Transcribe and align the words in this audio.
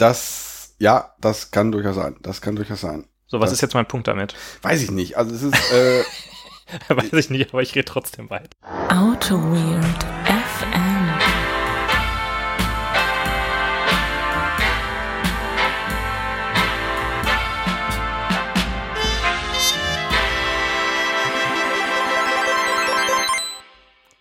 Das, 0.00 0.74
ja, 0.78 1.14
das 1.20 1.50
kann 1.50 1.70
durchaus 1.72 1.96
sein. 1.96 2.16
Das 2.22 2.40
kann 2.40 2.56
durchaus 2.56 2.80
sein. 2.80 3.06
So, 3.26 3.38
was 3.38 3.50
Das- 3.50 3.58
ist 3.58 3.60
jetzt 3.60 3.74
mein 3.74 3.86
Punkt 3.86 4.08
damit? 4.08 4.34
Weiß 4.62 4.82
ich 4.82 4.90
nicht. 4.90 5.16
Also 5.18 5.34
es 5.34 5.42
ist, 5.42 5.72
äh, 5.72 6.02
Weiß 6.88 7.12
ich 7.12 7.30
nicht, 7.30 7.52
aber 7.52 7.62
ich 7.62 7.74
rede 7.74 7.84
trotzdem 7.84 8.30
weit. 8.30 8.50
Auto 8.88 9.36
Weird 9.36 10.04
FM. 10.24 11.10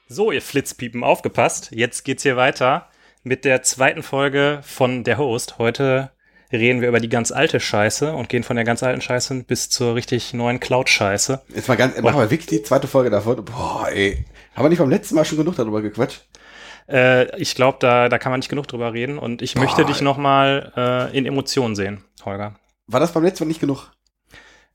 So, 0.07 0.31
ihr 0.31 0.41
Flitzpiepen, 0.41 1.03
aufgepasst. 1.03 1.69
Jetzt 1.71 2.03
geht's 2.03 2.23
hier 2.23 2.35
weiter 2.35 2.88
mit 3.23 3.45
der 3.45 3.61
zweiten 3.63 4.03
Folge 4.03 4.59
von 4.63 5.03
Der 5.03 5.17
Host. 5.17 5.57
Heute 5.57 6.11
reden 6.51 6.81
wir 6.81 6.87
über 6.89 6.99
die 6.99 7.09
ganz 7.09 7.31
alte 7.31 7.59
Scheiße 7.59 8.13
und 8.13 8.29
gehen 8.29 8.43
von 8.43 8.55
der 8.55 8.65
ganz 8.65 8.81
alten 8.81 9.01
Scheiße 9.01 9.43
bis 9.43 9.69
zur 9.69 9.95
richtig 9.95 10.33
neuen 10.33 10.59
Cloud-Scheiße. 10.59 11.41
jetzt 11.53 11.67
mal 11.67 11.77
ganz, 11.77 11.99
machen 12.01 12.17
wir 12.19 12.31
wirklich 12.31 12.47
die 12.47 12.63
zweite 12.63 12.87
Folge 12.87 13.09
davon. 13.09 13.43
Boah, 13.45 13.87
ey. 13.91 14.25
Haben 14.55 14.65
wir 14.65 14.69
nicht 14.69 14.79
beim 14.79 14.89
letzten 14.89 15.15
Mal 15.15 15.25
schon 15.25 15.37
genug 15.37 15.55
darüber 15.57 15.81
gequatscht? 15.81 16.25
Äh, 16.87 17.35
ich 17.39 17.53
glaube, 17.53 17.77
da, 17.81 18.09
da 18.09 18.17
kann 18.17 18.31
man 18.31 18.39
nicht 18.39 18.49
genug 18.49 18.67
drüber 18.67 18.93
reden 18.93 19.19
und 19.19 19.41
ich 19.43 19.55
möchte 19.55 19.83
Boah. 19.83 19.87
dich 19.87 20.01
nochmal 20.01 20.73
äh, 20.75 21.15
in 21.17 21.25
Emotionen 21.27 21.75
sehen, 21.75 22.03
Holger. 22.25 22.55
War 22.87 22.99
das 22.99 23.11
beim 23.11 23.23
letzten 23.23 23.43
Mal 23.43 23.49
nicht 23.49 23.59
genug? 23.61 23.91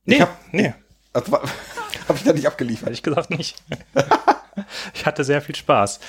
Nee, 0.04 0.16
Ich 0.16 0.20
hab- 0.20 0.38
nee, 0.52 0.72
Also, 1.12 1.32
war- 1.32 1.42
hab 2.08 2.14
ich 2.16 2.22
da 2.22 2.32
nicht 2.32 2.46
abgeliefert? 2.46 2.86
ehrlich 2.88 3.02
gesagt 3.02 3.30
nicht. 3.30 3.56
ich 4.94 5.06
hatte 5.06 5.24
sehr 5.24 5.40
viel 5.40 5.54
Spaß. 5.54 6.00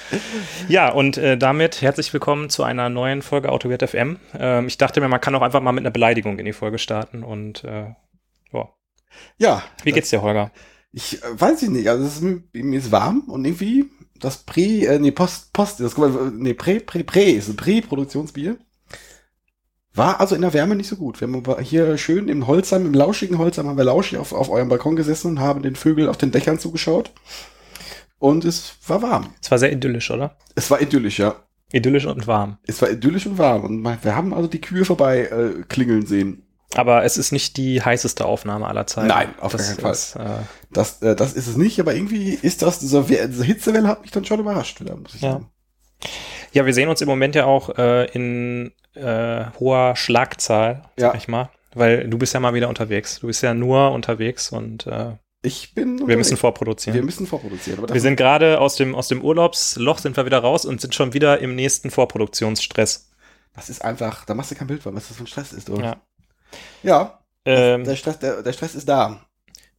Ja, 0.67 0.91
und 0.91 1.17
äh, 1.17 1.37
damit 1.37 1.81
herzlich 1.81 2.11
willkommen 2.13 2.49
zu 2.49 2.63
einer 2.63 2.89
neuen 2.89 3.21
Folge 3.21 3.51
Autowert 3.51 3.87
FM. 3.87 4.17
Ähm, 4.37 4.67
ich 4.67 4.77
dachte 4.77 5.01
mir, 5.01 5.07
man 5.07 5.21
kann 5.21 5.35
auch 5.35 5.41
einfach 5.41 5.61
mal 5.61 5.71
mit 5.71 5.83
einer 5.83 5.91
Beleidigung 5.91 6.39
in 6.39 6.45
die 6.45 6.53
Folge 6.53 6.79
starten 6.79 7.23
und 7.23 7.63
äh, 7.63 7.93
ja. 8.53 8.69
Ja. 9.37 9.63
Wie 9.83 9.91
geht's 9.91 10.09
dir, 10.09 10.21
Holger? 10.21 10.51
Ich 10.91 11.23
äh, 11.23 11.41
weiß 11.41 11.63
ich 11.63 11.69
nicht. 11.69 11.89
Also 11.89 12.05
es 12.05 12.21
ist, 12.21 12.53
mir 12.53 12.79
ist 12.79 12.91
warm 12.91 13.23
und 13.27 13.45
irgendwie 13.45 13.89
das 14.19 14.37
Prä, 14.43 14.85
äh, 14.85 14.99
nee, 14.99 15.11
Post, 15.11 15.53
Post, 15.53 15.79
das, 15.79 15.95
nee, 16.33 16.53
Prä, 16.53 16.79
Prä, 16.79 17.03
Prä 17.03 17.31
ist 17.31 17.49
ein 17.49 17.57
Prä-Produktionsbier. 17.57 18.57
War 19.93 20.19
also 20.19 20.35
in 20.35 20.41
der 20.41 20.53
Wärme 20.53 20.75
nicht 20.75 20.89
so 20.89 20.97
gut. 20.97 21.21
Wir 21.21 21.27
haben 21.27 21.35
aber 21.35 21.61
hier 21.61 21.97
schön 21.97 22.27
im 22.27 22.47
Holzheim, 22.47 22.85
im 22.85 22.93
lauschigen 22.93 23.37
Holzheim, 23.37 23.67
haben 23.67 23.77
wir 23.77 23.85
lauschig 23.85 24.17
auf, 24.17 24.33
auf 24.33 24.49
eurem 24.49 24.67
Balkon 24.67 24.97
gesessen 24.97 25.31
und 25.31 25.39
haben 25.39 25.61
den 25.61 25.77
Vögeln 25.77 26.09
auf 26.09 26.17
den 26.17 26.31
Dächern 26.31 26.59
zugeschaut. 26.59 27.11
Und 28.19 28.45
es 28.45 28.75
war 28.87 29.01
warm. 29.01 29.33
Es 29.41 29.51
war 29.51 29.59
sehr 29.59 29.71
idyllisch, 29.71 30.09
oder? 30.11 30.37
Es 30.55 30.69
war 30.71 30.81
idyllisch, 30.81 31.19
ja. 31.19 31.35
Idyllisch 31.71 32.05
und 32.05 32.27
warm. 32.27 32.57
Es 32.65 32.81
war 32.81 32.89
idyllisch 32.89 33.25
und 33.25 33.37
warm. 33.37 33.63
Und 33.65 34.03
wir 34.03 34.15
haben 34.15 34.33
also 34.33 34.47
die 34.47 34.61
Kühe 34.61 34.85
vorbei 34.85 35.21
äh, 35.25 35.63
klingeln 35.67 36.05
sehen. 36.05 36.41
Aber 36.75 37.03
es 37.03 37.17
ist 37.17 37.31
nicht 37.31 37.57
die 37.57 37.81
heißeste 37.81 38.25
Aufnahme 38.25 38.67
aller 38.67 38.87
Zeiten. 38.87 39.07
Nein, 39.07 39.29
auf 39.39 39.51
das 39.51 39.67
keinen 39.67 39.79
Fall. 39.79 39.91
Ist, 39.91 40.15
äh, 40.15 40.25
Das, 40.71 41.01
äh, 41.01 41.15
das 41.15 41.33
ist 41.33 41.47
es 41.47 41.57
nicht, 41.57 41.79
aber 41.79 41.93
irgendwie 41.95 42.29
ist 42.33 42.61
das, 42.61 42.79
diese, 42.79 43.03
diese 43.03 43.43
Hitzewelle 43.43 43.87
hat 43.87 44.01
mich 44.01 44.11
dann 44.11 44.25
schon 44.25 44.39
überrascht 44.39 44.79
wieder, 44.81 44.95
muss 44.95 45.15
ich 45.15 45.21
Ja. 45.21 45.33
sagen. 45.33 45.49
ja, 46.51 46.65
wir 46.65 46.73
sehen 46.73 46.89
uns 46.89 47.01
im 47.01 47.07
Moment 47.07 47.35
ja 47.35 47.45
auch 47.45 47.77
äh, 47.77 48.05
in 48.11 48.71
äh, 48.93 49.45
hoher 49.59 49.95
Schlagzahl, 49.95 50.83
sag 50.97 51.13
Ja. 51.13 51.15
ich 51.17 51.27
mal. 51.27 51.49
Weil 51.73 52.07
du 52.09 52.17
bist 52.17 52.33
ja 52.33 52.39
mal 52.39 52.53
wieder 52.53 52.69
unterwegs. 52.69 53.19
Du 53.19 53.27
bist 53.27 53.43
ja 53.43 53.53
nur 53.53 53.91
unterwegs 53.91 54.49
und 54.51 54.87
äh, 54.87 55.13
Ich 55.45 55.73
bin. 55.73 56.07
wir 56.07 56.17
müssen 56.17 56.31
wir 56.31 56.37
vorproduzieren. 56.37 57.05
müssen 57.05 57.27
vorproduzieren. 57.27 57.87
Wir 57.87 58.01
sind 58.01 58.15
gerade 58.15 58.59
aus 58.59 58.75
dem, 58.75 58.95
aus 58.95 59.07
dem 59.07 59.21
Urlaubsloch, 59.21 59.99
sind 59.99 60.17
wir 60.17 60.25
wieder 60.25 60.39
raus 60.39 60.65
und 60.65 60.81
sind 60.81 60.95
schon 60.95 61.13
wieder 61.13 61.39
im 61.39 61.55
nächsten 61.55 61.91
Vorproduktionsstress. 61.91 63.11
das 63.53 63.69
ist 63.69 63.83
einfach, 63.83 64.25
da 64.25 64.33
machst 64.33 64.51
du 64.51 64.55
kein 64.55 64.67
Bild 64.67 64.83
von, 64.83 64.95
was 64.95 65.07
das 65.07 65.17
für 65.17 65.23
ein 65.23 65.27
Stress 65.27 65.53
ist. 65.53 65.69
Oder? 65.69 65.83
Ja. 65.83 65.97
ja 66.83 67.19
Ähm, 67.45 67.83
der, 67.83 67.95
Stress, 67.95 68.19
der, 68.19 68.41
der 68.41 68.53
Stress 68.53 68.75
ist 68.75 68.89
da. 68.89 69.25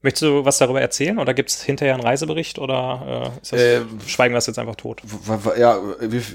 Möchtest 0.02 0.22
du 0.22 0.44
was 0.44 0.58
darüber 0.58 0.80
erzählen 0.80 1.18
oder 1.18 1.34
gibt 1.34 1.50
es 1.50 1.62
hinterher 1.62 1.94
einen 1.94 2.02
Reisebericht 2.02 2.58
oder 2.58 3.32
äh, 3.34 3.38
das, 3.50 3.60
Ähm, 3.60 3.98
schweigen 4.06 4.32
wir 4.34 4.36
das 4.36 4.46
jetzt 4.46 4.58
einfach 4.58 4.76
tot? 4.76 5.02
Ja, 5.58 5.78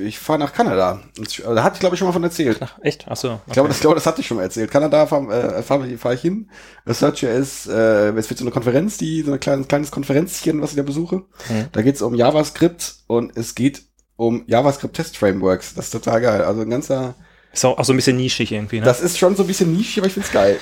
ich 0.04 0.20
fahre 0.20 0.40
nach 0.40 0.54
Kanada. 0.54 1.02
Und 1.18 1.44
Da 1.46 1.64
hatte 1.64 1.76
ich, 1.76 1.80
glaube 1.80 1.96
ich, 1.96 2.00
schon 2.00 2.08
mal 2.08 2.14
von 2.14 2.24
erzählt. 2.24 2.58
Ach, 2.62 2.78
echt? 2.82 3.08
Achso. 3.08 3.40
Ich 3.48 3.54
glaube, 3.54 3.70
das, 3.70 3.80
glaube, 3.80 3.96
das 3.96 4.06
hatte 4.06 4.22
ich 4.22 4.28
schon 4.28 4.38
mal 4.38 4.44
erzählt. 4.44 4.72
Kanada 4.72 5.06
fahre 5.06 5.58
äh, 5.58 5.64
fahr, 5.64 5.86
fahr 5.98 6.14
ich 6.14 6.22
hin. 6.22 6.50
Researcher 6.86 7.32
ist, 7.32 7.68
äh, 7.68 8.10
es 8.10 8.30
wird 8.30 8.40
so 8.40 8.44
eine 8.44 8.52
Konferenz, 8.52 8.98
die, 8.98 9.22
so 9.22 9.32
ein 9.32 9.40
kleines, 9.40 9.68
kleines 9.68 9.92
Konferenzchen, 9.92 10.62
was 10.62 10.72
ich 10.72 10.78
da 10.78 10.84
besuche. 10.84 11.24
Hm. 11.48 11.68
Da 11.72 11.82
geht 11.82 11.96
es 11.96 12.02
um 12.02 12.16
JavaScript 12.16 12.96
und 13.08 13.38
es 13.38 13.56
geht 13.56 13.84
um 14.16 14.44
JavaScript-Test-Frameworks. 14.48 15.76
Das 15.76 15.86
ist 15.86 15.92
total 15.92 16.22
geil. 16.22 16.42
Also 16.44 16.62
ein 16.62 16.70
ganzer, 16.70 17.16
Ist 17.54 17.66
auch, 17.66 17.78
auch 17.78 17.86
so 17.86 17.94
ein 17.94 17.96
bisschen 17.96 18.18
nischig 18.18 18.52
irgendwie, 18.52 18.80
ne? 18.80 18.86
das 18.86 19.02
ist 19.02 19.18
schon 19.18 19.36
so 19.36 19.44
ein 19.44 19.48
bisschen 19.48 19.76
nischig, 19.76 20.00
aber 20.00 20.08
ich 20.08 20.14
find's 20.14 20.32
geil. 20.32 20.60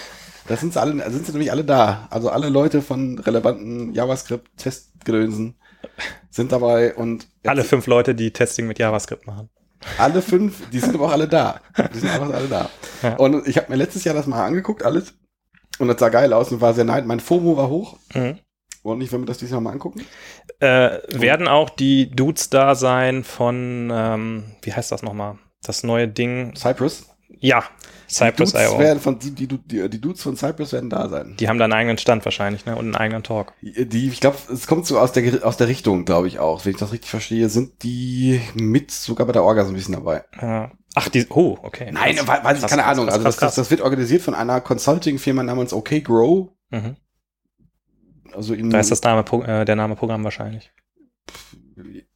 Da 0.49 0.57
sind 0.57 0.73
sie 0.73 0.81
alle, 0.81 1.09
sind 1.11 1.25
sie 1.25 1.31
nämlich 1.31 1.51
alle 1.51 1.63
da. 1.63 2.07
Also 2.09 2.29
alle 2.29 2.49
Leute 2.49 2.81
von 2.81 3.19
relevanten 3.19 3.93
JavaScript-Testgedönsen 3.93 5.55
sind 6.29 6.51
dabei 6.51 6.95
und 6.95 7.27
Alle 7.45 7.63
fünf 7.63 7.87
Leute, 7.87 8.15
die 8.15 8.31
Testing 8.33 8.67
mit 8.67 8.79
JavaScript 8.79 9.25
machen. 9.27 9.49
alle 9.97 10.21
fünf, 10.21 10.69
die 10.71 10.79
sind 10.79 10.95
aber 10.95 11.05
auch 11.05 11.11
alle 11.11 11.27
da. 11.27 11.61
Die 11.93 11.99
sind 11.99 12.09
einfach 12.09 12.33
alle 12.33 12.47
da. 12.47 12.69
Ja. 13.01 13.15
Und 13.17 13.47
ich 13.47 13.57
habe 13.57 13.69
mir 13.69 13.77
letztes 13.77 14.03
Jahr 14.03 14.15
das 14.15 14.27
mal 14.27 14.45
angeguckt, 14.45 14.83
alles. 14.83 15.13
Und 15.77 15.87
das 15.87 15.99
sah 15.99 16.09
geil 16.09 16.33
aus 16.33 16.51
und 16.51 16.59
war 16.59 16.73
sehr 16.73 16.83
neid. 16.83 17.05
Mein 17.05 17.19
FOMO 17.21 17.55
war 17.55 17.69
hoch. 17.69 17.97
Mhm. 18.13 18.39
Und 18.83 19.01
ich 19.01 19.11
will 19.11 19.19
mir 19.19 19.25
das 19.25 19.37
dieses 19.37 19.51
Jahr 19.51 19.61
mal 19.61 19.71
angucken. 19.71 20.03
Äh, 20.59 20.99
werden 21.11 21.47
auch 21.47 21.69
die 21.69 22.09
Dudes 22.09 22.49
da 22.49 22.75
sein 22.75 23.23
von, 23.23 23.89
ähm, 23.93 24.43
wie 24.63 24.73
heißt 24.73 24.91
das 24.91 25.03
nochmal? 25.03 25.37
Das 25.63 25.83
neue 25.83 26.07
Ding. 26.07 26.55
Cypress. 26.55 27.08
Ja, 27.39 27.63
Cypress 28.09 28.51
die 28.51 28.57
werden 28.57 28.99
von, 28.99 29.19
die, 29.19 29.31
die, 29.31 29.47
die, 29.47 29.89
die 29.89 30.01
Dudes 30.01 30.23
von 30.23 30.35
Cypress 30.35 30.73
werden 30.73 30.89
da 30.89 31.07
sein. 31.09 31.35
Die 31.39 31.47
haben 31.47 31.59
da 31.59 31.65
einen 31.65 31.73
eigenen 31.73 31.97
Stand 31.97 32.25
wahrscheinlich, 32.25 32.65
ne? 32.65 32.75
Und 32.75 32.85
einen 32.85 32.95
eigenen 32.95 33.23
Talk. 33.23 33.53
Die, 33.61 34.07
ich 34.07 34.19
glaube, 34.19 34.37
es 34.51 34.65
kommt 34.67 34.87
so 34.87 34.99
aus 34.99 35.11
der, 35.11 35.45
aus 35.45 35.57
der 35.57 35.67
Richtung, 35.67 36.05
glaube 36.05 36.27
ich 36.27 36.39
auch. 36.39 36.65
Wenn 36.65 36.71
ich 36.71 36.79
das 36.79 36.91
richtig 36.91 37.09
verstehe, 37.09 37.49
sind 37.49 37.83
die 37.83 38.41
mit 38.55 38.91
sogar 38.91 39.27
bei 39.27 39.33
der 39.33 39.43
Orga 39.43 39.63
so 39.63 39.69
ein 39.69 39.75
bisschen 39.75 39.93
dabei. 39.93 40.23
Ja. 40.41 40.71
Ach, 40.95 41.07
die, 41.07 41.27
oh, 41.29 41.57
okay. 41.61 41.91
Nein, 41.91 42.15
Krass. 42.15 42.27
weiß, 42.27 42.55
ich 42.55 42.61
Krass, 42.61 42.71
keine 42.71 42.85
Ahnung. 42.85 43.05
krass, 43.05 43.15
also 43.15 43.25
das, 43.25 43.37
das, 43.37 43.55
das 43.55 43.71
wird 43.71 43.81
organisiert 43.81 44.23
von 44.23 44.33
einer 44.33 44.59
Consulting-Firma 44.59 45.43
namens 45.43 45.71
OK 45.71 46.03
Grow. 46.03 46.49
Mhm. 46.71 46.95
Also 48.33 48.53
in 48.55 48.69
Da 48.69 48.79
ist 48.79 48.91
das 48.91 49.01
Name, 49.03 49.23
äh, 49.45 49.65
der 49.65 49.75
Name 49.75 49.95
Programm 49.95 50.23
wahrscheinlich. 50.23 50.71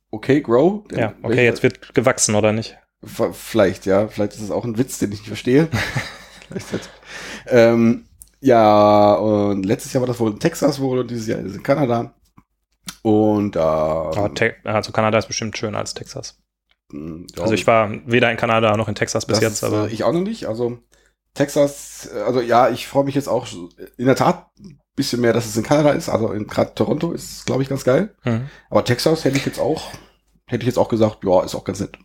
OK 0.09 0.43
Grow. 0.43 0.83
Ja, 0.91 1.13
okay, 1.21 1.45
jetzt 1.45 1.61
wird 1.61 1.93
gewachsen, 1.93 2.33
oder 2.35 2.51
nicht? 2.51 2.77
Vielleicht, 3.05 3.85
ja. 3.85 4.07
Vielleicht 4.07 4.33
ist 4.33 4.41
es 4.41 4.51
auch 4.51 4.65
ein 4.65 4.77
Witz, 4.77 4.99
den 4.99 5.11
ich 5.11 5.19
nicht 5.19 5.27
verstehe. 5.27 5.69
Ähm, 7.47 8.05
ja, 8.41 9.15
und 9.15 9.65
letztes 9.65 9.93
Jahr 9.93 10.01
war 10.01 10.07
das 10.07 10.19
wohl 10.19 10.31
in 10.31 10.39
Texas 10.39 10.79
wohl 10.79 10.99
und 10.99 11.09
dieses 11.09 11.27
Jahr 11.27 11.39
ist 11.39 11.51
es 11.51 11.55
in 11.55 11.63
Kanada. 11.63 12.13
Und. 13.01 13.57
Aber 13.57 14.33
Te 14.33 14.55
also 14.63 14.91
Kanada 14.91 15.17
ist 15.17 15.27
bestimmt 15.27 15.57
schöner 15.57 15.79
als 15.79 15.93
Texas. 15.93 16.37
ja, 16.91 16.99
Also 17.41 17.53
ich 17.53 17.65
war 17.65 17.91
weder 18.05 18.29
in 18.29 18.37
Kanada 18.37 18.75
noch 18.77 18.87
in 18.87 18.95
Texas 18.95 19.25
bis 19.25 19.39
jetzt, 19.39 19.63
aber 19.63 19.87
äh, 19.87 19.93
ich 19.93 20.03
auch 20.03 20.13
noch 20.13 20.21
nicht. 20.21 20.45
Also 20.45 20.79
Texas, 21.33 22.09
also 22.25 22.41
ja, 22.41 22.69
ich 22.69 22.87
freue 22.87 23.05
mich 23.05 23.15
jetzt 23.15 23.27
auch 23.27 23.47
in 23.97 24.05
der 24.05 24.15
Tat 24.15 24.47
ein 24.59 24.79
bisschen 24.95 25.21
mehr, 25.21 25.33
dass 25.33 25.45
es 25.45 25.57
in 25.57 25.63
Kanada 25.63 25.91
ist. 25.91 26.09
Also 26.09 26.31
in 26.31 26.47
gerade 26.47 26.75
Toronto 26.75 27.11
ist, 27.11 27.45
glaube 27.45 27.63
ich, 27.63 27.69
ganz 27.69 27.83
geil. 27.83 28.13
Mhm. 28.23 28.49
Aber 28.69 28.85
Texas 28.85 29.25
hätte 29.25 29.37
ich 29.37 29.45
jetzt 29.45 29.59
auch, 29.59 29.91
hätte 30.47 30.63
ich 30.63 30.67
jetzt 30.67 30.77
auch 30.77 30.89
gesagt, 30.89 31.23
ja, 31.23 31.43
ist 31.43 31.55
auch 31.55 31.63
ganz 31.63 31.79
nett. 31.79 31.97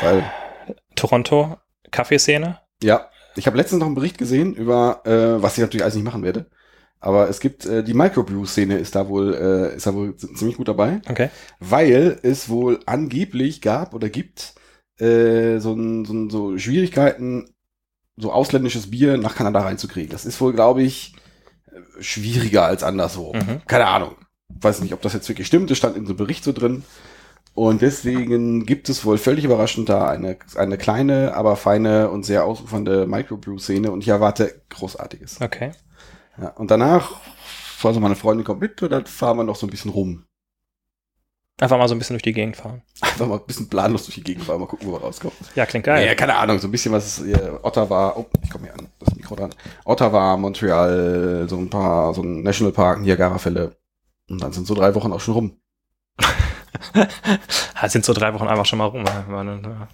Weil 0.00 0.24
Toronto, 0.94 1.56
Kaffeeszene. 1.90 2.58
Ja, 2.82 3.08
ich 3.36 3.46
habe 3.46 3.56
letztens 3.56 3.80
noch 3.80 3.86
einen 3.86 3.94
Bericht 3.94 4.18
gesehen 4.18 4.54
über, 4.54 5.02
äh, 5.04 5.42
was 5.42 5.54
ich 5.54 5.60
natürlich 5.60 5.82
alles 5.82 5.94
nicht 5.94 6.04
machen 6.04 6.22
werde. 6.22 6.46
Aber 7.00 7.28
es 7.28 7.38
gibt 7.38 7.64
äh, 7.64 7.84
die 7.84 7.94
Microbrew-Szene 7.94 8.76
ist 8.76 8.96
da 8.96 9.08
wohl 9.08 9.32
äh, 9.34 9.76
ist 9.76 9.86
da 9.86 9.94
wohl 9.94 10.16
ziemlich 10.16 10.56
gut 10.56 10.66
dabei, 10.66 11.00
Okay. 11.08 11.30
weil 11.60 12.18
es 12.22 12.48
wohl 12.48 12.80
angeblich 12.86 13.60
gab 13.60 13.94
oder 13.94 14.08
gibt 14.08 14.54
äh, 14.98 15.58
so, 15.60 15.74
ein, 15.74 16.04
so, 16.04 16.12
ein, 16.12 16.28
so 16.28 16.58
Schwierigkeiten, 16.58 17.54
so 18.16 18.32
ausländisches 18.32 18.90
Bier 18.90 19.16
nach 19.16 19.36
Kanada 19.36 19.60
reinzukriegen. 19.60 20.10
Das 20.10 20.26
ist 20.26 20.40
wohl, 20.40 20.52
glaube 20.52 20.82
ich, 20.82 21.14
äh, 21.66 22.02
schwieriger 22.02 22.64
als 22.64 22.82
anderswo. 22.82 23.32
Mhm. 23.32 23.62
Keine 23.68 23.86
Ahnung. 23.86 24.16
Weiß 24.48 24.80
nicht, 24.80 24.92
ob 24.92 25.02
das 25.02 25.12
jetzt 25.12 25.28
wirklich 25.28 25.46
stimmt. 25.46 25.70
Das 25.70 25.78
stand 25.78 25.96
in 25.96 26.04
so 26.04 26.10
einem 26.10 26.16
Bericht 26.18 26.42
so 26.42 26.50
drin. 26.52 26.82
Und 27.58 27.82
deswegen 27.82 28.66
gibt 28.66 28.88
es 28.88 29.04
wohl 29.04 29.18
völlig 29.18 29.44
überraschend 29.44 29.88
da 29.88 30.08
eine, 30.08 30.38
eine 30.54 30.78
kleine, 30.78 31.34
aber 31.34 31.56
feine 31.56 32.08
und 32.08 32.24
sehr 32.24 32.44
ausufernde 32.44 33.04
Microbrew-Szene 33.08 33.90
und 33.90 34.00
ich 34.00 34.06
erwarte 34.06 34.62
Großartiges. 34.68 35.40
Okay. 35.40 35.72
Ja, 36.40 36.50
und 36.50 36.70
danach, 36.70 37.16
also 37.82 37.98
meine 37.98 38.14
Freundin 38.14 38.44
kommt 38.44 38.60
mit 38.60 38.80
und 38.80 38.92
dann 38.92 39.06
fahren 39.06 39.38
wir 39.38 39.42
noch 39.42 39.56
so 39.56 39.66
ein 39.66 39.70
bisschen 39.70 39.90
rum. 39.90 40.24
Einfach 41.60 41.78
mal 41.78 41.88
so 41.88 41.96
ein 41.96 41.98
bisschen 41.98 42.14
durch 42.14 42.22
die 42.22 42.32
Gegend 42.32 42.56
fahren. 42.56 42.82
Einfach 43.00 43.26
mal 43.26 43.38
ein 43.38 43.46
bisschen 43.46 43.68
planlos 43.68 44.04
durch 44.04 44.14
die 44.14 44.22
Gegend 44.22 44.44
fahren, 44.44 44.60
mal 44.60 44.66
gucken, 44.66 44.86
wo 44.86 44.92
wir 44.92 45.00
rauskommen. 45.00 45.36
Ja, 45.56 45.66
klingt 45.66 45.84
geil. 45.84 46.06
Ja, 46.06 46.14
keine 46.14 46.36
Ahnung, 46.36 46.60
so 46.60 46.68
ein 46.68 46.70
bisschen 46.70 46.92
was 46.92 47.24
hier, 47.24 47.58
Ottawa, 47.64 48.14
oh, 48.16 48.26
ich 48.40 48.50
komme 48.50 48.66
hier 48.66 48.74
an, 48.74 48.86
das 49.00 49.16
Mikro 49.16 49.34
dran. 49.34 49.52
Ottawa, 49.84 50.36
Montreal, 50.36 51.48
so 51.48 51.56
ein 51.56 51.68
paar, 51.68 52.14
so 52.14 52.22
ein 52.22 52.44
Nationalpark, 52.44 53.00
Niagara-Fälle. 53.00 53.74
Und 54.28 54.40
dann 54.40 54.52
sind 54.52 54.68
so 54.68 54.74
drei 54.74 54.94
Wochen 54.94 55.12
auch 55.12 55.20
schon 55.20 55.34
rum. 55.34 55.60
Sind 57.88 58.04
so 58.04 58.12
drei 58.12 58.34
Wochen 58.34 58.46
einfach 58.46 58.66
schon 58.66 58.78
mal 58.78 58.86
rum. 58.86 59.04
Ja, 59.06 59.88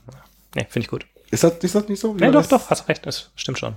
Nee, 0.55 0.67
finde 0.69 0.85
ich 0.85 0.89
gut. 0.89 1.07
Ist 1.31 1.43
das, 1.43 1.55
ist 1.63 1.75
das 1.75 1.89
nicht 1.89 2.01
so? 2.01 2.15
man 2.15 2.33
doch, 2.33 2.47
doch, 2.47 2.71
hast 2.71 2.89
recht, 2.89 3.07
das 3.07 3.31
stimmt 3.35 3.59
schon. 3.59 3.77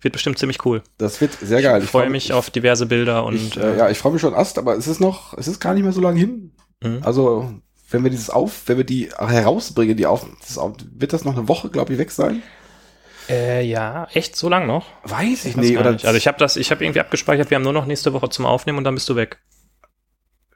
Wird 0.00 0.12
bestimmt 0.12 0.38
ziemlich 0.38 0.64
cool. 0.64 0.82
Das 0.98 1.20
wird 1.20 1.32
sehr 1.40 1.62
geil. 1.62 1.82
Ich 1.82 1.90
freue 1.90 2.10
mich 2.10 2.32
auf 2.32 2.50
diverse 2.50 2.86
Bilder 2.86 3.24
und 3.24 3.36
Ich, 3.36 3.56
äh, 3.56 3.78
ja, 3.78 3.88
ich 3.88 3.98
freue 3.98 4.12
mich 4.12 4.20
schon 4.20 4.34
Ast, 4.34 4.58
aber 4.58 4.76
es 4.76 4.86
ist 4.86 5.00
noch, 5.00 5.36
es 5.38 5.48
ist 5.48 5.60
gar 5.60 5.74
nicht 5.74 5.84
mehr 5.84 5.92
so 5.92 6.00
lange 6.00 6.18
hin. 6.18 6.52
Mhm. 6.82 7.00
Also, 7.02 7.54
wenn 7.90 8.02
wir 8.02 8.10
dieses 8.10 8.28
auf, 8.28 8.62
wenn 8.66 8.76
wir 8.76 8.84
die 8.84 9.08
herausbringen, 9.16 9.96
die 9.96 10.06
auf, 10.06 10.26
das 10.40 10.58
auf 10.58 10.74
wird 10.92 11.12
das 11.12 11.24
noch 11.24 11.36
eine 11.36 11.48
Woche, 11.48 11.70
glaube 11.70 11.92
ich, 11.92 11.98
weg 11.98 12.10
sein? 12.10 12.42
Äh, 13.28 13.64
ja, 13.64 14.08
echt 14.12 14.36
so 14.36 14.48
lang 14.48 14.66
noch? 14.66 14.86
Weiß 15.04 15.44
ich 15.44 15.56
Weiß 15.56 15.62
nicht. 15.64 15.74
gar 15.74 15.82
Oder 15.82 15.92
nicht. 15.92 16.06
Also 16.06 16.16
ich 16.16 16.26
habe 16.26 16.38
das, 16.38 16.56
ich 16.56 16.70
habe 16.70 16.84
irgendwie 16.84 17.00
abgespeichert, 17.00 17.50
wir 17.50 17.56
haben 17.56 17.62
nur 17.62 17.72
noch 17.72 17.86
nächste 17.86 18.12
Woche 18.12 18.28
zum 18.30 18.46
Aufnehmen 18.46 18.78
und 18.78 18.84
dann 18.84 18.94
bist 18.94 19.08
du 19.08 19.16
weg. 19.16 19.38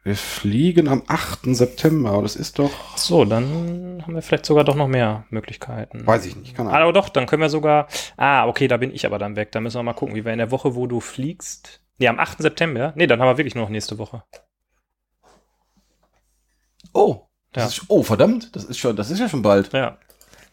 Wir 0.05 0.17
fliegen 0.17 0.89
am 0.89 1.03
8. 1.07 1.41
September. 1.55 2.21
Das 2.23 2.35
ist 2.37 2.59
doch, 2.59 2.97
So, 2.97 3.25
dann 3.25 4.03
haben 4.03 4.15
wir 4.15 4.23
vielleicht 4.23 4.47
sogar 4.47 4.65
doch 4.65 4.75
noch 4.75 4.89
mehr 4.89 5.25
Möglichkeiten. 5.31 6.07
weiß 6.07 6.27
ich 6.27 6.35
nicht, 6.37 6.57
keine 6.57 6.71
Ahnung. 6.71 6.83
Aber 6.83 6.93
doch, 6.93 7.09
dann 7.09 7.27
können 7.27 7.43
wir 7.43 7.49
sogar. 7.49 7.87
Ah, 8.17 8.47
okay, 8.49 8.67
da 8.69 8.77
bin 8.79 8.93
ich 8.93 9.07
aber 9.07 9.19
dann 9.19 9.37
weg. 9.37 9.53
Da 9.53 9.61
müssen 9.61 9.79
wir 9.79 9.83
mal 9.85 9.93
gucken, 9.95 10.15
wie 10.15 10.25
wir 10.25 10.33
in 10.33 10.39
der 10.39 10.51
Woche, 10.51 10.75
wo 10.75 10.87
du 10.87 11.01
fliegst. 11.01 11.81
Nee, 11.99 12.09
am 12.09 12.19
8. 12.19 12.43
September. 12.43 12.93
Nee, 12.97 13.07
dann 13.07 13.21
haben 13.21 13.29
wir 13.29 13.39
wirklich 13.39 13.55
nur 13.55 13.65
noch 13.65 13.71
nächste 13.71 13.99
Woche. 13.99 14.25
Oh, 16.93 17.27
das 17.53 17.63
Ja. 17.63 17.69
ist, 17.69 17.85
oh, 17.89 18.03
verdammt, 18.03 18.55
das 18.57 18.65
ist 18.65 18.79
schon, 18.79 18.97
das 18.97 19.11
ist 19.11 19.19
ja 19.21 19.29
schon 19.29 19.43
bald. 19.43 19.73
Ja. 19.73 19.99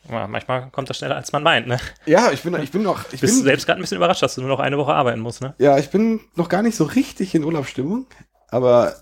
ja 0.10 0.28
manchmal 0.28 0.70
kommt 0.72 0.90
das 0.90 0.98
schneller, 0.98 1.16
als 1.16 1.32
man 1.32 1.44
meint, 1.44 1.68
ne? 1.68 1.78
Ja, 2.06 2.32
ich 2.32 2.44
bin, 2.44 2.54
ich 2.62 2.72
bin 2.72 2.84
noch, 2.84 3.12
ich 3.12 3.20
Bist 3.22 3.36
bin, 3.38 3.44
selbst 3.46 3.66
gerade 3.66 3.80
ein 3.80 3.82
bisschen 3.82 3.98
überrascht, 3.98 4.22
dass 4.22 4.36
du 4.36 4.42
nur 4.42 4.50
noch 4.50 4.60
eine 4.60 4.78
Woche 4.78 4.94
arbeiten 4.94 5.20
musst, 5.22 5.42
ne? 5.42 5.56
ja, 5.58 5.78
ich 5.78 5.90
bin 5.90 6.22
noch 6.36 6.50
gar 6.50 6.62
nicht 6.62 6.76
so 6.76 6.84
richtig 6.86 7.34
in 7.36 7.44
Urlaubsstimmung, 7.44 8.06
aber, 8.50 8.94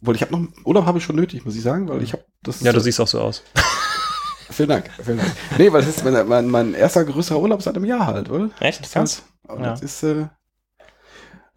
wohl, 0.00 0.14
ich 0.14 0.22
habe 0.22 0.32
noch, 0.36 0.46
Urlaub 0.64 0.86
habe 0.86 0.98
ich 0.98 1.04
schon 1.04 1.16
nötig, 1.16 1.44
muss 1.44 1.56
ich 1.56 1.62
sagen, 1.62 1.88
weil 1.88 2.02
ich 2.02 2.12
habe 2.12 2.24
das. 2.42 2.60
Ja, 2.60 2.72
du 2.72 2.80
siehst 2.80 3.00
auch 3.00 3.08
so 3.08 3.20
aus. 3.20 3.42
Vielen 4.50 4.70
Dank, 4.70 4.88
vielen 5.04 5.18
Dank. 5.18 5.30
Nee, 5.58 5.70
weil 5.70 5.82
das 5.82 5.90
ist 5.96 6.04
mein, 6.04 6.26
mein, 6.26 6.48
mein 6.48 6.72
erster 6.74 7.04
größerer 7.04 7.38
Urlaub 7.38 7.60
seit 7.62 7.76
einem 7.76 7.84
Jahr 7.84 8.06
halt, 8.06 8.30
oder? 8.30 8.50
Echt? 8.60 8.80
Und 8.96 9.22
Ja. 9.60 9.70
das 9.70 9.82
ist, 9.82 10.02
äh, 10.02 10.26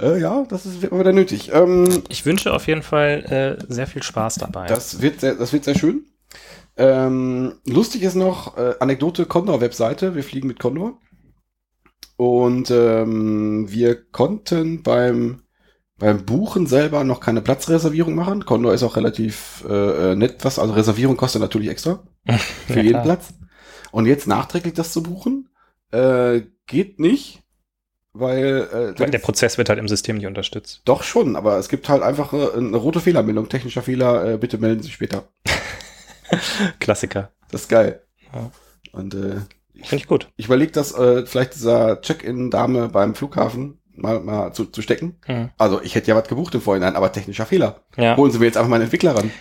äh, 0.02 0.20
ja, 0.20 0.44
das 0.50 0.66
ist, 0.66 0.82
wird 0.82 0.92
mal 0.92 1.00
wieder 1.00 1.14
nötig. 1.14 1.52
Ähm, 1.54 2.04
Ich 2.10 2.26
wünsche 2.26 2.52
auf 2.54 2.68
jeden 2.68 2.84
Fall 2.84 3.58
äh, 3.62 3.74
sehr 3.74 3.88
viel 3.88 4.04
Spaß 4.04 4.36
dabei. 4.36 4.68
das, 4.68 5.02
wird 5.02 5.22
sehr, 5.22 5.36
das 5.36 5.54
wird 5.54 5.64
sehr 5.64 5.76
schön. 5.76 6.06
Ähm, 6.76 7.56
lustig 7.66 8.04
ist 8.04 8.16
noch, 8.16 8.58
äh, 8.58 8.76
Anekdote 8.82 9.26
Condor-Webseite. 9.26 10.14
Wir 10.16 10.24
fliegen 10.24 10.48
mit 10.50 10.60
Condor. 10.60 11.00
Und 12.18 12.72
ähm, 12.72 13.72
wir 13.72 14.04
konnten 14.12 14.84
beim, 14.84 15.44
beim 16.02 16.26
Buchen 16.26 16.68
selber 16.68 17.04
noch 17.04 17.20
keine 17.22 17.42
Platzreservierung 17.42 18.16
machen. 18.16 18.46
Condor 18.46 18.74
ist 18.74 18.84
auch 18.84 18.96
relativ 18.98 19.64
äh, 19.70 20.14
äh, 20.14 20.16
nett, 20.16 20.44
was, 20.44 20.60
also 20.60 20.74
Reservierung 20.74 21.16
kostet 21.16 21.42
natürlich 21.42 21.70
extra. 21.70 22.04
Für 22.68 22.80
Ja, 22.80 22.82
jeden 22.82 23.02
klar. 23.02 23.04
Platz. 23.04 23.34
Und 23.92 24.08
jetzt 24.08 24.28
nachträglich 24.28 24.74
das 24.74 24.94
zu 24.94 25.04
buchen, 25.04 25.50
äh, 25.92 26.42
geht 26.66 27.00
nicht, 27.00 27.44
weil, 28.14 28.96
äh, 28.98 29.00
Weil 29.00 29.12
der 29.12 29.20
Prozess 29.20 29.58
wird 29.58 29.70
halt 29.70 29.80
im 29.80 29.88
System 29.90 30.18
nicht 30.18 30.28
unterstützt. 30.28 30.82
doch 30.86 31.04
schon, 31.04 31.36
aber 31.36 31.58
es 31.58 31.70
gibt 31.70 31.90
halt 31.90 32.04
einfach 32.04 32.34
äh, 32.34 32.52
eine 32.58 32.78
rote 32.78 33.02
Fehlermeldung, 33.02 33.50
technischer 33.50 33.84
Fehler, 33.84 34.34
äh, 34.34 34.38
bitte 34.38 34.58
melden 34.58 34.84
Sie 34.84 34.92
später. 34.92 35.30
Klassiker. 36.80 37.32
Das 37.50 37.62
ist 37.64 37.70
geil. 37.70 38.02
Ja. 38.34 38.52
Und 38.92 39.14
äh, 39.14 39.42
Finde 39.84 39.96
ich 40.04 40.08
gut. 40.08 40.30
ich 40.38 40.46
überlege 40.46 40.72
das 40.72 40.94
äh, 40.94 41.26
vielleicht 41.26 41.56
dieser 41.56 42.02
Check-in-Dame 42.02 42.90
beim 42.90 43.16
Flughafen 43.16 43.81
mal, 44.02 44.20
mal 44.20 44.52
zu, 44.54 44.66
zu 44.66 44.82
stecken. 44.82 45.16
Hm. 45.26 45.50
Also 45.58 45.82
ich 45.82 45.96
hätte 45.96 46.10
ja 46.10 46.16
was 46.16 46.28
gebucht 46.28 46.54
im 46.56 46.62
Vorhinein, 46.62 46.96
aber 46.96 47.12
technischer 47.12 47.46
Fehler. 47.46 47.82
Ja. 47.98 48.18
Holen 48.18 48.32
Sie 48.32 48.40
mir 48.40 48.46
jetzt 48.46 48.58
einfach 48.58 48.70
meinen 48.70 48.84
Entwickler 48.84 49.16
ran. 49.16 49.32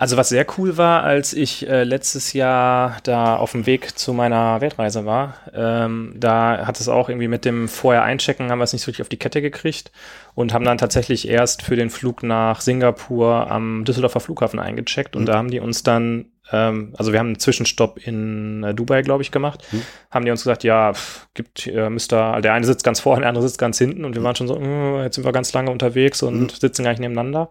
Also 0.00 0.16
was 0.16 0.28
sehr 0.28 0.46
cool 0.56 0.76
war, 0.76 1.02
als 1.02 1.32
ich 1.32 1.68
äh, 1.68 1.82
letztes 1.82 2.32
Jahr 2.32 2.98
da 3.02 3.34
auf 3.34 3.50
dem 3.50 3.66
Weg 3.66 3.98
zu 3.98 4.12
meiner 4.12 4.60
Weltreise 4.60 5.04
war, 5.06 5.34
ähm, 5.52 6.14
da 6.16 6.64
hat 6.68 6.78
es 6.78 6.88
auch 6.88 7.08
irgendwie 7.08 7.26
mit 7.26 7.44
dem 7.44 7.66
vorher 7.66 8.04
einchecken, 8.04 8.48
haben 8.52 8.60
wir 8.60 8.64
es 8.64 8.72
nicht 8.72 8.82
so 8.82 8.90
richtig 8.90 9.02
auf 9.02 9.08
die 9.08 9.16
Kette 9.16 9.42
gekriegt 9.42 9.90
und 10.36 10.54
haben 10.54 10.64
dann 10.64 10.78
tatsächlich 10.78 11.26
erst 11.26 11.62
für 11.62 11.74
den 11.74 11.90
Flug 11.90 12.22
nach 12.22 12.60
Singapur 12.60 13.50
am 13.50 13.84
Düsseldorfer 13.84 14.20
Flughafen 14.20 14.60
eingecheckt 14.60 15.16
und 15.16 15.22
Mhm. 15.22 15.26
da 15.26 15.34
haben 15.36 15.50
die 15.50 15.58
uns 15.58 15.82
dann, 15.82 16.26
ähm, 16.52 16.94
also 16.96 17.12
wir 17.12 17.18
haben 17.18 17.28
einen 17.28 17.38
Zwischenstopp 17.38 17.98
in 18.06 18.62
äh, 18.64 18.74
Dubai, 18.74 19.02
glaube 19.02 19.22
ich, 19.22 19.30
gemacht, 19.30 19.66
Mhm. 19.72 19.82
haben 20.10 20.24
die 20.24 20.30
uns 20.30 20.42
gesagt, 20.42 20.64
ja, 20.64 20.92
pff, 20.94 21.26
gibt, 21.34 21.66
äh, 21.66 21.90
müsst 21.90 22.12
ihr, 22.12 22.40
der 22.40 22.52
eine 22.54 22.64
sitzt 22.66 22.84
ganz 22.84 23.00
vorne, 23.00 23.20
der 23.22 23.28
andere 23.28 23.46
sitzt 23.46 23.58
ganz 23.58 23.78
hinten 23.78 24.04
und 24.04 24.14
wir 24.14 24.22
waren 24.22 24.36
schon 24.36 24.48
so, 24.48 24.56
äh, 24.60 25.02
jetzt 25.04 25.16
sind 25.16 25.24
wir 25.24 25.32
ganz 25.32 25.52
lange 25.52 25.70
unterwegs 25.70 26.22
und 26.22 26.40
Mhm. 26.40 26.48
sitzen 26.50 26.84
gar 26.84 26.90
nicht 26.90 27.00
nebeneinander. 27.00 27.50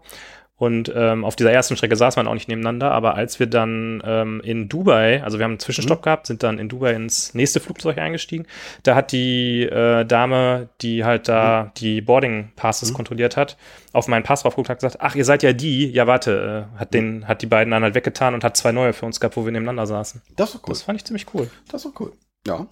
Und 0.58 0.92
ähm, 0.92 1.24
auf 1.24 1.36
dieser 1.36 1.52
ersten 1.52 1.76
Strecke 1.76 1.94
saß 1.94 2.16
man 2.16 2.26
auch 2.26 2.34
nicht 2.34 2.48
nebeneinander, 2.48 2.90
aber 2.90 3.14
als 3.14 3.38
wir 3.38 3.46
dann 3.46 4.02
ähm, 4.04 4.40
in 4.42 4.68
Dubai, 4.68 5.22
also 5.22 5.38
wir 5.38 5.44
haben 5.44 5.52
einen 5.52 5.60
Zwischenstopp 5.60 6.02
gehabt, 6.02 6.26
sind 6.26 6.42
dann 6.42 6.58
in 6.58 6.68
Dubai 6.68 6.94
ins 6.94 7.32
nächste 7.32 7.60
Flugzeug 7.60 7.96
eingestiegen, 7.98 8.44
da 8.82 8.96
hat 8.96 9.12
die 9.12 9.62
äh, 9.62 10.04
Dame, 10.04 10.68
die 10.80 11.04
halt 11.04 11.28
da 11.28 11.70
die 11.76 12.00
Boarding 12.00 12.50
Passes 12.56 12.90
Mhm. 12.90 12.94
kontrolliert 12.96 13.36
hat, 13.36 13.56
auf 13.92 14.08
meinen 14.08 14.24
Pass 14.24 14.42
drauf 14.42 14.54
geguckt, 14.56 14.68
hat 14.68 14.78
gesagt, 14.78 14.96
ach, 14.98 15.14
ihr 15.14 15.24
seid 15.24 15.44
ja 15.44 15.52
die, 15.52 15.86
ja 15.92 16.08
warte, 16.08 16.66
äh, 16.76 16.78
hat 16.80 16.92
den, 16.92 17.28
hat 17.28 17.40
die 17.42 17.46
beiden 17.46 17.70
dann 17.70 17.84
halt 17.84 17.94
weggetan 17.94 18.34
und 18.34 18.42
hat 18.42 18.56
zwei 18.56 18.72
neue 18.72 18.92
für 18.92 19.06
uns 19.06 19.20
gehabt, 19.20 19.36
wo 19.36 19.44
wir 19.44 19.52
nebeneinander 19.52 19.86
saßen. 19.86 20.22
Das 20.34 20.52
doch 20.54 20.60
cool. 20.64 20.70
Das 20.70 20.82
fand 20.82 20.98
ich 20.98 21.04
ziemlich 21.04 21.26
cool. 21.34 21.48
Das 21.70 21.84
doch 21.84 21.92
cool. 22.00 22.12
Ja. 22.48 22.66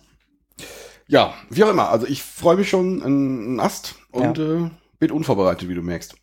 Ja, 1.07 1.35
wie 1.51 1.63
auch 1.63 1.71
immer. 1.71 1.91
Also 1.91 2.09
ich 2.09 2.25
freue 2.25 2.57
mich 2.57 2.69
schon 2.69 3.01
ein 3.03 3.61
Ast 3.61 3.95
und 4.11 4.39
äh, 4.41 4.71
bin 4.99 5.13
unvorbereitet, 5.13 5.69
wie 5.69 5.75
du 5.75 5.83
merkst. 5.83 6.17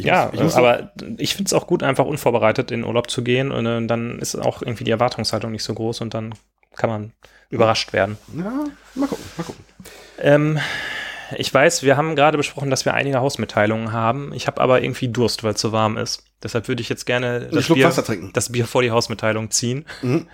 Ich 0.00 0.06
ja, 0.06 0.26
muss- 0.26 0.34
ich 0.34 0.40
muss 0.42 0.54
äh, 0.54 0.58
aber 0.58 0.92
ich 1.18 1.34
finde 1.34 1.48
es 1.48 1.52
auch 1.52 1.66
gut, 1.66 1.82
einfach 1.82 2.04
unvorbereitet 2.06 2.70
in 2.70 2.84
Urlaub 2.84 3.10
zu 3.10 3.22
gehen 3.22 3.50
und 3.52 3.66
äh, 3.66 3.86
dann 3.86 4.18
ist 4.18 4.34
auch 4.36 4.62
irgendwie 4.62 4.84
die 4.84 4.90
Erwartungshaltung 4.90 5.52
nicht 5.52 5.64
so 5.64 5.74
groß 5.74 6.00
und 6.00 6.14
dann 6.14 6.34
kann 6.76 6.90
man 6.90 7.12
überrascht 7.50 7.92
werden. 7.92 8.16
Ja, 8.36 8.64
mal 8.94 9.06
gucken, 9.08 9.24
mal 9.36 9.44
gucken. 9.44 9.64
Ähm, 10.18 10.58
ich 11.36 11.52
weiß, 11.52 11.82
wir 11.84 11.96
haben 11.96 12.16
gerade 12.16 12.36
besprochen, 12.36 12.70
dass 12.70 12.84
wir 12.84 12.94
einige 12.94 13.20
Hausmitteilungen 13.20 13.92
haben. 13.92 14.32
Ich 14.32 14.46
habe 14.46 14.60
aber 14.60 14.82
irgendwie 14.82 15.08
Durst, 15.08 15.44
weil 15.44 15.54
es 15.54 15.60
so 15.60 15.72
warm 15.72 15.96
ist. 15.96 16.24
Deshalb 16.42 16.66
würde 16.68 16.82
ich 16.82 16.88
jetzt 16.88 17.06
gerne 17.06 17.48
das 17.52 17.68
Bier, 17.68 17.92
das 18.32 18.50
Bier 18.52 18.66
vor 18.66 18.82
die 18.82 18.90
Hausmitteilung 18.90 19.50
ziehen. 19.50 19.84
Mhm. 20.02 20.26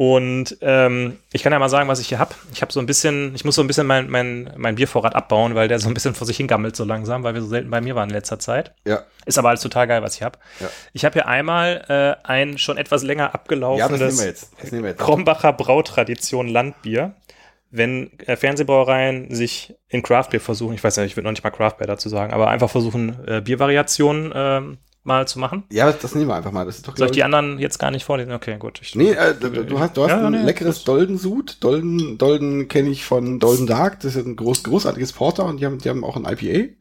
Und 0.00 0.56
ähm, 0.62 1.18
ich 1.30 1.42
kann 1.42 1.52
ja 1.52 1.58
mal 1.58 1.68
sagen, 1.68 1.86
was 1.86 2.00
ich 2.00 2.08
hier 2.08 2.18
habe. 2.18 2.34
Ich 2.54 2.62
habe 2.62 2.72
so 2.72 2.80
ein 2.80 2.86
bisschen, 2.86 3.34
ich 3.34 3.44
muss 3.44 3.54
so 3.54 3.60
ein 3.60 3.66
bisschen 3.66 3.86
mein, 3.86 4.08
mein, 4.08 4.50
mein 4.56 4.76
Biervorrat 4.76 5.14
abbauen, 5.14 5.54
weil 5.54 5.68
der 5.68 5.78
so 5.78 5.88
ein 5.88 5.92
bisschen 5.92 6.14
vor 6.14 6.26
sich 6.26 6.38
hingammelt 6.38 6.74
so 6.74 6.84
langsam, 6.84 7.22
weil 7.22 7.34
wir 7.34 7.42
so 7.42 7.48
selten 7.48 7.68
bei 7.68 7.82
mir 7.82 7.94
waren 7.96 8.08
in 8.08 8.14
letzter 8.14 8.38
Zeit. 8.38 8.72
Ja. 8.86 9.02
Ist 9.26 9.36
aber 9.36 9.50
alles 9.50 9.60
total 9.60 9.86
geil, 9.86 10.02
was 10.02 10.14
ich 10.14 10.22
habe. 10.22 10.38
Ja. 10.58 10.70
Ich 10.94 11.04
habe 11.04 11.12
hier 11.12 11.28
einmal 11.28 11.84
äh, 12.24 12.26
ein 12.26 12.56
schon 12.56 12.78
etwas 12.78 13.02
länger 13.02 13.24
Ja, 13.24 13.28
das 13.28 13.34
abgelaufenes 13.34 14.00
nehmen 14.00 14.18
wir 14.18 14.24
jetzt. 14.24 14.52
Das 14.58 14.72
nehmen 14.72 14.84
wir 14.84 14.90
jetzt. 14.92 15.00
Krombacher 15.00 15.52
Brautradition 15.52 16.48
Landbier. 16.48 17.12
Wenn 17.70 18.18
äh, 18.20 18.36
Fernsehbrauereien 18.36 19.34
sich 19.34 19.74
in 19.88 20.02
Craftbier 20.02 20.40
versuchen, 20.40 20.72
ich 20.76 20.82
weiß 20.82 20.96
ja, 20.96 21.04
ich 21.04 21.14
würde 21.18 21.24
noch 21.24 21.32
nicht 21.32 21.44
mal 21.44 21.50
Craftbier 21.50 21.86
dazu 21.86 22.08
sagen, 22.08 22.32
aber 22.32 22.48
einfach 22.48 22.70
versuchen, 22.70 23.18
äh, 23.26 23.42
Biervariationen 23.42 24.32
ähm, 24.34 24.78
mal 25.02 25.26
zu 25.26 25.38
machen. 25.38 25.64
Ja, 25.70 25.90
das, 25.92 26.14
nehmen 26.14 26.28
wir 26.28 26.34
einfach 26.34 26.52
mal. 26.52 26.66
Das 26.66 26.76
ist 26.76 26.88
doch, 26.88 26.96
Soll 26.96 27.06
ich 27.06 27.12
die 27.12 27.24
anderen 27.24 27.58
jetzt 27.58 27.78
gar 27.78 27.90
nicht 27.90 28.04
vorlesen? 28.04 28.32
Okay, 28.32 28.58
gut. 28.58 28.80
Ich, 28.82 28.94
Nee, 28.94 29.12
äh, 29.12 29.34
du, 29.34 29.50
du 29.50 29.80
hast, 29.80 29.96
du 29.96 30.02
hast 30.02 30.10
Ja, 30.10 30.26
ein 30.26 30.32
nee, 30.32 30.42
leckeres 30.42 30.84
Dolden-Sud. 30.84 31.62
Dolden, 31.62 32.18
Dolden 32.18 32.68
kenne 32.68 32.90
ich 32.90 33.04
von 33.04 33.38
Dolden 33.40 33.66
Dark. 33.66 34.00
Das 34.00 34.16
ist 34.16 34.26
ein 34.26 34.36
groß, 34.36 34.62
großartiges 34.64 35.12
Porter 35.12 35.46
und 35.46 35.60
die 35.60 35.66
haben, 35.66 35.78
die 35.78 35.88
haben 35.88 36.04
auch 36.04 36.16
ein 36.16 36.26
IPA, 36.26 36.74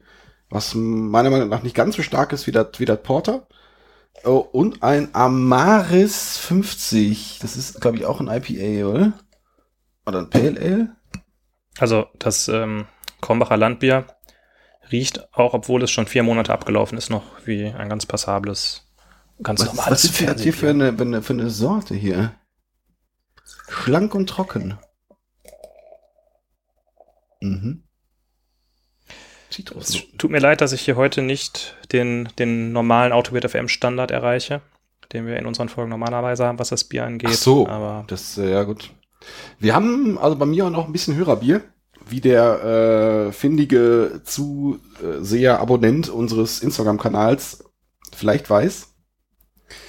was 0.49 0.75
meiner 0.75 1.29
Meinung 1.29 1.49
nach 1.49 1.63
nicht 1.63 1.75
ganz 1.75 1.95
so 1.95 2.01
stark 2.01 2.33
ist 2.33 2.47
wie 2.47 2.51
das, 2.51 2.67
wie 2.77 2.85
das 2.85 3.01
Porter. 3.01 3.47
Oh, 4.25 4.37
und 4.51 4.83
ein 4.83 5.09
Amaris 5.13 6.37
50. 6.37 7.39
Das 7.41 7.55
ist, 7.55 7.79
glaube 7.79 7.97
ich, 7.97 8.05
auch 8.05 8.19
ein 8.19 8.27
IPA, 8.27 8.85
oder? 8.87 9.13
Oder 10.05 10.19
ein 10.19 10.29
Pale 10.29 10.59
Ale? 10.59 10.95
Also 11.79 12.07
das 12.17 12.47
ähm, 12.49 12.87
Krombacher 13.21 13.57
Landbier 13.57 14.07
riecht 14.91 15.33
auch, 15.33 15.53
obwohl 15.53 15.83
es 15.83 15.91
schon 15.91 16.07
vier 16.07 16.23
Monate 16.23 16.53
abgelaufen 16.53 16.97
ist, 16.97 17.09
noch 17.09 17.23
wie 17.45 17.65
ein 17.65 17.89
ganz 17.89 18.05
passables, 18.05 18.85
ganz 19.43 19.61
Was, 19.61 19.67
normales 19.67 19.91
was 19.91 20.03
ist 20.03 20.27
das 20.27 20.41
hier 20.41 20.53
für 20.53 20.69
eine, 20.69 20.93
für 20.95 21.01
eine, 21.03 21.21
für 21.21 21.33
eine 21.33 21.49
Sorte 21.49 21.95
hier? 21.95 22.33
Schlank 23.69 24.15
und 24.15 24.27
trocken. 24.27 24.77
Mhm. 27.41 27.83
Zitrus. 29.49 29.89
Es 29.89 30.03
tut 30.17 30.31
mir 30.31 30.39
leid, 30.39 30.61
dass 30.61 30.73
ich 30.73 30.81
hier 30.81 30.95
heute 30.95 31.21
nicht 31.21 31.75
den, 31.91 32.29
den 32.37 32.71
normalen 32.71 33.11
Autobit 33.11 33.49
FM 33.49 33.67
Standard 33.67 34.11
erreiche, 34.11 34.61
den 35.11 35.25
wir 35.25 35.37
in 35.37 35.45
unseren 35.45 35.69
Folgen 35.69 35.89
normalerweise 35.89 36.45
haben, 36.45 36.59
was 36.59 36.69
das 36.69 36.83
Bier 36.83 37.05
angeht. 37.05 37.31
Ach 37.31 37.37
so. 37.37 37.67
Aber 37.67 38.05
Das, 38.07 38.37
äh, 38.37 38.51
ja 38.51 38.63
gut. 38.63 38.91
Wir 39.57 39.75
haben 39.75 40.17
also 40.17 40.35
bei 40.37 40.45
mir 40.45 40.65
auch 40.65 40.69
noch 40.69 40.85
ein 40.85 40.91
bisschen 40.91 41.15
Hörerbier, 41.15 41.63
wie 42.09 42.21
der 42.21 43.27
äh, 43.27 43.31
findige 43.31 44.21
Zuseher, 44.23 45.59
Abonnent 45.59 46.09
unseres 46.09 46.59
Instagram-Kanals 46.61 47.63
vielleicht 48.15 48.49
weiß. 48.49 48.87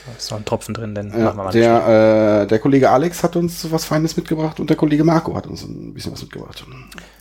da 0.07 0.13
ist 0.17 0.31
noch 0.31 0.39
ein 0.39 0.45
Tropfen 0.45 0.75
drin, 0.75 0.95
denn 0.95 1.11
Ja, 1.11 1.19
machen 1.19 1.39
wir 1.39 1.45
mal 1.45 1.51
der, 1.53 2.43
äh, 2.43 2.47
der 2.47 2.59
Kollege 2.59 2.91
Alex 2.91 3.23
hat 3.23 3.37
uns 3.37 3.71
was 3.71 3.85
Feines 3.85 4.17
mitgebracht 4.17 4.61
und 4.61 4.71
der 4.71 4.77
Kollege 4.77 5.05
Marco 5.05 5.35
hat 5.35 5.47
uns 5.47 5.63
ein 5.63 5.95
bisschen 5.95 6.13
was 6.13 6.23
mitgebracht. 6.23 6.65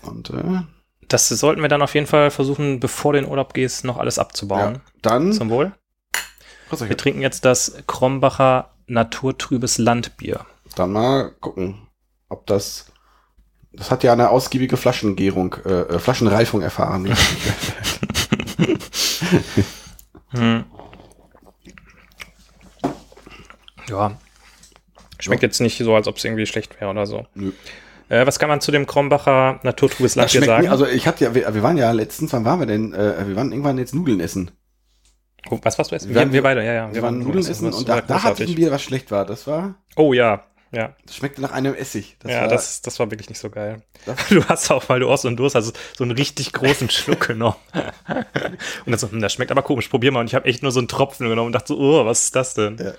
Und 0.03 0.29
äh, 0.31 0.61
Das 1.07 1.29
sollten 1.29 1.61
wir 1.61 1.69
dann 1.69 1.81
auf 1.81 1.93
jeden 1.95 2.07
Fall 2.07 2.31
versuchen, 2.31 2.79
bevor 2.79 3.13
du 3.13 3.19
in 3.19 3.25
den 3.25 3.31
Urlaub 3.31 3.53
gehst, 3.53 3.85
noch 3.85 3.97
alles 3.97 4.19
abzubauen. 4.19 4.75
ja, 4.75 4.81
dann 5.01 5.33
Zum 5.33 5.49
Wohl. 5.49 5.71
Wir 6.71 6.97
trinken 6.97 7.21
jetzt 7.21 7.45
das 7.45 7.73
Krombacher 7.87 8.75
Naturtrübes 8.85 9.77
Landbier. 9.79 10.45
Dann 10.75 10.91
mal 10.91 11.31
gucken. 11.39 11.87
ob 12.29 12.45
das, 12.45 12.88
das 13.79 13.89
hat 13.89 14.03
ja 14.03 14.13
eine 14.13 14.29
ausgiebige 14.29 14.77
Flaschengärung, 14.77 15.55
äh, 15.65 15.69
äh, 15.95 15.99
Flaschenreifung 15.99 16.61
erfahren. 16.61 17.11
Hm. 20.31 20.63
Ja. 23.89 24.11
Schmeckt 25.19 25.41
jetzt 25.43 25.59
nicht 25.59 25.77
so, 25.77 25.95
als 25.95 26.07
ob 26.07 26.17
es 26.17 26.23
irgendwie 26.23 26.45
schlecht 26.45 26.79
wäre 26.79 26.89
oder 26.91 27.05
so. 27.05 27.25
Nö. 27.33 27.51
Äh, 28.09 28.25
was 28.25 28.37
kann 28.39 28.47
man 28.49 28.61
zu 28.61 28.71
dem 28.71 28.85
Krombacher 28.87 29.59
Naturtrübes 29.63 30.15
Landbier 30.15 30.39
schmeckt 30.41 30.47
sagen? 30.47 30.63
mir, 30.65 30.71
also 30.71 30.85
ich 30.87 31.07
hatte 31.07 31.25
ja, 31.25 31.35
wir, 31.35 31.53
wir 31.53 31.63
waren 31.63 31.77
ja 31.77 31.91
letztens, 31.91 32.31
wann 32.33 32.45
waren 32.45 32.59
wir 32.59 32.67
denn? 32.67 32.93
Äh, 32.93 33.27
wir 33.27 33.35
waren 33.35 33.51
irgendwann 33.51 33.77
jetzt 33.77 33.93
Nudeln 33.95 34.19
essen. 34.19 34.51
Oh, 35.49 35.59
was 35.63 35.77
warst 35.77 35.91
du 35.91 35.95
essen? 35.95 36.09
Wir 36.09 36.15
Wir, 36.15 36.21
waren- 36.21 36.33
wir 36.33 36.43
beide, 36.43 36.63
ja, 36.65 36.73
ja. 36.73 36.93
Wir 36.93 37.01
waren 37.01 37.19
Nudeln 37.19 37.45
essen 37.45 37.71
und 37.73 37.87
da, 37.89 38.01
da 38.01 38.01
hatte 38.01 38.13
ich 38.13 38.21
großartig. 38.21 38.49
ein 38.49 38.55
Bier, 38.55 38.71
was 38.71 38.81
schlecht 38.83 39.09
war. 39.11 39.25
Das 39.25 39.47
war, 39.47 39.75
Oh 39.95 40.13
ja, 40.13 40.43
ja. 40.71 40.95
das 41.05 41.15
schmeckte 41.15 41.41
nach 41.41 41.51
einem 41.51 41.73
Essig. 41.73 42.17
Das 42.19 42.31
ja, 42.31 42.41
war, 42.41 42.47
das, 42.47 42.81
das 42.81 42.99
war 42.99 43.09
wirklich 43.11 43.29
nicht 43.29 43.39
so 43.39 43.49
geil. 43.49 43.81
Du 44.29 44.43
hast 44.45 44.71
auch, 44.71 44.87
weil 44.89 44.99
du 44.99 45.15
so 45.15 45.27
einen 45.27 45.37
Durst 45.37 45.55
hast, 45.55 45.73
so 45.97 46.03
einen 46.03 46.11
richtig 46.11 46.53
großen 46.53 46.89
Schluck 46.89 47.27
genommen. 47.27 47.55
und 47.73 48.91
dann 48.91 48.97
so, 48.97 49.11
hm, 49.11 49.21
das 49.21 49.33
schmeckt 49.33 49.51
aber 49.51 49.61
komisch, 49.61 49.87
probier 49.87 50.11
mal. 50.11 50.21
Und 50.21 50.27
ich 50.27 50.35
habe 50.35 50.47
echt 50.47 50.63
nur 50.63 50.71
so 50.71 50.79
einen 50.79 50.87
Tropfen 50.87 51.27
genommen 51.27 51.47
und 51.47 51.53
dachte 51.53 51.69
so, 51.69 51.79
oh, 51.79 52.05
was 52.05 52.25
ist 52.25 52.35
das 52.35 52.53
denn? 52.53 52.77
Ja. 52.77 52.93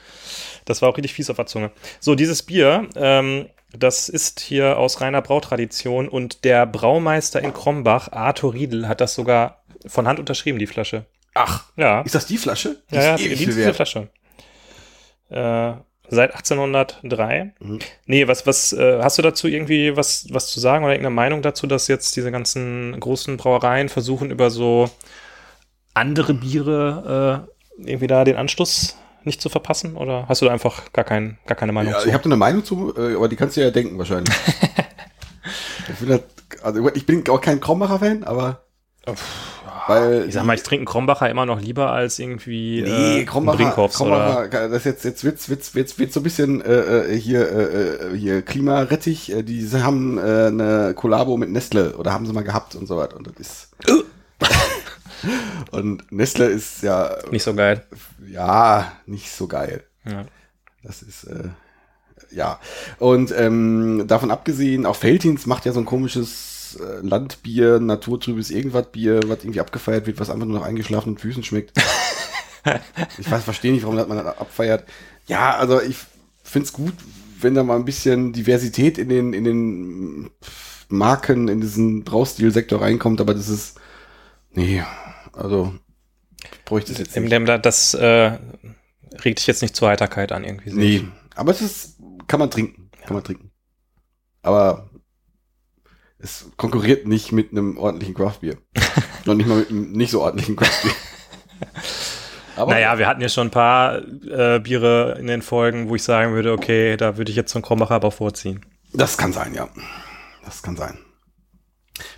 Das 0.65 0.83
war 0.83 0.89
auch 0.89 0.97
richtig 0.97 1.15
fies 1.15 1.31
auf 1.31 1.37
der 1.37 1.47
Zunge. 1.47 1.71
So, 2.01 2.15
dieses 2.15 2.43
Bier, 2.43 2.89
ähm, 2.97 3.49
das 3.73 4.09
ist 4.09 4.41
hier 4.41 4.79
aus 4.79 5.01
reiner 5.01 5.23
Brautradition 5.23 6.09
und 6.09 6.45
der 6.45 6.67
Braumeister 6.67 7.41
in 7.41 7.55
Krombach, 7.55 8.13
Arthur 8.13 8.55
Riedel, 8.55 8.89
hat 8.89 9.01
das 9.01 9.15
sogar 9.15 9.63
von 9.87 10.07
Hand 10.07 10.19
unterschrieben, 10.19 10.59
die 10.59 10.67
Flasche. 10.67 11.07
Ach, 11.35 11.65
Ja, 11.77 12.03
ist 12.03 12.15
das 12.15 12.27
die 12.27 12.39
Flasche? 12.39 12.83
Die 12.91 12.97
ja, 12.97 13.03
ja, 13.03 13.15
ist 13.15 13.23
die 13.23 13.47
die 13.47 13.57
wert. 13.57 13.77
Flasche. 13.77 14.09
Äh, 15.31 15.75
seit 16.11 16.35
1803. 16.35 17.55
Mhm. 17.61 17.79
Nee, 18.07 18.29
was, 18.29 18.47
was, 18.47 18.73
äh, 18.73 19.01
hast 19.03 19.19
du 19.19 19.23
dazu 19.23 19.49
irgendwie 19.49 19.97
was, 19.97 20.27
was 20.31 20.49
zu 20.49 20.61
sagen 20.61 20.85
oder 20.85 20.95
irgendeine 20.95 21.15
Meinung 21.15 21.43
dazu, 21.43 21.67
dass 21.67 21.89
jetzt 21.89 22.17
diese 22.17 22.31
ganzen 22.31 22.99
großen 22.99 23.37
Brauereien 23.37 23.89
versuchen, 23.89 24.31
über 24.31 24.51
so 24.51 24.91
andere 25.95 26.35
Biere 26.35 27.47
äh, 27.79 27.89
irgendwie 27.91 28.07
da 28.07 28.25
den 28.25 28.37
Anschluss 28.37 28.97
nicht 29.25 29.41
zu 29.41 29.49
verpassen? 29.49 29.97
Oder 29.97 30.29
hast 30.29 30.43
du 30.43 30.47
da 30.47 30.53
einfach 30.53 30.93
gar, 30.93 31.05
kein, 31.05 31.39
gar 31.47 31.57
keine 31.57 31.73
Meinung 31.73 31.93
Ja, 31.93 32.01
zu? 32.01 32.09
ich 32.09 32.15
habe 32.15 32.25
da 32.25 32.29
eine 32.29 32.37
Meinung 32.37 32.65
zu, 32.65 32.95
äh, 32.97 33.15
aber 33.15 33.29
die 33.29 33.37
kannst 33.37 33.57
du 33.57 33.61
ja 33.61 33.71
denken 33.71 33.99
wahrscheinlich. 33.99 34.35
ich, 35.89 35.99
bin 35.99 36.11
halt, 36.11 36.25
also 36.63 36.91
ich 36.95 37.07
bin 37.07 37.29
auch 37.29 37.41
kein 37.41 37.61
Krombacher-Fan, 37.61 38.25
aber 38.25 38.65
weil 39.91 40.29
ich 40.29 40.35
sag 40.35 40.45
mal, 40.45 40.55
ich 40.55 40.63
trinke 40.63 40.81
einen 40.81 40.87
Krombacher 40.87 41.29
immer 41.29 41.47
noch 41.47 41.61
lieber 41.61 41.93
als 41.93 42.19
irgendwie 42.19 42.83
Nee, 42.83 42.89
äh, 42.89 43.17
einen 43.19 43.27
Krombacher, 43.27 43.57
Brinkhoffs 43.59 44.01
oder 44.01 44.49
Krombacher, 44.49 44.69
das 44.69 44.85
jetzt, 44.85 45.05
jetzt 45.05 45.25
wird's, 45.25 45.49
wird's, 45.49 45.75
wird's, 45.75 45.99
wird's 45.99 46.15
so 46.15 46.21
ein 46.21 46.23
bisschen 46.23 46.61
äh, 46.63 47.13
äh, 47.13 47.19
hier, 47.19 47.51
äh, 47.51 47.65
äh, 47.65 48.17
hier 48.17 48.43
Klimarettich, 48.43 49.33
äh, 49.33 49.43
die 49.43 49.63
sie 49.63 49.83
haben 49.83 50.19
äh, 50.19 50.47
eine 50.47 50.95
Kollabo 50.95 51.37
mit 51.37 51.51
Nestle 51.51 51.97
oder 51.97 52.13
haben 52.13 52.27
sie 52.27 52.33
mal 52.33 52.45
gehabt 52.45 52.75
und 52.75 52.87
so 52.87 52.97
weiter 52.97 53.17
und 53.17 53.27
das 53.27 53.35
ist 53.39 53.71
und 55.71 56.11
Nestle 56.13 56.47
ist 56.47 56.83
ja 56.83 57.17
nicht 57.31 57.43
so 57.43 57.55
geil. 57.55 57.85
ja 58.29 58.93
nicht 59.07 59.31
so 59.31 59.47
geil. 59.47 59.85
Ja. 60.05 60.25
Das 60.83 61.03
ist 61.03 61.25
äh, 61.25 61.49
ja 62.31 62.59
und 62.99 63.35
ähm, 63.37 64.05
davon 64.07 64.31
abgesehen, 64.31 64.87
auch 64.87 64.97
Feltins 64.97 65.47
macht 65.47 65.67
ja 65.67 65.73
so 65.73 65.81
ein 65.81 65.87
komisches 65.87 66.50
äh, 66.77 67.01
Landbier, 67.03 67.81
naturtrübes 67.81 68.51
irgendwas 68.51 68.91
Bier, 68.93 69.21
was 69.27 69.45
irgendwie 69.45 69.61
abgefeiert 69.61 70.07
wird, 70.07 70.21
was 70.21 70.31
einfach 70.31 70.47
nur 70.47 70.61
nach 70.61 70.67
eingeschlafenen 70.67 71.19
Füßen 71.19 71.43
schmeckt. 71.43 71.73
ich 73.19 73.31
weiß, 73.31 73.45
verstehe 73.45 73.73
nicht, 73.73 73.83
warum 73.83 73.97
das 73.97 74.09
man 74.09 74.19
das 74.19 74.39
abfeiert. 74.39 74.85
Ja, 75.27 75.57
also 75.57 75.81
ich 75.81 75.97
find's 76.43 76.73
gut, 76.73 76.95
wenn 77.41 77.55
da 77.55 77.63
mal 77.63 77.77
ein 77.77 77.85
bisschen 77.85 78.33
Diversität 78.33 78.99
in 78.99 79.09
den 79.09 79.33
in 79.33 79.45
den 79.45 80.31
Marken 80.89 81.49
in 81.49 81.61
diesen 81.61 82.05
Braustilsektor 82.05 82.81
reinkommt, 82.81 83.21
aber 83.21 83.35
das 83.35 83.49
ist 83.49 83.79
nee, 84.53 84.83
also 85.33 85.73
ich 86.43 86.65
bräuchte 86.65 86.93
es 86.93 86.99
jetzt 86.99 87.17
nicht. 87.17 87.33
dem, 87.33 87.47
das 87.47 87.95
äh, 87.95 88.39
regt 89.25 89.39
dich 89.39 89.47
jetzt 89.47 89.63
nicht 89.63 89.77
zur 89.77 89.89
Heiterkeit 89.89 90.33
an 90.33 90.45
irgendwie. 90.45 90.73
Nee, 90.73 91.05
aber 91.35 91.53
es 91.53 91.61
ist, 91.61 91.99
kann 92.27 92.41
man 92.41 92.51
trinken, 92.51 92.91
kann 93.05 93.15
man 93.15 93.25
trinken. 93.25 93.51
Aber 94.43 94.90
es 96.23 96.51
konkurriert 96.57 97.07
nicht 97.07 97.33
mit 97.33 97.53
einem 97.53 97.79
ordentlichen 97.79 98.15
Craftbier. 98.15 98.57
Noch 99.25 99.35
nicht 99.35 99.47
mal 99.47 99.59
mit 99.59 99.71
einem 99.71 99.93
nicht 99.93 100.11
so 100.11 100.23
ordentlichen 100.23 100.57
Craftbier. 100.57 100.93
Aber 102.57 102.71
Naja, 102.75 102.99
wir 102.99 103.07
hatten 103.07 103.21
ja 103.21 103.29
schon 103.29 103.49
ein 103.49 103.51
paar 103.51 103.99
äh, 103.99 104.61
Biere 104.61 105.17
in 105.19 105.27
den 105.27 105.43
Folgen, 105.43 105.89
wo 105.89 105.97
ich 105.97 106.03
sagen 106.03 106.35
würde, 106.35 106.53
okay, 106.53 106.97
da 106.97 107.17
würde 107.17 107.31
ich 107.31 107.37
jetzt 107.37 107.53
so 107.53 107.59
einen 107.59 107.65
Krombacher 107.65 107.95
aber 107.95 108.11
vorziehen. 108.11 108.65
das 108.93 109.17
kann 109.17 109.33
sein, 109.33 109.55
ja. 109.55 109.69
Das 110.45 110.63
kann 110.63 110.77
sein. 110.77 110.99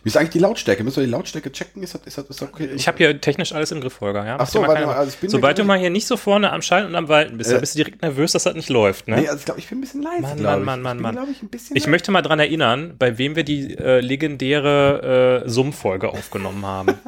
Wie 0.03 0.09
ist 0.09 0.17
eigentlich 0.17 0.31
die 0.31 0.39
Lautstärke? 0.39 0.85
Müssen 0.85 0.97
wir 0.97 1.05
die 1.05 1.11
Lautstärke 1.11 1.51
checken? 1.53 1.83
Ist 1.83 1.95
das, 1.95 2.03
ist 2.05 2.19
das, 2.19 2.25
ist 2.27 2.41
das 2.43 2.49
okay? 2.49 2.71
Ich 2.75 2.87
habe 2.89 2.99
hier 2.99 3.21
technisch 3.21 3.53
alles 3.53 3.71
im 3.73 3.81
Griff, 3.81 4.01
Holger. 4.01 4.25
Ja? 4.27 4.37
Ach 4.39 4.47
so, 4.49 4.63
warte 4.63 4.87
mal, 4.87 4.95
also 4.97 5.13
ich 5.23 5.31
Sobald 5.31 5.59
du 5.59 5.65
mal 5.65 5.79
hier 5.79 5.91
nicht 5.91 6.07
so 6.07 6.17
vorne 6.17 6.53
am 6.53 6.63
Schalten 6.63 6.89
und 6.89 6.97
am 6.97 7.09
Walten 7.09 7.39
bist, 7.39 7.51
Äh. 7.51 7.55
dann 7.55 7.61
bist 7.61 7.75
du 7.75 7.79
direkt 7.79 8.03
nervös, 8.03 8.33
dass 8.33 8.45
das 8.45 8.55
nicht 8.55 8.69
läuft. 8.69 9.09
Ne? 9.09 9.17
Nee, 9.21 9.29
also 9.29 9.39
ich 9.41 9.45
glaube, 9.45 9.61
ich 9.61 9.69
bin 9.69 9.79
ein 9.79 9.81
bisschen 9.81 10.03
leise, 10.03 10.23
Mann, 10.23 10.43
Mann, 10.43 10.61
ich. 10.61 10.65
Mann, 10.85 10.97
ich 10.97 11.03
Mann, 11.03 11.15
glaube 11.15 11.31
ich, 11.33 11.43
ich 11.53 11.71
leise. 11.75 11.91
möchte 11.91 12.11
mal 12.11 12.23
dran 12.23 12.39
erinnern, 12.41 12.95
bei 12.99 13.19
wem 13.19 13.37
wir 13.37 13.45
die 13.45 13.77
äh, 13.77 14.01
legendäre 14.01 15.43
äh, 15.45 15.49
Summfolge 15.49 16.09
aufgenommen 16.09 16.65
haben. 16.67 16.95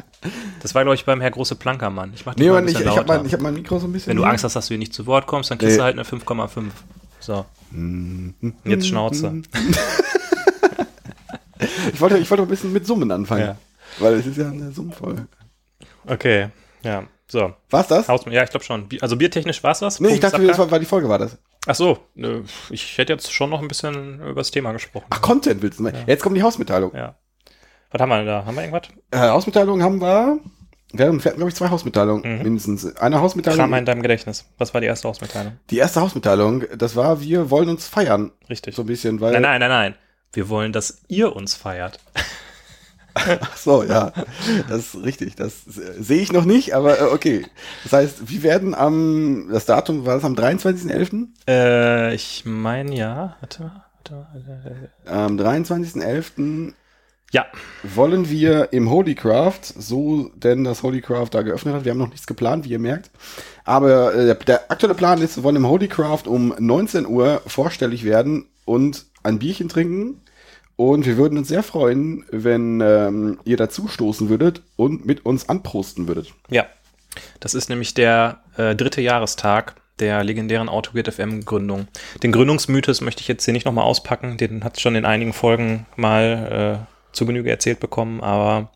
Das 0.63 0.75
war, 0.75 0.83
glaube 0.85 0.95
ich, 0.95 1.05
beim 1.05 1.21
Herr 1.21 1.31
Große 1.33 1.55
Plankermann. 1.55 2.13
Ich 2.15 2.25
mach 2.25 2.35
die 2.35 2.45
Nee, 2.45 2.49
mal 2.49 2.57
ein 2.57 2.65
Mann, 2.65 2.73
ich, 2.73 2.81
ich 2.81 2.87
habe 2.97 3.07
mein, 3.07 3.27
ich 3.27 3.35
hab 3.35 3.43
mein 3.43 3.53
Mikro 3.53 3.79
so 3.79 3.87
ein 3.87 3.93
bisschen. 3.93 4.09
Wenn 4.09 4.17
du. 4.17 4.25
Angst 4.25 4.43
hast, 4.43 4.57
dass 4.57 4.65
du 4.65 4.69
hier 4.69 4.79
nicht 4.79 4.95
zu 4.95 5.05
Wort 5.05 5.27
kommst, 5.27 5.51
dann 5.51 5.59
kriegst 5.59 5.73
Nee. 5.73 5.77
du 5.81 5.85
halt 5.85 5.99
eine 5.99 6.05
5,5. 6.05 6.49
So, 7.21 7.45
Mhm. 7.71 8.33
jetzt 8.65 8.87
Schnauze. 8.89 9.43
Ich 11.93 12.01
wollte, 12.01 12.19
ich 12.19 12.31
wollte 12.31 12.43
ein 12.43 12.49
bisschen 12.49 12.73
mit 12.73 12.87
Summen 12.87 13.11
anfangen. 13.11 13.43
Ja. 13.47 13.57
Weil 13.99 14.15
es 14.15 14.27
ist 14.27 14.37
ja 14.39 14.49
eine 14.49 14.73
Summenfolge. 14.73 15.27
Okay, 16.07 16.49
ja. 16.83 17.05
So, 17.27 17.55
War's 17.71 17.89
das? 17.89 18.09
Haus, 18.09 18.23
ja, 18.31 18.43
ich 18.45 18.51
glaube 18.51 18.65
schon. 18.65 18.87
Also 19.01 19.17
biertechnisch 19.17 19.63
war 19.63 19.73
es 19.73 19.81
was? 19.83 19.99
Nee, 19.99 20.15
ich 20.15 20.21
dachte, 20.21 20.47
das 20.47 20.59
war, 20.59 20.71
war 20.71 20.79
die 20.79 20.85
Folge, 20.87 21.09
war 21.09 21.19
das. 21.19 21.39
Ach 21.67 21.75
so, 21.75 21.99
ich 22.71 22.99
hätte 22.99 23.15
jetzt 23.15 23.33
schon 23.33 23.49
noch 23.49 23.63
ein 23.63 23.69
bisschen 23.69 24.21
über 24.21 24.35
das 24.35 24.51
Thema 24.51 24.73
gesprochen. 24.73 25.07
Ach, 25.09 25.23
Content 25.23 25.63
willst 25.63 25.79
du 25.79 25.85
mal. 25.85 25.93
Jetzt 26.07 26.23
kommt 26.23 26.37
die 26.37 26.43
Hausmitteilung. 26.43 26.95
Ja. 26.95 27.15
Was 27.91 28.01
haben 28.03 28.09
wir 28.11 28.19
denn 28.19 28.27
da? 28.27 28.45
Haben 28.45 28.55
wir 28.57 28.63
irgendwas? 28.65 28.89
Äh, 29.11 29.19
Hausmitteilung 29.29 29.83
haben 29.83 30.01
wir. 30.01 30.39
Wir 30.93 31.07
hatten, 31.07 31.19
glaube 31.19 31.49
ich, 31.49 31.55
zwei 31.55 31.71
Hausmitteilungen 31.71 32.37
Mhm. 32.39 32.43
mindestens. 32.43 32.95
Eine 32.97 33.21
Hausmitteilung. 33.21 33.59
Kram 33.59 33.75
in 33.75 33.85
deinem 33.85 34.03
Gedächtnis. 34.03 34.45
Was 34.59 34.75
war 34.75 34.81
die 34.81 34.87
erste 34.87 35.09
Ausmitteilung? 35.09 35.55
die 35.71 35.79
erste 35.79 36.01
Hausmitteilung, 36.03 36.65
das 36.77 36.95
war, 36.95 37.21
wir 37.21 37.51
wollen 37.51 37.69
uns 37.69 37.89
feiern. 37.89 38.31
Richtig. 38.51 38.75
So 38.77 38.83
ein 38.83 38.87
bisschen, 38.87 39.21
weil. 39.21 39.33
Nein, 39.33 39.43
nein, 39.43 39.61
nein, 39.61 39.71
nein. 39.71 39.95
Wir 40.35 40.49
wollen, 40.49 40.73
dass 40.73 40.99
ihr 41.09 41.35
uns 41.35 41.55
feiert. 41.55 42.01
Ach 43.15 43.57
so, 43.57 43.85
ja. 43.85 44.13
Das 44.69 44.95
ist 44.95 45.05
richtig. 45.05 45.37
Das 45.37 45.63
sehe 45.65 46.21
ich 46.21 46.33
noch 46.33 46.45
nicht, 46.45 46.75
aber 46.75 47.01
äh, 47.01 47.05
okay. 47.05 47.47
Das 47.85 47.93
heißt, 47.93 48.31
wir 48.31 48.43
werden 48.43 48.75
am, 48.75 49.49
das 49.53 49.67
Datum 49.67 50.05
war 50.05 50.17
das 50.17 50.25
am 50.25 50.35
23.11. 50.35 51.29
Äh, 51.49 52.15
ich 52.15 52.45
meine 52.45 52.95
ja. 52.97 53.37
Warte 53.41 53.63
mal. 53.63 53.85
Warte 54.05 54.15
mal. 54.15 54.91
Am 55.07 55.39
23.11. 55.39 56.75
Ja, 57.31 57.47
wollen 57.83 58.31
wir 58.31 58.73
im 58.73 58.91
Holycraft, 58.91 59.63
so 59.77 60.31
denn 60.37 60.63
das 60.63 60.85
Holycraft 60.85 61.31
da 61.33 61.43
geöffnet 61.43 61.75
hat, 61.75 61.85
wir 61.85 61.91
haben 61.91 61.99
noch 61.99 62.11
nichts 62.11 62.29
geplant, 62.29 62.65
wie 62.65 62.69
ihr 62.69 62.79
merkt, 62.79 63.11
aber 63.65 64.15
äh, 64.15 64.27
der, 64.27 64.35
der 64.37 64.71
aktuelle 64.71 64.95
Plan 64.95 65.21
ist, 65.21 65.37
wir 65.37 65.43
wollen 65.43 65.57
im 65.57 65.67
Holycraft 65.67 66.29
um 66.29 66.55
19 66.57 67.07
Uhr 67.07 67.43
vorstellig 67.45 68.05
werden 68.05 68.47
und 68.65 69.07
ein 69.25 69.41
Bierchen 69.41 69.69
trinken 69.69 70.21
und 70.77 71.07
wir 71.07 71.17
würden 71.17 71.39
uns 71.39 71.49
sehr 71.49 71.63
freuen, 71.63 72.25
wenn 72.31 72.81
ähm, 72.81 73.39
ihr 73.45 73.57
dazu 73.57 73.89
stoßen 73.89 74.29
würdet 74.29 74.63
und 74.77 75.07
mit 75.07 75.25
uns 75.25 75.49
anprosten 75.49 76.09
würdet. 76.09 76.33
ja. 76.51 76.67
Das 77.39 77.55
ist 77.55 77.69
nämlich 77.69 77.95
der 77.95 78.41
äh, 78.57 78.75
dritte 78.75 79.01
Jahrestag 79.01 79.77
der 80.01 80.25
legendären 80.25 80.69
Autogate 80.69 81.13
FM 81.13 81.45
Gründung. 81.45 81.87
Den 82.23 82.33
Gründungsmythos 82.33 83.01
möchte 83.01 83.21
ich 83.21 83.29
jetzt 83.29 83.45
hier 83.45 83.55
nicht 83.55 83.67
nochmal 83.67 83.85
auspacken. 83.85 84.37
Den 84.37 84.65
hat 84.65 84.81
schon 84.81 84.97
in 84.97 85.05
einigen 85.05 85.33
Folgen 85.33 85.87
mal 85.97 86.87
äh, 86.89 87.15
zu 87.15 87.27
Genüge 87.27 87.51
erzählt 87.51 87.81
bekommen, 87.81 88.21
aber 88.21 88.73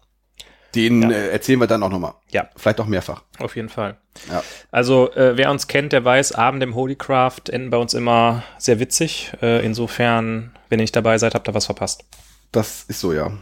Den 0.75 1.03
Ja. 1.03 1.11
äh, 1.11 1.29
erzählen 1.31 1.59
wir 1.61 1.67
dann 1.67 1.83
auch 1.83 1.89
nochmal. 1.91 2.15
ja, 2.31 2.49
Vielleicht 2.57 2.79
auch 2.81 2.87
mehrfach. 2.87 3.23
auf 3.39 3.57
jeden 3.57 3.69
Fall. 3.71 3.97
Ja. 4.31 4.43
Also, 4.71 5.11
äh, 5.13 5.37
wer 5.37 5.51
uns 5.51 5.67
kennt, 5.67 5.93
der 5.93 6.05
weiß, 6.05 6.33
Abend 6.33 6.63
im 6.63 6.75
Holycraft 6.75 7.49
enden 7.51 7.71
bei 7.71 7.79
uns 7.79 7.95
immer 7.95 8.43
sehr 8.59 8.79
witzig. 8.81 9.33
Äh, 9.41 9.65
insofern, 9.65 10.55
wenn 10.69 10.79
ihr 10.79 10.83
nicht 10.83 10.97
dabei 10.97 11.17
seid, 11.19 11.35
habt 11.35 11.49
ihr 11.49 11.55
was 11.55 11.67
verpasst. 11.67 12.05
Das 12.53 12.85
ist 12.85 13.01
so, 13.01 13.13
ja. 13.13 13.33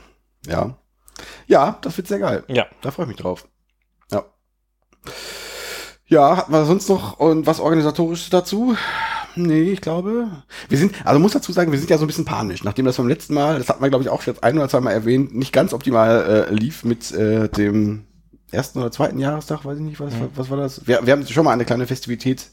Ja. 0.47 0.76
Ja, 1.47 1.78
das 1.83 1.97
wird 1.97 2.06
sehr 2.09 2.18
geil. 2.21 2.45
Ja. 2.49 2.66
Da 2.83 2.90
freue 2.90 3.04
ich 3.06 3.09
mich 3.09 3.16
drauf. 3.16 3.49
Ja. 4.12 4.25
Ja, 6.09 6.37
hatten 6.37 6.52
wir 6.52 6.64
sonst 6.64 6.88
noch 6.88 7.18
und 7.18 7.47
was 7.47 7.59
organisatorisches 7.59 8.30
dazu? 8.30 8.76
Nee, 9.37 9.71
ich 9.71 9.81
glaube. 9.81 10.28
Wir 10.69 10.78
sind, 10.78 10.95
also 11.05 11.21
muss 11.21 11.33
dazu 11.33 11.52
sagen, 11.52 11.73
wir 11.73 11.78
sind 11.78 11.90
ja 11.90 11.99
so 11.99 12.05
ein 12.05 12.07
bisschen 12.09 12.25
panisch, 12.25 12.64
nachdem 12.64 12.85
das 12.85 12.97
beim 12.97 13.09
letzten 13.09 13.35
Mal, 13.35 13.59
das 13.59 13.69
hat 13.69 13.81
man 13.81 13.90
glaube 13.90 14.02
ich 14.02 14.09
auch 14.11 14.23
jetzt 14.25 14.43
ein 14.43 14.57
oder 14.59 14.69
zweimal 14.69 14.95
erwähnt, 14.95 15.35
nicht 15.35 15.52
ganz 15.52 15.73
optimal 15.73 16.47
äh, 16.49 16.55
lief 16.55 16.85
mit 16.85 17.12
äh, 17.12 17.49
dem 17.49 18.05
ersten 18.50 18.78
oder 18.78 18.90
zweiten 18.90 19.19
Jahrestag, 19.19 19.64
weiß 19.64 19.78
ich 19.78 19.85
nicht, 19.85 20.00
was, 20.00 20.12
Mhm. 20.14 20.31
was 20.35 20.50
war 20.50 20.57
das? 20.57 20.87
Wir, 20.87 21.07
wir 21.07 21.12
haben 21.12 21.26
schon 21.26 21.45
mal 21.45 21.52
eine 21.52 21.64
kleine 21.64 21.87
Festivität 21.87 22.49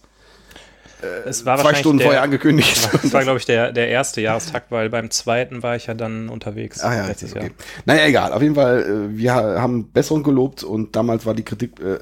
es 1.25 1.45
war 1.45 1.57
zwei 1.57 1.73
Stunden 1.75 1.99
der, 1.99 2.07
vorher 2.07 2.21
angekündigt. 2.21 2.89
Das 3.01 3.13
war, 3.13 3.23
glaube 3.23 3.39
ich, 3.39 3.45
der, 3.45 3.71
der 3.71 3.89
erste 3.89 4.21
Jahrestakt, 4.21 4.71
weil 4.71 4.89
beim 4.89 5.09
zweiten 5.11 5.63
war 5.63 5.75
ich 5.75 5.87
ja 5.87 5.93
dann 5.93 6.29
unterwegs. 6.29 6.81
Ah 6.81 6.95
ja, 6.95 7.07
letztes 7.07 7.33
okay. 7.33 7.47
Jahr. 7.47 7.51
Naja, 7.85 8.05
egal. 8.05 8.33
Auf 8.33 8.41
jeden 8.41 8.55
Fall, 8.55 9.09
äh, 9.13 9.17
wir 9.17 9.33
haben 9.33 9.91
Besserung 9.91 10.23
gelobt 10.23 10.63
und 10.63 10.95
damals 10.95 11.25
war 11.25 11.33
die 11.33 11.43
Kritik, 11.43 11.79
äh, 11.79 11.99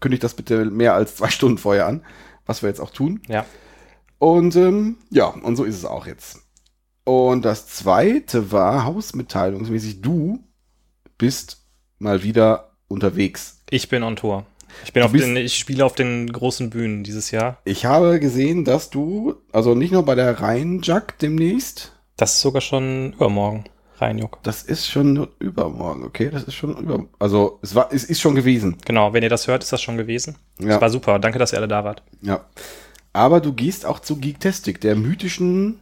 kündigt 0.00 0.24
das 0.24 0.34
bitte 0.34 0.64
mehr 0.64 0.94
als 0.94 1.16
zwei 1.16 1.28
Stunden 1.30 1.58
vorher 1.58 1.86
an, 1.86 2.02
was 2.46 2.62
wir 2.62 2.68
jetzt 2.68 2.80
auch 2.80 2.90
tun. 2.90 3.20
Ja. 3.28 3.44
Und 4.20 4.54
ähm, 4.54 4.98
ja, 5.10 5.28
und 5.28 5.56
so 5.56 5.64
ist 5.64 5.76
es 5.76 5.86
auch 5.86 6.06
jetzt. 6.06 6.40
Und 7.04 7.42
das 7.44 7.66
zweite 7.68 8.52
war 8.52 8.84
hausmitteilungsmäßig, 8.84 10.02
du 10.02 10.44
bist 11.16 11.64
mal 11.98 12.22
wieder 12.22 12.72
unterwegs. 12.86 13.62
Ich 13.70 13.88
bin 13.88 14.02
on 14.02 14.16
Tour. 14.16 14.44
Ich 14.84 14.92
bin 14.92 15.00
Du 15.00 15.06
auf 15.06 15.12
den, 15.12 15.36
ich 15.36 15.58
spiele 15.58 15.84
auf 15.86 15.94
den 15.94 16.30
großen 16.30 16.68
Bühnen 16.68 17.02
dieses 17.02 17.30
Jahr. 17.30 17.58
Ich 17.64 17.86
habe 17.86 18.20
gesehen, 18.20 18.66
dass 18.66 18.90
du, 18.90 19.36
also 19.52 19.74
nicht 19.74 19.90
nur 19.92 20.04
bei 20.04 20.14
der 20.14 20.38
Rheinjack 20.40 21.18
demnächst, 21.18 21.92
Das 22.18 22.34
ist 22.34 22.40
sogar 22.42 22.60
schon 22.60 23.14
übermorgen. 23.14 23.64
Reinjuck. 23.98 24.38
das 24.42 24.62
ist 24.62 24.86
schon 24.86 25.28
übermorgen, 25.40 26.04
okay? 26.04 26.30
Das 26.30 26.44
ist 26.44 26.54
schon 26.54 26.76
über, 26.76 27.04
also 27.18 27.58
es 27.62 27.74
war, 27.74 27.88
es 27.92 28.04
ist 28.04 28.20
schon 28.20 28.34
gewesen. 28.34 28.76
Genau, 28.84 29.12
wenn 29.14 29.22
ihr 29.22 29.28
das 29.28 29.46
hört, 29.46 29.62
ist 29.62 29.72
das 29.72 29.82
schon 29.82 29.96
gewesen. 29.96 30.36
Ja. 30.58 30.68
Das 30.68 30.80
war 30.82 30.90
super. 30.90 31.18
Danke, 31.18 31.38
dass 31.38 31.52
ihr 31.52 31.58
alle 31.58 31.68
da 31.68 31.84
wart. 31.84 32.02
Ja. 32.22 32.44
Aber 33.12 33.40
du 33.40 33.52
gehst 33.52 33.84
auch 33.86 33.98
zu 34.00 34.16
Geektastic, 34.16 34.80
der 34.80 34.94
mythischen 34.96 35.80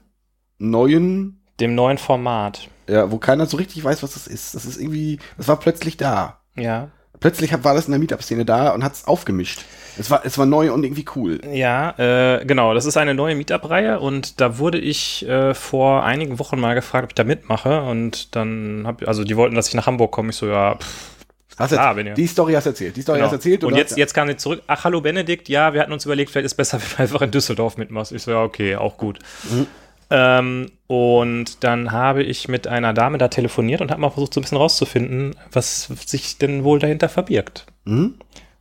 neuen, 0.58 1.40
Dem 1.60 1.74
neuen 1.74 1.98
Format. 1.98 2.68
ja, 2.88 3.10
wo 3.10 3.18
keiner 3.18 3.46
so 3.46 3.56
richtig 3.56 3.84
weiß, 3.84 4.02
was 4.02 4.14
das 4.14 4.26
ist. 4.26 4.54
Das 4.54 4.64
ist 4.64 4.78
irgendwie, 4.80 5.18
das 5.36 5.48
war 5.48 5.58
plötzlich 5.58 5.96
da. 5.96 6.40
Ja. 6.56 6.88
Plötzlich 7.20 7.52
war 7.64 7.74
das 7.74 7.86
in 7.86 7.90
der 7.92 7.98
Meetup-Szene 7.98 8.44
da 8.44 8.70
und 8.70 8.84
hat 8.84 8.92
es 8.94 9.04
aufgemischt. 9.06 9.64
Es 9.98 10.08
war, 10.08 10.24
es 10.24 10.38
war 10.38 10.46
neu 10.46 10.72
und 10.72 10.84
irgendwie 10.84 11.04
cool. 11.16 11.40
Ja, 11.52 11.90
äh, 11.98 12.44
genau. 12.46 12.74
Das 12.74 12.86
ist 12.86 12.96
eine 12.96 13.12
neue 13.14 13.34
Meetup-Reihe 13.34 13.98
und 13.98 14.40
da 14.40 14.58
wurde 14.58 14.78
ich 14.78 15.26
äh, 15.28 15.52
vor 15.52 16.04
einigen 16.04 16.38
Wochen 16.38 16.60
mal 16.60 16.74
gefragt, 16.74 17.04
ob 17.04 17.10
ich 17.10 17.14
da 17.16 17.24
mitmache. 17.24 17.82
Und 17.82 18.36
dann 18.36 18.84
hab, 18.86 19.06
also 19.08 19.24
die 19.24 19.36
wollten, 19.36 19.56
dass 19.56 19.66
ich 19.68 19.74
nach 19.74 19.86
Hamburg 19.88 20.12
komme. 20.12 20.30
Ich 20.30 20.36
so, 20.36 20.46
ja, 20.46 20.76
pff, 20.76 21.16
Hast 21.58 21.72
Klar, 21.72 21.98
jetzt, 21.98 22.16
die 22.18 22.26
Story 22.26 22.52
hast 22.54 22.64
du 22.64 22.70
erzählt. 22.70 22.96
Die 22.96 23.02
Story 23.02 23.18
genau. 23.18 23.26
hast 23.26 23.32
erzählt. 23.34 23.64
Und 23.64 23.74
jetzt, 23.74 23.90
hast- 23.92 23.98
jetzt 23.98 24.14
kam 24.14 24.28
sie 24.28 24.36
zurück. 24.36 24.62
Ach, 24.66 24.84
hallo 24.84 25.00
Benedikt. 25.00 25.48
Ja, 25.48 25.74
wir 25.74 25.80
hatten 25.80 25.92
uns 25.92 26.04
überlegt, 26.04 26.30
vielleicht 26.30 26.46
ist 26.46 26.54
besser, 26.54 26.80
wenn 26.80 26.88
du 26.96 27.02
einfach 27.02 27.22
in 27.22 27.30
Düsseldorf 27.30 27.76
mitmachst. 27.76 28.12
Ich 28.12 28.22
so, 28.22 28.30
ja, 28.30 28.42
okay, 28.42 28.76
auch 28.76 28.96
gut. 28.96 29.18
Mhm. 29.50 29.66
Ähm, 30.10 30.70
und 30.86 31.64
dann 31.64 31.92
habe 31.92 32.22
ich 32.22 32.48
mit 32.48 32.66
einer 32.66 32.94
Dame 32.94 33.18
da 33.18 33.28
telefoniert 33.28 33.80
und 33.82 33.90
habe 33.90 34.00
mal 34.00 34.10
versucht, 34.10 34.32
so 34.32 34.40
ein 34.40 34.42
bisschen 34.42 34.56
rauszufinden, 34.58 35.34
was 35.52 35.84
sich 36.06 36.38
denn 36.38 36.64
wohl 36.64 36.78
dahinter 36.78 37.08
verbirgt. 37.10 37.66
Hm? 37.84 38.14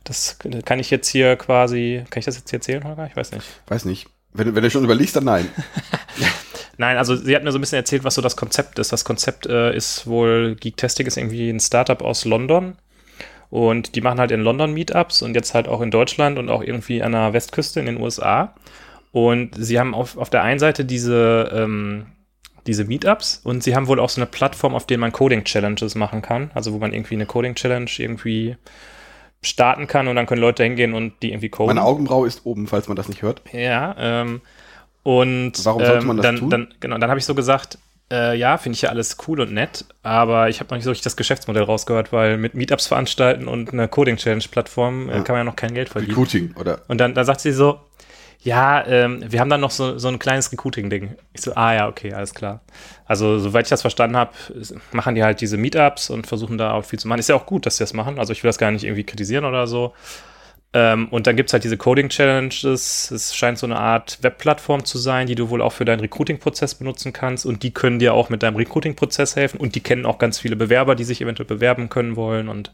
Das 0.04 0.38
kann 0.64 0.78
ich 0.78 0.90
jetzt 0.90 1.08
hier 1.08 1.36
quasi, 1.36 2.04
kann 2.10 2.18
ich 2.20 2.24
das 2.26 2.36
jetzt 2.36 2.50
hier 2.50 2.58
erzählen, 2.58 2.84
Holger? 2.84 3.06
Ich 3.06 3.16
weiß 3.16 3.32
nicht. 3.32 3.46
Weiß 3.68 3.84
nicht. 3.86 4.08
Wenn, 4.34 4.48
du- 4.48 4.54
wenn 4.54 4.62
du 4.62 4.70
schon 4.70 4.84
überlegst, 4.84 5.16
dann 5.16 5.24
nein. 5.24 5.48
Nein, 6.80 6.96
also 6.96 7.16
sie 7.16 7.34
hat 7.34 7.42
mir 7.42 7.50
so 7.50 7.58
ein 7.58 7.60
bisschen 7.60 7.74
erzählt, 7.78 8.04
was 8.04 8.14
so 8.14 8.22
das 8.22 8.36
Konzept 8.36 8.78
ist. 8.78 8.92
Das 8.92 9.04
Konzept 9.04 9.46
äh, 9.46 9.74
ist 9.74 10.06
wohl, 10.06 10.54
Geektastic 10.54 11.08
ist 11.08 11.16
irgendwie 11.16 11.50
ein 11.50 11.58
Startup 11.58 12.00
aus 12.02 12.24
London 12.24 12.76
und 13.50 13.94
die 13.94 14.00
machen 14.00 14.20
halt 14.20 14.30
in 14.30 14.40
London 14.40 14.74
Meetups 14.74 15.22
und 15.22 15.34
jetzt 15.34 15.54
halt 15.54 15.68
auch 15.68 15.80
in 15.80 15.90
Deutschland 15.90 16.38
und 16.38 16.50
auch 16.50 16.62
irgendwie 16.62 17.02
an 17.02 17.12
der 17.12 17.32
Westküste 17.32 17.80
in 17.80 17.86
den 17.86 18.00
USA. 18.00 18.54
Und 19.10 19.54
sie 19.56 19.78
haben 19.78 19.94
auf, 19.94 20.18
auf 20.18 20.28
der 20.28 20.42
einen 20.42 20.58
Seite 20.58 20.84
diese, 20.84 21.50
ähm, 21.54 22.06
diese 22.66 22.84
Meetups 22.84 23.40
und 23.42 23.62
sie 23.62 23.74
haben 23.74 23.86
wohl 23.86 24.00
auch 24.00 24.10
so 24.10 24.20
eine 24.20 24.26
Plattform, 24.26 24.74
auf 24.74 24.86
der 24.86 24.98
man 24.98 25.12
Coding-Challenges 25.12 25.94
machen 25.94 26.20
kann. 26.20 26.50
Also 26.54 26.72
wo 26.74 26.78
man 26.78 26.92
irgendwie 26.92 27.14
eine 27.14 27.26
Coding-Challenge 27.26 27.90
irgendwie 27.96 28.56
starten 29.40 29.86
kann 29.86 30.08
und 30.08 30.16
dann 30.16 30.26
können 30.26 30.40
Leute 30.40 30.64
hingehen 30.64 30.92
und 30.92 31.14
die 31.22 31.30
irgendwie 31.30 31.48
coden. 31.48 31.68
Meine 31.68 31.84
Augenbraue 31.84 32.26
ist 32.26 32.44
oben, 32.44 32.66
falls 32.66 32.88
man 32.88 32.96
das 32.96 33.08
nicht 33.08 33.22
hört. 33.22 33.42
Ja, 33.52 33.94
ähm, 33.98 34.42
und 35.04 35.52
Warum 35.64 35.84
sollte 35.84 36.00
ähm, 36.00 36.06
man 36.06 36.16
das 36.18 36.26
dann, 36.26 36.36
tun? 36.36 36.50
Dann, 36.50 36.74
genau, 36.80 36.98
dann 36.98 37.08
habe 37.08 37.18
ich 37.18 37.24
so 37.24 37.34
gesagt, 37.34 37.78
äh, 38.10 38.36
ja, 38.36 38.56
finde 38.56 38.74
ich 38.76 38.82
ja 38.82 38.90
alles 38.90 39.16
cool 39.26 39.40
und 39.40 39.52
nett, 39.52 39.84
aber 40.02 40.48
ich 40.48 40.60
habe 40.60 40.70
noch 40.70 40.76
nicht 40.76 40.84
so 40.84 40.90
richtig 40.90 41.04
das 41.04 41.16
Geschäftsmodell 41.16 41.64
rausgehört, 41.64 42.12
weil 42.12 42.38
mit 42.38 42.54
Meetups 42.54 42.86
veranstalten 42.86 43.48
und 43.48 43.72
einer 43.72 43.88
Coding-Challenge-Plattform 43.88 45.08
äh, 45.08 45.12
kann 45.22 45.34
man 45.34 45.38
ja 45.38 45.44
noch 45.44 45.56
kein 45.56 45.74
Geld 45.74 45.90
verdienen. 45.90 46.12
Recruiting, 46.12 46.54
oder? 46.56 46.80
Und 46.88 46.98
dann, 46.98 47.14
dann 47.14 47.26
sagt 47.26 47.40
sie 47.40 47.52
so, 47.52 47.80
ja, 48.40 48.86
ähm, 48.86 49.24
wir 49.26 49.40
haben 49.40 49.50
dann 49.50 49.60
noch 49.60 49.72
so, 49.72 49.98
so 49.98 50.08
ein 50.08 50.18
kleines 50.18 50.52
Recruiting-Ding. 50.52 51.16
Ich 51.32 51.42
so, 51.42 51.54
ah 51.54 51.74
ja, 51.74 51.88
okay, 51.88 52.12
alles 52.12 52.34
klar. 52.34 52.60
Also, 53.04 53.38
soweit 53.38 53.66
ich 53.66 53.70
das 53.70 53.82
verstanden 53.82 54.16
habe, 54.16 54.32
machen 54.92 55.14
die 55.14 55.24
halt 55.24 55.40
diese 55.40 55.56
Meetups 55.56 56.10
und 56.10 56.26
versuchen 56.26 56.56
da 56.56 56.72
auch 56.72 56.84
viel 56.84 56.98
zu 56.98 57.08
machen. 57.08 57.18
Ist 57.18 57.28
ja 57.28 57.34
auch 57.34 57.46
gut, 57.46 57.66
dass 57.66 57.78
sie 57.78 57.82
das 57.82 57.94
machen. 57.94 58.18
Also, 58.18 58.32
ich 58.32 58.42
will 58.44 58.48
das 58.48 58.58
gar 58.58 58.70
nicht 58.70 58.84
irgendwie 58.84 59.04
kritisieren 59.04 59.44
oder 59.44 59.66
so. 59.66 59.92
Ähm, 60.74 61.08
und 61.08 61.26
dann 61.26 61.34
gibt's 61.36 61.52
halt 61.54 61.64
diese 61.64 61.78
Coding-Challenges. 61.78 63.10
Es 63.10 63.34
scheint 63.34 63.56
so 63.58 63.66
eine 63.66 63.78
Art 63.78 64.18
Webplattform 64.22 64.84
zu 64.84 64.98
sein, 64.98 65.26
die 65.26 65.34
du 65.34 65.48
wohl 65.48 65.62
auch 65.62 65.72
für 65.72 65.84
deinen 65.86 66.00
Recruiting-Prozess 66.00 66.74
benutzen 66.74 67.12
kannst. 67.14 67.46
Und 67.46 67.62
die 67.62 67.72
können 67.72 67.98
dir 67.98 68.12
auch 68.12 68.28
mit 68.28 68.42
deinem 68.42 68.56
Recruiting-Prozess 68.56 69.34
helfen. 69.36 69.58
Und 69.60 69.74
die 69.74 69.80
kennen 69.80 70.04
auch 70.04 70.18
ganz 70.18 70.38
viele 70.38 70.56
Bewerber, 70.56 70.94
die 70.94 71.04
sich 71.04 71.20
eventuell 71.22 71.46
bewerben 71.46 71.88
können 71.88 72.16
wollen. 72.16 72.48
Und 72.50 72.72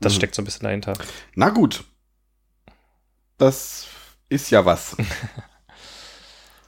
das 0.00 0.12
Mhm. 0.12 0.16
steckt 0.16 0.34
so 0.34 0.42
ein 0.42 0.44
bisschen 0.44 0.64
dahinter. 0.64 0.92
Na 1.34 1.48
gut. 1.48 1.84
Das 3.38 3.86
ist 4.28 4.50
ja 4.50 4.64
was. 4.64 4.96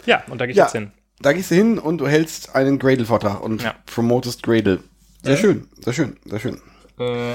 Ja, 0.07 0.23
und 0.31 0.41
da 0.41 0.47
gehe 0.47 0.53
ich 0.53 0.57
Ja. 0.57 0.65
jetzt 0.65 0.73
hin. 0.73 0.93
Da 1.21 1.33
gehst 1.35 1.51
du 1.51 1.55
hin 1.57 1.79
und 1.79 1.99
du 1.99 2.07
hältst 2.09 2.55
einen 2.55 2.79
Gradle-Vortrag 2.79 3.43
und 3.43 3.63
Ja. 3.63 3.75
promotest 3.85 4.43
Gradle. 4.43 4.83
Sehr 5.23 5.35
Ja. 5.35 5.39
schön, 5.39 5.69
sehr 5.81 5.93
schön, 5.93 6.17
sehr 6.25 6.39
schön. 6.39 6.61
Äh, 6.99 7.35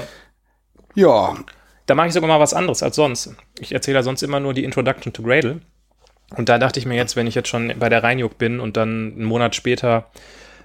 Ja, 0.96 1.36
Da 1.86 1.94
mache 1.94 2.06
ich 2.08 2.12
sogar 2.14 2.28
mal 2.28 2.40
was 2.40 2.54
anderes 2.54 2.82
als 2.82 2.96
sonst. 2.96 3.34
Ich 3.58 3.72
erzähle 3.72 3.96
ja 3.98 4.02
sonst 4.02 4.22
immer 4.22 4.40
nur 4.40 4.54
die 4.54 4.64
Introduction 4.64 5.12
to 5.12 5.22
Gradle. 5.22 5.60
Und 6.36 6.48
da 6.48 6.58
dachte 6.58 6.80
ich 6.80 6.86
mir 6.86 6.96
jetzt, 6.96 7.16
wenn 7.16 7.26
ich 7.26 7.34
jetzt 7.34 7.48
schon 7.48 7.72
bei 7.78 7.88
der 7.88 8.02
Rheinjuck 8.02 8.38
bin 8.38 8.58
und 8.60 8.76
dann 8.76 9.12
einen 9.14 9.24
Monat 9.24 9.54
später 9.54 10.10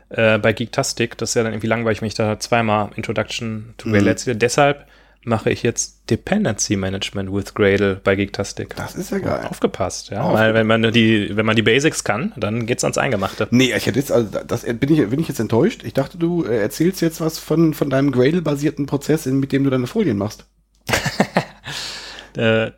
äh, 0.10 0.38
bei 0.40 0.54
Geektastic, 0.54 1.18
das 1.18 1.32
ist 1.32 1.36
ja 1.36 1.44
dann 1.44 1.52
irgendwie 1.54 1.68
langweilig, 1.68 2.02
wenn 2.02 2.08
ich 2.08 2.14
da 2.16 2.40
zweimal 2.40 2.90
Introduction 2.96 3.74
to 3.78 3.90
Gradle 3.90 4.02
Mhm. 4.04 4.08
erzähle. 4.08 4.36
Deshalb 4.38 4.86
mache 5.26 5.50
ich 5.52 5.62
jetzt 5.64 6.10
Dependency 6.10 6.78
Management 6.78 7.32
with 7.32 7.54
Gradle 7.54 8.00
bei 8.02 8.16
Geektastic. 8.16 8.74
das 8.78 8.96
ist 8.96 9.12
ja 9.12 9.20
geil. 9.20 9.46
Aufgepasst, 9.50 10.10
ja. 10.12 10.34
Weil 10.34 10.54
wenn 10.54 10.66
man 10.66 10.82
die, 10.94 11.36
wenn 11.36 11.46
man 11.46 11.58
die 11.58 11.62
Basics 11.62 12.06
kann, 12.06 12.32
dann 12.38 12.66
geht's 12.66 12.86
ans 12.86 12.98
Eingemachte. 12.98 13.50
Nee, 13.52 13.74
ich 13.76 13.86
hätte 13.86 14.00
jetzt, 14.00 14.14
also 14.14 14.30
das 14.48 14.64
bin 14.64 14.92
ich, 14.94 15.10
bin 15.10 15.20
ich 15.20 15.28
jetzt 15.28 15.42
enttäuscht. 15.42 15.84
Ich 15.84 15.94
dachte, 15.94 16.18
du 16.18 16.46
äh, 16.46 16.58
erzählst 16.62 17.02
jetzt 17.02 17.20
was 17.20 17.38
von, 17.38 17.74
von 17.74 17.90
deinem 17.90 18.12
Gradle-basierten 18.14 18.86
Prozess, 18.86 19.26
in- 19.26 19.42
mit 19.42 19.52
dem 19.52 19.66
du 19.66 19.70
deine 19.70 19.88
Folien 19.88 20.18
machst. 20.18 20.46
Äh, 22.38 22.72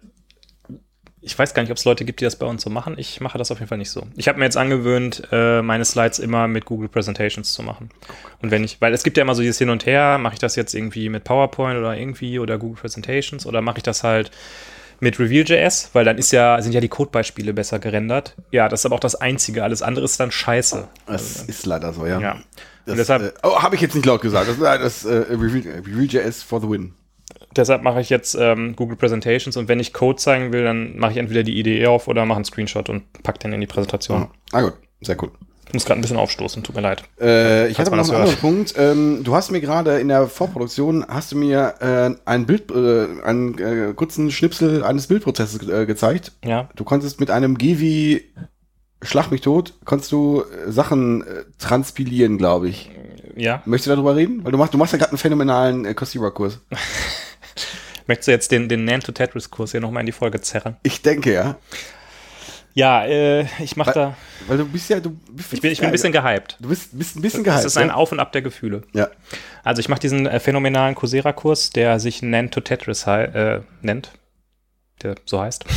ich 1.24 1.38
weiß 1.38 1.54
gar 1.54 1.62
nicht, 1.62 1.72
ob 1.72 1.78
es 1.78 1.86
Leute 1.86 2.04
gibt, 2.04 2.20
die 2.20 2.24
das 2.24 2.36
bei 2.38 2.48
uns 2.48 2.64
so 2.64 2.72
machen. 2.72 2.96
Ich 2.98 3.22
mache 3.22 3.38
das 3.38 3.52
auf 3.52 3.60
jeden 3.60 3.68
Fall 3.70 3.78
nicht 3.78 3.92
so. 3.92 4.08
Ich 4.16 4.28
habe 4.28 4.40
mir 4.40 4.46
jetzt 4.46 4.58
angewöhnt, 4.58 5.22
äh, 5.32 5.62
meine 5.62 5.86
Slides 5.86 6.18
immer 6.18 6.48
mit 6.48 6.66
Google 6.66 6.90
Presentations 6.90 7.54
zu 7.54 7.62
machen. 7.62 7.90
Und 8.42 8.50
wenn 8.50 8.64
ich, 8.64 8.82
weil 8.82 8.92
es 8.94 9.04
gibt 9.04 9.18
ja 9.18 9.24
immer 9.24 9.36
so 9.36 9.42
dieses 9.42 9.60
Hin 9.60 9.70
und 9.70 9.86
Her, 9.86 10.18
mache 10.18 10.34
ich 10.34 10.40
das 10.40 10.56
jetzt 10.56 10.74
irgendwie 10.74 11.10
mit 11.10 11.26
PowerPoint 11.26 11.78
oder 11.78 11.96
irgendwie 11.96 12.40
oder 12.40 12.58
Google 12.58 12.80
Presentations 12.82 13.46
oder 13.46 13.62
mache 13.62 13.78
ich 13.78 13.84
das 13.84 14.04
halt 14.04 14.32
mit 15.00 15.20
Reveal.js, 15.20 15.90
weil 15.94 16.06
dann 16.06 16.18
ist 16.18 16.32
ja, 16.32 16.60
sind 16.62 16.72
ja 16.72 16.80
die 16.82 16.90
Codebeispiele 16.90 17.54
besser 17.54 17.78
gerendert. 17.78 18.36
Ja, 18.52 18.68
das 18.68 18.82
ist 18.82 18.86
aber 18.88 18.96
auch 18.96 19.00
das 19.00 19.14
Einzige. 19.16 19.64
Alles 19.64 19.84
andere 19.84 20.06
ist 20.06 20.20
dann 20.20 20.32
scheiße. 20.32 20.88
Das 21.06 21.44
ist 21.44 21.66
leider 21.68 21.94
so, 21.94 22.08
ja. 22.08 22.20
Ja. 22.20 22.40
Das, 22.88 22.96
deshalb- 22.98 23.22
äh, 23.22 23.32
oh, 23.44 23.62
habe 23.62 23.76
ich 23.76 23.82
jetzt 23.82 23.94
nicht 23.94 24.06
laut 24.08 24.22
gesagt. 24.22 24.48
Das, 24.50 24.58
äh, 24.58 24.80
das 24.80 25.06
äh, 25.06 25.14
Review.js 25.30 26.42
for 26.42 26.62
the 26.62 26.68
win. 26.70 26.96
Deshalb 27.56 27.84
mache 27.84 28.00
ich 28.02 28.10
jetzt 28.10 28.36
ähm, 28.40 28.76
Google 28.76 28.96
Presentations 28.98 29.58
und 29.58 29.68
wenn 29.68 29.80
ich 29.80 29.94
Code 29.94 30.18
zeigen 30.18 30.54
will, 30.54 30.64
dann 30.64 30.98
mache 30.98 31.12
ich 31.12 31.18
entweder 31.18 31.44
die 31.44 31.60
IDE 31.60 31.88
auf 31.88 32.08
oder 32.08 32.26
mache 32.26 32.38
einen 32.38 32.46
Screenshot 32.46 32.90
und 32.90 33.04
pack 33.24 33.40
den 33.40 33.52
in 33.54 33.62
die 33.62 33.68
Präsentation. 33.68 34.28
Ah 34.52 34.62
gut, 34.62 34.74
sehr 35.02 35.22
cool. 35.22 35.32
Ich 35.68 35.74
muss 35.74 35.86
gerade 35.86 36.00
ein 36.00 36.02
bisschen 36.02 36.18
aufstoßen, 36.18 36.64
tut 36.64 36.76
mir 36.76 36.82
leid. 36.82 37.04
Äh, 37.22 37.70
ich 37.70 37.80
hatte 37.80 37.92
noch 37.92 38.00
einen 38.00 38.08
hört. 38.12 38.20
anderen 38.22 38.38
Punkt. 38.40 38.74
Ähm, 38.78 39.22
du 39.24 39.34
hast 39.36 39.52
mir 39.52 39.62
gerade 39.62 40.00
in 40.00 40.10
der 40.10 40.28
Vorproduktion 40.28 41.06
hast 41.08 41.32
du 41.32 41.38
mir 41.38 41.76
äh, 41.80 42.14
ein 42.30 42.46
Bild, 42.46 42.70
äh, 42.72 43.22
einen 43.24 43.58
äh, 43.58 43.94
kurzen 43.94 44.32
Schnipsel 44.32 44.84
eines 44.84 45.08
Bildprozesses 45.08 45.66
äh, 45.70 45.86
gezeigt. 45.86 46.34
Ja, 46.44 46.68
Du 46.76 46.84
konntest 46.84 47.22
mit 47.22 47.32
einem 47.32 47.58
G 47.58 47.80
wie 47.80 48.26
Schlag 49.04 49.32
mich 49.32 49.42
tot, 49.42 49.74
konntest 49.86 50.12
du 50.12 50.42
äh, 50.44 50.70
Sachen 50.72 51.24
transpilieren, 51.58 52.38
glaube 52.38 52.68
ich. 52.68 52.92
ja. 53.38 53.62
Möchtest 53.66 53.88
du 53.88 53.92
darüber 53.92 54.16
reden? 54.18 54.44
Weil 54.44 54.52
du 54.52 54.58
machst, 54.58 54.74
du 54.74 54.78
machst 54.78 54.92
ja 54.92 55.00
gerade 55.00 55.12
einen 55.12 55.18
phänomenalen 55.20 55.86
äh, 55.86 55.94
Coursera-Kurs. 55.94 56.60
Möchtest 58.12 58.28
du 58.28 58.32
jetzt 58.34 58.52
den, 58.52 58.68
den 58.68 58.84
Nan 58.84 59.00
to 59.00 59.14
Tetris-Kurs 59.14 59.72
hier 59.72 59.80
nochmal 59.80 60.02
in 60.02 60.06
die 60.06 60.12
Folge 60.12 60.42
zerren? 60.42 60.76
Ich 60.84 61.02
denke 61.02 61.32
ja. 61.34 61.56
Ja, 62.74 63.06
äh, 63.06 63.46
ich 63.64 63.78
mache 63.78 63.88
Weil- 63.88 63.94
da. 63.94 64.18
Weil 64.48 64.58
du 64.58 64.66
bist 64.68 64.90
ja, 64.90 65.00
du 65.00 65.12
bist, 65.32 65.54
Ich 65.54 65.62
bin, 65.62 65.72
ich 65.72 65.80
bin 65.80 65.88
ein 65.88 65.92
bisschen 65.94 66.12
gehypt. 66.12 66.58
Du 66.60 66.68
bist, 66.68 66.90
bist 66.98 67.16
ein 67.16 67.22
bisschen 67.22 67.46
Das 67.46 67.54
gehypt. 67.56 67.68
ist 67.68 67.78
ein 67.78 67.88
ja? 67.88 67.94
Auf 67.94 68.12
und 68.12 68.20
Ab 68.20 68.34
der 68.34 68.42
Gefühle. 68.42 68.82
ja. 68.94 69.08
Also 69.64 69.80
ich 69.80 69.88
mache 69.88 70.02
diesen 70.02 70.26
äh, 70.28 70.42
phänomenalen 70.42 70.94
Coursera-Kurs, 70.94 71.70
der 71.70 72.02
sich 72.02 72.22
Nan 72.22 72.52
to 72.52 72.60
Tetris 72.60 73.08
hei- 73.08 73.24
äh, 73.24 73.62
nennt. 73.82 74.12
Der 75.04 75.16
so 75.26 75.40
heißt. 75.40 75.64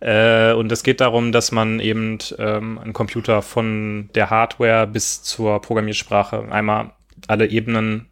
Äh, 0.00 0.52
und 0.52 0.70
es 0.72 0.82
geht 0.82 1.00
darum, 1.00 1.32
dass 1.32 1.50
man 1.52 1.80
eben 1.80 2.18
ähm, 2.38 2.78
einen 2.78 2.92
Computer 2.92 3.42
von 3.42 4.08
der 4.14 4.30
Hardware 4.30 4.86
bis 4.86 5.22
zur 5.22 5.60
Programmiersprache 5.60 6.46
einmal 6.50 6.92
alle 7.26 7.46
Ebenen 7.48 8.06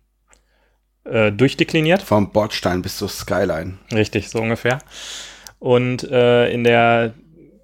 äh, 1.11 1.33
durchdekliniert. 1.33 2.03
Vom 2.03 2.31
Bordstein 2.31 2.83
bis 2.83 2.99
zur 2.99 3.09
Skyline. 3.09 3.79
Richtig, 3.93 4.29
so 4.29 4.41
ungefähr. 4.41 4.79
Und 5.59 6.05
äh, 6.05 6.51
in 6.51 6.65
der 6.65 7.15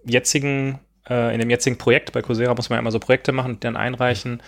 jetzigen 0.04 0.80
äh, 1.08 1.34
in 1.34 1.40
dem 1.40 1.50
jetzigen 1.50 1.78
Projekt, 1.78 2.12
bei 2.12 2.22
Coursera 2.22 2.54
muss 2.54 2.70
man 2.70 2.76
ja 2.76 2.80
immer 2.80 2.92
so 2.92 2.98
Projekte 2.98 3.32
machen, 3.32 3.54
die 3.54 3.60
dann 3.60 3.76
einreichen, 3.76 4.42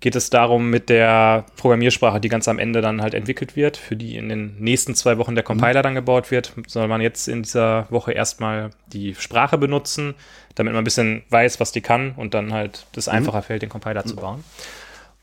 geht 0.00 0.16
es 0.16 0.30
darum, 0.30 0.70
mit 0.70 0.88
der 0.88 1.46
Programmiersprache, 1.56 2.20
die 2.20 2.28
ganz 2.28 2.48
am 2.48 2.58
Ende 2.58 2.80
dann 2.80 3.00
halt 3.00 3.14
entwickelt 3.14 3.56
wird, 3.56 3.76
für 3.76 3.96
die 3.96 4.16
in 4.16 4.28
den 4.28 4.56
nächsten 4.58 4.94
zwei 4.94 5.18
Wochen 5.18 5.34
der 5.34 5.44
Compiler 5.44 5.82
dann 5.82 5.94
gebaut 5.94 6.30
wird, 6.30 6.52
soll 6.66 6.88
man 6.88 7.00
jetzt 7.00 7.28
in 7.28 7.42
dieser 7.42 7.86
Woche 7.90 8.12
erstmal 8.12 8.70
die 8.88 9.14
Sprache 9.14 9.56
benutzen, 9.56 10.14
damit 10.54 10.72
man 10.72 10.82
ein 10.82 10.84
bisschen 10.84 11.22
weiß, 11.30 11.60
was 11.60 11.72
die 11.72 11.80
kann 11.80 12.12
und 12.16 12.34
dann 12.34 12.52
halt 12.52 12.86
das 12.92 13.08
einfacher 13.08 13.42
fällt, 13.42 13.62
den 13.62 13.68
Compiler 13.68 14.04
zu 14.04 14.16
bauen. 14.16 14.42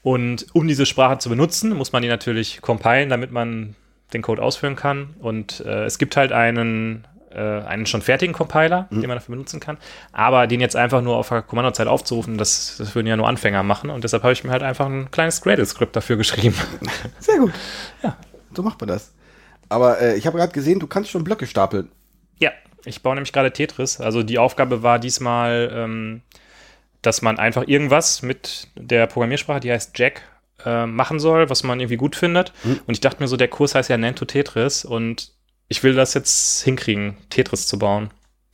Und 0.02 0.48
um 0.54 0.68
diese 0.68 0.86
Sprache 0.86 1.18
zu 1.18 1.30
benutzen, 1.30 1.74
muss 1.74 1.92
man 1.92 2.02
die 2.02 2.08
natürlich 2.08 2.62
compilen, 2.62 3.10
damit 3.10 3.32
man 3.32 3.76
den 4.14 4.22
Code 4.22 4.42
ausführen 4.42 4.76
kann. 4.76 5.16
Und 5.20 5.60
äh, 5.66 5.86
es 5.86 5.98
gibt 5.98 6.16
halt 6.16 6.32
einen 6.32 7.06
äh, 7.32 7.62
einen 7.62 7.86
schon 7.86 8.02
fertigen 8.02 8.34
Compiler, 8.34 8.88
den 8.90 9.02
man 9.02 9.12
dafür 9.12 9.34
benutzen 9.34 9.60
kann. 9.60 9.78
Aber 10.12 10.48
den 10.48 10.60
jetzt 10.60 10.76
einfach 10.76 11.02
nur 11.02 11.18
auf 11.18 11.30
der 11.30 11.42
Kommandozeile 11.42 11.90
aufzurufen, 11.90 12.38
das, 12.38 12.76
das 12.78 12.96
würden 12.96 13.08
ja 13.08 13.18
nur 13.18 13.28
Anfänger 13.28 13.64
machen. 13.64 13.90
Und 13.90 14.04
deshalb 14.04 14.24
habe 14.24 14.34
ich 14.34 14.44
mir 14.44 14.52
halt 14.52 14.64
einfach 14.64 14.88
ein 14.88 15.12
kleines 15.12 15.42
Gradle-Skript 15.42 15.96
dafür 15.96 16.18
geschrieben. 16.18 16.56
Sehr 17.20 17.38
gut. 17.38 17.54
Ja. 18.02 18.18
So 18.56 18.64
macht 18.64 18.80
man 18.80 18.88
das. 18.88 19.14
Aber 19.70 20.02
äh, 20.02 20.18
ich 20.18 20.26
habe 20.26 20.38
gerade 20.38 20.54
gesehen, 20.54 20.80
du 20.80 20.88
kannst 20.88 21.12
schon 21.12 21.24
Blöcke 21.24 21.46
stapeln. 21.46 21.90
ja, 22.40 22.52
ich 22.86 23.04
baue 23.04 23.16
nämlich 23.16 23.34
gerade 23.34 23.52
Tetris. 23.52 24.00
Also 24.00 24.24
die 24.24 24.40
Aufgabe 24.40 24.82
war 24.82 24.98
diesmal, 24.98 25.70
ähm, 25.74 26.22
dass 27.08 27.22
man 27.22 27.40
einfach 27.40 27.66
irgendwas 27.66 28.22
mit 28.22 28.68
der 28.76 29.08
Programmiersprache, 29.08 29.62
die 29.62 29.72
heißt 29.72 29.98
Jack, 29.98 30.24
äh, 30.66 30.86
machen 30.86 31.20
soll, 31.20 31.50
was 31.50 31.64
man 31.64 31.80
irgendwie 31.80 31.96
gut 31.96 32.18
findet. 32.18 32.52
Und 32.86 32.94
ich 32.94 33.00
dachte 33.00 33.24
mir 33.24 33.30
so, 33.30 33.38
der 33.38 33.48
Kurs 33.48 33.76
heißt 33.76 33.90
ja 33.90 33.98
Nento 33.98 34.26
Tetris 34.26 34.84
und 34.84 35.32
ich 35.70 35.84
will 35.84 35.96
das 35.96 36.14
jetzt 36.14 36.64
hinkriegen, 36.64 37.16
Tetris 37.30 37.66
zu 37.66 37.80
bauen 37.80 38.12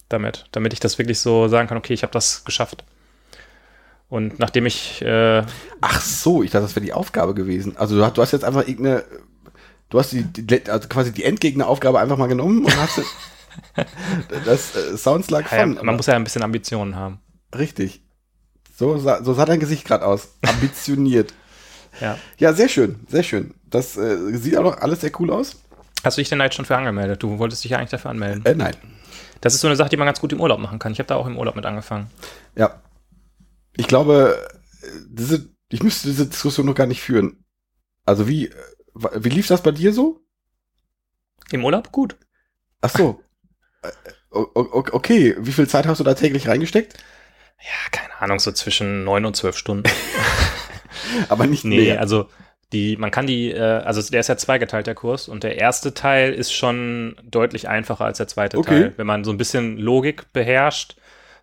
damit, 0.08 0.46
damit 0.52 0.72
ich 0.72 0.80
das 0.80 1.00
wirklich 1.00 1.20
so 1.20 1.48
sagen 1.48 1.68
kann, 1.68 1.80
okay, 1.80 1.96
ich 1.96 2.04
habe 2.04 2.14
das 2.14 2.46
geschafft. 2.46 2.84
Und 4.08 4.38
nachdem 4.38 4.68
ich, 4.68 5.02
äh, 5.02 5.42
Ach 5.82 6.02
so, 6.02 6.44
ich 6.44 6.52
dachte, 6.52 6.66
das 6.66 6.76
wäre 6.76 6.86
die 6.86 6.94
Aufgabe 6.94 7.34
gewesen. 7.34 7.76
Also 7.78 7.96
du 7.96 8.06
hast, 8.06 8.16
du 8.18 8.22
hast 8.22 8.34
jetzt 8.34 8.46
einfach 8.46 8.68
irgendeine, 8.68 9.04
du 9.90 9.98
hast 9.98 10.12
die, 10.12 10.26
die 10.26 10.70
also 10.70 10.88
quasi 10.90 11.12
die 11.12 11.24
Endgegneraufgabe 11.24 12.00
einfach 12.00 12.18
mal 12.18 12.28
genommen 12.28 12.66
und 12.66 12.78
hast 12.78 13.02
das 14.46 14.76
äh, 14.76 14.96
sounds 14.96 15.32
like 15.32 15.52
ja, 15.52 15.64
fun. 15.64 15.80
man 15.82 15.96
muss 15.96 16.06
ja 16.06 16.14
ein 16.14 16.24
bisschen 16.24 16.44
Ambitionen 16.44 16.96
haben. 16.96 17.20
richtig. 17.58 18.04
So 18.76 18.98
sah, 18.98 19.24
so 19.24 19.34
sah 19.34 19.46
dein 19.46 19.60
Gesicht 19.60 19.86
gerade 19.86 20.06
aus. 20.06 20.30
Ambitioniert. 20.42 21.34
Ja. 22.02 22.18
ja, 22.40 22.54
sehr 22.54 22.70
schön, 22.70 23.02
sehr 23.08 23.22
schön. 23.22 23.54
Das 23.66 23.98
äh, 23.98 24.36
sieht 24.36 24.58
auch 24.58 24.64
noch 24.64 24.78
alles 24.78 25.02
sehr 25.02 25.12
cool 25.20 25.30
aus. 25.30 25.58
Hast 26.04 26.18
du 26.18 26.22
dich 26.22 26.30
denn 26.30 26.40
da 26.40 26.46
jetzt 26.46 26.56
schon 26.56 26.66
für 26.66 26.76
angemeldet? 26.76 27.22
Du 27.22 27.38
wolltest 27.38 27.64
dich 27.64 27.70
ja 27.70 27.78
eigentlich 27.78 27.92
dafür 27.92 28.10
anmelden. 28.10 28.44
Äh, 28.46 28.56
nein. 28.56 28.76
Das 29.42 29.54
ist 29.54 29.62
so 29.62 29.68
eine 29.68 29.76
Sache, 29.76 29.90
die 29.90 29.98
man 29.98 30.08
ganz 30.08 30.20
gut 30.20 30.34
im 30.34 30.42
Urlaub 30.42 30.60
machen 30.60 30.80
kann. 30.80 30.92
Ich 30.92 30.98
habe 30.98 31.06
da 31.06 31.16
auch 31.18 31.28
im 31.28 31.38
Urlaub 31.38 31.56
mit 31.56 31.68
angefangen. 31.68 32.10
Ja. 32.56 32.82
Ich 33.78 33.86
glaube, 33.86 34.44
äh, 34.82 34.88
diese, 35.08 35.50
ich 35.70 35.84
müsste 35.84 36.08
diese 36.08 36.26
Diskussion 36.26 36.66
noch 36.66 36.74
gar 36.74 36.88
nicht 36.88 37.02
führen. 37.02 37.46
Also 38.06 38.28
wie, 38.28 38.48
äh, 38.48 38.54
wie 38.96 39.30
lief 39.30 39.46
das 39.46 39.62
bei 39.62 39.72
dir 39.72 39.94
so? 39.94 40.20
Im 41.52 41.64
Urlaub? 41.64 41.92
Gut. 41.92 42.16
Ach 42.82 42.90
so. 42.90 43.22
Äh, 43.84 43.92
okay, 44.32 45.36
wie 45.38 45.52
viel 45.52 45.68
Zeit 45.68 45.86
hast 45.86 46.00
du 46.00 46.04
da 46.04 46.16
täglich 46.16 46.48
reingesteckt? 46.48 46.98
Ja, 47.64 47.90
keine 47.92 48.14
Ahnung, 48.20 48.40
so 48.40 48.52
zwischen 48.52 49.04
neun 49.04 49.26
und 49.26 49.36
zwölf 49.36 49.58
Stunden. 49.58 49.90
Aber 51.30 51.48
nicht 51.48 51.66
Nee, 51.66 51.78
mehr. 51.88 52.00
also 52.00 52.28
die, 52.72 52.98
man 52.98 53.12
kann 53.12 53.28
die, 53.28 53.52
äh, 53.52 53.60
also 53.60 54.02
der 54.12 54.20
ist 54.20 54.28
ja 54.28 54.38
zweigeteilt, 54.38 54.88
der 54.88 54.96
Kurs, 54.96 55.28
und 55.28 55.44
der 55.44 55.58
erste 55.58 55.94
Teil 55.94 56.34
ist 56.34 56.52
schon 56.54 57.16
deutlich 57.24 57.70
einfacher 57.70 58.06
als 58.06 58.18
der 58.18 58.28
zweite 58.28 58.58
Okay. 58.58 58.70
Teil. 58.70 58.94
Wenn 58.98 59.08
man 59.08 59.24
so 59.24 59.32
ein 59.32 59.38
bisschen 59.38 59.78
Logik 59.78 60.32
beherrscht, 60.34 60.96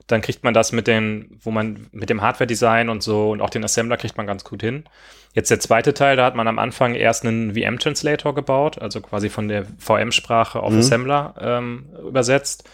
dann 0.09 0.23
kriegt 0.23 0.43
man 0.43 0.55
das 0.55 0.73
mit 0.73 0.89
den, 0.89 1.39
wo 1.43 1.53
man 1.53 1.87
mit 1.93 2.11
dem 2.11 2.21
Hardware-Design 2.21 2.89
und 2.89 3.03
so 3.03 3.31
und 3.31 3.41
auch 3.41 3.51
den 3.51 3.63
Assembler 3.65 3.97
kriegt 3.97 4.17
man 4.17 4.27
ganz 4.27 4.43
gut 4.43 4.61
hin. 4.61 4.85
Jetzt 5.35 5.53
der 5.53 5.61
zweite 5.61 5.95
Teil, 5.95 6.17
da 6.17 6.25
hat 6.25 6.35
man 6.35 6.49
am 6.49 6.59
Anfang 6.59 6.97
erst 6.97 7.25
einen 7.25 7.55
VM-Translator 7.55 8.35
gebaut, 8.35 8.81
also 8.83 9.01
quasi 9.01 9.29
von 9.29 9.47
der 9.47 9.65
VM-Sprache 9.79 10.59
auf 10.61 10.73
Mhm. 10.73 10.79
Assembler 10.81 11.35
ähm, 11.41 11.87
übersetzt. 12.09 12.69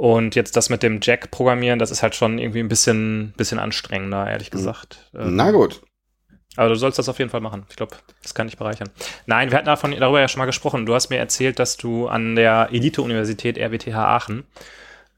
Und 0.00 0.34
jetzt 0.34 0.56
das 0.56 0.70
mit 0.70 0.82
dem 0.82 1.00
Jack-Programmieren, 1.02 1.78
das 1.78 1.90
ist 1.90 2.02
halt 2.02 2.14
schon 2.14 2.38
irgendwie 2.38 2.60
ein 2.60 2.68
bisschen, 2.68 3.34
bisschen 3.36 3.58
anstrengender, 3.58 4.26
ehrlich 4.26 4.50
gesagt. 4.50 5.10
Ähm, 5.14 5.36
Na 5.36 5.50
gut. 5.50 5.82
aber 6.56 6.70
du 6.70 6.74
sollst 6.74 6.98
das 6.98 7.10
auf 7.10 7.18
jeden 7.18 7.30
Fall 7.30 7.42
machen. 7.42 7.66
Ich 7.68 7.76
glaube, 7.76 7.94
das 8.22 8.32
kann 8.32 8.46
dich 8.46 8.56
bereichern. 8.56 8.88
Nein, 9.26 9.50
wir 9.50 9.58
hatten 9.58 9.66
davon, 9.66 9.90
darüber 9.90 10.18
ja 10.18 10.28
schon 10.28 10.38
mal 10.38 10.46
gesprochen. 10.46 10.86
Du 10.86 10.94
hast 10.94 11.10
mir 11.10 11.18
erzählt, 11.18 11.58
dass 11.58 11.76
du 11.76 12.08
an 12.08 12.34
der 12.34 12.70
Elite-Universität 12.72 13.58
RWTH 13.58 13.94
Aachen 13.94 14.44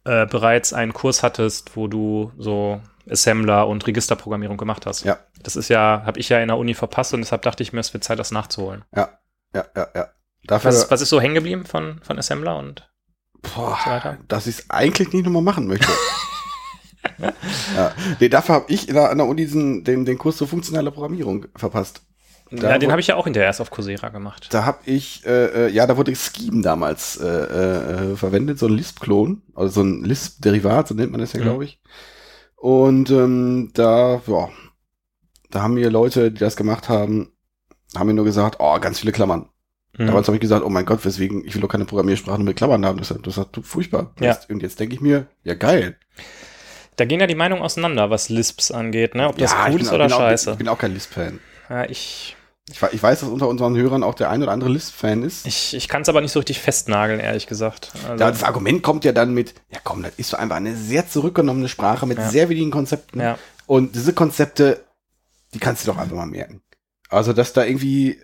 äh, 0.04 0.26
bereits 0.26 0.72
einen 0.72 0.92
Kurs 0.92 1.22
hattest, 1.22 1.76
wo 1.76 1.86
du 1.86 2.32
so 2.36 2.80
Assembler 3.08 3.68
und 3.68 3.86
Registerprogrammierung 3.86 4.56
gemacht 4.56 4.84
hast. 4.84 5.04
Ja. 5.04 5.18
Das 5.44 5.54
ist 5.54 5.68
ja, 5.68 6.02
habe 6.04 6.18
ich 6.18 6.28
ja 6.28 6.40
in 6.40 6.48
der 6.48 6.58
Uni 6.58 6.74
verpasst 6.74 7.14
und 7.14 7.20
deshalb 7.20 7.42
dachte 7.42 7.62
ich 7.62 7.72
mir, 7.72 7.78
es 7.78 7.94
wird 7.94 8.02
Zeit, 8.02 8.18
das 8.18 8.32
nachzuholen. 8.32 8.84
Ja, 8.96 9.10
ja, 9.54 9.64
ja, 9.76 9.86
ja. 9.94 10.08
Dafür, 10.44 10.70
Was, 10.70 10.90
was 10.90 11.00
ist 11.02 11.10
so 11.10 11.20
hängen 11.20 11.36
geblieben 11.36 11.66
von, 11.66 12.00
von 12.02 12.18
Assembler 12.18 12.56
und 12.56 12.88
boah, 13.42 14.18
dass 14.28 14.46
ich 14.46 14.58
es 14.58 14.70
eigentlich 14.70 15.12
nicht 15.12 15.24
nochmal 15.24 15.42
machen 15.42 15.66
möchte. 15.66 15.88
ja. 17.76 17.92
Nee, 18.20 18.28
dafür 18.28 18.56
habe 18.56 18.72
ich 18.72 18.88
an 18.94 19.18
der 19.18 19.26
Uni 19.26 19.42
diesen, 19.42 19.84
den, 19.84 20.04
den 20.04 20.18
Kurs 20.18 20.36
zur 20.36 20.48
funktionale 20.48 20.90
Programmierung 20.90 21.46
verpasst. 21.56 22.02
Da 22.50 22.70
ja, 22.70 22.78
den 22.78 22.90
habe 22.90 23.00
ich 23.00 23.06
ja 23.06 23.16
auch 23.16 23.24
hinterher 23.24 23.46
erst 23.46 23.62
auf 23.62 23.70
Coursera 23.70 24.10
gemacht. 24.10 24.48
Da 24.50 24.66
habe 24.66 24.78
ich, 24.84 25.24
äh, 25.24 25.68
äh, 25.68 25.70
ja, 25.70 25.86
da 25.86 25.96
wurde 25.96 26.14
Scheme 26.14 26.60
damals 26.60 27.16
äh, 27.16 27.26
äh, 27.26 28.16
verwendet, 28.16 28.58
so 28.58 28.66
ein 28.66 28.74
Lisp-Klon, 28.74 29.40
also 29.54 29.72
so 29.72 29.82
ein 29.82 30.04
Lisp-Derivat, 30.04 30.88
so 30.88 30.94
nennt 30.94 31.12
man 31.12 31.20
das 31.20 31.32
ja, 31.32 31.40
Mhm. 31.40 31.44
glaube 31.44 31.64
ich. 31.64 31.80
Und 32.56 33.10
ähm, 33.10 33.70
da, 33.72 34.20
ja, 34.26 34.48
da 35.50 35.62
haben 35.62 35.74
mir 35.74 35.90
Leute, 35.90 36.30
die 36.30 36.38
das 36.40 36.56
gemacht 36.56 36.90
haben, 36.90 37.32
haben 37.96 38.06
mir 38.06 38.14
nur 38.14 38.24
gesagt, 38.26 38.56
oh, 38.58 38.78
ganz 38.80 39.00
viele 39.00 39.12
Klammern. 39.12 39.48
Mhm. 39.98 40.06
Damals 40.06 40.26
habe 40.26 40.36
ich 40.36 40.40
gesagt, 40.40 40.64
oh 40.64 40.68
mein 40.70 40.86
Gott, 40.86 41.04
weswegen, 41.04 41.44
ich 41.46 41.54
will 41.54 41.60
doch 41.60 41.68
keine 41.68 41.84
Programmiersprache 41.84 42.42
mit 42.42 42.56
Klammern 42.56 42.84
haben. 42.86 42.98
Das, 42.98 43.10
ist- 43.10 43.26
das 43.26 43.36
ist 43.38 43.46
furchtbar. 43.62 44.12
Ja. 44.20 44.38
Und 44.48 44.62
jetzt 44.62 44.80
denke 44.80 44.94
ich 44.94 45.00
mir, 45.00 45.26
ja 45.44 45.54
geil. 45.54 45.96
Da 46.96 47.04
gehen 47.04 47.20
ja 47.20 47.26
die 47.26 47.34
Meinungen 47.34 47.62
auseinander, 47.62 48.10
was 48.10 48.28
Lisps 48.28 48.70
angeht, 48.70 49.14
ne? 49.14 49.28
Ob 49.28 49.36
das 49.38 49.52
ja, 49.52 49.66
cool 49.70 49.80
ist 49.80 49.88
auch- 49.88 49.94
oder 49.94 50.06
auch, 50.06 50.10
scheiße. 50.18 50.52
Ich 50.52 50.58
bin 50.58 50.68
auch 50.68 50.78
kein 50.78 50.92
Lisp-Fan. 50.94 51.40
ja, 51.70 51.84
ich 51.88 52.36
Ich, 52.70 52.80
ich 52.92 53.02
weiß, 53.02 53.20
dass 53.20 53.28
unter 53.28 53.48
unseren 53.48 53.76
Hörern 53.76 54.02
auch 54.02 54.14
der 54.14 54.30
ein 54.30 54.42
oder 54.42 54.52
andere 54.52 54.70
Lisp-Fan 54.70 55.22
ist. 55.22 55.46
Ich, 55.46 55.74
ich 55.74 55.88
kann 55.88 56.02
es 56.02 56.08
aber 56.08 56.20
nicht 56.20 56.32
so 56.32 56.38
richtig 56.38 56.60
festnageln, 56.60 57.18
ehrlich 57.20 57.46
gesagt. 57.46 57.92
Also, 58.04 58.16
das 58.16 58.44
Argument 58.44 58.82
kommt 58.82 59.04
ja 59.04 59.12
dann 59.12 59.34
mit, 59.34 59.54
ja 59.70 59.78
komm, 59.82 60.02
das 60.02 60.12
ist 60.16 60.34
einfach 60.34 60.56
eine 60.56 60.76
sehr 60.76 61.08
zurückgenommene 61.08 61.68
Sprache 61.68 62.06
mit 62.06 62.18
Ja. 62.18 62.28
sehr 62.30 62.48
wenigen 62.48 62.70
Konzepten. 62.70 63.20
ja. 63.20 63.38
Und 63.66 63.94
diese 63.94 64.12
Konzepte, 64.12 64.84
die 65.54 65.58
kannst 65.58 65.86
du 65.86 65.90
doch 65.92 65.98
einfach 65.98 66.16
mal 66.16 66.26
merken. 66.26 66.62
Also, 67.08 67.32
dass 67.32 67.52
da 67.52 67.64
irgendwie 67.64 68.12
äh, 68.12 68.18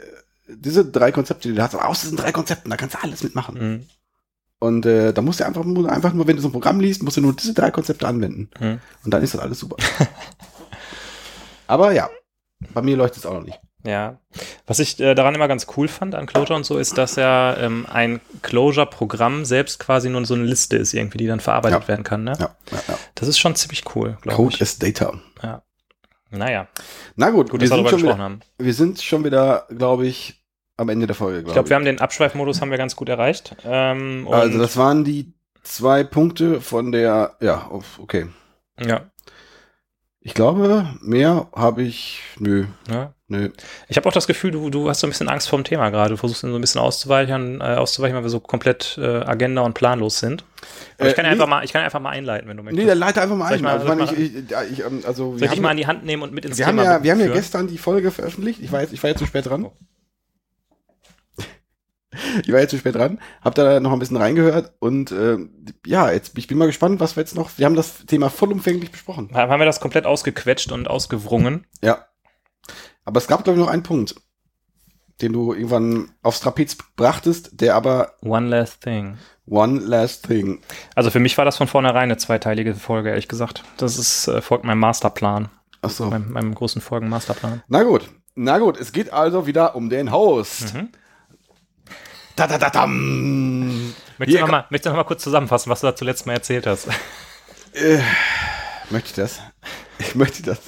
diese 0.49 0.85
drei 0.85 1.13
Konzepte, 1.13 1.49
die 1.49 1.55
du 1.55 1.63
hast, 1.63 1.75
aus 1.75 2.01
diesen 2.03 2.17
drei 2.17 2.33
Konzepten, 2.33 2.71
da 2.71 2.77
kannst 2.77 2.95
du 2.97 3.03
alles 3.03 3.23
mitmachen. 3.23 3.55
Mhm. 3.59 3.87
Und 4.61 4.87
äh, 4.87 5.13
da 5.13 5.23
musst 5.23 5.39
du 5.41 5.47
einfach, 5.47 5.65
nur- 5.65 5.91
einfach 5.91 6.13
nur, 6.13 6.27
wenn 6.27 6.37
du 6.37 6.43
so 6.43 6.49
ein 6.49 6.53
Programm 6.53 6.81
liest, 6.81 7.03
musst 7.03 7.17
du 7.17 7.21
nur 7.21 7.33
diese 7.35 7.55
drei 7.55 7.71
Konzepte 7.71 8.09
anwenden. 8.09 8.51
Mhm. 8.59 8.81
Und 9.05 9.15
dann 9.15 9.23
ist 9.23 9.35
das 9.35 9.41
alles 9.41 9.61
super. 9.61 9.77
aber 11.67 11.93
ja, 11.93 12.09
bei 12.75 12.83
mir 12.83 12.97
leuchtet 12.97 13.19
es 13.19 13.27
auch 13.27 13.35
noch 13.35 13.45
nicht. 13.45 13.61
Ja. 13.85 14.19
Was 14.67 14.81
ich 14.81 14.99
äh, 14.99 15.15
daran 15.15 15.35
immer 15.37 15.47
ganz 15.47 15.67
cool 15.77 15.87
fand 15.87 16.15
an 16.17 16.27
Clojure 16.27 16.55
und 16.57 16.65
so, 16.67 16.79
ist, 16.79 16.99
dass 16.99 17.15
ja 17.17 17.57
ähm, 17.59 17.87
ein 17.89 18.21
Clojure-Programm 18.43 19.45
selbst 19.45 19.79
quasi 19.79 20.11
nur 20.11 20.25
so 20.27 20.35
eine 20.35 20.45
Liste 20.45 20.77
ist, 20.77 20.93
irgendwie, 20.95 21.19
die 21.19 21.29
dann 21.29 21.39
verarbeitet 21.41 21.83
Ja. 21.83 21.89
werden 21.89 22.03
kann. 22.03 22.25
Ne? 22.25 22.33
Ja, 22.39 22.57
ja, 22.73 22.79
ja. 22.89 22.99
Das 23.15 23.29
ist 23.29 23.39
schon 23.39 23.55
ziemlich 23.55 23.85
cool, 23.95 24.19
glaube 24.23 24.37
Code 24.37 24.57
ich. 24.57 24.63
as 24.63 24.79
Data. 24.79 25.13
Naja, 26.31 26.69
Na 27.17 27.31
gut, 27.31 27.49
gut, 27.49 27.61
wir, 27.63 27.69
sind 27.69 27.89
schon 27.89 28.03
wieder, 28.03 28.19
haben. 28.19 28.41
wir 28.59 28.75
sind 28.75 29.01
schon 29.01 29.25
wieder, 29.25 29.67
glaube 29.71 30.07
ich, 30.07 30.38
am 30.79 30.88
Ende 30.88 31.07
der 31.07 31.14
Folge. 31.17 31.47
Ich 31.47 31.53
glaube, 31.53 31.69
wir 31.69 31.77
haben 31.77 31.85
den 31.85 32.01
Abschweifmodus 32.01 32.61
haben 32.62 32.71
wir 32.71 32.79
ganz 32.79 32.97
gut 32.97 33.09
erreicht. 33.11 33.55
Ähm, 33.64 34.27
Also 34.31 34.59
das 34.59 34.77
waren 34.79 35.05
die 35.05 35.35
zwei 35.62 36.03
Punkte 36.05 36.61
von 36.62 36.93
der, 36.93 37.37
ja, 37.41 37.69
okay. 37.99 38.27
ja, 38.81 39.03
Ich 40.21 40.33
glaube, 40.35 40.87
mehr 41.03 41.49
habe 41.55 41.83
ich, 41.83 42.21
nö, 42.38 42.67
ja. 42.91 43.12
nö. 43.27 43.51
Ich 43.88 43.97
habe 43.97 44.09
auch 44.09 44.12
das 44.12 44.27
Gefühl, 44.27 44.51
du, 44.53 44.71
du 44.71 44.88
hast 44.88 45.01
so 45.01 45.07
ein 45.07 45.11
bisschen 45.11 45.29
Angst 45.29 45.49
vor 45.49 45.59
dem 45.59 45.64
Thema 45.64 45.91
gerade. 45.91 46.11
Du 46.11 46.17
versuchst 46.17 46.41
so 46.43 46.47
ein 46.55 46.61
bisschen 46.61 46.81
auszuweichen, 46.81 47.61
äh, 47.61 47.64
auszuweichen, 47.64 48.17
weil 48.17 48.23
wir 48.23 48.31
so 48.31 48.41
komplett 48.41 48.99
äh, 49.01 49.05
agenda 49.07 49.62
und 49.62 49.75
planlos 49.75 50.21
sind. 50.21 50.45
Aber 50.99 51.07
Äh, 51.07 51.11
ich 51.11 51.17
kann 51.17 51.25
ja 51.25 51.31
nee. 51.31 51.35
einfach 51.35 51.49
mal, 51.49 51.64
ich 51.64 51.73
kann 51.73 51.81
ja 51.81 51.87
einfach 51.87 52.01
mal 52.01 52.11
einleiten, 52.11 52.49
wenn 52.49 52.57
du 52.57 52.62
möchtest. 52.62 52.81
Nee, 52.83 52.88
dann 52.88 52.99
leite 52.99 53.21
einfach 53.21 53.37
mal 53.37 53.53
ein. 53.53 53.61
mal- 53.62 53.79
also, 53.79 53.93
ich 54.03 54.09
soll 54.11 54.19
ich, 54.71 54.79
ich, 54.79 54.85
ähm, 54.87 55.03
also 55.07 55.37
Soll 55.37 55.49
ich 55.53 55.61
mal 55.61 55.69
haben, 55.69 55.73
in 55.73 55.77
die 55.79 55.87
Hand 55.87 56.05
nehmen 56.05 56.23
und 56.23 56.33
mit 56.33 56.45
ins 56.45 56.57
wir 56.59 56.67
haben 56.67 56.77
Thema 56.79 56.91
ja, 56.97 57.03
wir 57.03 57.12
haben 57.12 57.21
ja 57.21 57.33
gestern 57.33 57.67
die 57.69 57.79
Folge 57.79 58.11
veröffentlicht. 58.11 58.61
Ich 58.62 58.71
war 58.73 58.81
jetzt, 58.81 58.93
ich 58.93 59.03
war 59.03 59.11
jetzt 59.11 59.19
zu 59.19 59.27
spät 59.27 59.47
dran. 59.47 59.64
Oh. 59.67 59.73
Ich 62.44 62.52
war 62.52 62.61
jetzt 62.61 62.70
zu 62.70 62.78
spät 62.78 62.94
dran, 62.94 63.20
hab 63.42 63.54
da 63.54 63.81
noch 63.81 63.92
ein 63.92 63.98
bisschen 63.98 64.16
reingehört 64.16 64.72
und 64.78 65.11
äh, 65.12 65.38
ja, 65.87 66.11
jetzt 66.11 66.37
ich 66.38 66.46
bin 66.46 66.59
mal 66.59 66.66
gespannt, 66.66 67.00
was 67.00 67.16
wir 67.16 67.22
jetzt 67.22 67.35
noch. 67.35 67.50
Wir 67.57 67.66
haben 67.66 67.76
das 67.76 68.04
Thema 68.07 68.28
vollumfänglich 68.31 68.90
besprochen. 68.90 69.31
Haben 69.35 69.59
wir 69.61 69.66
das 69.66 69.81
komplett 69.81 70.07
ausgequetscht 70.07 70.72
und 70.72 70.88
ausgewrungen? 70.88 71.66
Ja. 71.83 72.07
Aber 73.04 73.18
es 73.18 73.26
gab, 73.26 73.44
glaube 73.44 73.59
ich, 73.59 73.64
noch 73.64 73.72
einen 73.72 73.83
Punkt. 73.83 74.14
den 75.20 75.33
du 75.33 75.52
irgendwann 75.52 76.11
aufs 76.22 76.40
Trapez 76.40 76.76
brachtest, 76.96 77.61
der 77.61 77.74
aber 77.74 78.12
One 78.22 78.48
Last 78.48 78.83
Thing. 78.83 79.16
One 79.46 79.81
Last 79.81 80.26
Thing. 80.26 80.61
Also 80.94 81.11
für 81.11 81.18
mich 81.18 81.37
war 81.38 81.44
das 81.44 81.57
von 81.57 81.66
vornherein 81.66 82.04
eine 82.04 82.18
zweiteilige 82.18 82.74
Folge, 82.74 83.09
ehrlich 83.11 83.26
gesagt. 83.28 83.64
Das 83.78 83.98
ist, 83.98 84.28
äh, 84.28 84.40
folgt 84.42 84.64
meinem 84.64 84.78
Masterplan, 84.78 85.48
Ach 85.83 85.90
so. 85.90 86.07
meinem, 86.07 86.31
meinem 86.33 86.54
großen 86.54 86.81
Folgen-Masterplan. 86.83 87.62
Na 87.66 87.83
gut. 87.83 88.09
Na 88.37 88.59
gut, 88.59 88.78
es 88.78 88.92
geht 88.92 89.12
also 89.12 89.46
wieder 89.48 89.74
um 89.74 89.88
den 89.90 90.12
Host. 90.12 90.74
Mhm. 90.74 90.90
Da, 92.38 92.46
da, 92.46 92.57
da, 92.59 92.70
dam. 92.70 93.94
Möchtest 94.18 94.38
du 94.38 94.42
noch 94.42 94.48
mal, 94.51 94.64
möchtest 94.70 94.87
du 94.87 94.90
noch 94.90 94.96
mal 94.96 95.05
kurz 95.05 95.22
zusammenfassen, 95.24 95.70
was 95.70 95.81
du 95.81 95.88
da 95.88 95.96
zuletzt 95.96 96.24
mal 96.27 96.35
erzählt 96.35 96.66
hast? 96.66 96.87
Möchte 98.90 99.09
ich 99.09 99.14
das? 99.14 99.40
Ich 99.98 100.14
möchte 100.14 100.42
das. 100.44 100.61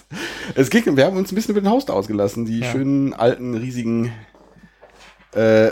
Es 0.56 0.68
geht, 0.70 0.84
wir 0.96 1.04
haben 1.04 1.16
uns 1.16 1.30
ein 1.30 1.34
bisschen 1.36 1.52
über 1.52 1.60
den 1.60 1.70
Host 1.70 1.90
ausgelassen. 1.90 2.44
Die 2.44 2.58
Ja. 2.60 2.72
schönen, 2.72 3.14
alten, 3.14 3.54
riesigen 3.56 4.12
äh, 5.32 5.70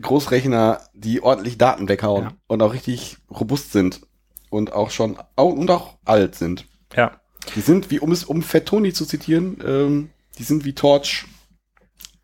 Großrechner, 0.00 0.80
die 0.94 1.22
ordentlich 1.22 1.58
Daten 1.58 1.88
weghauen 1.88 2.24
Ja. 2.24 2.32
und 2.46 2.62
auch 2.62 2.72
richtig 2.72 3.18
robust 3.30 3.72
sind. 3.72 4.00
Und 4.48 4.72
auch 4.72 4.90
schon 4.90 5.18
und 5.34 5.70
auch 5.70 5.98
alt 6.06 6.34
sind. 6.34 6.64
Ja. 6.96 7.20
Die 7.54 7.60
sind, 7.60 7.90
wie 7.90 8.00
um 8.00 8.10
es 8.12 8.24
um 8.24 8.42
Fettoni 8.42 8.92
zu 8.94 9.04
zitieren, 9.04 9.58
ähm, 9.64 10.10
die 10.38 10.44
sind 10.44 10.64
wie 10.64 10.74
Torch 10.74 11.26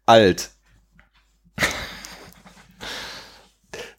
alt. 0.07 0.51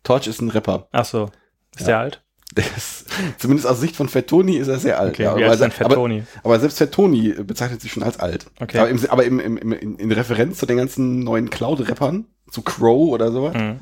Torch 0.04 0.28
ist 0.28 0.42
ein 0.42 0.50
Rapper. 0.50 0.88
Ach 0.92 1.06
so. 1.06 1.30
Ist 1.76 1.82
Ja. 1.82 1.88
der 1.88 2.00
alt? 2.00 2.20
Der 2.56 2.66
ist, 2.78 3.06
zumindest 3.40 3.68
aus 3.68 3.80
Sicht 3.80 3.96
von 3.96 4.08
Fettoni 4.08 4.58
ist 4.58 4.68
er 4.68 4.78
sehr 4.78 5.00
alt. 5.00 5.14
Okay, 5.14 5.24
ja, 5.24 5.36
wie 5.36 5.44
aber, 5.44 5.56
denn 5.56 5.72
aber, 5.80 5.90
Fettoni? 5.90 6.24
aber 6.44 6.60
selbst 6.60 6.78
Fettoni 6.78 7.30
bezeichnet 7.44 7.82
sich 7.82 7.92
schon 7.92 8.04
als 8.04 8.20
alt. 8.20 8.46
Okay. 8.60 8.78
Aber, 8.78 8.90
im, 8.90 9.00
aber 9.10 9.24
im, 9.24 9.40
im, 9.40 9.58
in, 9.72 9.96
in 9.96 10.12
Referenz 10.12 10.60
zu 10.60 10.68
den 10.68 10.78
ganzen 10.78 11.22
neuen 11.24 11.50
Cloud-Rappern, 11.50 12.28
zu 12.52 12.62
Crow 12.62 13.10
oder 13.10 13.32
sowas, 13.32 13.56
Mhm. 13.56 13.80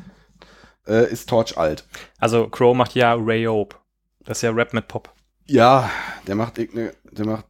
äh, 0.88 1.12
ist 1.12 1.28
Torch 1.28 1.58
alt. 1.58 1.86
Also 2.20 2.48
Crow 2.48 2.74
macht 2.74 2.96
ja 2.96 3.14
Ray 3.14 3.46
Ope. 3.48 3.76
Das 4.24 4.38
ist 4.38 4.42
ja 4.44 4.52
Rap 4.52 4.74
mit 4.74 4.88
Pop. 4.88 5.12
Ja, 5.48 5.90
der 6.28 6.36
macht 6.36 6.58
irgendeine, 6.58 6.94
der 7.12 7.26
macht, 7.26 7.46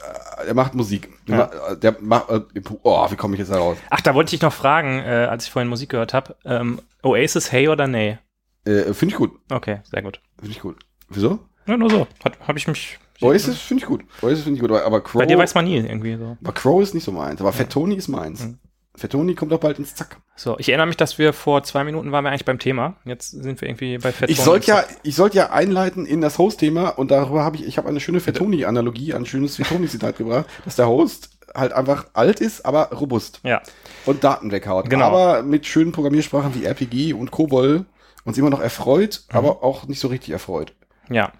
ja, 0.00 0.42
äh, 0.42 0.44
der 0.46 0.54
macht 0.54 0.74
Musik. 0.74 1.10
Ja. 1.26 1.50
äh, 1.70 1.76
der 1.78 1.96
macht, 2.00 2.30
äh, 2.30 2.40
oh, 2.82 3.10
wie 3.10 3.16
komme 3.16 3.34
ich 3.34 3.40
jetzt 3.40 3.50
da 3.50 3.58
raus? 3.58 3.76
Ach, 3.90 4.00
da 4.00 4.14
wollte 4.14 4.34
ich 4.34 4.42
noch 4.42 4.52
fragen, 4.52 4.98
äh, 5.00 5.26
als 5.30 5.44
ich 5.46 5.50
vorhin 5.50 5.68
Musik 5.68 5.90
gehört 5.90 6.14
habe. 6.14 6.36
Ähm, 6.44 6.80
Oasis, 7.02 7.52
hey 7.52 7.68
oder 7.68 7.86
nee? 7.86 8.18
Äh, 8.64 8.92
finde 8.94 9.12
ich 9.14 9.18
gut. 9.18 9.32
Okay, 9.50 9.80
sehr 9.84 10.02
gut. 10.02 10.20
Finde 10.38 10.52
ich 10.52 10.60
gut. 10.60 10.76
Wieso? 11.08 11.38
Ja, 11.66 11.76
nur 11.76 11.90
so. 11.90 12.06
Habe 12.46 12.58
ich 12.58 12.66
mich. 12.68 12.98
Oasis 13.20 13.58
finde 13.58 13.82
ich 13.82 13.88
gut. 13.88 14.02
Oasis 14.22 14.44
finde 14.44 14.56
ich 14.56 14.60
gut, 14.60 14.70
aber- 14.70 15.00
Crow, 15.02 15.18
Bei 15.20 15.26
dir 15.26 15.38
weiß 15.38 15.54
man 15.54 15.64
nie 15.64 15.76
irgendwie 15.76 16.16
so. 16.16 16.36
aber 16.42 16.52
Crow 16.52 16.80
ist 16.82 16.94
nicht 16.94 17.04
so 17.04 17.12
meins. 17.12 17.40
Aber 17.40 17.52
Fettoni 17.52 17.96
ist 17.96 18.08
meins. 18.08 18.44
Mhm. 18.44 18.58
Fettoni 18.98 19.34
kommt 19.34 19.52
doch 19.52 19.60
bald 19.60 19.78
ins 19.78 19.94
Zack. 19.94 20.18
So, 20.36 20.58
ich 20.58 20.68
erinnere 20.68 20.86
mich, 20.88 20.96
dass 20.96 21.18
wir 21.18 21.32
vor 21.32 21.62
zwei 21.62 21.84
Minuten 21.84 22.12
waren 22.12 22.24
wir 22.24 22.30
eigentlich 22.30 22.44
beim 22.44 22.58
Thema. 22.58 22.96
Jetzt 23.04 23.30
sind 23.30 23.60
wir 23.60 23.68
irgendwie 23.68 23.98
bei 23.98 24.12
Fett. 24.12 24.28
Ich 24.30 24.40
sollte 24.40 24.66
ja, 24.68 24.84
ich 25.02 25.14
sollte 25.16 25.36
ja 25.38 25.50
einleiten 25.50 26.04
in 26.06 26.20
das 26.20 26.38
Host-Thema 26.38 26.90
und 26.90 27.10
darüber 27.10 27.44
habe 27.44 27.56
ich, 27.56 27.66
ich 27.66 27.78
habe 27.78 27.88
eine 27.88 28.00
schöne 28.00 28.20
Fettoni-Analogie, 28.20 29.14
ein 29.14 29.26
schönes 29.26 29.56
Fettoni-Zitat 29.56 30.18
gebracht, 30.18 30.46
dass 30.64 30.76
der 30.76 30.88
Host 30.88 31.30
halt 31.54 31.72
einfach 31.72 32.06
alt 32.12 32.40
ist, 32.40 32.66
aber 32.66 32.90
robust 32.92 33.40
Ja, 33.42 33.62
und 34.04 34.22
Daten 34.22 34.50
weghaut. 34.52 34.90
Genau. 34.90 35.06
Aber 35.06 35.42
mit 35.42 35.66
schönen 35.66 35.92
Programmiersprachen 35.92 36.54
wie 36.54 36.64
RPG 36.66 37.14
und 37.14 37.30
COBOL 37.30 37.86
uns 38.24 38.36
immer 38.36 38.50
noch 38.50 38.60
erfreut, 38.60 39.22
Mhm. 39.32 39.36
aber 39.38 39.62
auch 39.64 39.86
nicht 39.88 40.00
so 40.00 40.08
richtig 40.08 40.30
erfreut. 40.30 40.72
ja. 41.08 41.32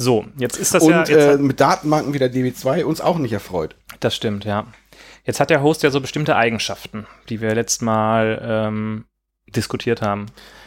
So, 0.00 0.26
jetzt 0.36 0.56
ist 0.56 0.74
das 0.74 0.84
und 0.84 0.90
ja. 0.92 1.00
Jetzt, 1.00 1.10
äh, 1.10 1.38
mit 1.38 1.58
Datenbanken 1.58 2.14
wie 2.14 2.18
der 2.20 2.32
DB2 2.32 2.84
uns 2.84 3.00
auch 3.00 3.18
nicht 3.18 3.32
erfreut. 3.32 3.74
das 3.98 4.14
stimmt, 4.14 4.44
ja. 4.44 4.68
Jetzt 5.28 5.40
hat 5.40 5.50
der 5.50 5.62
Host 5.62 5.82
ja 5.82 5.90
so 5.90 6.00
bestimmte 6.00 6.36
Eigenschaften, 6.36 7.06
die 7.28 7.42
wir 7.42 7.54
letztes 7.54 7.82
Mal 7.82 8.40
ähm, 8.42 9.04
diskutiert 9.54 10.00
haben. 10.00 10.24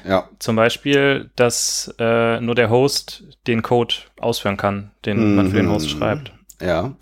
Ja. 0.07 0.29
Zum 0.37 0.55
Beispiel, 0.55 1.31
dass 1.35 1.91
äh, 1.97 2.39
nur 2.39 2.53
der 2.53 2.69
Host 2.69 3.23
den 3.47 3.63
Code 3.63 3.95
ausführen 4.19 4.57
kann, 4.57 4.91
den 5.03 5.33
man 5.35 5.49
für 5.49 5.57
den 5.57 5.69
Host 5.71 5.87
Mhm. 5.87 5.97
schreibt. 5.97 6.33
Ja. 6.61 6.93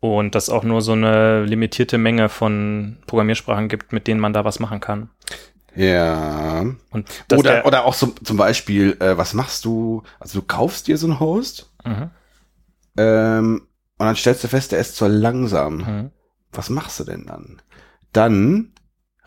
Und 0.00 0.34
dass 0.34 0.50
auch 0.50 0.64
nur 0.64 0.82
so 0.82 0.90
eine 0.92 1.44
limitierte 1.44 1.98
Menge 1.98 2.28
von 2.28 2.96
Programmiersprachen 3.06 3.68
gibt, 3.68 3.92
mit 3.92 4.08
denen 4.08 4.18
man 4.18 4.32
da 4.32 4.44
was 4.44 4.58
machen 4.58 4.80
kann. 4.80 5.08
Ja. 5.76 6.64
Und 6.90 7.08
Oder, 7.32 7.42
der, 7.52 7.66
oder 7.66 7.84
auch 7.84 7.94
so, 7.94 8.08
zum 8.08 8.36
Beispiel, 8.36 8.96
äh, 8.98 9.16
was 9.16 9.34
machst 9.34 9.64
du? 9.64 10.02
Also 10.18 10.40
du 10.40 10.46
kaufst 10.46 10.88
dir 10.88 10.98
so 10.98 11.06
einen 11.06 11.20
Host 11.20 11.70
Mhm, 11.84 12.10
ähm, 12.96 13.66
und 13.98 14.06
dann 14.06 14.16
stellst 14.16 14.42
du 14.44 14.48
fest, 14.48 14.72
der 14.72 14.80
ist 14.80 14.96
zu 14.96 15.06
langsam. 15.06 15.76
mhm. 15.76 16.10
Was 16.52 16.70
machst 16.70 17.00
du 17.00 17.04
denn 17.04 17.26
dann? 17.26 17.60
Dann 18.12 18.72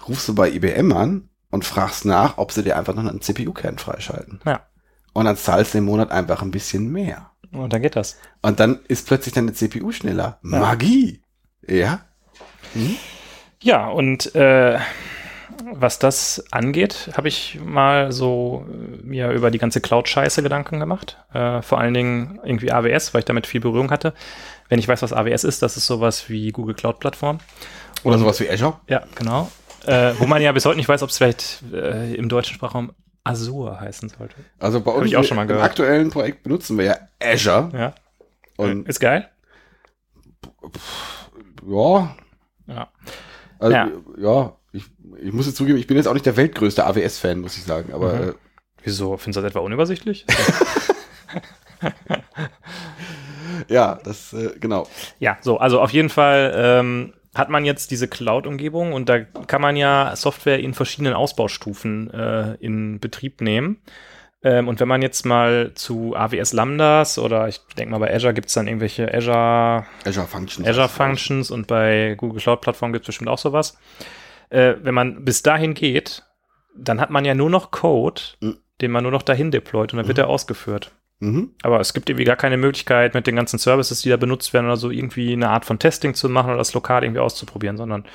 rufst 0.07 0.27
du 0.27 0.35
bei 0.35 0.49
IBM 0.49 0.91
an 0.93 1.29
und 1.49 1.65
fragst 1.65 2.05
nach, 2.05 2.38
ob 2.38 2.51
sie 2.51 2.63
dir 2.63 2.77
einfach 2.77 2.95
noch 2.95 3.05
einen 3.05 3.21
CPU-Kern 3.21 3.77
freischalten. 3.77 4.39
Ja. 4.45 4.65
Und 5.13 5.25
dann 5.25 5.38
zahlst 5.38 5.73
du 5.73 5.79
im 5.79 5.85
Monat 5.85 6.11
einfach 6.11 6.41
ein 6.41 6.51
bisschen 6.51 6.91
mehr. 6.91 7.31
Und 7.51 7.71
dann 7.71 7.81
geht 7.81 7.95
das. 7.95 8.19
Und 8.41 8.59
dann 8.59 8.79
ist 8.88 9.07
plötzlich 9.07 9.33
deine 9.33 9.53
CPU 9.53 9.91
schneller. 9.91 10.39
Ja. 10.43 10.59
Magie. 10.59 11.21
Ja. 11.67 12.01
Ja, 13.61 13.88
und 13.88 14.35
äh, 14.35 14.77
was 15.71 15.99
das 15.99 16.43
angeht, 16.51 17.11
habe 17.15 17.27
ich 17.27 17.59
mal 17.63 18.11
so 18.11 18.65
äh, 18.67 19.05
mir 19.05 19.31
über 19.31 19.51
die 19.51 19.57
ganze 19.57 19.81
Cloud-Scheiße 19.81 20.43
Gedanken 20.43 20.79
gemacht. 20.79 21.17
Äh, 21.33 21.61
vor 21.61 21.79
allen 21.79 21.93
Dingen 21.93 22.39
irgendwie 22.43 22.71
AWS, 22.71 23.13
weil 23.13 23.19
ich 23.19 23.25
damit 23.25 23.47
viel 23.47 23.61
Berührung 23.61 23.91
hatte. 23.91 24.13
Wenn 24.69 24.80
ich 24.80 24.88
weiß, 24.88 25.01
was 25.01 25.13
AWS 25.13 25.43
ist, 25.43 25.62
das 25.62 25.78
ist 25.78 25.86
sowas 25.86 26.28
wie 26.30 26.51
Google 26.51 26.75
Cloud-Plattform. 26.75 27.39
Oder 28.04 28.17
sowas 28.17 28.39
wie 28.39 28.49
Azure. 28.49 28.80
Ja, 28.89 29.04
genau. 29.15 29.51
Äh, 29.86 30.13
wo 30.17 30.25
man 30.25 30.41
ja 30.41 30.51
bis 30.51 30.65
heute 30.65 30.78
nicht 30.78 30.89
weiß, 30.89 31.04
ob 31.04 31.10
es 31.12 31.17
vielleicht 31.17 31.62
äh, 31.71 32.13
im 32.15 32.28
deutschen 32.30 32.56
Sprachraum 32.56 32.91
Azure 33.23 33.80
heißen 33.80 34.10
sollte. 34.10 34.36
Also 34.60 34.82
bei 34.82 34.91
uns 34.91 35.08
ich 35.08 35.17
auch 35.17 35.23
schon 35.23 35.38
mal 35.38 35.49
im 35.49 35.58
aktuellen 35.58 36.10
Projekt 36.10 36.43
benutzen 36.43 36.78
wir 36.78 36.86
ja 36.86 36.97
Azure. 37.21 37.69
Ja. 37.73 37.95
Und 38.58 38.88
ist 38.88 38.99
geil. 38.99 39.30
ja, 41.67 42.15
Ja. 42.67 42.88
also, 43.60 43.75
Ja. 43.75 43.89
ja, 44.17 44.56
ich, 44.71 44.84
ich 45.21 45.32
muss 45.34 45.45
jetzt 45.45 45.56
zugeben, 45.58 45.78
ich 45.78 45.88
bin 45.88 45.97
jetzt 45.97 46.08
auch 46.08 46.13
nicht 46.13 46.25
der 46.25 46.38
weltgrößte 46.38 46.86
AWS-Fan, 46.86 47.39
muss 47.39 47.58
ich 47.58 47.63
sagen. 47.63 47.93
Aber 47.93 48.13
Mhm. 48.13 48.30
äh, 48.30 48.34
Wieso? 48.84 49.17
Findest 49.17 49.38
du 49.38 49.41
das 49.41 49.49
etwa 49.51 49.60
unübersichtlich? 49.62 50.25
ja, 53.69 53.99
das, 54.04 54.34
äh, 54.34 54.51
genau. 54.60 54.88
Ja, 55.19 55.38
so, 55.41 55.58
also 55.58 55.82
auf 55.82 55.91
jeden 55.91 56.10
Fall 56.10 56.54
ähm, 56.56 57.13
hat 57.34 57.49
man 57.49 57.65
jetzt 57.65 57.91
diese 57.91 58.08
Cloud-Umgebung 58.08 58.93
und 58.93 59.10
da 59.10 59.19
kann 59.19 59.62
man 59.62 59.75
ja 59.75 60.15
Software 60.15 60.60
in 60.60 60.73
verschiedenen 60.73 61.13
Ausbaustufen 61.13 62.10
äh, 62.13 62.56
in 62.56 62.99
Betrieb 62.99 63.41
nehmen. 63.41 63.82
Ähm, 64.43 64.67
und 64.67 64.80
wenn 64.80 64.88
man 64.88 65.01
jetzt 65.01 65.25
mal 65.25 65.71
zu 65.75 66.15
AWS 66.15 66.54
Lambdas 66.54 67.17
oder 67.17 67.47
ich 67.47 67.60
denke 67.78 67.91
mal 67.91 67.97
bei 67.99 68.13
Azure 68.13 68.34
gibt 68.34 68.47
es 68.49 68.54
dann 68.54 68.67
irgendwelche 68.67 69.12
Azure, 69.13 69.86
Azure 70.06 70.28
Functions. 70.28 70.67
Azure 70.67 70.88
Functions 70.89 71.51
und 71.51 71.67
bei 71.67 72.13
Google 72.17 72.39
Cloud 72.41 72.62
Plattform 72.62 72.93
gibt 72.93 73.04
es 73.04 73.08
bestimmt 73.08 73.30
auch 73.30 73.39
sowas. 73.39 73.78
Äh, 74.49 74.75
wenn 74.84 74.93
man 74.93 75.25
bis 75.25 75.41
dahin 75.41 75.73
geht, 75.73 76.23
dann 76.78 77.01
hat 77.01 77.10
man 77.10 77.25
ja 77.25 77.34
nur 77.34 77.49
noch 77.49 77.71
Code, 77.71 78.21
Mhm. 78.41 78.58
den 78.82 78.91
man 78.91 79.04
nur 79.04 79.12
noch 79.12 79.23
dahin 79.23 79.49
deployt 79.51 79.93
und 79.93 79.97
dann 79.97 80.08
wird 80.08 80.17
er 80.19 80.28
ausgeführt. 80.28 80.91
Mhm. 81.19 81.51
Aber 81.63 81.80
es 81.80 81.93
gibt 81.93 82.10
irgendwie 82.10 82.25
gar 82.25 82.36
keine 82.36 82.58
Möglichkeit, 82.58 83.13
mit 83.13 83.25
den 83.25 83.38
ganzen 83.38 83.58
Services, 83.58 84.01
die 84.01 84.10
da 84.10 84.17
benutzt 84.17 84.54
werden, 84.54 84.65
oder 84.65 84.75
so 84.78 84.91
irgendwie 84.91 85.32
eine 85.32 85.49
Art 85.49 85.63
von 85.63 85.80
Testing 85.80 86.13
zu 86.13 86.28
machen 86.30 86.49
oder 86.49 86.58
das 86.58 86.73
lokal 86.73 87.04
irgendwie 87.04 87.21
auszuprobieren, 87.21 87.78
sondern 87.78 88.06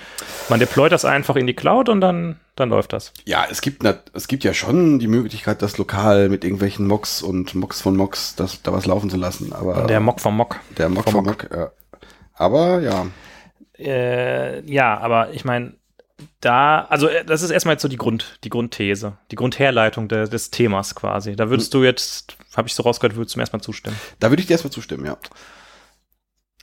man 0.50 0.60
deployt 0.60 0.92
das 0.92 1.04
einfach 1.06 1.36
in 1.36 1.46
die 1.46 1.54
Cloud 1.54 1.88
und 1.88 2.02
dann, 2.02 2.38
dann 2.56 2.68
läuft 2.68 2.92
das. 2.92 3.12
Ja, 3.24 3.46
es 3.50 3.62
gibt, 3.62 3.84
es 4.12 4.28
gibt 4.28 4.44
ja 4.44 4.52
schon 4.52 4.98
die 4.98 5.08
Möglichkeit, 5.08 5.62
das 5.62 5.78
lokal 5.78 6.28
mit 6.28 6.44
irgendwelchen 6.44 6.86
Mocks 6.86 7.22
und 7.22 7.54
Mocks 7.54 7.80
von 7.80 7.96
Mocks 7.96 8.36
das, 8.36 8.60
da 8.62 8.72
was 8.72 8.84
laufen 8.86 9.08
zu 9.08 9.16
lassen. 9.16 9.52
Aber 9.54 9.86
Der 9.86 10.00
Mock 10.00 10.20
vom 10.20 10.36
Mock. 10.36 10.60
der 10.76 10.90
Mock 10.90 11.04
vom 11.10 11.24
Mock. 11.24 11.44
Mock, 11.44 11.50
ja. 11.50 11.70
Aber 12.34 12.80
ja, 12.80 13.06
Äh, 13.78 14.60
ja, 14.70 14.98
aber 14.98 15.32
ich 15.32 15.44
meine, 15.46 15.74
da, 16.40 16.82
also 16.90 17.08
äh, 17.08 17.24
das 17.24 17.42
ist 17.42 17.50
erstmal 17.50 17.74
jetzt 17.74 17.82
so 17.82 17.88
die 17.88 17.96
Grund, 17.96 18.38
die 18.44 18.50
Grundthese, 18.50 19.16
die 19.30 19.36
Grundherleitung 19.36 20.08
de, 20.08 20.28
des 20.28 20.50
Themas 20.50 20.94
quasi. 20.94 21.34
Da 21.36 21.48
würdest 21.50 21.72
du 21.74 21.82
jetzt, 21.82 22.36
habe 22.56 22.68
ich 22.68 22.74
so 22.74 22.82
rausgehört, 22.82 23.16
würdest 23.16 23.34
du 23.34 23.38
mir 23.38 23.42
erstmal 23.42 23.62
zustimmen. 23.62 23.96
da 24.18 24.30
würde 24.30 24.40
ich 24.40 24.46
dir 24.46 24.54
erstmal 24.54 24.72
zustimmen, 24.72 25.06
ja. 25.06 25.16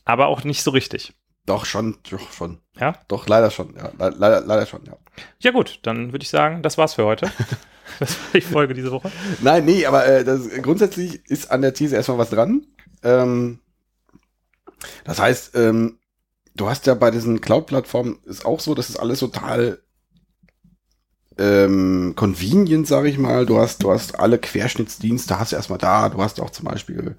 Aber 0.06 0.28
auch 0.28 0.43
nicht 0.43 0.63
so 0.63 0.71
richtig. 0.71 1.13
Doch, 1.45 1.65
schon, 1.65 1.97
doch, 2.10 2.32
schon. 2.32 2.60
Ja? 2.78 3.00
Doch, 3.08 3.28
leider 3.28 3.50
schon, 3.52 3.73
ja. 3.76 3.89
Le 3.97 4.15
leider, 4.17 4.41
leider 4.41 4.65
schon, 4.65 4.84
ja. 4.86 4.97
Ja 5.39 5.52
gut, 5.52 5.80
dann 5.84 6.12
würde 6.12 6.23
ich 6.23 6.30
sagen, 6.30 6.62
das 6.62 6.78
war's 6.78 6.95
für 6.95 7.06
heute. 7.06 7.32
das 8.00 8.17
war 8.17 8.32
die 8.34 8.41
Folge 8.41 8.73
diese 8.73 8.91
Woche. 8.91 9.12
Nein, 9.41 9.63
nee, 9.63 9.86
aber 9.86 10.06
äh, 10.06 10.23
das, 10.26 10.50
grundsätzlich 10.62 11.26
ist 11.30 11.50
an 11.50 11.62
der 11.62 11.73
These 11.73 11.95
erstmal 11.95 12.17
was 12.17 12.32
dran. 12.32 12.67
Ähm, 13.02 13.60
das 15.06 15.19
heißt, 15.19 15.56
ähm, 15.56 16.00
du 16.54 16.69
hast 16.69 16.86
ja 16.86 16.95
bei 16.95 17.12
diesen 17.12 17.39
Cloud-Plattformen 17.39 18.19
ist 18.26 18.45
auch 18.45 18.60
so, 18.60 18.76
das 18.76 18.89
ist 18.89 18.97
alles 18.97 19.19
total 19.19 19.82
ähm, 21.39 22.13
convenient, 22.15 22.88
sage 22.88 23.10
ich 23.10 23.17
mal. 23.17 23.45
Du 23.45 23.60
hast, 23.60 23.84
du 23.84 23.91
hast 23.91 24.19
alle 24.19 24.38
Querschnittsdienste, 24.39 25.39
hast 25.39 25.52
du 25.52 25.56
erstmal 25.58 25.80
da. 25.80 26.10
Du 26.10 26.21
hast 26.21 26.39
auch 26.41 26.50
zum 26.52 26.65
Beispiel, 26.65 27.15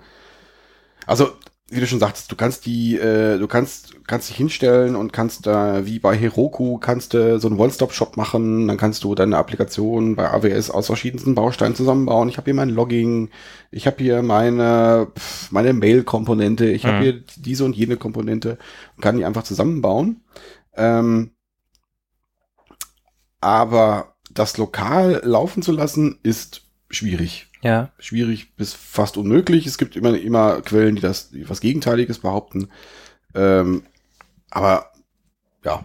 also 1.07 1.28
wie 1.70 1.81
du 1.81 1.87
schon 1.87 2.00
sagtest, 2.00 2.33
du 2.33 2.37
kannst 2.37 2.64
die, 2.64 2.96
äh, 2.96 3.38
du 3.38 3.46
kannst, 3.46 3.94
kannst 4.07 4.31
dich 4.31 4.37
hinstellen 4.37 4.96
und 4.96 5.12
kannst 5.12 5.46
da, 5.46 5.85
wie 5.85 5.98
bei 5.98 6.16
Heroku, 6.16 6.78
kannst 6.78 7.12
du 7.12 7.38
so 7.38 7.46
einen 7.48 7.59
One-Stop-Shop 7.59 8.16
machen, 8.16 8.66
dann 8.68 8.78
kannst 8.78 9.04
du 9.04 9.14
deine 9.14 9.37
Applikation 9.37 10.16
bei 10.16 10.31
AWS 10.31 10.70
aus 10.70 10.87
verschiedensten 10.87 11.35
Bausteinen 11.35 11.74
zusammenbauen. 11.74 12.31
Ich 12.31 12.38
habe 12.38 12.46
hier 12.46 12.54
mein 12.54 12.70
Logging, 12.70 13.28
ich 13.70 13.87
habe 13.87 13.98
hier 14.02 14.22
meine, 14.22 15.09
pf, 15.14 15.52
meine 15.52 15.74
Mail-Komponente, 15.74 16.70
ich 16.70 16.87
habe 16.87 16.96
Mhm. 16.98 17.02
hier 17.02 17.22
diese 17.37 17.66
und 17.66 17.76
jene 17.76 17.98
Komponente 17.98 18.57
und 18.96 19.02
kann 19.02 19.18
die 19.18 19.26
einfach 19.26 19.42
zusammenbauen. 19.42 20.22
Ähm, 20.74 21.33
aber 23.40 24.14
das 24.31 24.57
lokal 24.57 25.20
laufen 25.24 25.62
zu 25.62 25.72
lassen, 25.72 26.18
ist 26.22 26.62
schwierig 26.90 27.48
Ja. 27.62 27.90
schwierig 27.98 28.55
bis 28.57 28.72
fast 28.74 29.16
unmöglich. 29.16 29.66
Es 29.66 29.79
gibt 29.79 29.96
immer, 29.96 30.16
immer 30.18 30.61
Quellen, 30.62 30.96
die 30.96 31.03
das 31.03 31.31
die 31.31 31.48
was 31.48 31.61
Gegenteiliges 31.61 32.18
behaupten. 32.18 32.68
Ähm, 33.35 33.83
aber 34.51 34.92
ja, 35.64 35.85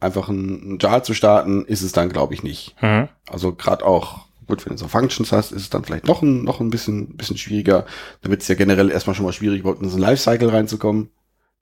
einfach 0.00 0.28
ein, 0.28 0.74
ein 0.74 0.78
Jar 0.80 1.02
zu 1.02 1.14
starten, 1.14 1.64
ist 1.64 1.82
es 1.82 1.92
dann, 1.92 2.10
glaube 2.10 2.34
ich, 2.34 2.42
nicht. 2.42 2.76
Mhm. 2.80 3.08
Also 3.28 3.52
gerade 3.54 3.84
auch, 3.84 4.26
gut, 4.46 4.64
wenn 4.64 4.72
du 4.72 4.78
so 4.78 4.88
Functions 4.88 5.32
hast, 5.32 5.52
ist 5.52 5.62
es 5.62 5.70
dann 5.70 5.84
vielleicht 5.84 6.06
noch 6.06 6.22
ein, 6.22 6.44
noch 6.44 6.60
ein 6.60 6.70
bisschen, 6.70 7.16
bisschen 7.16 7.38
schwieriger. 7.38 7.86
Da 8.22 8.30
wird 8.30 8.42
es 8.42 8.48
ja 8.48 8.54
generell 8.54 8.90
erstmal 8.90 9.16
schon 9.16 9.24
mal 9.26 9.32
schwierig, 9.32 9.60
überhaupt 9.60 9.82
in 9.82 9.88
so 9.88 9.96
ein 9.96 10.00
Lifecycle 10.00 10.48
reinzukommen. 10.50 11.10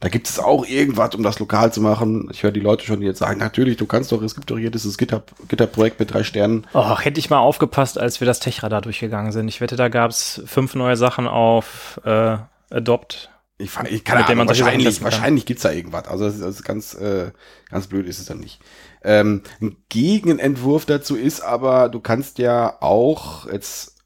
Da 0.05 0.11
gibt 0.11 0.29
es 0.29 0.39
auch 0.39 0.67
irgendwas, 0.67 1.15
um 1.15 1.23
das 1.23 1.39
lokal 1.39 1.73
zu 1.73 1.81
machen. 1.81 2.29
Ich 2.31 2.43
höre 2.43 2.51
die 2.53 2.61
Leute 2.61 2.85
schon, 2.85 3.01
jetzt 3.01 3.21
sagen, 3.21 3.41
natürlich, 3.41 3.79
du 3.79 3.87
kannst 3.87 4.13
doch, 4.13 4.21
es 4.21 4.35
gibt 4.35 4.51
doch 4.51 4.59
hier 4.59 4.71
dieses 4.71 4.99
GitHub, 4.99 5.33
GitHub-Projekt 5.49 5.99
mit 5.99 6.13
drei 6.13 6.23
Sternen. 6.25 6.67
Och, 6.75 7.03
hätte 7.07 7.19
ich 7.19 7.31
mal 7.31 7.39
aufgepasst, 7.39 7.99
als 7.99 8.21
wir 8.21 8.27
das 8.27 8.39
Techradar 8.39 8.83
durchgegangen 8.83 9.33
sind. 9.33 9.49
Ich 9.49 9.63
wette, 9.63 9.77
da 9.77 9.89
gab 9.89 10.11
es 10.11 10.43
fünf 10.45 10.75
neue 10.75 10.99
Sachen 10.99 11.27
auf 11.27 11.99
äh, 12.05 12.37
Adopt. 12.71 13.31
Ich, 13.57 13.71
fa- 13.71 13.87
ich 13.89 14.05
kann 14.05 14.19
Mit 14.19 14.27
Ahnung, 14.27 14.39
man 14.41 14.49
wahrscheinlich, 14.49 15.03
wahrscheinlich 15.03 15.47
gibt's 15.47 15.63
da 15.63 15.71
irgendwas. 15.73 16.07
Also 16.07 16.27
das 16.27 16.35
ist, 16.35 16.43
das 16.43 16.57
ist 16.57 16.65
ganz, 16.65 16.93
äh, 16.93 17.31
ganz 17.71 17.87
blöd 17.87 18.07
ist 18.07 18.19
es 18.19 18.27
dann 18.27 18.41
nicht. 18.41 18.61
Ähm, 19.03 19.41
ein 19.63 19.79
Gegenentwurf 19.89 20.85
dazu 20.85 21.17
ist 21.17 21.41
aber, 21.41 21.89
du 21.89 22.01
kannst 22.01 22.37
ja 22.39 22.77
auch 22.83 23.51
jetzt 23.51 23.97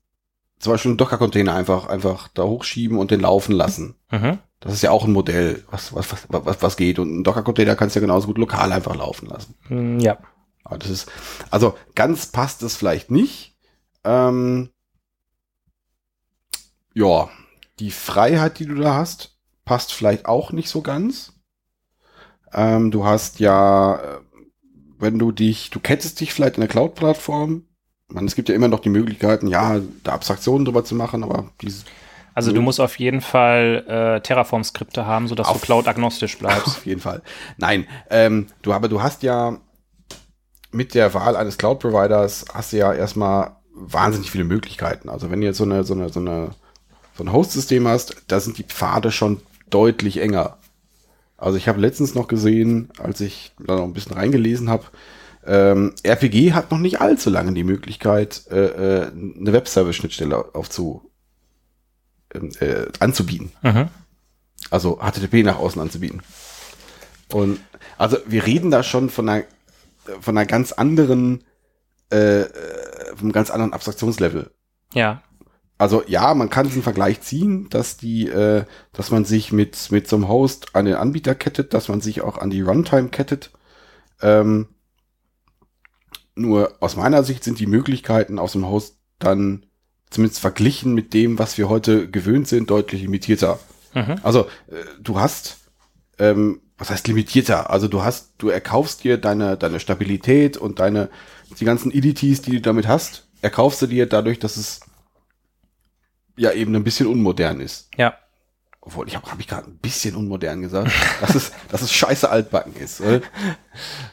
zum 0.60 0.72
Beispiel 0.74 0.90
einen 0.90 0.98
Docker-Container 0.98 1.54
einfach, 1.54 1.86
einfach 1.88 2.28
da 2.28 2.44
hochschieben 2.44 2.98
und 2.98 3.10
den 3.10 3.20
laufen 3.20 3.52
lassen. 3.52 3.96
Mhm. 4.12 4.38
Das 4.60 4.72
ist 4.72 4.82
ja 4.82 4.90
auch 4.90 5.04
ein 5.04 5.12
Modell, 5.12 5.64
was, 5.70 5.94
was, 5.94 6.10
was, 6.12 6.26
was, 6.28 6.62
was 6.62 6.76
geht. 6.76 6.98
Und 6.98 7.08
einen 7.08 7.24
Docker-Container 7.24 7.76
kannst 7.76 7.94
du 7.94 8.00
ja 8.00 8.06
genauso 8.06 8.26
gut 8.26 8.38
lokal 8.38 8.72
einfach 8.72 8.96
laufen 8.96 9.26
lassen. 9.28 9.54
Mm, 9.68 9.98
Ja. 10.00 10.18
Aber 10.64 10.78
das 10.78 10.90
ist, 10.90 11.10
also 11.50 11.78
ganz 11.94 12.26
passt 12.26 12.62
es 12.62 12.76
vielleicht 12.76 13.10
nicht. 13.10 13.56
Ähm, 14.04 14.70
ja, 16.92 17.30
die 17.78 17.90
Freiheit, 17.90 18.58
die 18.58 18.66
du 18.66 18.74
da 18.74 18.94
hast, 18.94 19.38
passt 19.64 19.92
vielleicht 19.94 20.26
auch 20.26 20.52
nicht 20.52 20.68
so 20.68 20.82
ganz. 20.82 21.32
Ähm, 22.52 22.90
du 22.90 23.04
hast 23.04 23.40
ja, 23.40 23.96
äh, 23.96 24.18
wenn 24.98 25.18
du 25.18 25.32
dich, 25.32 25.70
du 25.70 25.80
kettest 25.80 26.20
dich 26.20 26.32
vielleicht 26.34 26.56
in 26.56 26.62
der 26.62 26.68
Cloud-Plattform. 26.68 27.64
Man, 28.08 28.26
es 28.26 28.34
gibt 28.34 28.48
ja 28.48 28.54
immer 28.54 28.68
noch 28.68 28.80
die 28.80 28.88
Möglichkeiten, 28.88 29.46
ja, 29.46 29.80
da 30.02 30.12
Abstraktionen 30.12 30.64
drüber 30.64 30.84
zu 30.84 30.94
machen, 30.94 31.22
aber 31.22 31.50
diese, 31.60 31.84
Also 32.38 32.52
du 32.52 32.62
musst 32.62 32.80
auf 32.80 32.98
jeden 32.98 33.20
Fall 33.20 33.84
äh, 33.88 34.20
Terraform-Skripte 34.22 35.04
haben, 35.06 35.28
sodass 35.28 35.48
du 35.48 35.54
Auf- 35.54 35.60
Cloud-agnostisch 35.62 36.38
bleibst. 36.38 36.66
Auf 36.78 36.86
jeden 36.86 37.00
Fall. 37.00 37.22
Nein, 37.56 37.86
ähm, 38.10 38.46
du, 38.62 38.72
aber 38.72 38.88
du 38.88 39.02
hast 39.02 39.22
ja 39.22 39.58
mit 40.70 40.94
der 40.94 41.12
Wahl 41.14 41.36
eines 41.36 41.58
Cloud-Providers 41.58 42.46
hast 42.54 42.72
du 42.72 42.76
ja 42.78 42.92
erstmal 42.92 43.56
wahnsinnig 43.74 44.30
viele 44.30 44.44
Möglichkeiten. 44.44 45.08
Also 45.08 45.30
wenn 45.30 45.40
du 45.40 45.46
jetzt 45.46 45.58
so 45.58 45.64
eine, 45.64 45.84
so 45.84 45.94
eine, 45.94 46.08
so 46.10 46.20
eine, 46.20 46.50
so 47.16 47.24
ein 47.24 47.32
Host-System 47.32 47.86
hast, 47.88 48.16
da 48.28 48.40
sind 48.40 48.58
die 48.58 48.64
Pfade 48.64 49.10
schon 49.10 49.40
deutlich 49.70 50.18
enger. 50.20 50.58
Also 51.36 51.56
ich 51.56 51.68
habe 51.68 51.80
letztens 51.80 52.14
noch 52.14 52.28
gesehen, 52.28 52.90
als 52.98 53.20
ich 53.20 53.52
da 53.58 53.76
noch 53.76 53.84
ein 53.84 53.92
bisschen 53.92 54.14
reingelesen 54.14 54.68
habe, 54.68 54.84
ähm, 55.46 55.94
RPG 56.02 56.52
hat 56.52 56.70
noch 56.70 56.78
nicht 56.78 57.00
allzu 57.00 57.30
lange 57.30 57.52
die 57.52 57.64
Möglichkeit, 57.64 58.42
äh, 58.50 58.56
äh, 59.04 59.06
eine 59.10 59.52
Web-Service-Schnittstelle 59.52 60.54
aufzu, 60.54 61.07
äh, 62.32 62.86
anzubieten 63.00 63.52
Mhm. 63.62 63.88
also 64.70 64.98
HTTP 65.00 65.44
nach 65.44 65.58
außen 65.58 65.80
anzubieten. 65.80 66.22
Und 67.32 67.60
also 67.96 68.18
wir 68.26 68.46
reden 68.46 68.70
da 68.70 68.82
schon 68.82 69.10
von 69.10 69.28
einer 69.28 69.44
von 70.20 70.36
einer 70.36 70.46
ganz 70.46 70.72
anderen 70.72 71.44
äh, 72.10 72.42
äh, 72.42 73.16
vom 73.16 73.32
ganz 73.32 73.50
anderen 73.50 73.72
Abstraktionslevel. 73.72 74.50
Ja. 74.94 75.22
Also 75.76 76.02
ja, 76.06 76.34
man 76.34 76.50
kann 76.50 76.66
diesen 76.66 76.82
Vergleich 76.82 77.20
ziehen, 77.20 77.68
dass 77.70 77.96
die, 77.98 78.26
äh, 78.28 78.64
dass 78.92 79.10
man 79.10 79.24
sich 79.24 79.52
mit 79.52 79.92
mit 79.92 80.08
so 80.08 80.16
einem 80.16 80.28
Host 80.28 80.74
an 80.74 80.86
den 80.86 80.94
Anbieter 80.94 81.34
kettet, 81.34 81.74
dass 81.74 81.88
man 81.88 82.00
sich 82.00 82.22
auch 82.22 82.38
an 82.38 82.50
die 82.50 82.62
Runtime 82.62 83.10
kettet. 83.10 83.50
Ähm, 84.20 84.68
nur 86.34 86.76
aus 86.80 86.96
meiner 86.96 87.22
Sicht 87.22 87.44
sind 87.44 87.58
die 87.60 87.66
Möglichkeiten 87.66 88.38
aus 88.38 88.52
dem 88.52 88.66
Host 88.66 88.98
dann 89.18 89.66
zumindest 90.10 90.40
verglichen 90.40 90.94
mit 90.94 91.14
dem, 91.14 91.38
was 91.38 91.58
wir 91.58 91.68
heute 91.68 92.08
gewöhnt 92.10 92.48
sind, 92.48 92.70
deutlich 92.70 93.02
limitierter. 93.02 93.58
Mhm. 93.94 94.16
Also 94.22 94.46
äh, 94.68 94.84
du 95.00 95.18
hast, 95.18 95.58
ähm, 96.18 96.60
was 96.76 96.90
heißt 96.90 97.08
limitierter? 97.08 97.70
Also 97.70 97.88
du 97.88 98.02
hast, 98.02 98.32
du 98.38 98.48
erkaufst 98.48 99.04
dir 99.04 99.18
deine, 99.18 99.56
deine 99.56 99.80
Stabilität 99.80 100.56
und 100.56 100.78
deine, 100.78 101.10
die 101.58 101.64
ganzen 101.64 101.90
Edities, 101.90 102.42
die 102.42 102.52
du 102.52 102.60
damit 102.60 102.86
hast, 102.86 103.28
erkaufst 103.42 103.82
du 103.82 103.86
dir 103.86 104.06
dadurch, 104.06 104.38
dass 104.38 104.56
es 104.56 104.80
ja 106.36 106.52
eben 106.52 106.74
ein 106.74 106.84
bisschen 106.84 107.06
unmodern 107.06 107.60
ist. 107.60 107.90
Ja. 107.96 108.16
Obwohl, 108.88 109.06
ich 109.06 109.16
habe 109.16 109.30
hab 109.30 109.38
ich 109.38 109.46
gerade 109.46 109.68
ein 109.68 109.76
bisschen 109.76 110.16
unmodern 110.16 110.62
gesagt, 110.62 110.90
dass 111.20 111.34
es, 111.34 111.52
dass 111.70 111.82
es 111.82 111.92
scheiße 111.92 112.30
altbacken 112.30 112.74
ist. 112.76 113.02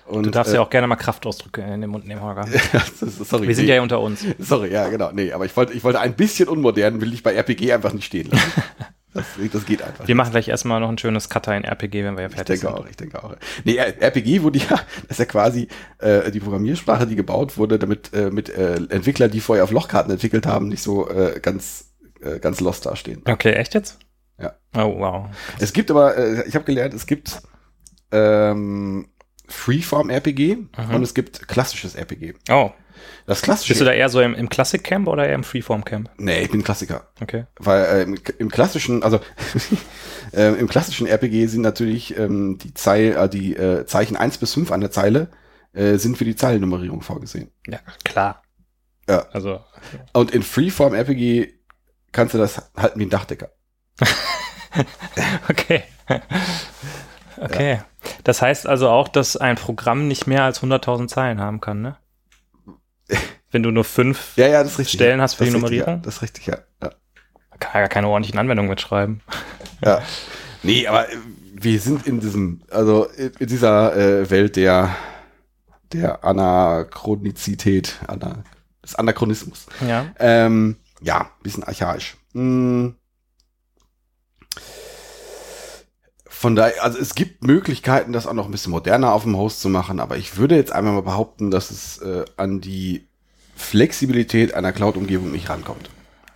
Und, 0.05 0.23
Du 0.23 0.31
darfst 0.31 0.51
äh, 0.51 0.57
ja 0.57 0.61
auch 0.61 0.69
gerne 0.69 0.85
mal 0.85 0.97
Kraftausdrücke 0.97 1.61
in 1.61 1.79
den 1.79 1.89
Mund 1.89 2.05
nehmen, 2.05 2.21
Holger. 2.21 2.45
sorry, 2.99 3.47
Wir 3.47 3.55
sind 3.55 3.67
nee. 3.67 3.75
ja 3.75 3.81
unter 3.81 4.01
uns. 4.01 4.25
Sorry, 4.37 4.73
ja, 4.73 4.89
genau. 4.89 5.13
Nee, 5.13 5.31
aber 5.31 5.45
ich 5.45 5.55
wollte, 5.55 5.71
ich 5.71 5.83
wollte 5.85 6.01
ein 6.01 6.13
bisschen 6.13 6.49
unmodern, 6.49 6.99
will 6.99 7.13
ich 7.13 7.23
bei 7.23 7.33
RPG 7.33 7.71
einfach 7.71 7.93
nicht 7.93 8.03
stehen 8.05 8.29
lassen. 8.29 8.51
Das, 9.13 9.23
das 9.53 9.65
geht 9.65 9.81
einfach. 9.81 10.05
Wir 10.09 10.13
machen 10.13 10.31
gleich 10.31 10.49
erstmal 10.49 10.81
noch 10.81 10.89
ein 10.89 10.97
schönes 10.97 11.29
Cutter 11.29 11.55
in 11.55 11.63
RPG, 11.63 12.03
wenn 12.03 12.17
wir 12.17 12.23
ja 12.23 12.27
Ich 12.27 12.35
fertig 12.35 12.59
denke 12.59 12.75
sind. 12.75 12.85
auch, 12.85 12.89
ich 12.89 12.97
denke 12.97 13.23
auch. 13.23 13.33
Nee, 13.63 13.77
RPG 13.77 14.41
wurde 14.43 14.59
ja, 14.59 14.75
das 15.03 15.11
ist 15.11 15.19
ja 15.19 15.25
quasi 15.25 15.69
äh, 15.99 16.29
die 16.31 16.41
Programmiersprache, 16.41 17.07
die 17.07 17.15
gebaut 17.15 17.55
wurde, 17.57 17.79
damit 17.79 18.11
äh, 18.13 18.29
mit 18.29 18.49
äh, 18.49 18.75
Entwickler, 18.89 19.29
die 19.29 19.39
vorher 19.39 19.63
auf 19.63 19.71
Lochkarten 19.71 20.11
entwickelt 20.11 20.45
haben, 20.45 20.67
nicht 20.67 20.83
so 20.83 21.09
äh, 21.09 21.39
ganz, 21.41 21.93
äh, 22.19 22.39
ganz 22.39 22.59
lost 22.59 22.85
dastehen. 22.85 23.21
Okay, 23.25 23.53
echt 23.53 23.73
jetzt? 23.73 23.99
Ja. 24.39 24.55
Oh, 24.75 24.99
wow. 24.99 25.27
Es 25.59 25.73
gibt 25.73 25.91
aber, 25.91 26.17
äh, 26.17 26.47
ich 26.47 26.55
habe 26.55 26.65
gelernt, 26.65 26.93
es 26.93 27.05
gibt 27.05 27.41
ähm, 28.11 29.07
Freeform-RPG 29.47 30.57
und 30.91 31.03
es 31.03 31.13
gibt 31.13 31.47
klassisches 31.47 31.95
RPG. 31.95 32.33
Oh. 32.49 32.71
Das 33.25 33.41
klassische. 33.41 33.71
Bist 33.71 33.81
du 33.81 33.85
da 33.85 33.91
eher 33.91 34.09
so 34.09 34.21
im, 34.21 34.33
im 34.35 34.49
Classic 34.49 34.83
Camp 34.83 35.07
oder 35.07 35.27
eher 35.27 35.35
im 35.35 35.43
Freeform 35.43 35.83
Camp? 35.83 36.09
nee, 36.17 36.43
ich 36.43 36.51
bin 36.51 36.63
Klassiker. 36.63 37.07
Okay. 37.21 37.45
Weil 37.57 37.85
äh, 37.85 38.03
im, 38.03 38.17
im 38.37 38.49
klassischen, 38.49 39.03
also 39.03 39.19
äh, 40.33 40.53
im 40.53 40.67
klassischen 40.67 41.07
RPG 41.07 41.47
sind 41.47 41.61
natürlich 41.61 42.17
ähm, 42.17 42.57
die, 42.57 42.73
Zeil, 42.73 43.15
äh, 43.15 43.29
die 43.29 43.55
äh, 43.55 43.85
Zeichen 43.85 44.15
1 44.15 44.37
bis 44.37 44.53
5 44.53 44.71
an 44.71 44.81
der 44.81 44.91
Zeile 44.91 45.29
äh, 45.73 45.97
sind 45.97 46.17
für 46.17 46.25
die 46.25 46.35
Zeilennummerierung 46.35 47.01
vorgesehen. 47.01 47.51
Ja, 47.67 47.79
klar. 48.03 48.43
Ja. 49.09 49.27
Also, 49.31 49.59
Und 50.13 50.31
in 50.31 50.41
Freeform 50.41 50.93
RPG 50.93 51.53
kannst 52.11 52.33
du 52.33 52.37
das 52.37 52.71
halten 52.75 52.99
wie 52.99 53.05
ein 53.05 53.09
Dachdecker. 53.09 53.51
okay. 55.49 55.83
Okay. 57.37 57.81
Das 58.23 58.41
heißt 58.41 58.67
also 58.67 58.89
auch, 58.89 59.07
dass 59.07 59.37
ein 59.37 59.55
Programm 59.55 60.07
nicht 60.07 60.27
mehr 60.27 60.43
als 60.43 60.61
100.000 60.61 61.07
Zeilen 61.07 61.39
haben 61.39 61.61
kann, 61.61 61.81
ne? 61.81 61.97
Wenn 63.51 63.63
du 63.63 63.71
nur 63.71 63.83
fünf, 63.83 64.33
Ja, 64.35 64.47
ja, 64.47 64.61
ist 64.61 64.79
richtig. 64.79 64.95
Stellen 64.95 65.21
hast 65.21 65.35
für 65.35 65.43
die 65.43 65.49
richtig, 65.49 65.61
Nummerierung? 65.61 65.93
Ja, 65.95 65.99
das 66.01 66.15
ist 66.15 66.21
richtig, 66.21 66.47
ja. 66.47 66.57
ja. 66.81 66.91
kann 67.59 67.71
ja 67.73 67.79
gar 67.81 67.89
keine 67.89 68.07
ordentlichen 68.07 68.39
Anwendungen 68.39 68.69
mitschreiben. 68.69 69.21
ja. 69.83 70.01
Nee, 70.63 70.87
aber 70.87 71.09
äh, 71.09 71.17
wir 71.53 71.79
sind 71.79 72.07
in 72.07 72.19
diesem, 72.19 72.61
also 72.69 73.05
in 73.05 73.31
in 73.39 73.47
dieser 73.47 73.95
äh, 73.95 74.29
Welt 74.29 74.55
der, 74.55 74.95
der 75.93 76.23
Anachronizität, 76.23 77.95
Ana, 78.07 78.43
des 78.83 78.95
Anachronismus. 78.95 79.67
Ja. 79.87 80.07
Ähm, 80.19 80.77
ja, 81.01 81.29
bisschen 81.43 81.63
archaisch. 81.63 82.17
Hm. 82.33 82.95
Von 86.45 86.55
daher, 86.55 86.83
also 86.83 86.99
es 86.99 87.15
gibt 87.15 87.43
Möglichkeiten, 87.43 88.13
das 88.13 88.27
auch 88.27 88.33
noch 88.33 88.45
ein 88.45 88.51
bisschen 88.51 88.71
moderner 88.71 89.13
auf 89.13 89.23
dem 89.23 89.35
Host 89.35 89.61
zu 89.61 89.67
machen, 89.67 89.99
aber 89.99 90.17
ich 90.17 90.37
würde 90.37 90.55
jetzt 90.55 90.71
einmal 90.71 90.93
mal 90.93 91.01
behaupten, 91.01 91.49
dass 91.49 91.71
es 91.71 91.97
äh, 92.03 92.23
an 92.37 92.61
die 92.61 93.07
Flexibilität 93.55 94.53
einer 94.53 94.71
Cloud-Umgebung 94.71 95.31
nicht 95.31 95.49
rankommt. 95.49 95.89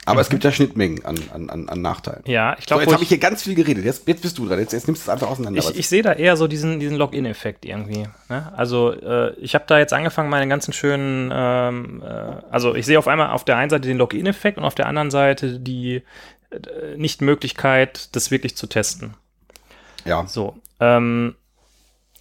Aber 0.05 0.20
es 0.20 0.30
gibt 0.30 0.43
ja 0.43 0.51
Schnittmengen 0.51 1.05
an, 1.05 1.16
an, 1.32 1.51
an, 1.51 1.70
an 1.70 1.82
Nachteilen. 1.84 2.24
Ja, 2.26 2.55
ich 2.57 2.64
So, 2.64 2.70
glaube, 2.70 2.86
jetzt 2.86 2.93
habe 2.93 3.03
ich 3.03 3.10
hier 3.10 3.20
ganz 3.20 3.43
viel 3.43 3.53
geredet. 3.53 3.86
Jetzt, 3.86 4.07
jetzt 4.07 4.24
bist 4.24 4.39
du 4.39 4.47
dran. 4.47 4.57
Jetzt, 4.57 4.74
jetzt 4.74 4.88
nimmst 4.88 5.03
du 5.03 5.05
es 5.05 5.10
einfach 5.10 5.30
auseinander. 5.30 5.60
Ich, 5.60 5.78
ich 5.78 5.88
sehe 5.88 6.01
da 6.01 6.14
eher 6.14 6.38
so 6.38 6.47
diesen, 6.47 6.80
diesen 6.80 6.97
Login-Effekt 6.97 7.64
irgendwie. 7.64 8.07
Ne? 8.30 8.51
Also 8.57 8.91
äh, 8.91 9.36
ich 9.36 9.53
habe 9.53 9.66
da 9.68 9.78
jetzt 9.78 9.93
angefangen, 9.93 10.32
meine 10.32 10.47
ganzen 10.47 10.74
schönen, 10.74 11.32
ähm, 11.32 12.01
äh, 12.03 12.07
also 12.49 12.74
ich 12.74 12.88
sehe 12.88 12.97
auf 12.97 13.07
einmal 13.07 13.30
auf 13.30 13.45
der 13.45 13.57
einen 13.57 13.70
Seite 13.70 13.88
den 13.88 13.99
Login-Effekt 13.99 14.57
und 14.57 14.64
auf 14.64 14.74
der 14.74 14.88
anderen 14.88 15.12
Seite 15.12 15.60
die 15.60 16.01
äh, 16.49 16.97
Nicht-Möglichkeit, 16.97 18.16
das 18.16 18.32
wirklich 18.32 18.57
zu 18.57 18.66
testen. 18.66 19.14
Ja. 20.06 20.26
So, 20.28 20.56
ähm, 20.80 21.36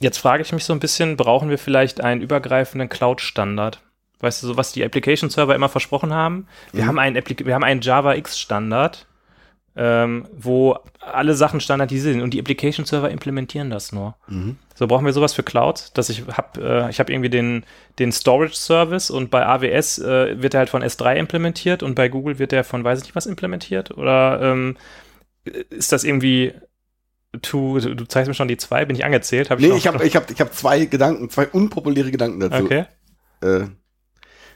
jetzt 0.00 0.18
frage 0.18 0.42
ich 0.42 0.52
mich 0.52 0.64
so 0.64 0.72
ein 0.72 0.80
bisschen, 0.80 1.16
brauchen 1.16 1.50
wir 1.50 1.58
vielleicht 1.58 2.00
einen 2.00 2.20
übergreifenden 2.20 2.88
Cloud-Standard? 2.88 3.80
Weißt 4.20 4.42
du, 4.42 4.48
so 4.48 4.56
was 4.56 4.72
die 4.72 4.84
Application-Server 4.84 5.54
immer 5.54 5.68
versprochen 5.68 6.12
haben? 6.12 6.46
Wir, 6.72 6.84
Mhm. 6.84 6.88
haben 6.88 6.98
einen 6.98 7.16
Appli 7.16 7.36
wir 7.46 7.54
haben 7.54 7.64
einen 7.64 7.80
Java 7.82 8.14
X-Standard, 8.16 9.06
ähm, 9.76 10.26
wo 10.36 10.76
alle 11.00 11.34
Sachen 11.34 11.60
standardisiert 11.60 12.14
sind 12.14 12.22
und 12.22 12.34
die 12.34 12.40
Application-Server 12.40 13.10
implementieren 13.10 13.70
das 13.70 13.92
nur. 13.92 14.16
Mhm. 14.26 14.56
So 14.74 14.88
brauchen 14.88 15.06
wir 15.06 15.12
sowas 15.12 15.34
für 15.34 15.44
Cloud, 15.44 15.90
dass 15.94 16.08
ich 16.08 16.24
habe, 16.26 16.60
äh, 16.86 16.90
ich 16.90 16.98
habe 16.98 17.12
irgendwie 17.12 17.30
den, 17.30 17.64
den 18.00 18.10
Storage-Service 18.10 19.10
und 19.10 19.30
bei 19.30 19.46
AWS 19.46 19.98
äh, 19.98 20.42
wird 20.42 20.54
er 20.54 20.58
halt 20.60 20.70
von 20.70 20.82
S3 20.82 21.14
implementiert 21.14 21.84
und 21.84 21.94
bei 21.94 22.08
Google 22.08 22.40
wird 22.40 22.52
er 22.52 22.64
von 22.64 22.82
weiß 22.82 22.98
ich 22.98 23.04
nicht 23.04 23.14
was 23.16 23.26
implementiert 23.26 23.92
oder 23.96 24.40
ähm, 24.42 24.76
ist 25.70 25.92
das 25.92 26.02
irgendwie 26.02 26.54
Du, 27.42 27.78
du, 27.78 28.04
zeigst 28.06 28.28
mir 28.28 28.34
schon 28.34 28.48
die 28.48 28.56
zwei, 28.56 28.84
bin 28.84 28.96
ich 28.96 29.04
angezählt? 29.04 29.50
Hab 29.50 29.58
Nee, 29.60 29.68
noch- 29.68 29.76
ich 29.76 29.86
habe 29.86 30.04
ich 30.06 30.16
hab, 30.16 30.30
ich 30.30 30.40
hab 30.40 30.54
zwei 30.54 30.84
Gedanken, 30.86 31.30
zwei 31.30 31.46
unpopuläre 31.48 32.10
Gedanken 32.10 32.40
dazu. 32.40 32.64
Okay. 32.64 32.86
Äh, 33.42 33.66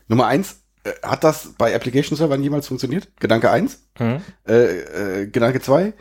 Nummer 0.08 0.26
eins, 0.26 0.62
äh, 0.84 0.90
hat 1.02 1.24
das 1.24 1.54
bei 1.58 1.74
Application 1.74 2.16
Servern 2.16 2.42
jemals 2.42 2.66
funktioniert? 2.68 3.08
Gedanke 3.20 3.50
eins. 3.50 3.86
Mhm. 3.98 4.20
Äh, 4.46 5.22
äh, 5.22 5.26
Gedanke 5.26 5.60
zwei, 5.60 5.94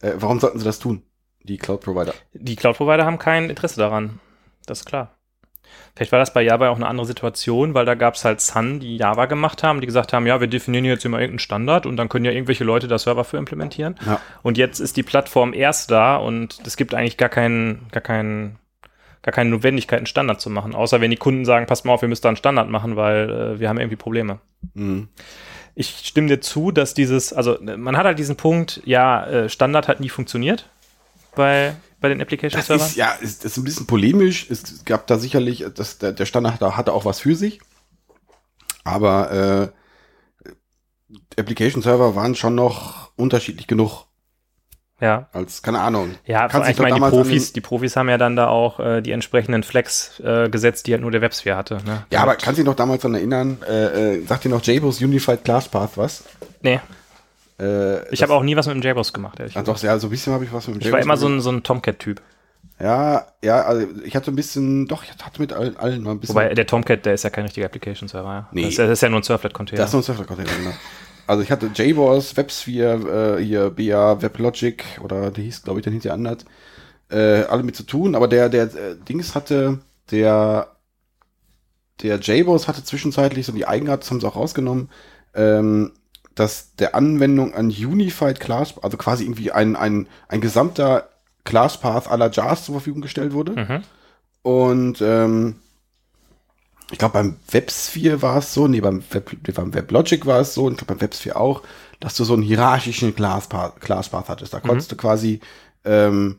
äh, 0.00 0.12
warum 0.16 0.40
sollten 0.40 0.58
sie 0.58 0.64
das 0.64 0.78
tun? 0.78 1.02
Die 1.42 1.56
Cloud 1.56 1.80
Provider. 1.80 2.12
Die 2.34 2.56
Cloud-Provider 2.56 3.06
haben 3.06 3.18
kein 3.18 3.48
Interesse 3.48 3.80
daran. 3.80 4.20
Das 4.66 4.80
ist 4.80 4.84
klar. 4.84 5.17
Vielleicht 5.94 6.12
war 6.12 6.20
das 6.20 6.32
bei 6.32 6.42
Java 6.42 6.68
auch 6.68 6.76
eine 6.76 6.86
andere 6.86 7.06
Situation, 7.06 7.74
weil 7.74 7.84
da 7.84 7.94
gab 7.94 8.14
es 8.14 8.24
halt 8.24 8.40
Sun, 8.40 8.78
die 8.78 8.96
Java 8.96 9.26
gemacht 9.26 9.64
haben, 9.64 9.80
die 9.80 9.86
gesagt 9.86 10.12
haben, 10.12 10.26
ja, 10.26 10.40
wir 10.40 10.46
definieren 10.46 10.84
jetzt 10.84 11.04
immer 11.04 11.18
irgendeinen 11.18 11.40
Standard 11.40 11.86
und 11.86 11.96
dann 11.96 12.08
können 12.08 12.24
ja 12.24 12.30
irgendwelche 12.30 12.62
Leute 12.62 12.86
da 12.86 12.98
Server 12.98 13.24
für 13.24 13.36
implementieren. 13.36 13.96
Ja. 14.06 14.20
Und 14.42 14.58
jetzt 14.58 14.78
ist 14.78 14.96
die 14.96 15.02
Plattform 15.02 15.52
erst 15.52 15.90
da 15.90 16.16
und 16.16 16.60
es 16.64 16.76
gibt 16.76 16.94
eigentlich 16.94 17.16
gar 17.16 17.28
keinen, 17.28 17.88
gar 17.90 18.00
keinen, 18.00 18.58
gar 19.22 19.32
keine 19.32 19.50
Notwendigkeit, 19.50 19.98
einen 19.98 20.06
Standard 20.06 20.40
zu 20.40 20.50
machen. 20.50 20.74
Außer 20.74 21.00
wenn 21.00 21.10
die 21.10 21.16
Kunden 21.16 21.44
sagen, 21.44 21.66
passt 21.66 21.84
mal 21.84 21.94
auf, 21.94 22.02
wir 22.02 22.08
müssen 22.08 22.22
da 22.22 22.28
einen 22.28 22.36
Standard 22.36 22.70
machen, 22.70 22.94
weil 22.94 23.30
äh, 23.30 23.58
wir 23.58 23.68
haben 23.68 23.80
irgendwie 23.80 23.96
Probleme. 23.96 24.38
Mhm. 24.74 25.08
Ich 25.74 26.02
stimme 26.04 26.28
dir 26.28 26.40
zu, 26.40 26.70
dass 26.70 26.94
dieses, 26.94 27.32
also 27.32 27.58
man 27.60 27.96
hat 27.96 28.04
halt 28.04 28.18
diesen 28.20 28.36
Punkt, 28.36 28.82
ja, 28.84 29.26
äh, 29.26 29.48
Standard 29.48 29.88
hat 29.88 29.98
nie 29.98 30.08
funktioniert 30.08 30.68
bei, 31.34 31.74
bei 32.00 32.08
den 32.08 32.20
Application 32.20 32.62
Servern. 32.62 32.86
ist 32.86 32.96
ja, 32.96 33.12
ist, 33.12 33.44
ist 33.44 33.56
ein 33.56 33.64
bisschen 33.64 33.86
polemisch. 33.86 34.48
Es 34.50 34.84
gab 34.84 35.06
da 35.06 35.18
sicherlich, 35.18 35.64
das, 35.74 35.98
der, 35.98 36.12
der 36.12 36.26
Standard 36.26 36.54
hatte, 36.54 36.76
hatte 36.76 36.92
auch 36.92 37.04
was 37.04 37.20
für 37.20 37.34
sich. 37.34 37.60
Aber 38.84 39.72
äh, 41.12 41.18
Application 41.38 41.82
Server 41.82 42.14
waren 42.14 42.34
schon 42.34 42.54
noch 42.54 43.10
unterschiedlich 43.16 43.66
genug 43.66 44.06
ja. 45.00 45.28
als, 45.32 45.62
keine 45.62 45.80
Ahnung. 45.80 46.14
Ja, 46.24 46.48
Kannst 46.48 46.70
ich 46.70 46.78
meine, 46.78 46.94
die 46.96 47.00
Profis, 47.00 47.52
die 47.52 47.60
Profis 47.60 47.96
haben 47.96 48.08
ja 48.08 48.18
dann 48.18 48.34
da 48.34 48.48
auch 48.48 48.80
äh, 48.80 49.00
die 49.00 49.12
entsprechenden 49.12 49.62
Flex 49.62 50.20
äh, 50.20 50.48
gesetzt, 50.48 50.86
die 50.86 50.92
halt 50.92 51.02
nur 51.02 51.10
der 51.10 51.20
Websphere 51.20 51.56
hatte. 51.56 51.78
Ne? 51.84 52.04
Ja, 52.10 52.22
aber 52.22 52.34
kannst 52.34 52.58
du 52.58 52.62
dich 52.62 52.64
noch 52.64 52.74
damals 52.74 53.02
daran 53.02 53.14
erinnern, 53.14 53.58
äh, 53.68 54.16
äh, 54.16 54.26
sagt 54.26 54.44
dir 54.44 54.48
noch 54.48 54.62
JBoss 54.62 55.00
Unified 55.00 55.44
Class 55.44 55.68
Path 55.68 55.96
was? 55.96 56.24
Nee, 56.62 56.80
Äh, 57.60 58.08
ich 58.14 58.22
habe 58.22 58.32
auch 58.34 58.42
nie 58.42 58.54
was 58.56 58.66
mit 58.66 58.76
dem 58.76 58.82
JBoss 58.82 59.12
gemacht, 59.12 59.38
ehrlich 59.40 59.56
Ah, 59.56 59.60
gesagt. 59.62 59.78
doch, 59.78 59.82
ja, 59.84 59.98
so 59.98 60.06
ein 60.06 60.10
bisschen 60.10 60.32
habe 60.32 60.44
ich 60.44 60.52
was 60.52 60.66
mit 60.68 60.76
dem 60.76 60.80
Ich 60.80 60.86
war 60.92 60.98
JBoss 61.00 61.04
immer 61.04 61.16
so 61.16 61.28
ein, 61.28 61.40
so 61.40 61.50
ein 61.50 61.62
Tomcat-Typ. 61.62 62.20
Ja, 62.80 63.26
ja, 63.42 63.62
also 63.62 63.86
ich 64.04 64.14
hatte 64.14 64.30
ein 64.30 64.36
bisschen, 64.36 64.86
doch, 64.86 65.02
ich 65.02 65.10
hatte 65.10 65.40
mit 65.40 65.52
allen, 65.52 65.76
allen 65.78 66.02
mal 66.02 66.12
ein 66.12 66.20
bisschen. 66.20 66.36
Wobei 66.36 66.54
der 66.54 66.66
Tomcat, 66.66 67.04
der 67.06 67.14
ist 67.14 67.24
ja 67.24 67.30
kein 67.30 67.44
richtiger 67.44 67.66
Application-Server. 67.66 68.28
Ja? 68.28 68.48
Nee. 68.52 68.62
Das, 68.62 68.70
ist, 68.72 68.78
ja- 68.78 68.84
das 68.86 68.92
ist 68.98 69.02
ja 69.02 69.08
nur 69.08 69.18
ein 69.20 69.24
Surflet-Container. 69.24 69.82
Das 69.82 69.90
ist 69.90 69.94
noch 69.94 70.00
ein 70.00 70.04
Surfer-Container, 70.04 70.50
genau. 70.56 70.74
Also 71.26 71.42
ich 71.42 71.50
hatte 71.50 71.66
JBoss, 71.74 72.36
WebSphere, 72.36 73.38
äh, 73.38 73.44
hier 73.44 73.70
BA, 73.70 74.22
WebLogic 74.22 74.84
oder 75.02 75.30
der 75.30 75.44
hieß, 75.44 75.62
glaube 75.64 75.80
ich, 75.80 75.84
dann 75.84 75.92
hieß 75.92 76.04
der 76.04 76.14
anders, 76.14 76.38
äh, 77.10 77.42
alle 77.42 77.64
mit 77.64 77.74
zu 77.76 77.82
tun, 77.82 78.14
aber 78.14 78.28
der, 78.28 78.48
der 78.48 78.64
äh, 78.64 78.96
Dings 79.08 79.34
hatte, 79.34 79.80
der, 80.10 80.68
der 82.02 82.18
JBoss 82.20 82.68
hatte 82.68 82.84
zwischenzeitlich 82.84 83.44
so 83.44 83.52
die 83.52 83.66
Eigenart, 83.66 84.02
das 84.02 84.10
haben 84.10 84.20
sie 84.20 84.26
auch 84.28 84.36
rausgenommen, 84.36 84.88
ähm, 85.34 85.92
dass 86.38 86.74
der 86.76 86.94
Anwendung 86.94 87.54
an 87.54 87.68
Unified 87.68 88.40
Class, 88.40 88.74
also 88.82 88.96
quasi 88.96 89.24
irgendwie 89.24 89.50
ein, 89.50 89.76
ein, 89.76 90.06
ein 90.28 90.40
gesamter 90.40 91.08
Class 91.44 91.80
Path 91.80 92.08
aller 92.08 92.30
JARs 92.30 92.64
zur 92.64 92.74
Verfügung 92.74 93.00
gestellt 93.00 93.32
wurde. 93.32 93.52
Mhm. 93.52 93.82
Und 94.42 95.00
ähm, 95.00 95.56
ich 96.90 96.98
glaube, 96.98 97.14
beim 97.14 97.36
WebSphere 97.50 98.22
war 98.22 98.38
es 98.38 98.54
so, 98.54 98.68
nee, 98.68 98.80
beim, 98.80 99.02
Web, 99.10 99.36
beim 99.54 99.74
WebLogic 99.74 100.26
war 100.26 100.40
es 100.40 100.54
so, 100.54 100.66
und 100.66 100.72
ich 100.72 100.78
glaube 100.78 100.94
beim 100.94 101.00
WebSphere 101.00 101.36
auch, 101.36 101.62
dass 102.00 102.14
du 102.14 102.24
so 102.24 102.34
einen 102.34 102.42
hierarchischen 102.42 103.14
Classpath, 103.14 103.80
Classpath 103.80 104.28
hattest. 104.28 104.54
Da 104.54 104.60
konntest 104.60 104.92
du 104.92 104.96
quasi, 104.96 105.40
ähm, 105.84 106.38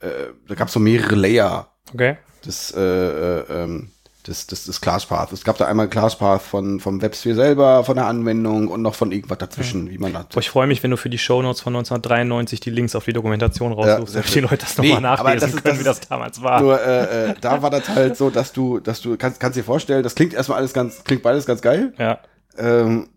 äh, 0.00 0.08
da 0.46 0.54
gab 0.54 0.68
es 0.68 0.74
so 0.74 0.80
mehrere 0.80 1.16
Layer 1.16 1.72
Okay. 1.92 2.16
des, 2.44 2.72
äh, 2.72 2.80
äh, 2.80 3.44
ähm, 3.50 3.90
des, 4.28 4.46
des, 4.46 4.64
des 4.64 4.80
Classpath. 4.80 5.32
Es 5.32 5.42
gab 5.42 5.56
da 5.58 5.64
einmal 5.66 5.88
Classpath 5.88 6.42
von, 6.42 6.78
vom 6.80 7.00
WebSphere 7.02 7.34
selber, 7.34 7.82
von 7.84 7.96
der 7.96 8.06
Anwendung 8.06 8.68
und 8.68 8.82
noch 8.82 8.94
von 8.94 9.10
irgendwas 9.10 9.38
dazwischen, 9.38 9.90
wie 9.90 9.98
man. 9.98 10.12
Boah, 10.12 10.26
ich 10.38 10.50
freue 10.50 10.66
mich, 10.66 10.82
wenn 10.82 10.90
du 10.90 10.96
für 10.96 11.10
die 11.10 11.18
Shownotes 11.18 11.60
von 11.62 11.74
1993 11.74 12.60
die 12.60 12.70
Links 12.70 12.94
auf 12.94 13.04
die 13.06 13.12
Dokumentation 13.12 13.72
raussuchst, 13.72 14.12
sehr 14.12 14.22
damit 14.22 14.34
die. 14.34 14.40
Leute 14.40 14.56
das 14.58 14.78
Nee, 14.78 14.92
nochmal 14.94 15.18
aber 15.18 15.22
nachlesen 15.30 15.40
das 15.48 15.54
ist- 15.56 15.64
können, 15.64 15.74
das 15.76 15.80
wie 15.80 15.84
das 16.00 16.00
damals 16.08 16.42
war. 16.42 16.60
Nur 16.60 16.80
äh, 16.80 17.30
äh, 17.30 17.34
da 17.40 17.62
war 17.62 17.70
das 17.70 17.88
halt 17.88 18.16
so, 18.16 18.30
dass 18.30 18.52
du, 18.52 18.78
dass 18.78 19.00
du 19.00 19.16
kannst, 19.16 19.40
kannst 19.40 19.56
dir 19.58 19.64
vorstellen, 19.64 20.02
das 20.02 20.14
klingt 20.14 20.34
erstmal 20.34 20.58
alles 20.58 20.72
ganz, 20.72 21.02
klingt 21.04 21.22
beides 21.22 21.46
ganz 21.46 21.60
geil. 21.62 21.92
ja. 21.98 22.18
Ähm, 22.56 23.08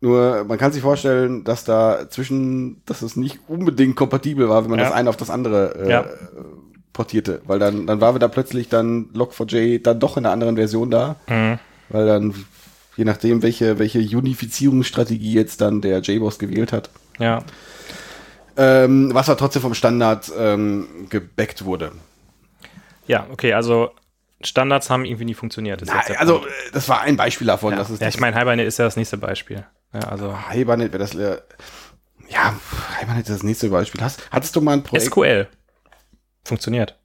nur 0.00 0.44
man 0.48 0.58
kann 0.58 0.72
sich 0.72 0.82
vorstellen, 0.82 1.44
dass 1.44 1.62
da 1.64 2.08
zwischen, 2.10 2.82
dass 2.86 3.02
es 3.02 3.14
nicht 3.14 3.38
unbedingt 3.46 3.94
kompatibel 3.94 4.48
war, 4.48 4.64
wenn 4.64 4.70
man 4.70 4.80
Ja. 4.80 4.86
das 4.86 4.94
eine 4.94 5.08
auf 5.08 5.16
das 5.16 5.30
andere 5.30 5.76
äh, 5.86 5.88
Ja. 5.90 6.04
Portierte. 6.92 7.40
Weil 7.46 7.58
dann, 7.58 7.86
dann 7.86 8.00
war 8.00 8.14
wieder 8.14 8.28
plötzlich 8.28 8.68
dann 8.68 9.06
Log4j 9.12 9.82
dann 9.82 10.00
doch 10.00 10.16
in 10.16 10.24
einer 10.26 10.32
anderen 10.32 10.56
Version 10.56 10.90
da. 10.90 11.16
Mhm. 11.28 11.58
Weil 11.88 12.06
dann, 12.06 12.34
je 12.96 13.04
nachdem, 13.04 13.42
welche, 13.42 13.78
welche 13.78 13.98
Unifizierungsstrategie 14.16 15.32
jetzt 15.34 15.60
dann 15.60 15.80
der 15.80 16.00
JBoss 16.00 16.38
gewählt 16.38 16.72
hat, 16.72 16.90
Ja. 17.18 17.42
ähm, 18.56 19.10
was 19.14 19.28
aber 19.28 19.38
trotzdem 19.38 19.62
vom 19.62 19.74
Standard 19.74 20.30
ähm, 20.38 21.06
gebackt 21.08 21.64
wurde. 21.64 21.92
Ja, 23.06 23.26
okay, 23.32 23.52
also 23.54 23.90
Standards 24.42 24.90
haben 24.90 25.04
irgendwie 25.04 25.24
nie 25.24 25.34
funktioniert. 25.34 25.80
der 25.86 26.20
also, 26.20 26.38
äh, 26.38 26.50
das 26.72 26.88
war 26.88 27.00
ein 27.02 27.16
Beispiel 27.16 27.46
davon. 27.46 27.72
ja, 27.72 27.78
dass 27.78 27.90
es 27.90 28.00
ja, 28.00 28.08
ich 28.08 28.20
meine, 28.20 28.36
Hibernate 28.36 28.66
ist 28.66 28.78
ja 28.78 28.84
das 28.84 28.96
nächste 28.96 29.16
Beispiel. 29.16 29.64
Ja, 29.92 30.00
also 30.00 30.36
Hibernate 30.50 30.92
wäre 30.92 30.98
das. 31.02 31.14
Äh, 31.14 31.38
ja, 32.28 32.54
Hibernate 32.98 33.22
ist 33.22 33.30
das 33.30 33.42
nächste 33.42 33.68
Beispiel. 33.68 34.00
Hast, 34.00 34.22
hattest 34.30 34.56
du 34.56 34.60
mal 34.60 34.72
ein 34.72 34.82
Projekt? 34.82 35.06
SQL 35.06 35.46
funktioniert. 36.44 36.98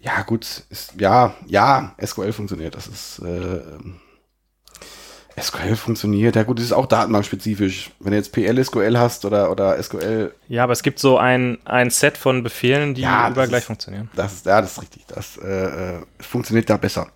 Ja, 0.00 0.22
gut, 0.22 0.64
ist, 0.70 0.94
ja, 0.98 1.34
ja, 1.46 1.94
SQL 2.04 2.32
funktioniert. 2.32 2.74
Das 2.76 2.86
ist 2.86 3.18
äh, 3.20 3.60
SQL 5.40 5.76
funktioniert. 5.76 6.36
Ja 6.36 6.44
gut, 6.44 6.58
das 6.58 6.66
ist 6.66 6.72
auch 6.72 6.86
datenbankspezifisch. 6.86 7.90
Wenn 8.00 8.12
du 8.12 8.16
jetzt 8.16 8.32
PL 8.32 8.62
SQL 8.64 8.96
hast 8.98 9.24
oder 9.24 9.50
oder 9.50 9.82
SQL, 9.82 10.32
Ja, 10.48 10.64
aber 10.64 10.72
es 10.72 10.82
gibt 10.82 10.98
so 10.98 11.18
ein, 11.18 11.58
ein 11.64 11.90
Set 11.90 12.16
von 12.16 12.42
Befehlen, 12.42 12.94
die 12.94 13.02
Ja, 13.02 13.28
überall 13.30 13.48
gleich 13.48 13.60
ist- 13.62 13.66
funktionieren. 13.66 14.10
das 14.14 14.32
ist 14.34 14.46
ja 14.46 14.60
das 14.60 14.72
ist 14.72 14.82
richtig. 14.82 15.06
Das 15.08 15.36
äh, 15.38 15.96
äh, 15.96 16.00
funktioniert 16.20 16.70
da 16.70 16.76
besser. 16.76 17.08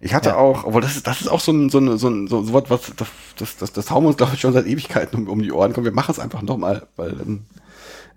Ich 0.00 0.12
hatte 0.12 0.30
Ja. 0.30 0.36
auch, 0.38 0.64
obwohl 0.64 0.80
das 0.80 0.96
ist, 0.96 1.06
das 1.06 1.20
ist 1.20 1.28
auch 1.28 1.38
so 1.38 1.52
ein, 1.52 1.70
so 1.70 1.78
ein, 1.78 1.96
so 1.98 2.08
ein, 2.08 2.26
so 2.26 2.38
ein 2.40 2.52
Wort, 2.52 2.68
was, 2.68 2.92
das, 2.96 3.08
das, 3.36 3.56
das, 3.58 3.72
das 3.72 3.90
hauen 3.92 4.02
wir 4.02 4.08
uns, 4.08 4.16
glaube 4.16 4.34
ich, 4.34 4.40
schon 4.40 4.52
seit 4.52 4.66
Ewigkeiten 4.66 5.16
um, 5.16 5.28
um 5.28 5.40
die 5.40 5.52
Ohren. 5.52 5.72
Komm, 5.72 5.84
wir 5.84 5.92
machen 5.92 6.10
es 6.10 6.18
einfach 6.18 6.42
nochmal, 6.42 6.88
weil, 6.96 7.12
ähm, 7.20 7.44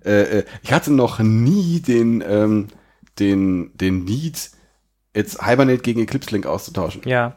äh, 0.06 0.40
äh, 0.40 0.44
ich 0.62 0.72
hatte 0.72 0.92
noch 0.92 1.20
nie 1.20 1.80
den, 1.80 2.24
ähm, 2.28 2.68
den, 3.20 3.72
den 3.76 4.04
Need, 4.04 4.52
jetzt 5.16 5.46
Hibernate 5.46 5.82
gegen 5.82 6.02
Eclipse 6.02 6.32
Link 6.32 6.46
auszutauschen. 6.46 7.02
Ja, 7.06 7.36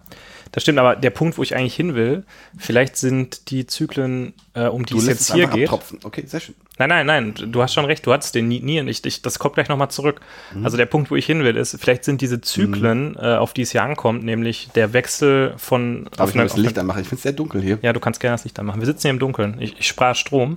das 0.52 0.62
stimmt, 0.62 0.78
aber 0.78 0.96
der 0.96 1.10
Punkt, 1.10 1.38
wo 1.38 1.42
ich 1.42 1.54
eigentlich 1.54 1.74
hin 1.74 1.94
will, 1.94 2.24
vielleicht 2.56 2.96
sind 2.96 3.50
die 3.50 3.66
Zyklen, 3.66 4.34
äh, 4.54 4.66
um 4.66 4.84
die 4.86 4.94
Du 4.94 4.98
es 4.98 5.06
jetzt 5.06 5.20
es 5.20 5.34
hier 5.34 5.46
geht. 5.46 5.64
abtropfen. 5.64 6.00
Okay, 6.04 6.24
sehr 6.26 6.40
schön. 6.40 6.54
Nein, 6.78 6.88
nein, 6.88 7.06
nein, 7.06 7.34
du 7.34 7.60
hast 7.60 7.74
schon 7.74 7.84
recht, 7.84 8.06
du 8.06 8.12
hattest 8.12 8.34
den 8.34 8.46
nie, 8.48 8.60
nie 8.60 8.80
ich, 8.88 9.04
ich, 9.04 9.20
das 9.20 9.38
kommt 9.38 9.54
gleich 9.54 9.68
nochmal 9.68 9.90
zurück. 9.90 10.20
Mhm. 10.54 10.64
Also 10.64 10.76
der 10.76 10.86
Punkt, 10.86 11.10
wo 11.10 11.16
ich 11.16 11.26
hin 11.26 11.42
will, 11.42 11.56
ist, 11.56 11.76
vielleicht 11.80 12.04
sind 12.04 12.20
diese 12.20 12.40
Zyklen, 12.40 13.16
äh, 13.16 13.34
auf 13.34 13.52
die 13.52 13.62
es 13.62 13.72
hier 13.72 13.82
ankommt, 13.82 14.24
nämlich 14.24 14.70
der 14.74 14.92
Wechsel 14.92 15.54
von 15.56 16.08
Darf 16.16 16.30
ich 16.30 16.36
mal 16.36 16.44
das 16.44 16.56
Licht 16.56 16.78
anmachen? 16.78 17.02
Ich 17.02 17.08
finde 17.08 17.16
es 17.16 17.22
sehr 17.22 17.32
dunkel 17.32 17.60
hier. 17.60 17.78
Ja, 17.82 17.92
du 17.92 18.00
kannst 18.00 18.20
gerne 18.20 18.34
das 18.34 18.44
Licht 18.44 18.58
anmachen. 18.58 18.80
Wir 18.80 18.86
sitzen 18.86 19.02
hier 19.02 19.10
im 19.10 19.18
Dunkeln. 19.18 19.56
Ich, 19.60 19.78
ich 19.78 19.88
sprach 19.88 20.14
Strom. 20.14 20.56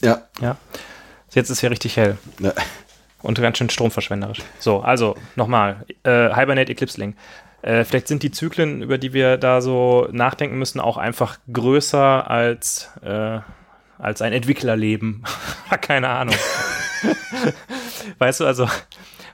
Ja. 0.00 0.22
Ja. 0.40 0.56
Jetzt 1.34 1.50
ist 1.50 1.60
hier 1.60 1.70
richtig 1.70 1.96
hell. 1.96 2.18
Ne. 2.38 2.54
Und 3.22 3.40
ganz 3.40 3.58
schön 3.58 3.70
stromverschwenderisch. 3.70 4.40
So, 4.58 4.80
also 4.80 5.16
nochmal. 5.36 5.84
Äh, 6.02 6.34
Hibernate 6.34 6.72
Eclipse 6.72 6.98
Link. 7.00 7.16
Äh, 7.62 7.84
vielleicht 7.84 8.08
sind 8.08 8.22
die 8.24 8.32
Zyklen, 8.32 8.82
über 8.82 8.98
die 8.98 9.12
wir 9.12 9.36
da 9.36 9.60
so 9.60 10.08
nachdenken 10.10 10.58
müssen, 10.58 10.80
auch 10.80 10.96
einfach 10.96 11.38
größer 11.52 12.28
als, 12.28 12.90
äh, 13.04 13.38
als 13.98 14.20
ein 14.22 14.32
Entwicklerleben. 14.32 15.22
Keine 15.80 16.08
Ahnung. 16.08 16.34
weißt 18.18 18.40
du, 18.40 18.46
also 18.46 18.68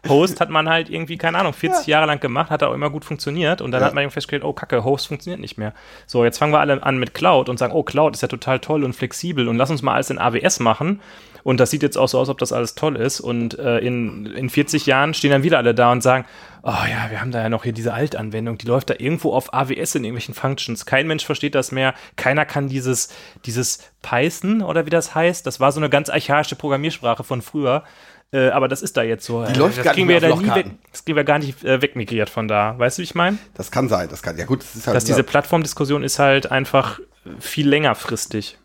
Host 0.09 0.41
hat 0.41 0.49
man 0.51 0.69
halt 0.69 0.89
irgendwie, 0.91 1.17
keine 1.19 1.39
Ahnung, 1.39 1.53
40 1.53 1.87
Ja. 1.87 1.97
Jahre 1.97 2.07
lang 2.07 2.21
gemacht, 2.21 2.51
hat 2.51 2.63
auch 2.63 2.73
immer 2.73 2.89
gut 2.89 3.05
funktioniert 3.05 3.61
und 3.61 3.73
dann 3.73 3.81
Ja. 3.81 3.87
hat 3.89 3.95
man 3.95 4.03
irgendwie 4.03 4.15
festgestellt, 4.15 4.45
oh 4.45 4.53
Kacke, 4.53 4.85
Host 4.85 5.09
funktioniert 5.09 5.41
nicht 5.41 5.59
mehr. 5.59 5.75
So, 6.07 6.25
jetzt 6.25 6.39
fangen 6.39 6.53
wir 6.53 6.61
alle 6.61 6.83
an 6.83 6.99
mit 6.99 7.15
Cloud 7.15 7.49
und 7.49 7.59
sagen, 7.59 7.73
oh, 7.73 7.83
Cloud 7.83 8.15
ist 8.15 8.23
ja 8.23 8.29
total 8.29 8.61
toll 8.61 8.85
und 8.85 8.95
flexibel 8.95 9.49
und 9.49 9.57
lass 9.57 9.71
uns 9.71 9.83
mal 9.83 9.95
alles 9.95 10.11
in 10.11 10.19
AWS 10.19 10.61
machen. 10.61 11.01
Und 11.49 11.61
das 11.61 11.71
sieht 11.71 11.83
jetzt 11.83 11.97
auch 11.97 12.09
so 12.09 12.19
aus, 12.19 12.29
ob 12.29 12.37
das 12.37 12.53
alles 12.53 12.75
toll 12.75 12.95
ist. 12.95 13.21
Und 13.21 13.59
äh, 13.59 13.79
in, 13.79 14.27
in 14.27 14.51
40 14.51 14.85
Jahren 14.85 15.15
stehen 15.15 15.31
dann 15.31 15.43
wieder 15.43 15.57
alle 15.57 15.75
da 15.75 15.91
und 15.91 16.03
sagen, 16.03 16.27
oh 16.63 16.69
ja, 16.69 17.11
wir 17.11 17.23
haben 17.23 17.31
da 17.31 17.41
ja 17.41 17.49
noch 17.49 17.65
hier 17.65 17.73
diese 17.73 17.95
Altanwendung, 17.95 18.59
die 18.59 18.67
läuft 18.67 18.91
da 18.91 18.95
irgendwo 18.99 19.33
auf 19.33 19.55
AWS 19.55 19.95
in 19.95 20.05
irgendwelchen 20.05 20.35
Functions. 20.35 20.85
Kein 20.85 21.07
Mensch 21.07 21.25
versteht 21.25 21.55
das 21.55 21.73
mehr. 21.73 21.95
Keiner 22.17 22.45
kann 22.45 22.69
dieses, 22.69 23.09
dieses 23.47 23.79
Python 24.03 24.61
oder 24.61 24.85
wie 24.85 24.91
das 24.91 25.15
heißt. 25.15 25.47
Das 25.47 25.59
war 25.59 25.73
so 25.73 25.81
eine 25.81 25.89
ganz 25.89 26.11
archaische 26.11 26.55
Programmiersprache 26.55 27.25
von 27.25 27.41
früher. 27.41 27.83
Äh, 28.31 28.51
aber 28.51 28.69
das 28.69 28.83
ist 28.83 28.99
da 28.99 29.03
jetzt 29.03 29.25
so. 29.25 29.43
Die 29.47 29.55
Äh, 29.55 29.57
läuft 29.57 29.79
das 29.79 29.85
gar 29.85 29.93
nicht 29.93 29.97
kriegen 29.97 30.09
wir 30.11 30.19
ja 30.21 30.31
auf 30.31 30.43
da 30.43 30.55
nie 30.55 30.55
weg. 30.55 30.73
Das 30.93 31.03
kriegen 31.07 31.17
wir 31.17 31.25
gar 31.25 31.39
nicht 31.39 31.65
äh, 31.65 31.81
wegmigriert 31.81 32.29
von 32.29 32.47
da. 32.47 32.79
Weißt 32.79 32.99
du, 32.99 33.01
wie 33.01 33.05
ich 33.05 33.15
meine? 33.15 33.39
Das 33.55 33.71
kann 33.71 33.89
sein, 33.89 34.11
das 34.11 34.21
kann. 34.21 34.37
Ja 34.37 34.45
gut, 34.45 34.61
das 34.61 34.77
ist 34.77 34.87
halt. 34.87 34.95
Dass 34.95 35.07
diese 35.07 35.23
Plattformdiskussion 35.23 36.03
ist 36.03 36.19
halt 36.19 36.51
einfach 36.53 37.01
viel 37.41 37.67
längerfristig. 37.67 38.59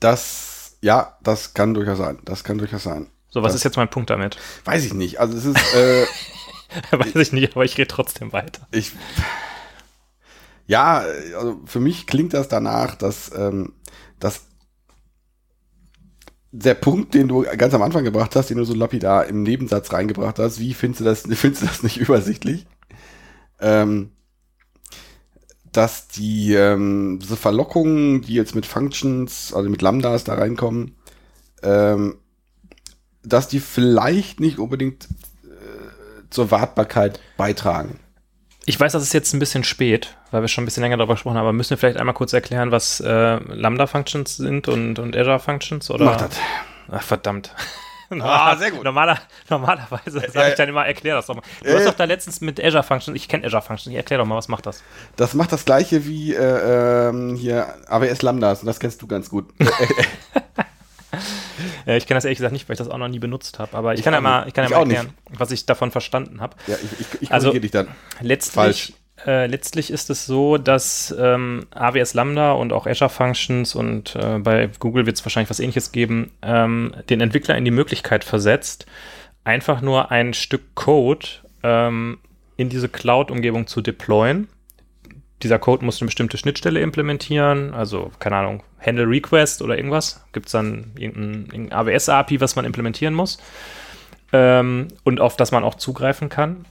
das, 0.00 0.49
ja, 0.82 1.16
das 1.22 1.54
kann 1.54 1.74
durchaus 1.74 1.98
sein. 1.98 2.18
Das 2.24 2.44
kann 2.44 2.58
durchaus 2.58 2.82
sein. 2.84 3.08
So, 3.28 3.42
was 3.42 3.52
Das- 3.52 3.60
ist 3.60 3.64
jetzt 3.64 3.76
mein 3.76 3.90
Punkt 3.90 4.10
damit? 4.10 4.36
Weiß 4.64 4.84
ich 4.84 4.94
nicht. 4.94 5.20
Also 5.20 5.36
es 5.36 5.44
ist, 5.44 5.74
äh, 5.74 6.06
Weiß 6.92 7.14
ich 7.16 7.32
nicht, 7.32 7.52
aber 7.54 7.64
ich 7.64 7.76
rede 7.78 7.88
trotzdem 7.88 8.32
weiter. 8.32 8.66
ich. 8.70 8.92
Ja, 10.66 10.98
also 11.36 11.60
für 11.66 11.80
mich 11.80 12.06
klingt 12.06 12.32
das 12.32 12.46
danach, 12.46 12.94
dass, 12.94 13.32
ähm, 13.36 13.72
dass 14.20 14.42
der 16.52 16.74
Punkt, 16.74 17.14
den 17.14 17.28
du 17.28 17.42
ganz 17.56 17.74
am 17.74 17.82
Anfang 17.82 18.04
gebracht 18.04 18.34
hast, 18.36 18.50
den 18.50 18.58
du 18.58 18.64
so 18.64 18.74
lapidar 18.74 19.26
im 19.26 19.42
Nebensatz 19.42 19.92
reingebracht 19.92 20.38
hast, 20.38 20.58
wie 20.60 20.74
findest 20.74 21.00
du 21.00 21.04
das, 21.04 21.22
findest 21.22 21.62
du 21.62 21.66
das 21.66 21.82
nicht 21.82 21.96
übersichtlich? 22.00 22.66
Ähm, 23.60 24.12
dass 25.72 26.08
die 26.08 26.54
ähm, 26.54 27.18
diese 27.22 27.36
Verlockungen, 27.36 28.22
die 28.22 28.34
jetzt 28.34 28.54
mit 28.54 28.66
Functions, 28.66 29.52
also 29.54 29.68
mit 29.68 29.82
Lambdas 29.82 30.24
da 30.24 30.34
reinkommen, 30.34 30.96
ähm, 31.62 32.16
dass 33.22 33.48
die 33.48 33.60
vielleicht 33.60 34.40
nicht 34.40 34.58
unbedingt 34.58 35.04
äh, 35.44 36.28
zur 36.30 36.50
Wartbarkeit 36.50 37.20
beitragen. 37.36 38.00
Ich 38.66 38.78
weiß, 38.78 38.92
das 38.92 39.02
ist 39.02 39.14
jetzt 39.14 39.32
ein 39.32 39.38
bisschen 39.38 39.64
spät, 39.64 40.16
weil 40.30 40.42
wir 40.42 40.48
schon 40.48 40.62
ein 40.62 40.66
bisschen 40.66 40.82
länger 40.82 40.96
darüber 40.96 41.14
gesprochen 41.14 41.36
haben, 41.36 41.44
aber 41.44 41.52
müssen 41.52 41.70
wir 41.70 41.78
vielleicht 41.78 41.98
einmal 41.98 42.14
kurz 42.14 42.32
erklären, 42.32 42.70
was 42.70 43.00
äh, 43.00 43.36
Lambda-Functions 43.36 44.36
sind 44.36 44.68
und, 44.68 44.98
und 44.98 45.16
Azure-Functions? 45.16 45.90
Oder? 45.90 46.04
Mach 46.04 46.16
das. 46.16 46.36
Ach, 46.90 47.02
verdammt. 47.02 47.54
Ah, 48.20 48.56
sehr 48.56 48.70
gut. 48.72 48.82
Normaler, 48.84 49.18
normalerweise 49.48 50.20
sage 50.20 50.30
ja. 50.34 50.48
ich 50.48 50.54
dann 50.56 50.68
immer, 50.68 50.84
erklär 50.86 51.14
das 51.16 51.26
doch 51.26 51.36
mal. 51.36 51.42
Du 51.62 51.68
Ja, 51.68 51.74
hast 51.76 51.84
ja. 51.84 51.90
doch 51.90 51.96
da 51.96 52.04
letztens 52.04 52.40
mit 52.40 52.62
Azure 52.62 52.82
Functions, 52.82 53.16
ich 53.16 53.28
kenne 53.28 53.46
Azure 53.46 53.62
Functions, 53.62 53.94
erklär 53.94 54.18
doch 54.18 54.26
mal, 54.26 54.36
was 54.36 54.48
macht 54.48 54.66
das? 54.66 54.82
Das 55.16 55.34
macht 55.34 55.52
das 55.52 55.64
gleiche 55.64 56.06
wie 56.06 56.34
äh, 56.34 57.08
ähm, 57.10 57.36
hier 57.36 57.74
AWS 57.88 58.22
Lambdas 58.22 58.60
und 58.60 58.66
das 58.66 58.80
kennst 58.80 59.00
du 59.02 59.06
ganz 59.06 59.30
gut. 59.30 59.46
Äh, 61.86 61.96
ich 61.98 62.06
kenne 62.06 62.16
das 62.18 62.24
ehrlich 62.24 62.38
gesagt 62.38 62.52
nicht, 62.52 62.68
weil 62.68 62.74
ich 62.74 62.78
das 62.78 62.88
auch 62.88 62.96
noch 62.98 63.08
nie 63.08 63.18
benutzt 63.18 63.58
habe, 63.58 63.76
aber 63.76 63.92
ich, 63.94 64.00
Ich 64.00 64.04
kann 64.04 64.14
ja 64.14 64.20
mal, 64.20 64.46
ich 64.46 64.54
kann 64.54 64.64
ja 64.64 64.68
Ich 64.70 64.74
mal 64.74 64.82
auch 64.82 64.86
nicht. 64.86 64.96
erklären, 64.96 65.16
was 65.30 65.50
ich 65.50 65.66
davon 65.66 65.90
verstanden 65.90 66.40
habe. 66.40 66.56
ja, 66.66 66.76
ich, 66.82 67.00
ich, 67.00 67.22
ich 67.22 67.32
Also- 67.32 67.52
dich 67.52 67.70
dann. 67.70 67.88
Letztlich, 68.20 68.54
Falsch. 68.54 68.92
Äh, 69.26 69.46
letztlich 69.46 69.90
ist 69.90 70.10
es 70.10 70.26
so, 70.26 70.56
dass 70.56 71.14
ähm, 71.18 71.66
AWS 71.70 72.14
Lambda 72.14 72.52
und 72.52 72.72
auch 72.72 72.86
Azure 72.86 73.10
Functions 73.10 73.74
und 73.74 74.16
äh, 74.16 74.38
bei 74.38 74.70
Google 74.78 75.06
wird 75.06 75.16
es 75.16 75.24
wahrscheinlich 75.24 75.50
was 75.50 75.60
ähnliches 75.60 75.92
geben, 75.92 76.32
ähm, 76.42 76.94
den 77.08 77.20
Entwickler 77.20 77.56
in 77.56 77.64
die 77.64 77.70
Möglichkeit 77.70 78.24
versetzt, 78.24 78.86
einfach 79.44 79.80
nur 79.80 80.10
ein 80.10 80.34
Stück 80.34 80.74
Code 80.74 81.26
ähm, 81.62 82.18
in 82.56 82.68
diese 82.68 82.88
Cloud-Umgebung 82.88 83.66
zu 83.66 83.80
deployen. 83.80 84.48
Dieser 85.42 85.58
Code 85.58 85.84
muss 85.84 86.00
eine 86.00 86.06
bestimmte 86.06 86.36
Schnittstelle 86.36 86.80
implementieren, 86.80 87.72
also 87.72 88.10
keine 88.18 88.36
Ahnung, 88.36 88.62
Handle 88.84 89.08
Request 89.08 89.62
oder 89.62 89.76
irgendwas. 89.76 90.24
Gibt 90.32 90.46
es 90.46 90.52
dann 90.52 90.92
irgendein, 90.98 91.46
irgendein 91.52 91.72
AWS-API, 91.72 92.40
was 92.40 92.56
man 92.56 92.64
implementieren 92.64 93.14
muss 93.14 93.38
ähm, 94.32 94.88
und 95.04 95.20
auf 95.20 95.36
das 95.36 95.52
man 95.52 95.64
auch 95.64 95.74
zugreifen 95.74 96.28
kann. 96.28 96.64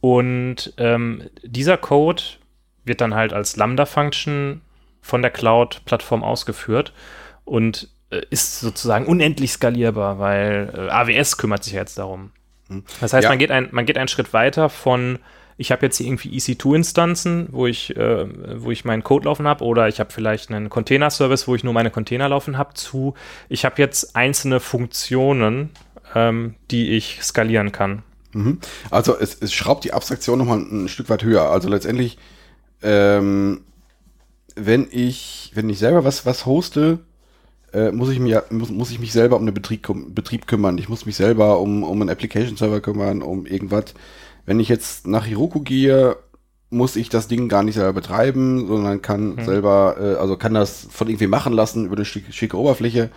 Und 0.00 0.72
ähm, 0.76 1.24
dieser 1.42 1.76
Code 1.76 2.22
wird 2.84 3.00
dann 3.00 3.14
halt 3.14 3.32
als 3.32 3.56
Lambda-Function 3.56 4.60
von 5.00 5.22
der 5.22 5.30
Cloud-Plattform 5.30 6.22
ausgeführt 6.22 6.92
und 7.44 7.88
äh, 8.10 8.22
ist 8.30 8.60
sozusagen 8.60 9.06
unendlich 9.06 9.52
skalierbar, 9.52 10.18
weil 10.18 10.72
äh, 10.74 10.90
AWS 10.90 11.36
kümmert 11.36 11.64
sich 11.64 11.74
ja 11.74 11.80
jetzt 11.80 11.98
darum. 11.98 12.30
Das 13.00 13.12
heißt, 13.12 13.24
Ja. 13.24 13.30
man, 13.30 13.38
geht 13.38 13.50
ein, 13.50 13.68
man 13.72 13.86
geht 13.86 13.96
einen 13.98 14.08
Schritt 14.08 14.32
weiter 14.32 14.68
von, 14.68 15.18
ich 15.56 15.72
habe 15.72 15.86
jetzt 15.86 15.96
hier 15.96 16.06
irgendwie 16.06 16.36
EC2-Instanzen, 16.38 17.48
wo 17.50 17.66
ich, 17.66 17.96
äh, 17.96 18.26
wo 18.62 18.70
ich 18.70 18.84
meinen 18.84 19.02
Code 19.02 19.24
laufen 19.24 19.48
habe, 19.48 19.64
oder 19.64 19.88
ich 19.88 19.98
habe 20.00 20.10
vielleicht 20.12 20.50
einen 20.50 20.68
Container-Service, 20.68 21.48
wo 21.48 21.54
ich 21.54 21.64
nur 21.64 21.72
meine 21.72 21.90
Container 21.90 22.28
laufen 22.28 22.56
habe, 22.58 22.74
zu, 22.74 23.14
ich 23.48 23.64
habe 23.64 23.76
jetzt 23.78 24.14
einzelne 24.14 24.60
Funktionen, 24.60 25.70
ähm, 26.14 26.54
die 26.70 26.90
ich 26.90 27.22
skalieren 27.22 27.72
kann. 27.72 28.02
Mhm. 28.32 28.58
Also 28.90 29.16
es, 29.18 29.36
es 29.40 29.52
schraubt 29.52 29.84
die 29.84 29.92
Abstraktion 29.92 30.38
nochmal 30.38 30.58
ein 30.58 30.88
Stück 30.88 31.08
weit 31.08 31.22
höher. 31.22 31.50
Also 31.50 31.68
letztendlich, 31.68 32.18
ähm, 32.82 33.62
wenn 34.54 34.86
ich, 34.90 35.52
wenn 35.54 35.68
ich 35.68 35.78
selber 35.78 36.04
was, 36.04 36.26
was 36.26 36.46
hoste, 36.46 37.00
äh, 37.72 37.92
muss 37.92 38.10
ich 38.10 38.18
mir, 38.18 38.44
muss, 38.50 38.70
muss 38.70 38.90
ich 38.90 38.98
mich 38.98 39.12
selber 39.12 39.36
um 39.36 39.46
den 39.46 39.54
Betrieb, 39.54 39.86
Betrieb 40.14 40.46
kümmern. 40.46 40.78
Ich 40.78 40.88
muss 40.88 41.06
mich 41.06 41.16
selber 41.16 41.60
um, 41.60 41.82
um 41.82 42.00
einen 42.00 42.10
Application 42.10 42.56
Server 42.56 42.80
kümmern, 42.80 43.22
um 43.22 43.46
irgendwas. 43.46 43.94
Wenn 44.46 44.60
ich 44.60 44.68
jetzt 44.68 45.06
nach 45.06 45.26
Heroku 45.26 45.60
gehe, 45.60 46.16
muss 46.70 46.96
ich 46.96 47.08
das 47.08 47.28
Ding 47.28 47.48
gar 47.48 47.62
nicht 47.62 47.76
selber 47.76 47.94
betreiben, 47.94 48.66
sondern 48.66 49.02
kann 49.02 49.36
Hm. 49.38 49.44
selber, 49.44 49.96
äh, 49.98 50.14
also 50.20 50.36
kann 50.36 50.54
das 50.54 50.86
von 50.90 51.08
irgendwie 51.08 51.26
machen 51.26 51.52
lassen 51.52 51.86
über 51.86 51.96
eine 51.96 52.04
schicke, 52.04 52.32
schicke 52.32 52.58
Oberfläche. 52.58 53.10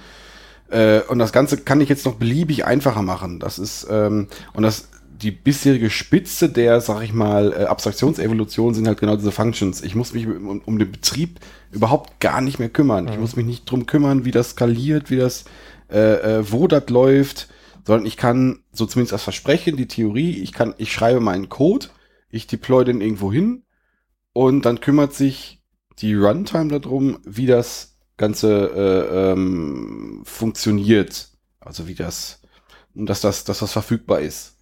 Äh, 0.70 1.02
und 1.10 1.20
das 1.20 1.34
Ganze 1.34 1.58
kann 1.58 1.82
ich 1.82 1.90
jetzt 1.90 2.06
noch 2.06 2.16
beliebig 2.16 2.66
einfacher 2.66 3.02
machen. 3.02 3.40
Das 3.40 3.60
ist, 3.60 3.88
ähm, 3.90 4.28
und 4.54 4.64
das, 4.64 4.88
die 5.22 5.32
bisherige 5.32 5.90
Spitze 5.90 6.50
der, 6.50 6.82
sag 6.82 7.04
ich 7.04 7.14
mal, 7.14 7.54
äh, 7.54 7.64
Abstraktionsevolution 7.66 8.74
sind 8.74 8.88
halt 8.88 9.00
genau 9.00 9.16
diese 9.16 9.32
Functions. 9.32 9.82
Ich 9.82 9.96
muss 9.96 10.14
mich 10.14 10.28
um, 10.28 10.62
um 10.62 10.80
den 10.80 10.92
Betrieb 10.92 11.40
überhaupt 11.72 12.20
gar 12.20 12.42
nicht 12.42 12.60
mehr 12.60 12.70
kümmern. 12.70 13.08
Ich 13.08 13.20
muss 13.20 13.36
mich 13.36 13.46
nicht 13.46 13.70
drum 13.70 13.86
kümmern, 13.86 14.26
wie 14.26 14.32
das 14.32 14.52
skaliert, 14.52 15.10
wie 15.12 15.18
das, 15.18 15.46
äh, 15.90 16.40
äh, 16.40 16.52
wo 16.52 16.68
das 16.68 16.90
läuft, 16.90 17.50
sondern 17.86 18.06
ich 18.06 18.18
kann, 18.18 18.60
so 18.72 18.86
zumindest 18.86 19.14
das 19.14 19.24
Versprechen, 19.24 19.78
die 19.78 19.88
Theorie, 19.88 20.42
ich 20.42 20.54
kann, 20.54 20.74
ich 20.78 20.92
schreibe 20.92 21.20
meinen 21.20 21.50
Code, 21.50 21.88
ich 22.30 22.48
deploy 22.48 22.84
den 22.84 23.02
irgendwo 23.02 23.32
hin 23.32 23.64
und 24.34 24.66
dann 24.66 24.80
kümmert 24.80 25.14
sich 25.14 25.62
die 26.00 26.16
Runtime 26.16 26.80
darum, 26.80 27.20
wie 27.26 27.46
das 27.46 27.98
Ganze 28.18 28.72
äh, 28.76 29.32
ähm, 29.32 30.22
funktioniert. 30.26 31.30
Also 31.60 31.88
wie 31.88 31.96
das, 31.96 32.42
dass 32.96 33.22
das, 33.22 33.44
dass 33.44 33.60
das 33.60 33.72
verfügbar 33.72 34.22
ist. 34.22 34.58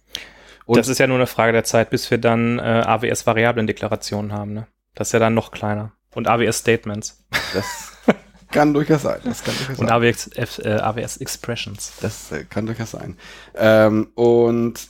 Und 0.66 0.78
das 0.78 0.88
ist 0.88 0.98
ja 0.98 1.06
nur 1.06 1.16
eine 1.16 1.26
Frage 1.26 1.52
der 1.52 1.64
Zeit, 1.64 1.90
bis 1.90 2.10
wir 2.10 2.18
dann 2.18 2.58
äh, 2.58 2.62
AWS-Variablen-Deklarationen 2.86 4.32
haben. 4.32 4.52
Ne? 4.52 4.66
Das 4.94 5.08
ist 5.08 5.12
ja 5.12 5.18
dann 5.18 5.34
noch 5.34 5.50
kleiner. 5.50 5.92
Und 6.14 6.28
AWS-Statements. 6.28 7.24
das 7.54 7.92
kann 8.50 8.74
durchaus 8.74 9.02
sein. 9.02 9.20
Das 9.24 9.42
kann 9.42 9.54
durchaus 9.56 9.78
Und 9.78 9.88
sein. 9.88 10.36
AWS, 10.36 10.58
äh, 10.60 10.78
AWS-Expressions. 10.80 11.92
Das 12.00 12.32
äh, 12.32 12.44
kann 12.44 12.66
durchaus 12.66 12.92
sein. 12.92 13.16
Ähm, 13.54 14.08
und 14.14 14.88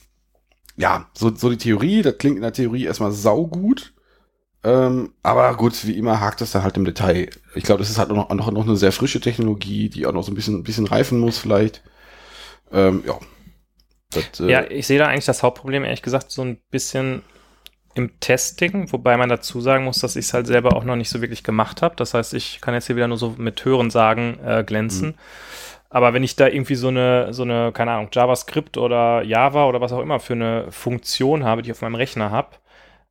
ja, 0.77 1.07
so, 1.15 1.35
so 1.35 1.51
die 1.51 1.59
Theorie, 1.59 2.03
das 2.03 2.19
klingt 2.19 2.37
in 2.37 2.43
der 2.43 2.53
Theorie 2.53 2.85
erstmal 2.85 3.13
saugut. 3.13 3.93
Ähm, 4.63 5.15
aber 5.23 5.55
gut, 5.57 5.87
wie 5.87 5.97
immer 5.97 6.21
hakt 6.21 6.43
es 6.43 6.53
dann 6.53 6.63
halt 6.63 6.77
im 6.77 6.85
Detail. 6.85 7.31
Ich 7.55 7.65
glaube, 7.65 7.81
das 7.81 7.91
ist 7.91 7.99
halt 7.99 8.11
noch, 8.11 8.29
noch, 8.31 8.51
noch 8.51 8.67
eine 8.67 8.77
sehr 8.77 8.93
frische 8.93 9.21
Technologie, 9.21 9.89
die 9.89 10.07
auch 10.07 10.13
noch 10.13 10.23
so 10.23 10.33
ein 10.33 10.35
bisschen, 10.35 10.57
ein 10.57 10.63
bisschen 10.63 10.87
reifen 10.87 11.19
muss 11.19 11.39
vielleicht. 11.39 11.83
Ähm, 12.73 13.03
ja. 13.07 13.19
Das, 14.11 14.41
äh, 14.41 14.51
Ja, 14.51 14.65
ich 14.69 14.87
sehe 14.87 14.99
da 14.99 15.07
eigentlich 15.07 15.25
das 15.27 15.43
Hauptproblem, 15.43 15.85
ehrlich 15.85 16.03
gesagt, 16.03 16.31
so 16.31 16.43
ein 16.43 16.59
bisschen 16.71 17.23
im 17.95 18.21
Testing, 18.21 18.93
wobei 18.93 19.17
man 19.17 19.29
dazu 19.29 19.61
sagen 19.61 19.85
muss, 19.85 19.99
dass 19.99 20.17
ich 20.17 20.27
es 20.27 20.35
halt 20.35 20.47
selber 20.47 20.77
auch 20.77 20.85
noch 20.85 20.97
nicht 20.97 21.11
so 21.11 21.21
wirklich 21.21 21.43
gemacht 21.43 21.83
habe. 21.83 21.97
Das 21.97 22.15
heißt, 22.15 22.35
ich 22.35 22.61
kann 22.61 22.75
jetzt 22.75 22.87
hier 22.87 22.97
wieder 22.97 23.09
nur 23.09 23.19
so 23.19 23.35
mit 23.37 23.65
Hören 23.65 23.91
sagen, 23.91 24.39
äh, 24.45 24.63
glänzen. 24.65 25.09
Mhm. 25.09 25.15
Aber 25.93 26.15
wenn 26.15 26.23
ich 26.23 26.37
da 26.37 26.47
irgendwie 26.47 26.77
so 26.77 26.87
eine, 26.89 27.33
so 27.33 27.43
eine, 27.43 27.73
keine 27.73 27.91
Ahnung, 27.91 28.11
JavaScript 28.13 28.77
oder 28.77 29.23
Java 29.23 29.67
oder 29.67 29.81
was 29.81 29.93
auch 29.93 30.01
immer 30.01 30.21
für 30.21 30.35
eine 30.35 30.71
Funktion 30.71 31.43
habe, 31.43 31.63
die 31.63 31.71
ich 31.71 31.73
auf 31.73 31.83
meinem 31.83 31.97
Rechner 31.97 32.31
habe, 32.31 32.51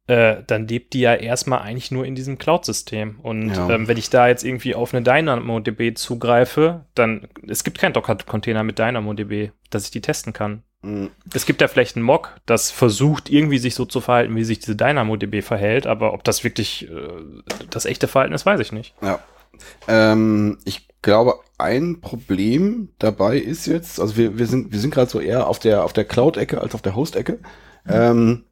äh, 0.08 0.43
dann 0.47 0.66
lebt 0.66 0.93
die 0.93 1.02
ja 1.02 1.14
erstmal 1.14 1.60
eigentlich 1.60 1.91
nur 1.91 2.06
in 2.06 2.16
diesem 2.16 2.38
Cloud-System. 2.38 3.20
Und 3.22 3.50
Ja. 3.50 3.70
ähm, 3.70 3.89
wenn 3.89 3.97
ich 3.97 4.10
da 4.10 4.30
jetzt 4.30 4.45
irgendwie 4.45 4.76
auf 4.76 4.93
eine 4.93 5.04
DynamoDB 5.04 5.93
zugreife, 5.93 6.86
dann, 6.95 7.28
es 7.47 7.66
gibt 7.66 7.80
keinen 7.80 7.93
Docker-Container 7.93 8.64
mit 8.64 8.80
DynamoDB, 8.80 9.52
dass 9.70 9.84
ich 9.84 9.91
die 9.91 10.02
testen 10.02 10.32
kann. 10.32 10.64
Mh, 10.82 11.09
Es 11.34 11.45
gibt 11.45 11.61
ja 11.61 11.67
vielleicht 11.67 11.95
einen 11.95 12.05
Mock, 12.05 12.36
das 12.45 12.71
versucht 12.71 13.30
irgendwie 13.30 13.59
sich 13.59 13.75
so 13.75 13.86
zu 13.86 14.01
verhalten, 14.01 14.36
wie 14.36 14.43
sich 14.43 14.59
diese 14.59 14.75
DynamoDB 14.75 15.41
verhält, 15.41 15.88
aber 15.88 16.13
ob 16.13 16.23
das 16.23 16.43
wirklich 16.43 16.89
äh, 16.89 17.07
das 17.69 17.86
echte 17.86 18.07
Verhalten 18.07 18.34
ist, 18.34 18.45
weiß 18.45 18.59
ich 18.59 18.71
nicht. 18.71 18.95
Ja. 19.01 19.19
Ähm, 19.88 20.57
ich 20.65 20.88
glaube 21.01 21.36
ein 21.57 21.99
Problem 22.01 22.89
dabei 22.99 23.38
ist 23.38 23.65
jetzt, 23.65 23.99
also 23.99 24.15
wir, 24.15 24.38
wir 24.38 24.47
sind, 24.47 24.71
wir 24.71 24.80
sind 24.80 24.93
gerade 24.93 25.09
so 25.09 25.19
eher 25.19 25.47
auf 25.47 25.59
der, 25.59 25.84
auf 25.84 25.93
der 25.93 26.05
Cloud-Ecke 26.05 26.61
als 26.61 26.73
auf 26.75 26.82
der 26.82 26.95
Host-Ecke. 26.95 27.39
Ähm, 27.88 28.45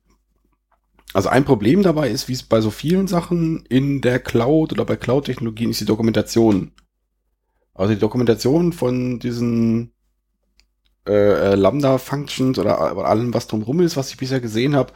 also 1.13 1.30
ein 1.30 1.45
Problem 1.45 1.84
dabei 1.84 2.09
ist, 2.09 2.28
wie 2.28 2.34
es 2.34 2.43
bei 2.43 2.59
so 2.59 2.69
vielen 2.69 3.07
Sachen 3.07 3.65
in 3.67 4.01
der 4.01 4.19
Cloud 4.19 4.73
oder 4.73 4.86
bei 4.86 4.97
Cloud-Technologien 4.97 5.69
ist 5.69 5.80
die 5.80 5.86
Dokumentation. 5.86 6.71
Also 7.73 7.93
die 7.93 7.99
Dokumentation 7.99 8.73
von 8.73 9.19
diesen 9.19 9.93
äh, 11.08 11.51
äh 11.51 11.55
Lambda-Functions 11.55 12.60
oder, 12.60 12.95
oder 12.95 13.05
allem, 13.05 13.34
was 13.34 13.47
drumherum 13.47 13.82
ist, 13.82 13.97
was 13.97 14.10
ich 14.10 14.18
bisher 14.18 14.39
gesehen 14.39 14.76
habe, 14.76 14.93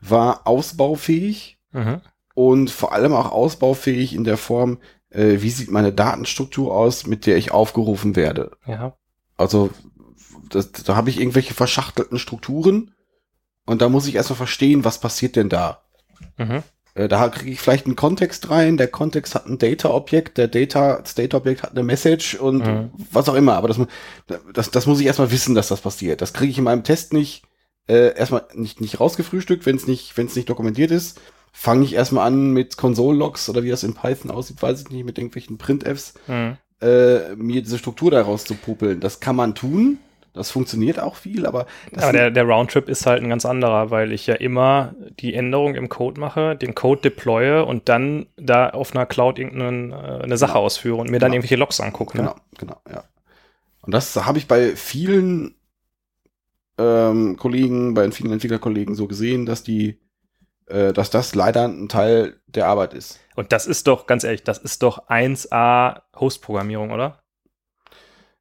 war 0.00 0.46
ausbaufähig 0.46 1.56
Mhm. 1.76 2.00
und 2.34 2.70
vor 2.70 2.92
allem 2.92 3.12
auch 3.12 3.30
ausbaufähig 3.30 4.14
in 4.14 4.24
der 4.24 4.38
Form, 4.38 4.78
äh, 5.10 5.42
wie 5.42 5.50
sieht 5.50 5.70
meine 5.70 5.92
Datenstruktur 5.92 6.74
aus, 6.74 7.06
mit 7.06 7.26
der 7.26 7.36
ich 7.36 7.50
aufgerufen 7.50 8.16
werde. 8.16 8.52
Ja. 8.66 8.96
Also 9.36 9.70
das, 10.48 10.72
da 10.72 10.96
habe 10.96 11.10
ich 11.10 11.20
irgendwelche 11.20 11.54
verschachtelten 11.54 12.18
Strukturen 12.18 12.94
und 13.66 13.82
da 13.82 13.88
muss 13.88 14.06
ich 14.06 14.14
erstmal 14.14 14.38
verstehen, 14.38 14.84
was 14.84 15.00
passiert 15.00 15.36
denn 15.36 15.50
da. 15.50 15.82
Mhm. 16.38 16.62
Äh, 16.96 17.08
Da 17.08 17.28
kriege 17.28 17.50
ich 17.52 17.60
vielleicht 17.60 17.86
einen 17.86 17.94
Kontext 17.96 18.50
rein, 18.50 18.76
der 18.76 18.88
Kontext 18.88 19.34
hat 19.34 19.46
ein 19.46 19.58
Data-Objekt, 19.58 20.38
der 20.38 20.48
Data, 20.48 20.98
das 21.00 21.14
Data-Objekt 21.14 21.62
hat 21.62 21.72
eine 21.72 21.82
Message 21.82 22.34
und 22.34 22.66
Mhm. 22.66 22.90
was 23.12 23.28
auch 23.28 23.34
immer. 23.34 23.54
Aber 23.54 23.68
das, 23.68 23.78
das, 24.52 24.70
das 24.70 24.86
muss 24.86 25.00
ich 25.00 25.06
erstmal 25.06 25.30
wissen, 25.30 25.54
dass 25.54 25.68
das 25.68 25.80
passiert. 25.82 26.20
Das 26.22 26.32
kriege 26.32 26.50
ich 26.50 26.58
in 26.58 26.64
meinem 26.64 26.84
Test 26.84 27.12
nicht, 27.12 27.44
äh, 27.88 28.16
erstmal 28.16 28.46
nicht, 28.54 28.80
nicht 28.80 28.98
rausgefrühstückt, 28.98 29.66
wenn 29.66 29.76
es 29.76 29.86
nicht, 29.86 30.16
wenn 30.16 30.26
es 30.26 30.34
nicht 30.36 30.48
dokumentiert 30.48 30.90
ist. 30.90 31.20
Fange 31.52 31.84
ich 31.84 31.94
erstmal 31.94 32.26
an 32.26 32.50
mit 32.50 32.76
Console-Logs 32.76 33.48
oder 33.48 33.62
wie 33.62 33.70
das 33.70 33.82
in 33.84 33.94
Python 33.94 34.30
aussieht, 34.30 34.60
weiß 34.60 34.82
ich 34.82 34.90
nicht, 34.90 35.04
mit 35.04 35.18
irgendwelchen 35.18 35.56
Printfs, 35.58 36.14
Mhm. 36.26 36.56
äh, 36.82 37.34
mir 37.36 37.62
diese 37.62 37.78
Struktur 37.78 38.10
daraus 38.10 38.44
zu 38.44 38.54
pupeln. 38.54 39.00
Das 39.00 39.20
kann 39.20 39.36
man 39.36 39.54
tun. 39.54 39.98
Das 40.36 40.50
funktioniert 40.50 41.00
auch 41.00 41.16
viel, 41.16 41.46
aber 41.46 41.66
das 41.90 42.04
Aber 42.04 42.12
der, 42.12 42.30
der 42.30 42.44
Roundtrip 42.44 42.88
ist 42.88 43.06
halt 43.06 43.22
ein 43.22 43.28
ganz 43.28 43.46
anderer, 43.46 43.90
weil 43.90 44.12
ich 44.12 44.26
ja 44.26 44.34
immer 44.34 44.94
die 45.18 45.34
Änderung 45.34 45.74
im 45.74 45.88
Code 45.88 46.20
mache, 46.20 46.54
den 46.54 46.74
Code 46.74 47.00
deploye 47.00 47.64
und 47.64 47.88
dann 47.88 48.26
da 48.36 48.68
auf 48.68 48.94
einer 48.94 49.06
Cloud 49.06 49.38
irgendeine 49.38 50.20
äh, 50.20 50.24
eine 50.24 50.36
Sache 50.36 50.56
ausführe 50.56 50.96
und 50.98 51.10
mir 51.10 51.18
dann 51.18 51.30
Genau. 51.30 51.36
irgendwelche 51.36 51.56
Logs 51.56 51.80
angucke. 51.80 52.18
Genau, 52.18 52.36
genau, 52.58 52.76
ja. 52.88 53.04
Und 53.80 53.92
das 53.92 54.14
habe 54.16 54.38
ich 54.38 54.46
bei 54.46 54.76
vielen 54.76 55.54
ähm, 56.78 57.36
Kollegen, 57.36 57.94
bei 57.94 58.10
vielen 58.10 58.32
Entwicklerkollegen 58.32 58.94
so 58.94 59.06
gesehen, 59.06 59.46
dass 59.46 59.62
die, 59.62 59.98
äh, 60.66 60.92
dass 60.92 61.10
das 61.10 61.34
leider 61.34 61.66
ein 61.66 61.88
Teil 61.88 62.40
der 62.46 62.66
Arbeit 62.66 62.94
ist. 62.94 63.20
Und 63.36 63.52
das 63.52 63.66
ist 63.66 63.86
doch, 63.86 64.06
ganz 64.06 64.24
ehrlich, 64.24 64.44
das 64.44 64.58
ist 64.58 64.82
doch 64.82 65.08
1A 65.08 66.02
Host-Programmierung, 66.18 66.90
oder? 66.90 67.22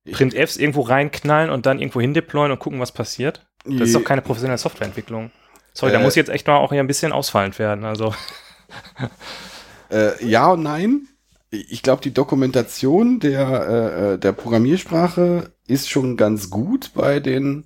Ich- 0.06 0.14
Printfs 0.14 0.58
irgendwo 0.58 0.82
reinknallen 0.82 1.50
und 1.50 1.66
dann 1.66 1.80
irgendwo 1.80 2.00
hin 2.00 2.14
deployen 2.14 2.52
und 2.52 2.60
gucken, 2.60 2.80
was 2.80 2.92
passiert. 2.92 3.46
Das 3.66 3.88
ist 3.90 3.96
doch 3.96 4.04
keine 4.04 4.22
professionelle 4.22 4.60
Softwareentwicklung. 4.60 5.32
Sorry, 5.74 5.92
da 5.92 6.00
Äh, 6.00 6.04
muss 6.04 6.14
ich 6.14 6.18
jetzt 6.18 6.30
echt 6.30 6.46
mal 6.48 6.58
auch 6.58 6.72
hier 6.72 6.80
ein 6.80 6.88
bisschen 6.88 7.12
ausfallend 7.12 7.58
werden. 7.60 7.84
Also, 7.84 8.14
Äh, 9.92 10.26
ja 10.26 10.52
und 10.52 10.64
nein. 10.64 11.08
Ich 11.52 11.84
glaube, 11.84 12.02
die 12.02 12.14
Dokumentation 12.14 13.20
der, 13.20 13.48
äh, 13.48 14.14
äh, 14.14 14.18
der 14.20 14.32
Programmiersprache 14.34 15.54
ist 15.68 15.90
schon 15.90 16.18
ganz 16.18 16.50
gut 16.50 16.92
bei 16.94 17.20
den, 17.20 17.66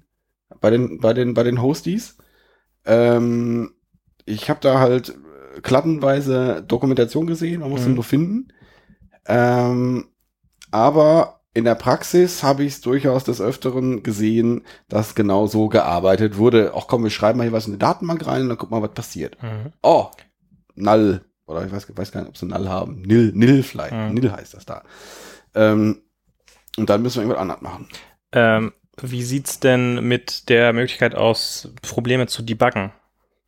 bei 0.61 0.69
den, 0.69 0.99
bei 0.99 1.13
den, 1.13 1.33
bei 1.33 1.43
den 1.43 1.61
Hosties. 1.61 2.17
Ähm, 2.85 3.71
ich 4.25 4.49
habe 4.49 4.59
da 4.61 4.79
halt 4.79 5.15
klattenweise 5.63 6.63
Dokumentation 6.67 7.25
gesehen, 7.25 7.61
man 7.61 7.69
muss 7.69 7.81
Mhm. 7.81 7.85
sie 7.85 7.89
nur 7.91 8.03
finden. 8.03 8.53
Ähm, 9.25 10.09
aber 10.71 11.38
in 11.53 11.65
der 11.65 11.75
Praxis 11.75 12.43
habe 12.43 12.63
ich 12.63 12.73
es 12.73 12.81
durchaus 12.81 13.23
des 13.23 13.41
Öfteren 13.41 14.03
gesehen, 14.03 14.63
dass 14.87 15.15
genau 15.15 15.47
so 15.47 15.67
gearbeitet 15.67 16.37
wurde. 16.37 16.73
Auch 16.73 16.87
komm, 16.87 17.03
wir 17.03 17.09
schreiben 17.09 17.37
mal 17.37 17.43
hier 17.43 17.53
was 17.53 17.65
in 17.65 17.73
die 17.73 17.79
Datenbank 17.79 18.25
rein 18.27 18.43
und 18.43 18.49
dann 18.49 18.57
gucken 18.57 18.77
wir, 18.77 18.81
was 18.83 18.93
passiert. 18.93 19.37
mhm. 19.41 19.73
Oh, 19.81 20.07
Null. 20.75 21.21
Oder 21.47 21.65
ich 21.65 21.71
weiß, 21.71 21.87
weiß 21.95 22.11
gar 22.11 22.21
nicht, 22.21 22.29
ob 22.29 22.37
sie 22.37 22.45
Null 22.45 22.69
haben. 22.69 23.01
Nil, 23.01 23.31
Nil 23.33 23.63
vielleicht. 23.63 23.93
Mhm. 23.93 24.13
Nil 24.13 24.31
heißt 24.31 24.53
das 24.53 24.65
da. 24.65 24.83
Ähm, 25.55 26.01
und 26.77 26.89
dann 26.89 27.01
müssen 27.01 27.17
wir 27.17 27.21
irgendwas 27.23 27.41
anderes 27.41 27.61
machen. 27.61 27.87
ähm, 28.31 28.73
wie 29.01 29.23
sieht's 29.23 29.59
denn 29.59 30.07
mit 30.07 30.49
der 30.49 30.73
Möglichkeit 30.73 31.15
aus, 31.15 31.69
Probleme 31.81 32.27
zu 32.27 32.41
debuggen? 32.43 32.91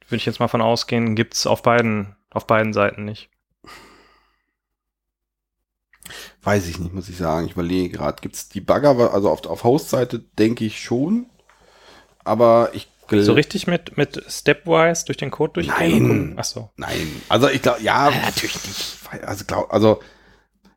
Würde 0.07 0.15
ich 0.17 0.25
jetzt 0.25 0.39
mal 0.39 0.47
von 0.47 0.61
ausgehen, 0.61 1.15
gibt's 1.15 1.45
auf 1.45 1.61
beiden, 1.61 2.15
auf 2.31 2.47
beiden 2.47 2.73
Seiten 2.73 3.03
nicht. 3.05 3.29
Weiß 6.43 6.67
ich 6.67 6.79
nicht, 6.79 6.93
muss 6.93 7.09
ich 7.09 7.17
sagen. 7.17 7.45
Ich 7.45 7.53
überlege 7.53 7.97
gerade, 7.97 8.21
gibt 8.21 8.35
es 8.35 8.49
die 8.49 8.61
Bagger, 8.61 9.13
also 9.13 9.29
auf, 9.29 9.45
auf 9.45 9.63
Host-Seite 9.63 10.19
denke 10.19 10.65
ich 10.65 10.81
schon. 10.81 11.27
Aber 12.23 12.69
ich 12.73 12.87
glaube. 13.07 13.23
So 13.23 13.33
richtig 13.33 13.67
mit, 13.67 13.97
mit 13.97 14.23
Stepwise 14.27 15.05
durch 15.05 15.17
den 15.17 15.31
Code 15.31 15.53
durchgehen? 15.53 15.75
Nein. 15.77 15.93
und 15.93 16.07
gucken? 16.07 16.35
Ach 16.37 16.43
so. 16.43 16.69
Nein. 16.77 17.21
Also 17.29 17.47
ich 17.49 17.61
glaube, 17.61 17.81
ja. 17.81 18.09
natürlich 18.09 18.55
nicht. 18.55 18.97
Also, 19.23 19.45
glaub, 19.45 19.71
also 19.71 19.99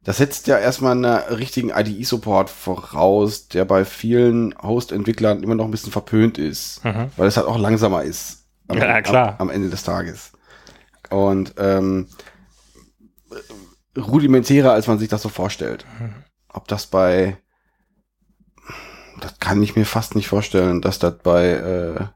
das 0.04 0.18
setzt 0.18 0.46
ja 0.48 0.58
erstmal 0.58 0.92
einen 0.92 1.36
richtigen 1.36 1.70
IDE-Support 1.70 2.50
voraus, 2.50 3.48
der 3.48 3.64
bei 3.64 3.86
vielen 3.86 4.54
Host-Entwicklern 4.60 5.42
immer 5.42 5.54
noch 5.54 5.64
ein 5.64 5.70
bisschen 5.70 5.92
verpönt 5.92 6.36
ist. 6.36 6.84
Mhm. 6.84 7.10
weil 7.16 7.26
es 7.26 7.38
halt 7.38 7.46
auch 7.46 7.58
langsamer 7.58 8.02
ist 8.02 8.44
am, 8.68 8.78
Ja, 8.78 9.00
klar. 9.00 9.36
Am, 9.38 9.48
am 9.48 9.50
Ende 9.50 9.70
des 9.70 9.82
Tages. 9.82 10.32
Und 11.10 11.54
ähm, 11.58 12.08
rudimentärer, 13.96 14.72
als 14.72 14.86
man 14.86 14.98
sich 14.98 15.08
das 15.08 15.22
so 15.22 15.28
vorstellt. 15.28 15.84
Mhm. 15.98 16.14
Ob 16.48 16.68
das 16.68 16.86
bei 16.86 17.36
das 19.20 19.38
kann 19.38 19.62
ich 19.62 19.76
mir 19.76 19.84
fast 19.86 20.16
nicht 20.16 20.28
vorstellen, 20.28 20.80
dass 20.82 20.98
das 20.98 21.18
bei 21.18 21.46
äh, 21.50 22.06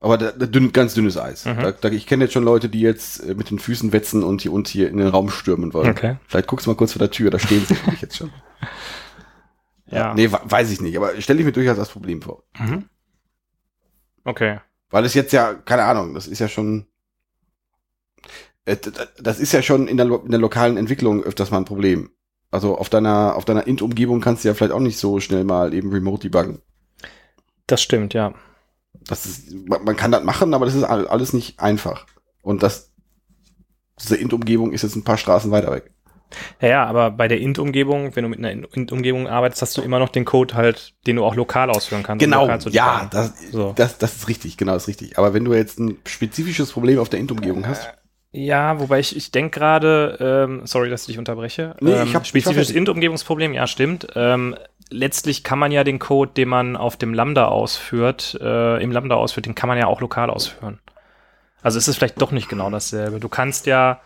aber 0.00 0.18
da, 0.18 0.32
da 0.32 0.44
dünn, 0.46 0.72
ganz 0.72 0.92
dünnes 0.94 1.16
Eis. 1.16 1.46
Mhm. 1.46 1.56
Da, 1.60 1.72
da, 1.72 1.88
ich 1.88 2.06
kenne 2.06 2.24
jetzt 2.24 2.32
schon 2.34 2.44
Leute, 2.44 2.68
die 2.68 2.80
jetzt 2.80 3.20
äh, 3.20 3.34
mit 3.34 3.50
den 3.50 3.58
Füßen 3.58 3.92
wetzen 3.92 4.22
und 4.22 4.42
hier 4.42 4.52
und 4.52 4.68
hier 4.68 4.88
in 4.90 4.98
den 4.98 5.08
Raum 5.08 5.30
stürmen 5.30 5.72
wollen. 5.72 5.90
Okay. 5.90 6.16
Vielleicht 6.26 6.46
guckst 6.48 6.66
du 6.66 6.70
mal 6.70 6.76
kurz 6.76 6.92
vor 6.92 6.98
der 6.98 7.10
Tür, 7.10 7.30
da 7.30 7.38
stehen 7.38 7.64
sie 7.64 7.74
nämlich 7.84 8.02
jetzt 8.02 8.16
schon. 8.16 8.30
Ja. 9.86 10.12
Nee, 10.14 10.30
we- 10.30 10.40
weiß 10.44 10.70
ich 10.70 10.80
nicht, 10.82 10.96
aber 10.96 11.18
stelle 11.20 11.38
ich 11.40 11.46
mir 11.46 11.52
durchaus 11.52 11.76
das 11.78 11.88
Problem 11.90 12.20
vor. 12.20 12.42
Mhm. 12.58 12.84
Okay. 14.24 14.60
Weil 14.90 15.04
es 15.04 15.14
jetzt 15.14 15.32
ja, 15.32 15.54
keine 15.54 15.84
Ahnung, 15.84 16.12
das 16.14 16.26
ist 16.26 16.38
ja 16.38 16.48
schon, 16.48 16.80
äh, 16.82 16.84
das 18.64 19.40
ist 19.40 19.52
ja 19.52 19.62
schon 19.62 19.88
in 19.88 19.96
der, 19.96 20.06
in 20.06 20.30
der 20.30 20.40
lokalen 20.40 20.76
Entwicklung 20.76 21.22
öfters 21.22 21.50
mal 21.50 21.58
ein 21.58 21.64
Problem. 21.64 22.10
Also 22.50 22.78
auf 22.78 22.88
deiner, 22.88 23.34
auf 23.36 23.44
deiner 23.44 23.66
Int-Umgebung 23.66 24.20
kannst 24.20 24.44
du 24.44 24.48
ja 24.48 24.54
vielleicht 24.54 24.72
auch 24.72 24.80
nicht 24.80 24.98
so 24.98 25.20
schnell 25.20 25.44
mal 25.44 25.74
eben 25.74 25.92
remote 25.92 26.22
debuggen. 26.22 26.62
Das 27.66 27.82
stimmt, 27.82 28.14
ja. 28.14 28.32
Das 29.06 29.26
ist, 29.26 29.52
man, 29.66 29.84
man 29.84 29.96
kann 29.96 30.12
das 30.12 30.22
machen, 30.24 30.54
aber 30.54 30.64
das 30.64 30.74
ist 30.74 30.84
all- 30.84 31.08
alles 31.08 31.32
nicht 31.32 31.60
einfach. 31.60 32.06
Und 32.42 32.62
das, 32.62 32.92
diese 34.00 34.16
Int-Umgebung 34.16 34.72
ist 34.72 34.82
jetzt 34.82 34.96
ein 34.96 35.04
paar 35.04 35.18
Straßen 35.18 35.50
weiter 35.50 35.72
weg. 35.72 35.90
Ja, 36.60 36.68
ja, 36.68 36.84
aber 36.86 37.10
bei 37.10 37.28
der 37.28 37.40
Int-Umgebung, 37.40 38.16
wenn 38.16 38.22
du 38.24 38.28
mit 38.28 38.38
einer 38.38 38.50
Int-Umgebung 38.50 39.28
arbeitest, 39.28 39.62
hast 39.62 39.76
du 39.76 39.82
immer 39.82 39.98
noch 39.98 40.08
den 40.08 40.24
Code 40.24 40.54
halt, 40.54 40.94
den 41.06 41.16
du 41.16 41.24
auch 41.24 41.34
lokal 41.34 41.70
ausführen 41.70 42.02
kannst. 42.02 42.24
um 42.24 42.32
lokal 42.32 42.60
zu 42.60 42.70
ja, 42.70 43.08
das, 43.10 43.32
So. 43.50 43.72
das, 43.76 43.98
das 43.98 44.16
ist 44.16 44.28
richtig, 44.28 44.56
genau, 44.56 44.72
das 44.72 44.84
ist 44.84 44.88
richtig. 44.88 45.18
Aber 45.18 45.34
wenn 45.34 45.44
du 45.44 45.54
jetzt 45.54 45.78
ein 45.78 45.98
spezifisches 46.06 46.72
Problem 46.72 46.98
auf 46.98 47.08
der 47.08 47.20
Int-Umgebung 47.20 47.66
hast, 47.66 47.88
Ja, 48.36 48.80
wobei 48.80 48.98
ich, 48.98 49.14
ich 49.16 49.30
denke 49.30 49.60
gerade, 49.60 50.18
ähm, 50.20 50.66
sorry, 50.66 50.90
dass 50.90 51.02
ich 51.02 51.06
dich 51.06 51.18
unterbreche. 51.18 51.76
Nee, 51.80 51.92
ähm, 51.92 52.08
ich 52.08 52.14
hab- 52.16 52.26
spezifisches 52.26 52.70
Int-Umgebungsproblem, 52.72 53.54
ja, 53.54 53.68
stimmt. 53.68 54.08
Ähm, 54.16 54.56
letztlich 54.90 55.44
kann 55.44 55.60
man 55.60 55.70
ja 55.70 55.84
den 55.84 56.00
Code, 56.00 56.32
den 56.36 56.48
man 56.48 56.76
auf 56.76 56.96
dem 56.96 57.14
Lambda 57.14 57.46
ausführt, 57.46 58.36
äh, 58.40 58.82
im 58.82 58.90
Lambda 58.90 59.14
ausführt, 59.14 59.46
den 59.46 59.54
kann 59.54 59.68
man 59.68 59.78
ja 59.78 59.86
auch 59.86 60.00
lokal 60.00 60.30
ausführen. 60.30 60.80
Also 61.62 61.78
es 61.78 61.86
ist 61.86 61.94
vielleicht 61.96 62.20
doch 62.20 62.32
nicht 62.32 62.48
genau 62.48 62.68
dasselbe. 62.70 63.20
Du 63.20 63.28
kannst 63.28 63.66
ja 63.66 64.00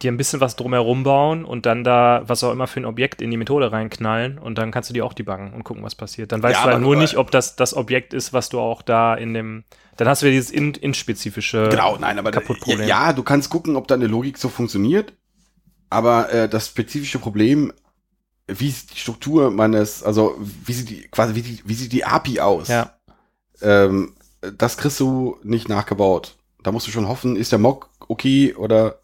dir 0.00 0.10
ein 0.10 0.16
bisschen 0.16 0.40
was 0.40 0.56
drumherum 0.56 1.02
bauen 1.04 1.44
und 1.44 1.66
dann 1.66 1.84
da, 1.84 2.22
was 2.26 2.42
auch 2.44 2.52
immer 2.52 2.66
für 2.66 2.80
ein 2.80 2.84
Objekt 2.86 3.20
in 3.20 3.30
die 3.30 3.36
Methode 3.36 3.72
reinknallen 3.72 4.38
und 4.38 4.56
dann 4.58 4.70
kannst 4.70 4.90
du 4.90 4.94
die 4.94 5.02
auch 5.02 5.12
debuggen 5.12 5.52
und 5.52 5.64
gucken, 5.64 5.82
was 5.82 5.94
passiert. 5.94 6.32
Dann 6.32 6.42
weißt 6.42 6.60
Ja, 6.60 6.66
du 6.66 6.72
halt 6.72 6.82
nur 6.82 6.96
nicht, 6.96 7.16
ob 7.18 7.30
das 7.30 7.56
das 7.56 7.74
Objekt 7.74 8.14
ist, 8.14 8.32
was 8.32 8.48
du 8.48 8.58
auch 8.58 8.82
da 8.82 9.14
in 9.14 9.34
dem, 9.34 9.64
dann 9.96 10.08
hast 10.08 10.22
du 10.22 10.26
ja 10.26 10.32
dieses 10.32 10.50
in- 10.50 10.74
in-spezifische 10.74 11.68
Genau, 11.70 11.98
nein, 11.98 12.18
aber 12.18 12.30
Kaputtproblem. 12.30 12.88
ja, 12.88 13.12
du 13.12 13.22
kannst 13.22 13.50
gucken, 13.50 13.76
ob 13.76 13.86
deine 13.86 14.06
Logik 14.06 14.38
so 14.38 14.48
funktioniert, 14.48 15.12
aber 15.90 16.32
äh, 16.32 16.48
das 16.48 16.68
spezifische 16.68 17.18
Problem, 17.18 17.72
wie 18.48 18.70
sieht 18.70 18.94
die 18.94 18.98
Struktur 18.98 19.50
meines, 19.50 20.02
also 20.02 20.36
wie 20.38 20.72
sieht 20.72 20.90
die 20.90 21.02
quasi 21.08 21.34
wie, 21.34 21.42
die, 21.42 21.62
wie 21.64 21.74
sieht 21.74 21.92
die 21.92 22.04
API 22.04 22.40
aus? 22.40 22.68
Ja. 22.68 22.92
Ähm, 23.62 24.14
das 24.58 24.76
kriegst 24.76 25.00
du 25.00 25.38
nicht 25.42 25.68
nachgebaut. 25.68 26.36
Da 26.62 26.72
musst 26.72 26.86
du 26.86 26.90
schon 26.90 27.08
hoffen, 27.08 27.36
ist 27.36 27.52
der 27.52 27.58
Mock 27.60 27.90
okay 28.08 28.54
oder 28.54 29.00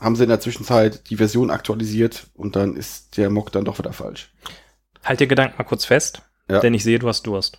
haben 0.00 0.16
sie 0.16 0.24
in 0.24 0.28
der 0.28 0.40
Zwischenzeit 0.40 1.08
die 1.10 1.16
Version 1.16 1.50
aktualisiert 1.50 2.26
und 2.34 2.56
dann 2.56 2.76
ist 2.76 3.16
der 3.16 3.30
Mock 3.30 3.52
dann 3.52 3.64
doch 3.64 3.78
wieder 3.78 3.92
falsch. 3.92 4.32
Halt 5.04 5.20
dir 5.20 5.26
Gedanken 5.26 5.56
mal 5.58 5.64
kurz 5.64 5.84
fest, 5.84 6.22
Ja. 6.50 6.60
denn 6.60 6.74
ich 6.74 6.82
sehe, 6.84 6.98
du 6.98 7.08
hast 7.08 7.26
Durst. 7.26 7.58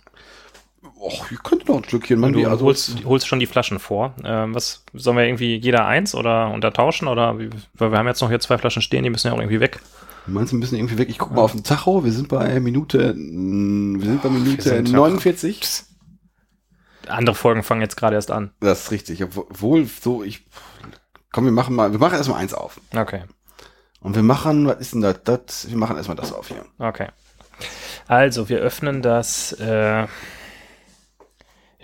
Och, 1.00 1.30
ihr 1.30 1.38
könnt 1.38 1.68
noch 1.68 1.76
ein 1.76 1.84
Stückchen, 1.84 2.18
man. 2.18 2.32
du 2.32 2.44
also, 2.48 2.64
holst, 2.66 3.04
holst 3.04 3.26
schon 3.28 3.38
die 3.40 3.46
Flaschen 3.46 3.78
vor. 3.78 4.14
Ähm, 4.24 4.54
was 4.54 4.84
sollen 4.94 5.16
wir 5.16 5.24
irgendwie 5.24 5.56
jeder 5.56 5.86
eins 5.86 6.14
oder 6.14 6.50
untertauschen 6.50 7.06
oder 7.08 7.38
weil 7.38 7.90
wir 7.92 7.98
haben 7.98 8.06
jetzt 8.08 8.20
noch 8.20 8.28
hier 8.28 8.40
zwei 8.40 8.58
Flaschen 8.58 8.82
stehen, 8.82 9.04
die 9.04 9.10
müssen 9.10 9.28
ja 9.28 9.32
auch 9.32 9.38
irgendwie 9.38 9.60
weg. 9.60 9.80
Du 10.26 10.32
meinst, 10.32 10.52
wir 10.52 10.58
müssen 10.58 10.76
irgendwie 10.76 10.98
weg? 10.98 11.08
Ich 11.08 11.18
guck 11.18 11.30
mal 11.32 11.40
auf 11.42 11.52
den 11.52 11.62
Tacho. 11.64 12.04
Wir 12.04 12.12
sind 12.12 12.28
bei 12.28 12.58
Minute, 12.60 13.14
wir 13.16 14.04
sind 14.06 14.22
bei 14.22 14.28
Minute 14.28 14.62
sind 14.62 14.88
ja- 14.88 14.96
49. 14.96 15.60
Andere 17.08 17.34
Folgen 17.34 17.62
fangen 17.62 17.80
jetzt 17.80 17.96
gerade 17.96 18.16
erst 18.16 18.30
an. 18.30 18.50
Das 18.60 18.84
ist 18.84 18.90
richtig. 18.90 19.22
Obwohl, 19.24 19.86
so, 19.86 20.22
ich, 20.22 20.44
komm, 21.32 21.44
wir 21.44 21.52
machen 21.52 21.74
mal, 21.74 21.92
wir 21.92 21.98
machen 21.98 22.14
erstmal 22.14 22.40
eins 22.40 22.54
auf. 22.54 22.80
Okay. 22.94 23.24
Und 24.00 24.14
wir 24.14 24.22
machen, 24.22 24.66
was 24.66 24.78
ist 24.78 24.94
denn 24.94 25.00
das? 25.00 25.22
das 25.24 25.68
wir 25.68 25.76
machen 25.76 25.96
erstmal 25.96 26.16
das 26.16 26.32
auf 26.32 26.48
hier. 26.48 26.64
Okay. 26.78 27.08
Also, 28.06 28.48
wir 28.48 28.58
öffnen 28.58 29.02
das 29.02 29.52
äh, 29.52 30.06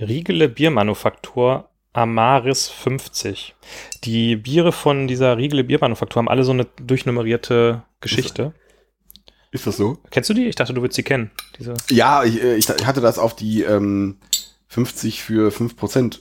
Riegele 0.01 0.49
Biermanufaktur 0.49 1.69
Amaris 1.93 2.69
50. 2.69 3.55
Die 4.05 4.37
Biere 4.37 4.73
von 4.73 5.07
dieser 5.07 5.37
Riegele 5.37 5.65
Biermanufaktur 5.65 6.21
haben 6.21 6.29
alle 6.29 6.45
so 6.45 6.53
eine 6.53 6.65
durchnummerierte 6.65 7.83
Geschichte. 8.01 8.55
Ist 9.51 9.69
das 9.69 9.77
so? 9.77 9.99
Kennst 10.11 10.29
du 10.31 10.35
die? 10.35 10.47
Ich 10.47 10.57
dachte, 10.57 10.75
du 10.75 10.83
würdest 10.83 10.97
sie 10.97 11.05
kennen. 11.05 11.31
Diese. 11.59 11.75
Ja, 11.91 12.25
ich, 12.25 12.43
äh, 12.43 12.57
ich 12.57 12.69
hatte 12.69 13.01
das 13.01 13.19
auf 13.19 13.37
die 13.37 13.63
ähm, 13.63 14.19
50 14.67 15.23
für 15.23 15.51
5% 15.51 16.19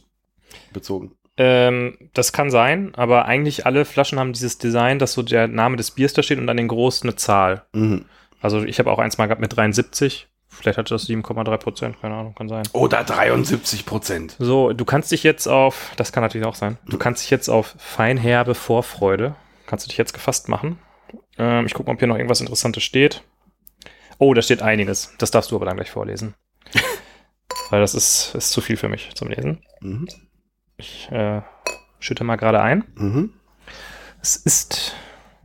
bezogen. 0.71 1.15
Ähm, 1.35 1.97
das 2.13 2.31
kann 2.31 2.51
sein, 2.51 2.93
aber 2.95 3.25
eigentlich 3.25 3.65
alle 3.65 3.85
Flaschen 3.85 4.19
haben 4.19 4.33
dieses 4.33 4.59
Design, 4.59 4.99
dass 4.99 5.13
so 5.13 5.23
der 5.23 5.47
Name 5.47 5.77
des 5.77 5.91
Biers 5.91 6.13
da 6.13 6.21
steht 6.21 6.37
und 6.37 6.47
dann 6.47 6.57
den 6.57 6.67
Groß 6.67 7.03
eine 7.03 7.15
Zahl. 7.15 7.63
Mhm. 7.73 8.05
Also 8.41 8.63
ich 8.63 8.77
habe 8.79 8.91
auch 8.91 8.99
eins 8.99 9.17
mal 9.17 9.25
gehabt 9.25 9.41
mit 9.41 9.55
73. 9.55 10.27
Vielleicht 10.49 10.77
hatte 10.77 10.93
das 10.93 11.09
7,3 11.09 11.57
Prozent, 11.57 12.01
keine 12.01 12.13
Ahnung, 12.13 12.35
kann 12.35 12.47
sein. 12.47 12.63
Oder 12.73 13.03
73 13.03 13.87
Prozent. 13.87 14.35
So, 14.37 14.71
du 14.73 14.85
kannst 14.85 15.11
dich 15.11 15.23
jetzt 15.23 15.47
auf, 15.47 15.93
das 15.95 16.11
kann 16.11 16.21
natürlich 16.21 16.45
auch 16.45 16.53
sein, 16.53 16.77
du 16.87 16.99
kannst 16.99 17.23
dich 17.23 17.31
jetzt 17.31 17.49
auf 17.49 17.73
feinherbe 17.79 18.53
Vorfreude, 18.53 19.35
kannst 19.65 19.85
du 19.85 19.89
dich 19.89 19.97
jetzt 19.97 20.13
gefasst 20.13 20.49
machen. 20.49 20.77
Ähm, 21.39 21.65
ich 21.65 21.73
gucke 21.73 21.89
mal, 21.89 21.93
ob 21.93 21.99
hier 21.99 22.07
noch 22.07 22.17
irgendwas 22.17 22.41
Interessantes 22.41 22.83
steht. 22.83 23.23
Oh, 24.19 24.35
da 24.35 24.43
steht 24.43 24.61
einiges. 24.61 25.13
Das 25.17 25.31
darfst 25.31 25.49
du 25.51 25.55
aber 25.55 25.65
dann 25.65 25.75
gleich 25.75 25.89
vorlesen. 25.89 26.35
Weil 27.71 27.81
das 27.81 27.95
ist, 27.95 28.35
ist 28.35 28.51
zu 28.51 28.61
viel 28.61 28.77
für 28.77 28.89
mich 28.89 29.09
zum 29.15 29.29
Lesen. 29.29 29.63
Mhm. 29.81 30.07
Ich 30.77 31.09
äh, 31.11 31.41
schütte 31.99 32.23
mal 32.23 32.35
gerade 32.35 32.61
ein. 32.61 32.83
Mhm. 32.95 33.33
Es 34.21 34.35
ist 34.35 34.95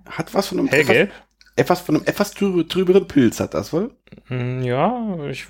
Hat 0.08 0.34
was 0.34 0.48
von 0.48 0.58
einem 0.58 0.68
hellgelb. 0.68 1.10
Etwas, 1.10 1.18
etwas 1.56 1.80
von 1.80 1.96
einem 1.96 2.04
etwas 2.06 2.30
trübe, 2.32 2.66
trüberen 2.68 3.06
Pilz 3.08 3.40
hat 3.40 3.54
das 3.54 3.72
wohl? 3.72 3.94
Hm, 4.26 4.62
Ja, 4.62 5.16
ich, 5.28 5.46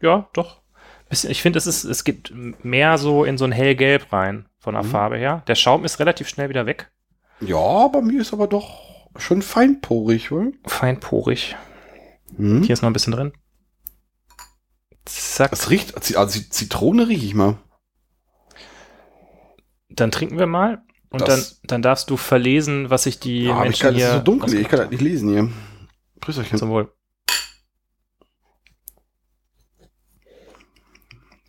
ja, 0.00 0.28
doch. 0.32 0.60
Ich 1.10 1.40
finde, 1.40 1.58
es 1.58 1.66
ist, 1.66 1.84
es 1.84 2.04
geht 2.04 2.32
mehr 2.62 2.98
so 2.98 3.24
in 3.24 3.38
so 3.38 3.44
ein 3.46 3.52
hellgelb 3.52 4.12
rein 4.12 4.46
von 4.58 4.74
der 4.74 4.82
Mhm. 4.82 4.88
Farbe 4.88 5.16
her. 5.16 5.42
Der 5.46 5.54
Schaum 5.54 5.84
ist 5.84 5.98
relativ 6.00 6.28
schnell 6.28 6.48
wieder 6.50 6.66
weg. 6.66 6.90
Ja, 7.40 7.88
bei 7.88 8.02
mir 8.02 8.20
ist 8.20 8.32
aber 8.34 8.46
doch 8.46 8.80
schon 9.16 9.40
feinporig, 9.40 10.30
wohl. 10.30 10.52
Feinporig. 10.66 11.56
Mhm. 12.36 12.62
Hier 12.62 12.72
ist 12.74 12.82
noch 12.82 12.90
ein 12.90 12.92
bisschen 12.92 13.14
drin. 13.14 13.32
Zack. 15.06 15.50
Das 15.50 15.70
riecht, 15.70 15.94
also 15.96 16.38
Zit- 16.40 16.52
Zitrone 16.52 17.08
rieche 17.08 17.24
ich 17.24 17.34
mal. 17.34 17.56
Dann 20.00 20.10
trinken 20.10 20.38
wir 20.38 20.46
mal. 20.46 20.82
Und 21.10 21.22
dann, 21.22 21.28
Das- 21.28 21.60
dann 21.64 21.82
darfst 21.82 22.10
du 22.10 22.16
verlesen, 22.16 22.90
was 22.90 23.04
sich 23.04 23.18
die 23.18 23.44
Ja, 23.44 23.52
aber 23.54 23.60
ich 23.62 23.64
Menschen 23.70 23.82
kann, 23.82 23.94
das 23.94 24.02
hier. 24.02 24.08
ist 24.10 24.16
so 24.18 24.22
dunkel, 24.24 24.54
ich 24.54 24.68
kann 24.68 24.78
das 24.80 24.90
nicht 24.90 25.00
lesen 25.00 25.28
hier. 25.30 25.50
Grüß 26.20 26.38
euch. 26.38 26.54
Zum 26.56 26.68
Wohl. 26.70 26.92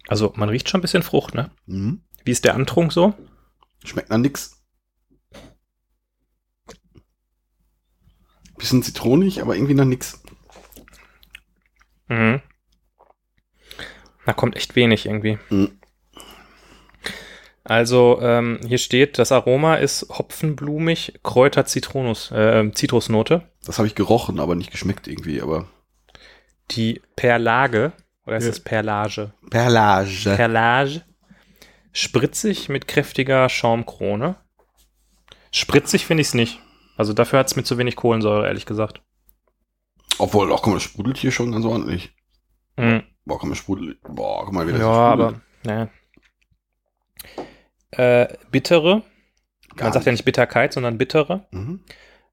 Also, 0.07 0.33
man 0.35 0.49
riecht 0.49 0.69
schon 0.69 0.79
ein 0.79 0.81
bisschen 0.81 1.03
Frucht, 1.03 1.33
ne? 1.35 1.51
Mhm. 1.67 2.01
Wie 2.25 2.31
ist 2.31 2.45
der 2.45 2.55
Antrunk 2.55 2.91
so? 2.93 3.13
Schmeckt 3.83 4.09
nach 4.09 4.17
nix. 4.17 4.55
Bisschen 8.57 8.83
zitronig, 8.83 9.41
aber 9.41 9.55
irgendwie 9.55 9.73
nach 9.75 9.85
nix. 9.85 10.21
Mhm. 12.07 12.41
Da 14.25 14.33
kommt 14.33 14.55
echt 14.55 14.75
wenig 14.75 15.05
irgendwie. 15.05 15.37
Mhm. 15.49 15.78
Also, 17.69 18.19
ähm, 18.21 18.59
hier 18.67 18.79
steht, 18.79 19.19
das 19.19 19.31
Aroma 19.31 19.75
ist 19.75 20.07
hopfenblumig, 20.09 21.19
Kräuter, 21.23 21.65
Zitronus, 21.65 22.31
äh, 22.31 22.71
Zitrusnote. 22.73 23.43
Das 23.63 23.77
habe 23.77 23.87
ich 23.87 23.95
gerochen, 23.95 24.39
aber 24.39 24.55
nicht 24.55 24.71
geschmeckt 24.71 25.07
irgendwie, 25.07 25.41
aber. 25.41 25.67
Die 26.71 27.01
Perlage, 27.15 27.93
oder 28.25 28.37
ist 28.37 28.45
Ja. 28.45 28.49
es 28.51 28.59
Perlage? 28.59 29.33
Perlage. 29.49 30.35
Perlage. 30.35 31.01
Spritzig 31.91 32.69
mit 32.69 32.87
kräftiger 32.87 33.47
Schaumkrone. 33.49 34.35
Spritzig 35.51 36.05
finde 36.05 36.21
ich 36.21 36.27
es 36.27 36.33
nicht. 36.33 36.59
Also 36.97 37.13
dafür 37.13 37.39
hat 37.39 37.47
es 37.47 37.55
mir 37.55 37.63
zu 37.63 37.77
wenig 37.77 37.95
Kohlensäure, 37.95 38.45
ehrlich 38.47 38.65
gesagt. 38.65 39.01
Obwohl, 40.17 40.51
auch 40.51 40.61
guck 40.61 40.67
mal, 40.73 40.75
das 40.75 40.83
sprudelt 40.83 41.17
hier 41.17 41.31
schon 41.31 41.51
ganz 41.51 41.65
ordentlich. 41.65 42.11
Mhm. 42.77 43.03
Boah, 43.25 43.39
guck 43.39 43.47
mal, 43.49 43.55
sprudelt. 43.55 43.99
Boah, 44.03 44.43
guck 44.45 44.53
mal, 44.53 44.67
wie 44.67 44.71
das 44.73 44.81
Ja, 44.81 45.11
sprudelt. 45.13 45.35
aber, 45.65 45.73
ne. 45.73 45.89
Äh, 47.91 48.27
bittere. 48.51 49.03
Gar 49.75 49.87
Man 49.87 49.93
sagt 49.93 50.05
ja 50.05 50.11
nicht 50.11 50.25
Bitterkeit, 50.25 50.73
sondern 50.73 50.97
bittere. 50.97 51.47
Mhm. 51.51 51.81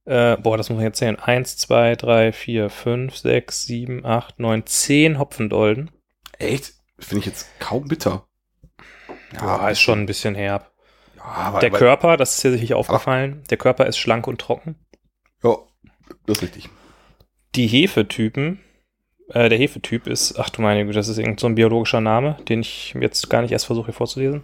Äh, 0.04 0.36
boah, 0.36 0.56
das 0.56 0.68
muss 0.68 0.76
man 0.76 0.84
jetzt 0.84 0.98
zählen. 0.98 1.18
Eins, 1.18 1.56
zwei, 1.56 1.96
drei, 1.96 2.32
vier, 2.32 2.70
fünf, 2.70 3.16
sechs, 3.16 3.64
sieben, 3.64 4.04
acht, 4.04 4.38
neun, 4.38 4.64
zehn 4.66 5.18
Hopfendolden. 5.18 5.90
Echt? 6.38 6.74
Finde 6.98 7.20
ich 7.20 7.26
jetzt 7.26 7.48
kaum 7.58 7.88
bitter. 7.88 8.26
Ja, 9.34 9.68
ist 9.68 9.80
schon 9.80 10.00
ein 10.00 10.06
bisschen 10.06 10.34
herb. 10.34 10.70
Ja, 11.16 11.24
aber, 11.24 11.58
Der 11.58 11.70
aber, 11.70 11.78
Körper, 11.78 12.16
das 12.16 12.36
ist 12.36 12.44
dir 12.44 12.52
sicherlich 12.52 12.74
aufgefallen, 12.74 13.42
der 13.50 13.58
Körper 13.58 13.86
ist 13.86 13.98
schlank 13.98 14.26
und 14.26 14.40
trocken. 14.40 14.76
Ja, 15.42 15.56
das 16.26 16.38
ist 16.38 16.42
richtig. 16.42 16.68
Die 17.54 17.66
Hefetypen, 17.66 18.60
äh, 19.30 19.48
der 19.48 19.58
Hefetyp 19.58 20.06
ist, 20.06 20.38
ach 20.38 20.50
du 20.50 20.62
meine 20.62 20.84
Güte, 20.84 20.96
das 20.96 21.08
ist 21.08 21.18
irgend 21.18 21.40
so 21.40 21.48
ein 21.48 21.56
biologischer 21.56 22.00
Name, 22.00 22.36
den 22.48 22.60
ich 22.60 22.94
jetzt 22.98 23.28
gar 23.28 23.42
nicht 23.42 23.52
erst 23.52 23.66
versuche 23.66 23.86
hier 23.86 23.94
vorzulesen. 23.94 24.42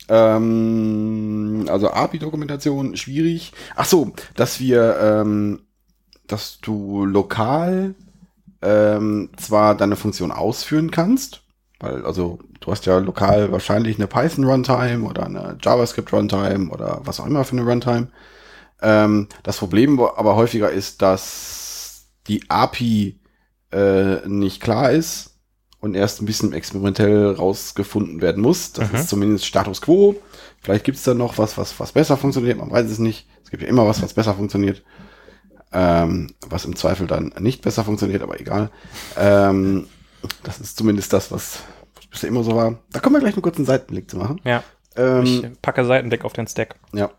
Ähm, 0.09 1.67
also 1.69 1.91
API-Dokumentation, 1.91 2.97
schwierig. 2.97 3.53
Ach 3.77 3.85
so, 3.85 4.13
dass 4.37 4.61
wir, 4.61 4.97
ähm, 5.01 5.61
dass 6.27 6.61
du 6.61 7.05
lokal 7.05 7.95
ähm, 8.63 9.31
zwar 9.37 9.77
deine 9.77 9.97
Funktion 9.97 10.33
ausführen 10.33 10.91
kannst, 10.91 11.43
weil, 11.81 12.05
also 12.07 12.41
du 12.61 12.73
hast 12.73 12.87
ja 12.87 12.99
lokal 12.99 13.53
wahrscheinlich 13.53 13.99
eine 13.99 14.09
Python-Runtime 14.09 15.07
oder 15.09 15.27
eine 15.27 15.59
JavaScript-Runtime 15.63 16.71
oder 16.71 17.01
was 17.05 17.21
auch 17.21 17.27
immer 17.27 17.45
für 17.45 17.57
eine 17.59 17.67
Runtime. 17.69 18.09
Ähm, 18.83 19.29
das 19.45 19.59
Problem 19.59 20.01
aber 20.01 20.37
häufiger 20.37 20.71
ist, 20.71 21.03
dass 21.03 21.58
die 22.29 22.49
API 22.51 23.19
äh, 23.73 24.27
nicht 24.29 24.61
klar 24.63 24.91
ist 24.93 25.37
und 25.81 25.95
erst 25.95 26.21
ein 26.23 26.27
bisschen 26.27 26.53
experimentell 26.53 27.33
rausgefunden 27.33 28.21
werden 28.21 28.43
muss. 28.43 28.73
Das 28.73 28.91
Mhm. 28.91 28.97
ist 28.97 29.09
zumindest 29.09 29.47
Status 29.47 29.81
Quo. 29.83 30.17
Vielleicht 30.61 30.85
gibt 30.85 30.99
es 30.99 31.05
da 31.05 31.15
noch 31.15 31.39
was, 31.39 31.57
was, 31.59 31.79
was 31.81 31.93
besser 31.93 32.17
funktioniert, 32.17 32.59
man 32.59 32.71
weiß 32.71 32.91
es 32.91 32.99
nicht. 32.99 33.27
Es 33.45 33.51
gibt 33.51 33.63
ja 33.63 33.69
immer 33.69 33.87
was, 33.87 34.03
was 34.03 34.15
besser 34.15 34.35
funktioniert. 34.35 34.83
Ähm, 35.71 36.33
was 36.49 36.65
im 36.65 36.77
Zweifel 36.77 37.07
dann 37.07 37.35
nicht 37.41 37.61
besser 37.63 37.85
funktioniert, 37.85 38.23
aber 38.23 38.41
egal. 38.41 38.71
Ähm, 39.19 39.87
das 40.43 40.61
ist 40.61 40.79
zumindest 40.79 41.13
das, 41.13 41.31
was, 41.31 41.61
bisher 42.11 42.29
immer 42.31 42.43
so 42.43 42.57
war. 42.57 42.79
Da 42.91 43.01
können 43.01 43.15
wir 43.15 43.21
gleich 43.21 43.35
einen 43.35 43.43
kurzen 43.43 43.67
Seitenblick 43.67 44.11
zu 44.11 44.17
machen. 44.17 44.41
Ja. 44.45 44.65
Ähm, 44.97 45.25
Ich 45.25 45.63
packe 45.63 45.85
Seitendeck 45.85 46.25
auf 46.25 46.33
den 46.33 46.47
Stack. 46.47 46.77
ja. 46.95 47.11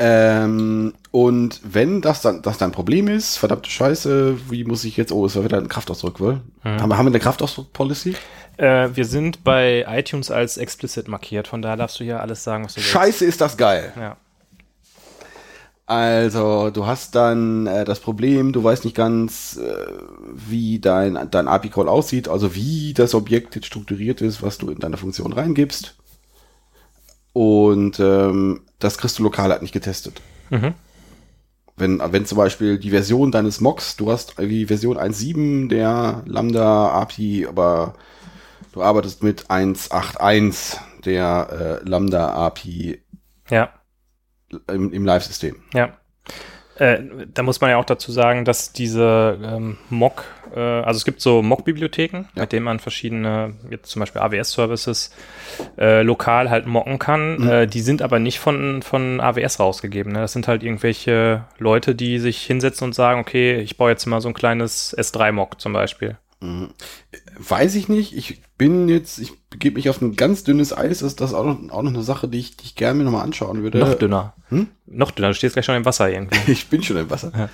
Ähm, 0.00 0.94
und 1.10 1.60
wenn 1.64 2.00
das 2.00 2.22
dann 2.22 2.40
das 2.42 2.56
dein 2.58 2.70
Problem 2.70 3.08
ist, 3.08 3.36
verdammte 3.36 3.68
Scheiße, 3.68 4.38
wie 4.50 4.62
muss 4.64 4.84
ich 4.84 4.96
jetzt, 4.96 5.10
oh, 5.10 5.26
es 5.26 5.34
war 5.34 5.42
wieder 5.44 5.58
ein 5.58 5.68
Kraftausdruck, 5.68 6.20
wohl? 6.20 6.40
Mhm. 6.62 6.80
Haben, 6.80 6.88
wir- 6.90 6.98
haben 6.98 7.06
wir 7.06 7.10
eine 7.10 7.18
Kraftausdruck-Policy? 7.18 8.14
Äh, 8.58 8.90
wir 8.94 9.04
sind 9.04 9.42
bei 9.42 9.84
iTunes 9.88 10.30
als 10.30 10.56
explicit 10.56 11.08
markiert, 11.08 11.48
von 11.48 11.62
daher 11.62 11.76
darfst 11.76 11.98
du 11.98 12.04
hier 12.04 12.20
alles 12.20 12.44
sagen, 12.44 12.64
was 12.64 12.74
du 12.74 12.78
willst. 12.78 12.90
Scheiße, 12.90 13.24
ist 13.24 13.40
das 13.40 13.56
geil. 13.56 13.92
Ja. 13.98 14.16
Also, 15.86 16.68
du 16.70 16.86
hast 16.86 17.14
dann 17.14 17.66
äh, 17.66 17.84
das 17.86 17.98
Problem, 18.00 18.52
du 18.52 18.62
weißt 18.62 18.84
nicht 18.84 18.94
ganz, 18.96 19.56
äh, 19.56 19.74
wie 20.34 20.78
dein, 20.80 21.28
dein 21.30 21.48
API-Call 21.48 21.88
aussieht, 21.88 22.28
also 22.28 22.54
wie 22.54 22.92
das 22.92 23.14
Objekt 23.14 23.54
jetzt 23.56 23.66
strukturiert 23.66 24.20
ist, 24.20 24.42
was 24.42 24.58
du 24.58 24.68
in 24.70 24.78
deine 24.80 24.98
Funktion 24.98 25.32
reingibst. 25.32 25.94
Und 27.32 27.98
ähm, 28.00 28.60
das 28.78 28.98
kriegst 28.98 29.18
du 29.18 29.22
lokal 29.22 29.50
halt 29.50 29.62
nicht 29.62 29.72
getestet. 29.72 30.20
Mhm. 30.50 30.74
Wenn, 31.76 32.00
wenn 32.12 32.26
zum 32.26 32.38
Beispiel 32.38 32.78
die 32.78 32.90
Version 32.90 33.30
deines 33.30 33.60
Mocks, 33.60 33.96
du 33.96 34.10
hast 34.10 34.34
irgendwie 34.38 34.66
Version 34.66 34.98
1.7 34.98 35.68
der 35.68 36.22
Lambda 36.26 36.88
API, 36.90 37.46
aber 37.48 37.94
du 38.72 38.82
arbeitest 38.82 39.22
mit 39.22 39.46
1.8.1 39.46 40.78
der 41.04 41.80
äh, 41.84 41.88
Lambda 41.88 42.30
API 42.34 43.00
Ja, 43.48 43.70
im, 44.68 44.92
im 44.92 45.04
Live-System. 45.04 45.56
ja. 45.74 45.96
Äh, 46.76 47.02
da 47.34 47.42
muss 47.42 47.60
man 47.60 47.70
ja 47.70 47.76
auch 47.76 47.84
dazu 47.84 48.12
sagen, 48.12 48.44
dass 48.44 48.72
diese 48.72 49.36
ähm, 49.42 49.78
Mock, 49.90 50.24
äh, 50.54 50.60
also 50.60 50.98
es 50.98 51.04
gibt 51.04 51.20
so 51.20 51.42
Mock-Bibliotheken, 51.42 52.24
Ja. 52.34 52.42
mit 52.42 52.52
denen 52.52 52.64
man 52.64 52.78
verschiedene, 52.78 53.54
jetzt 53.70 53.90
zum 53.90 54.00
Beispiel 54.00 54.20
AWS-Services, 54.20 55.12
äh, 55.78 56.02
lokal 56.02 56.50
halt 56.50 56.66
mocken 56.66 56.98
kann. 56.98 57.38
Mhm. 57.38 57.48
Äh, 57.48 57.66
die 57.66 57.80
sind 57.80 58.02
aber 58.02 58.18
nicht 58.18 58.38
von, 58.38 58.82
von 58.82 59.20
AWS 59.20 59.60
rausgegeben. 59.60 60.12
Ne? 60.12 60.20
Das 60.20 60.32
sind 60.32 60.48
halt 60.48 60.62
irgendwelche 60.62 61.44
Leute, 61.58 61.94
die 61.94 62.18
sich 62.18 62.42
hinsetzen 62.42 62.84
und 62.86 62.94
sagen, 62.94 63.20
okay, 63.20 63.60
ich 63.60 63.76
baue 63.76 63.90
jetzt 63.90 64.06
mal 64.06 64.20
so 64.20 64.28
ein 64.28 64.34
kleines 64.34 64.96
S3-Mock 64.96 65.60
zum 65.60 65.72
Beispiel. 65.72 66.16
Mhm. 66.40 66.68
Weiß 67.38 67.74
ich 67.74 67.88
nicht. 67.88 68.16
Ich 68.16 68.40
bin 68.58 68.88
jetzt, 68.88 69.18
ich 69.18 69.32
begebe 69.50 69.76
mich 69.76 69.88
auf 69.88 70.00
ein 70.00 70.14
ganz 70.14 70.44
dünnes 70.44 70.76
Eis. 70.76 71.02
Ist 71.02 71.20
das 71.20 71.34
auch 71.34 71.44
noch, 71.44 71.58
auch 71.72 71.82
noch 71.82 71.92
eine 71.92 72.02
Sache, 72.02 72.28
die 72.28 72.38
ich, 72.38 72.56
die 72.56 72.64
ich 72.64 72.74
gerne 72.76 72.98
mir 72.98 73.04
nochmal 73.04 73.24
anschauen 73.24 73.62
würde? 73.62 73.78
Noch 73.78 73.94
dünner. 73.94 74.34
Hm? 74.50 74.68
Noch 74.86 75.10
dünner, 75.10 75.28
du 75.28 75.34
stehst 75.34 75.54
gleich 75.54 75.64
schon 75.64 75.74
im 75.76 75.84
Wasser 75.84 76.08
irgendwie. 76.10 76.38
Ich 76.52 76.68
bin 76.68 76.82
schon 76.82 76.96
im 76.96 77.10
Wasser. 77.10 77.50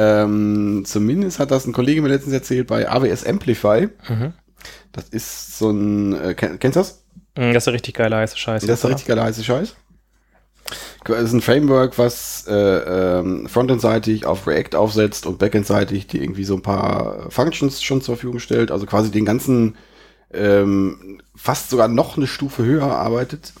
Ähm, 0.00 0.84
zumindest 0.86 1.40
hat 1.40 1.50
das 1.50 1.66
ein 1.66 1.72
Kollege 1.72 2.00
mir 2.00 2.08
letztens 2.08 2.32
erzählt 2.32 2.68
bei 2.68 2.88
AWS 2.88 3.26
Amplify. 3.26 3.88
Mhm. 4.08 4.32
Das 4.92 5.08
ist 5.08 5.58
so 5.58 5.70
ein, 5.70 6.14
äh, 6.14 6.34
kenn, 6.34 6.60
kennst 6.60 6.76
du 6.76 6.80
das? 6.80 7.04
Mm, 7.36 7.52
Das 7.52 7.64
ist 7.64 7.68
eine 7.68 7.74
richtig 7.74 7.94
geile 7.94 8.16
heiße 8.16 8.36
Scheiße. 8.36 8.66
Das 8.66 8.78
ist 8.78 8.84
ein 8.84 8.92
richtig 8.92 9.08
geiler 9.08 9.24
heiße 9.24 9.42
Scheiß. 9.42 9.74
Das 11.04 11.22
ist 11.22 11.32
ein 11.32 11.40
Framework, 11.40 11.98
was 11.98 12.44
äh, 12.46 12.52
ähm, 12.54 13.48
Frontend-seitig 13.48 14.24
auf 14.26 14.46
React 14.46 14.76
aufsetzt 14.76 15.26
und 15.26 15.38
Backend-seitig 15.38 16.06
die 16.06 16.22
irgendwie 16.22 16.44
so 16.44 16.54
ein 16.54 16.62
paar 16.62 17.28
Functions 17.30 17.82
schon 17.82 18.00
zur 18.00 18.14
Verfügung 18.16 18.38
stellt. 18.38 18.70
Also 18.70 18.86
quasi 18.86 19.10
den 19.10 19.24
ganzen 19.24 19.76
ähm, 20.32 21.20
fast 21.34 21.70
sogar 21.70 21.88
noch 21.88 22.16
eine 22.16 22.26
Stufe 22.26 22.64
höher 22.64 22.84
arbeitet 22.84 23.52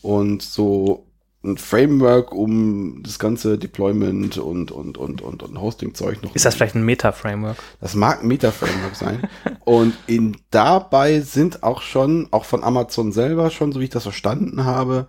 und 0.00 0.42
so 0.42 1.06
ein 1.44 1.58
Framework, 1.58 2.32
um 2.32 3.02
das 3.02 3.18
ganze 3.18 3.58
Deployment 3.58 4.38
und, 4.38 4.70
und, 4.70 4.98
und, 4.98 5.22
und, 5.22 5.42
und 5.42 5.60
Hosting-Zeug 5.60 6.22
noch. 6.22 6.34
Ist 6.34 6.44
das 6.44 6.54
vielleicht 6.54 6.74
ein 6.74 6.84
Meta-Framework? 6.84 7.56
Das 7.80 7.94
mag 7.94 8.22
ein 8.22 8.28
Meta-Framework 8.28 8.96
sein. 8.96 9.28
Und 9.64 9.94
in 10.06 10.36
dabei 10.50 11.20
sind 11.20 11.62
auch 11.62 11.82
schon, 11.82 12.28
auch 12.30 12.44
von 12.44 12.64
Amazon 12.64 13.12
selber 13.12 13.50
schon, 13.50 13.72
so 13.72 13.80
wie 13.80 13.84
ich 13.84 13.90
das 13.90 14.04
verstanden 14.04 14.64
habe, 14.64 15.08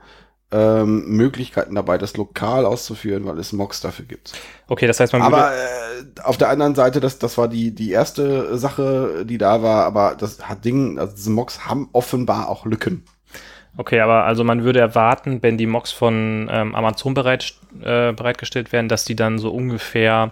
ähm, 0.51 1.05
Möglichkeiten 1.07 1.75
dabei, 1.75 1.97
das 1.97 2.15
lokal 2.17 2.65
auszuführen, 2.65 3.25
weil 3.25 3.39
es 3.39 3.51
Mocks 3.51 3.81
dafür 3.81 4.05
gibt. 4.05 4.33
Okay, 4.67 4.87
das 4.87 4.99
heißt, 4.99 5.13
man 5.13 5.21
Aber 5.21 5.49
würde, 5.49 6.19
äh, 6.19 6.21
auf 6.21 6.37
der 6.37 6.49
anderen 6.49 6.75
Seite, 6.75 6.99
das, 6.99 7.19
das 7.19 7.37
war 7.37 7.47
die, 7.47 7.73
die 7.73 7.91
erste 7.91 8.57
Sache, 8.57 9.25
die 9.25 9.37
da 9.37 9.63
war, 9.63 9.85
aber 9.85 10.15
das 10.15 10.47
hat 10.47 10.63
Ding, 10.63 10.99
also 10.99 11.15
diese 11.15 11.31
Mocks 11.31 11.65
haben 11.65 11.89
offenbar 11.93 12.47
auch 12.49 12.65
Lücken. 12.65 13.03
Okay, 13.77 13.99
aber 13.99 14.25
also 14.25 14.43
man 14.43 14.63
würde 14.63 14.79
erwarten, 14.79 15.41
wenn 15.43 15.57
die 15.57 15.65
Mocks 15.67 15.91
von 15.91 16.49
ähm, 16.51 16.75
Amazon 16.75 17.13
bereit, 17.13 17.53
äh, 17.81 18.11
bereitgestellt 18.13 18.71
werden, 18.71 18.87
dass 18.89 19.05
die 19.05 19.15
dann 19.15 19.37
so 19.39 19.49
ungefähr 19.51 20.31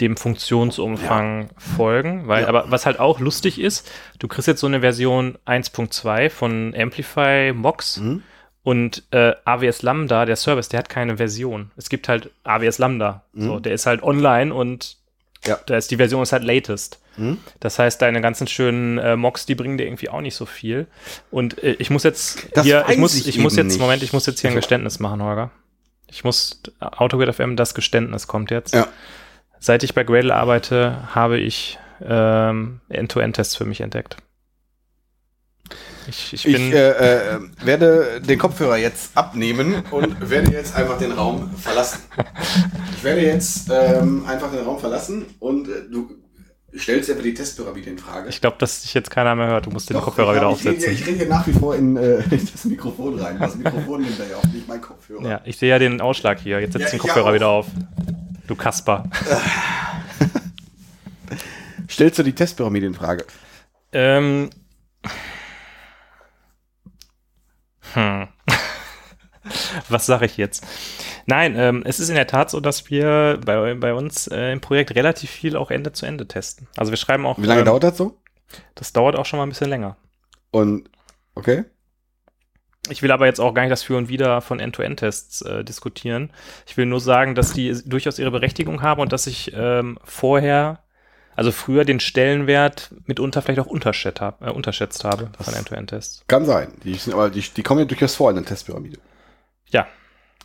dem 0.00 0.16
Funktionsumfang 0.16 1.50
folgen, 1.56 2.28
weil, 2.28 2.42
Ja. 2.42 2.48
aber 2.48 2.70
was 2.70 2.86
halt 2.86 3.00
auch 3.00 3.18
lustig 3.20 3.60
ist, 3.60 3.90
du 4.18 4.28
kriegst 4.28 4.46
jetzt 4.48 4.60
so 4.60 4.66
eine 4.66 4.80
Version 4.80 5.38
1.2 5.46 6.30
von 6.30 6.74
Amplify 6.78 7.52
Mocks 7.54 7.96
Mhm. 7.98 8.22
und 8.62 9.02
äh, 9.10 9.32
AWS 9.44 9.82
Lambda, 9.82 10.24
der 10.24 10.36
Service, 10.36 10.68
der 10.68 10.78
hat 10.80 10.88
keine 10.88 11.16
Version. 11.16 11.70
Es 11.76 11.88
gibt 11.88 12.08
halt 12.08 12.30
AWS 12.44 12.78
Lambda, 12.78 13.22
so, 13.34 13.58
der 13.60 13.72
ist 13.72 13.86
halt 13.86 14.02
online 14.02 14.52
und 14.54 14.97
Ja. 15.46 15.58
da 15.66 15.76
ist 15.76 15.90
die 15.90 15.96
Version 15.96 16.22
ist 16.22 16.32
halt 16.32 16.44
latest. 16.44 17.00
Mhm. 17.16 17.38
Das 17.60 17.78
heißt, 17.78 18.00
deine 18.02 18.20
ganzen 18.20 18.46
schönen 18.46 18.98
äh, 18.98 19.16
Mocks, 19.16 19.46
die 19.46 19.54
bringen 19.54 19.78
dir 19.78 19.84
irgendwie 19.84 20.08
auch 20.08 20.20
nicht 20.20 20.34
so 20.34 20.46
viel. 20.46 20.86
Und 21.30 21.62
äh, 21.62 21.72
ich 21.78 21.90
muss 21.90 22.02
jetzt 22.04 22.48
Das 22.54 22.64
hier, 22.64 22.84
ich 22.88 22.98
muss, 22.98 23.14
ich 23.14 23.28
ich 23.28 23.38
muss 23.38 23.56
jetzt, 23.56 23.68
nicht. 23.68 23.80
Moment, 23.80 24.02
ich 24.02 24.12
muss 24.12 24.26
jetzt 24.26 24.40
hier 24.40 24.50
ein 24.50 24.56
Geständnis 24.56 24.98
machen, 24.98 25.22
Holger. 25.22 25.50
Ich 26.10 26.24
muss, 26.24 26.62
AutoGrid 26.80 27.34
FM, 27.34 27.56
das 27.56 27.74
Geständnis 27.74 28.26
kommt 28.26 28.50
jetzt. 28.50 28.74
Ja. 28.74 28.88
Seit 29.60 29.82
ich 29.82 29.94
bei 29.94 30.04
Gradle 30.04 30.34
arbeite, 30.34 31.08
habe 31.14 31.38
ich 31.38 31.78
ähm, 32.04 32.80
End-to-End-Tests 32.88 33.56
für 33.56 33.64
mich 33.64 33.80
entdeckt. 33.80 34.16
Ich, 36.08 36.32
ich 36.32 36.46
Ich 36.46 36.72
äh, 36.72 37.34
äh, 37.36 37.40
werde 37.62 38.20
den 38.20 38.38
Kopfhörer 38.38 38.76
jetzt 38.76 39.16
abnehmen 39.16 39.82
und 39.90 40.30
werde 40.30 40.52
jetzt 40.52 40.74
einfach 40.74 40.98
den 40.98 41.12
Raum 41.12 41.50
verlassen. 41.56 42.00
Ich 42.96 43.04
werde 43.04 43.22
jetzt 43.22 43.70
ähm, 43.70 44.24
einfach 44.26 44.50
den 44.50 44.64
Raum 44.64 44.78
verlassen 44.78 45.26
und 45.38 45.68
äh, 45.68 45.72
du 45.90 46.10
stellst 46.76 47.10
einfach 47.10 47.22
die 47.22 47.34
Testpyramide 47.34 47.90
in 47.90 47.98
Frage. 47.98 48.28
ich 48.28 48.40
glaube, 48.40 48.56
dass 48.58 48.82
dich 48.82 48.94
jetzt 48.94 49.10
keiner 49.10 49.34
mehr 49.34 49.48
hört. 49.48 49.66
Du 49.66 49.70
musst 49.70 49.88
den 49.90 49.94
Doch, 49.94 50.04
Kopfhörer 50.04 50.30
ich, 50.32 50.36
wieder 50.36 50.48
ich 50.48 50.52
aufsetzen. 50.54 50.92
ich 50.92 51.06
rede 51.06 51.18
hier 51.18 51.28
nach 51.28 51.46
wie 51.46 51.52
vor 51.52 51.74
in, 51.74 51.96
äh, 51.96 52.18
in 52.30 52.48
das 52.52 52.64
Mikrofon 52.64 53.18
rein. 53.18 53.38
Das 53.38 53.56
Mikrofon 53.56 54.02
nimmt 54.02 54.18
er 54.18 54.28
ja 54.30 54.36
auch 54.36 54.44
nicht 54.44 54.66
mein 54.68 54.80
Kopfhörer. 54.80 55.28
Ja, 55.28 55.40
ich 55.44 55.56
sehe 55.58 55.68
ja 55.70 55.78
den 55.78 56.00
Ausschlag 56.00 56.40
hier. 56.40 56.60
Jetzt 56.60 56.72
setz 56.72 56.82
Ja, 56.84 56.88
den 56.90 56.96
ich 56.96 57.02
Kopfhörer 57.02 57.30
auch. 57.30 57.34
wieder 57.34 57.48
auf. 57.48 57.66
Du 58.46 58.54
Kasper. 58.54 59.04
Stellst 61.90 62.18
du 62.18 62.22
die 62.22 62.34
Testpyramide 62.34 62.86
in 62.86 62.94
Frage? 62.94 63.24
Ähm. 63.92 64.50
Hm. 67.94 68.28
Was 69.88 70.06
sage 70.06 70.26
ich 70.26 70.36
jetzt? 70.36 70.66
Nein, 71.26 71.54
ähm, 71.56 71.82
es 71.86 72.00
ist 72.00 72.08
in 72.08 72.14
der 72.14 72.26
Tat 72.26 72.50
so, 72.50 72.60
dass 72.60 72.90
wir 72.90 73.40
bei, 73.44 73.74
bei 73.74 73.94
uns 73.94 74.26
äh, 74.26 74.52
im 74.52 74.60
Projekt 74.60 74.94
relativ 74.94 75.30
viel 75.30 75.56
auch 75.56 75.70
Ende 75.70 75.92
zu 75.92 76.06
Ende 76.06 76.26
testen. 76.26 76.66
Also 76.76 76.90
wir 76.92 76.96
schreiben 76.96 77.26
auch. 77.26 77.38
Wie 77.38 77.46
lange 77.46 77.60
ähm, 77.60 77.66
dauert 77.66 77.84
das 77.84 77.96
so? 77.96 78.20
Das 78.74 78.92
dauert 78.92 79.16
auch 79.16 79.26
schon 79.26 79.38
mal 79.38 79.44
ein 79.44 79.50
bisschen 79.50 79.70
länger. 79.70 79.96
Und 80.50 80.90
okay. 81.34 81.64
Ich 82.90 83.02
will 83.02 83.12
aber 83.12 83.26
jetzt 83.26 83.40
auch 83.40 83.52
gar 83.52 83.62
nicht 83.62 83.72
das 83.72 83.82
Für 83.82 83.96
und 83.96 84.08
Wider 84.08 84.40
von 84.40 84.60
End-to-End-Tests 84.60 85.42
äh, 85.42 85.64
diskutieren. 85.64 86.30
Ich 86.66 86.76
will 86.76 86.86
nur 86.86 87.00
sagen, 87.00 87.34
dass 87.34 87.52
die 87.52 87.76
durchaus 87.84 88.18
ihre 88.18 88.30
Berechtigung 88.30 88.82
haben 88.82 89.00
und 89.00 89.12
dass 89.12 89.26
ich 89.26 89.52
ähm, 89.54 89.98
vorher, 90.04 90.80
also 91.38 91.52
früher 91.52 91.84
den 91.84 92.00
Stellenwert 92.00 92.92
mitunter 93.06 93.42
vielleicht 93.42 93.60
auch 93.60 93.66
unterschätzt, 93.66 94.20
hab, 94.20 94.42
äh, 94.42 94.50
unterschätzt 94.50 95.04
habe 95.04 95.30
von 95.40 95.54
End-to-End-Tests. 95.54 96.24
Kann 96.26 96.44
sein. 96.44 96.72
Die, 96.82 96.94
sind, 96.94 97.14
aber 97.14 97.30
die, 97.30 97.40
die 97.40 97.62
kommen 97.62 97.78
ja 97.78 97.86
durchaus 97.86 98.16
vor 98.16 98.30
in 98.30 98.36
der 98.36 98.44
Testpyramide. 98.44 98.98
Ja, 99.68 99.86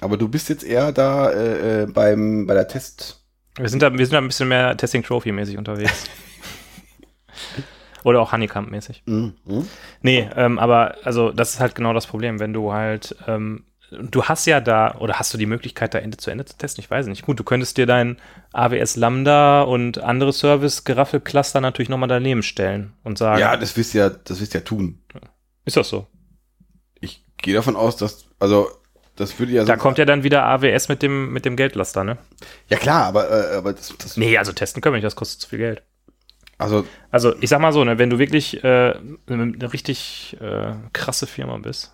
Aber 0.01 0.17
du 0.17 0.27
bist 0.27 0.49
jetzt 0.49 0.63
eher 0.63 0.91
da 0.91 1.31
äh, 1.31 1.81
äh, 1.81 1.85
beim, 1.87 2.45
bei 2.45 2.53
der 2.53 2.67
Test. 2.67 3.23
wir 3.57 3.69
sind 3.69 3.81
da, 3.81 3.91
wir 3.91 4.05
sind 4.05 4.13
da 4.13 4.19
ein 4.19 4.27
bisschen 4.27 4.49
mehr 4.49 4.77
Testing 4.77 5.01
Trophy-mäßig 5.01 5.57
unterwegs. 5.57 6.03
Oder 8.03 8.21
auch 8.21 8.31
Honeycomb-mäßig. 8.31 9.01
Mhm. 9.05 9.33
Nee, 10.03 10.29
ähm, 10.35 10.59
aber 10.59 10.97
also 11.03 11.31
das 11.31 11.55
ist 11.55 11.59
halt 11.59 11.73
genau 11.73 11.93
das 11.93 12.05
Problem, 12.05 12.39
wenn 12.39 12.53
du 12.53 12.71
halt, 12.71 13.15
ähm, 13.25 13.63
du 14.01 14.23
hast 14.23 14.45
ja 14.45 14.59
da, 14.61 14.95
oder 14.95 15.15
hast 15.19 15.33
du 15.33 15.37
die 15.37 15.45
Möglichkeit, 15.45 15.93
da 15.93 15.99
Ende 15.99 16.17
zu 16.17 16.31
Ende 16.31 16.45
zu 16.45 16.57
testen? 16.57 16.83
Ich 16.83 16.89
weiß 16.89 17.07
nicht. 17.07 17.23
Gut, 17.23 17.39
du 17.39 17.43
könntest 17.43 17.77
dir 17.77 17.85
dein 17.85 18.17
AWS 18.51 18.95
Lambda 18.95 19.61
und 19.63 19.99
andere 19.99 20.33
Service-Geraffel-Cluster 20.33 21.61
natürlich 21.61 21.89
nochmal 21.89 22.09
daneben 22.09 22.43
stellen 22.43 22.93
und 23.03 23.17
sagen, 23.17 23.39
Ja, 23.39 23.55
das 23.57 23.75
wirst 23.77 23.93
ja, 23.93 24.09
das 24.09 24.39
wirst 24.41 24.53
ja 24.53 24.61
tun. 24.61 25.01
ist 25.65 25.77
das 25.77 25.89
so? 25.89 26.07
Ich 26.99 27.23
gehe 27.37 27.53
davon 27.53 27.75
aus, 27.75 27.97
dass, 27.97 28.25
also, 28.39 28.69
das 29.15 29.37
würde 29.39 29.51
ja 29.51 29.63
Da 29.65 29.75
kommt 29.77 29.97
ja 29.97 30.05
dann 30.05 30.23
wieder 30.23 30.43
AWS 30.43 30.89
mit 30.89 31.01
dem, 31.01 31.31
mit 31.33 31.45
dem 31.45 31.55
Geldlaster, 31.55 32.03
ne? 32.03 32.17
Ja 32.69 32.77
klar, 32.77 33.05
aber, 33.05 33.29
äh, 33.29 33.55
aber 33.57 33.73
das, 33.73 33.93
das 33.97 34.17
Nee, 34.17 34.37
also 34.37 34.51
testen 34.53 34.81
können 34.81 34.93
wir 34.93 34.97
nicht, 34.97 35.05
das 35.05 35.15
kostet 35.15 35.41
zu 35.41 35.49
viel 35.49 35.59
Geld. 35.59 35.83
also 36.57 36.85
Also 37.11 37.35
ich 37.41 37.49
sag 37.49 37.59
mal 37.59 37.73
so, 37.73 37.83
ne, 37.83 37.99
wenn 37.99 38.09
du 38.09 38.17
wirklich 38.19 38.63
äh, 38.63 38.95
eine 39.27 39.73
richtig 39.73 40.37
äh, 40.41 40.73
krasse 40.93 41.27
Firma 41.27 41.57
bist, 41.57 41.91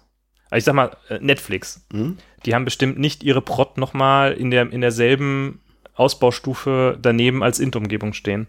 ich 0.58 0.64
sag 0.64 0.74
mal, 0.74 0.96
äh, 1.10 1.20
Netflix, 1.20 1.86
hm? 1.92 2.18
die 2.46 2.56
haben 2.56 2.66
bestimmt 2.66 2.98
nicht 2.98 3.24
ihre 3.24 3.42
Prot 3.42 3.78
nochmal 3.78 4.34
in, 4.34 4.52
der, 4.52 4.72
in 4.72 4.82
derselben 4.82 5.62
Ausbaustufe 5.94 6.98
daneben 7.02 7.44
als 7.44 7.60
Int-Umgebung 7.60 8.14
stehen. 8.14 8.48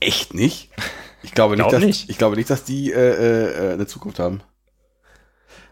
echt 0.00 0.34
nicht. 0.34 0.70
Ich 1.22 1.32
glaube 1.32 1.56
nicht, 1.56 1.72
dass, 1.72 1.82
nicht. 1.82 2.10
ich 2.10 2.18
glaube 2.18 2.36
nicht, 2.36 2.50
dass 2.50 2.64
die 2.64 2.92
äh, 2.92 3.70
äh, 3.70 3.72
eine 3.72 3.86
Zukunft 3.86 4.18
haben. 4.18 4.42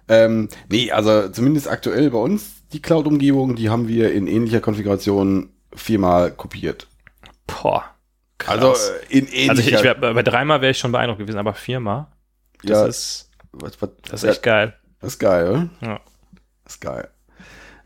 Ähm, 0.08 0.48
nee, 0.68 0.90
also 0.90 1.28
zumindest 1.28 1.68
aktuell 1.68 2.10
bei 2.10 2.18
uns 2.18 2.62
die 2.72 2.82
Cloud-Umgebung, 2.82 3.54
die 3.54 3.70
haben 3.70 3.86
wir 3.88 4.12
in 4.12 4.26
ähnlicher 4.26 4.60
Konfiguration 4.60 5.50
viermal 5.74 6.32
kopiert. 6.32 6.86
Boah. 7.46 7.84
Krass. 8.38 8.58
Also 8.58 8.92
äh, 9.10 9.18
in 9.18 9.26
ähnlicher. 9.26 9.50
also 9.50 9.62
ich, 9.62 9.72
ich 9.72 9.82
wär, 9.82 9.94
bei 9.94 10.12
bei 10.12 10.22
dreimal 10.22 10.60
wäre 10.60 10.72
ich 10.72 10.78
schon 10.78 10.92
beeindruckt 10.92 11.20
gewesen, 11.20 11.38
aber 11.38 11.54
viermal, 11.54 12.08
das 12.62 12.70
ja, 12.70 12.86
ist, 12.86 13.30
was, 13.52 13.80
was, 13.80 13.90
das 14.10 14.22
ist 14.24 14.30
echt 14.30 14.42
geil. 14.42 14.74
Das 15.00 15.14
ist 15.14 15.18
geil, 15.18 15.48
oder? 15.48 15.68
Ja. 15.80 16.00
Das 16.64 16.74
ist 16.74 16.80
geil. 16.80 17.08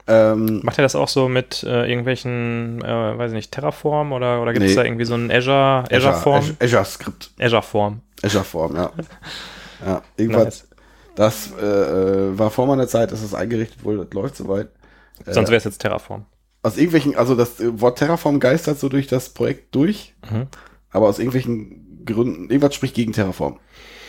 Ähm, 0.08 0.60
Macht 0.62 0.78
er 0.78 0.82
das 0.82 0.94
auch 0.94 1.08
so 1.08 1.28
mit 1.28 1.64
äh, 1.64 1.88
irgendwelchen, 1.88 2.80
äh, 2.84 3.18
weiß 3.18 3.32
ich 3.32 3.34
nicht, 3.36 3.50
Terraform 3.52 4.12
oder, 4.12 4.40
oder 4.40 4.52
gibt 4.52 4.64
es 4.64 4.70
Nee. 4.72 4.76
da 4.76 4.84
irgendwie 4.84 5.04
so 5.04 5.14
einen 5.14 5.30
Azure, 5.32 5.84
Azure 5.90 6.14
Form? 6.14 6.38
Azure, 6.38 6.56
Azure 6.60 6.84
Skript. 6.84 7.30
Azure 7.40 7.62
Form. 7.62 8.02
Azure 8.22 8.44
Form, 8.44 8.76
ja. 8.76 8.92
Ja, 9.84 10.02
irgendwas. 10.16 10.44
Nice. 10.44 10.68
Das 11.16 11.50
äh, 11.60 11.64
äh, 11.66 12.38
war 12.38 12.50
vor 12.50 12.66
meiner 12.66 12.86
Zeit, 12.86 13.10
dass 13.10 13.22
es 13.22 13.34
eingerichtet 13.34 13.82
wurde, 13.84 14.04
das 14.04 14.12
läuft 14.14 14.36
soweit. 14.36 14.68
Sonst 15.26 15.48
wäre 15.48 15.56
es 15.56 15.64
jetzt 15.64 15.78
Terraform. 15.78 16.26
Aus 16.62 16.76
irgendwelchen, 16.76 17.16
also 17.16 17.34
das 17.34 17.58
äh, 17.58 17.80
Wort 17.80 17.98
Terraform 17.98 18.38
geistert 18.38 18.78
so 18.78 18.88
durch 18.88 19.06
das 19.08 19.30
Projekt 19.30 19.74
durch, 19.74 20.14
Mhm. 20.30 20.46
aber 20.90 21.08
aus 21.08 21.18
irgendwelchen 21.18 22.04
Gründen, 22.04 22.42
irgendwas 22.50 22.74
spricht 22.76 22.94
gegen 22.94 23.12
Terraform. 23.12 23.58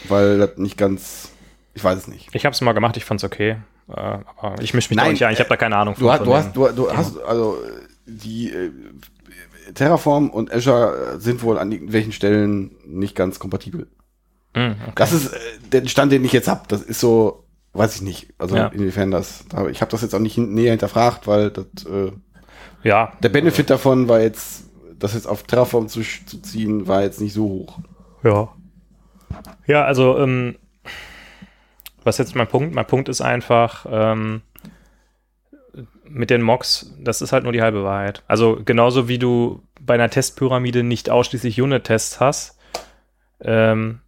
Weil 0.10 0.38
das 0.38 0.58
nicht 0.58 0.78
ganz, 0.78 1.30
ich 1.78 1.84
weiß 1.84 1.97
es 1.99 2.07
nicht. 2.07 2.28
Ich 2.34 2.43
habe 2.45 2.53
es 2.53 2.61
mal 2.61 2.73
gemacht, 2.73 2.97
ich 2.97 3.05
fand's 3.05 3.23
okay. 3.23 3.57
Äh, 3.88 3.93
aber 3.93 4.55
ich 4.59 4.73
mische 4.73 4.89
mich 4.89 4.97
Nein, 4.97 5.05
da 5.05 5.11
nicht 5.11 5.25
ein, 5.25 5.34
ich 5.34 5.39
habe 5.39 5.49
da 5.49 5.55
keine 5.57 5.78
Ahnung 5.78 5.95
Du, 5.97 6.11
hast, 6.11 6.17
von 6.17 6.28
du 6.28 6.34
hast, 6.36 6.55
du, 6.55 6.67
du 6.69 6.91
hast, 6.91 7.17
also 7.19 7.55
äh, 7.63 7.82
die 8.07 8.51
äh, 8.51 8.71
Terraform 9.75 10.30
und 10.30 10.51
Azure 10.51 11.15
äh, 11.15 11.19
sind 11.19 11.41
wohl 11.43 11.57
an 11.57 11.71
irgendwelchen 11.71 12.11
Stellen 12.11 12.71
nicht 12.86 13.15
ganz 13.15 13.38
kompatibel. 13.39 13.88
Mhm, 14.55 14.75
okay. 14.84 14.91
Das 14.95 15.13
ist 15.13 15.28
äh, 15.32 15.38
der 15.71 15.88
Stand, 15.88 16.11
den 16.11 16.25
ich 16.25 16.34
jetzt 16.34 16.47
hab. 16.47 16.67
Das 16.67 16.82
ist 16.82 16.99
so, 16.99 17.45
weiß 17.73 17.95
ich 17.95 18.01
nicht. 18.01 18.34
Also 18.39 18.55
Ja. 18.57 18.67
inwiefern 18.67 19.11
das. 19.11 19.45
Ich 19.71 19.82
habe 19.82 19.91
das 19.91 20.01
jetzt 20.01 20.15
auch 20.15 20.19
nicht 20.19 20.38
näher 20.38 20.71
hinterfragt, 20.71 21.28
weil 21.28 21.51
das, 21.51 21.65
äh, 21.86 22.11
Ja, 22.84 23.13
der 23.21 23.30
Benefit 23.30 23.69
davon 23.69 24.09
war 24.09 24.19
jetzt, 24.21 24.63
das 24.97 25.13
jetzt 25.13 25.28
auf 25.28 25.43
Terraform 25.43 25.88
zu, 25.88 26.01
zu 26.01 26.41
ziehen, 26.41 26.88
war 26.88 27.03
jetzt 27.03 27.21
nicht 27.21 27.34
so 27.34 27.43
hoch. 27.45 27.80
Ja. 28.23 28.49
Ja, 29.67 29.84
also, 29.86 30.17
ähm, 30.17 30.55
was 32.08 32.18
jetzt 32.18 32.36
mein 32.36 32.47
Punkt? 32.47 32.74
Mein 32.74 32.88
Punkt 32.88 33.10
ist 33.10 33.22
einfach, 33.22 33.86
ähm, 33.89 34.41
mit 36.10 36.30
den 36.30 36.41
Mocks, 36.41 36.93
das 36.99 37.22
ist 37.22 37.32
halt 37.32 37.43
nur 37.43 37.53
die 37.53 37.62
halbe 37.62 37.84
Wahrheit. 37.84 38.24
Also 38.28 38.60
genauso 38.64 39.08
wie 39.08 39.20
du 39.20 39.64
bei 39.80 39.93
einer 39.93 40.10
Testpyramide 40.10 40.84
nicht 40.84 41.10
ausschließlich 41.10 41.62
Unit-Tests 41.62 42.20
hast, 42.20 42.58
ähm, 43.41 43.99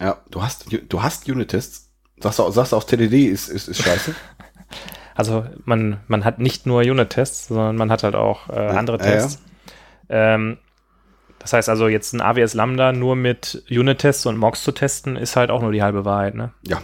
Ja, 0.00 0.18
du 0.30 0.42
hast, 0.42 0.66
du 0.88 1.02
hast 1.02 1.28
Unit-Tests. 1.28 1.90
Sagst 2.18 2.38
du, 2.38 2.50
sagst 2.50 2.72
du 2.72 2.76
auch 2.76 2.84
TDD 2.84 3.26
ist, 3.26 3.48
ist, 3.48 3.68
ist 3.68 3.82
scheiße. 3.82 4.14
also 5.14 5.44
man, 5.64 6.00
man 6.08 6.24
hat 6.24 6.38
nicht 6.38 6.66
nur 6.66 6.80
Unit-Tests, 6.80 7.48
sondern 7.48 7.76
man 7.76 7.90
hat 7.90 8.02
halt 8.02 8.14
auch 8.14 8.48
äh, 8.48 8.52
andere 8.52 8.98
ja, 8.98 9.04
ja. 9.04 9.10
Tests. 9.12 9.42
Ähm, 10.08 10.58
das 11.38 11.52
heißt 11.52 11.68
also 11.68 11.88
jetzt 11.88 12.12
ein 12.14 12.22
AWS 12.22 12.54
Lambda 12.54 12.92
nur 12.92 13.16
mit 13.16 13.64
Unit-Tests 13.68 14.26
und 14.26 14.38
Mocks 14.38 14.64
zu 14.64 14.72
testen, 14.72 15.16
ist 15.16 15.36
halt 15.36 15.50
auch 15.50 15.60
nur 15.60 15.72
die 15.72 15.82
halbe 15.82 16.04
Wahrheit, 16.04 16.34
ne? 16.34 16.52
ja. 16.62 16.82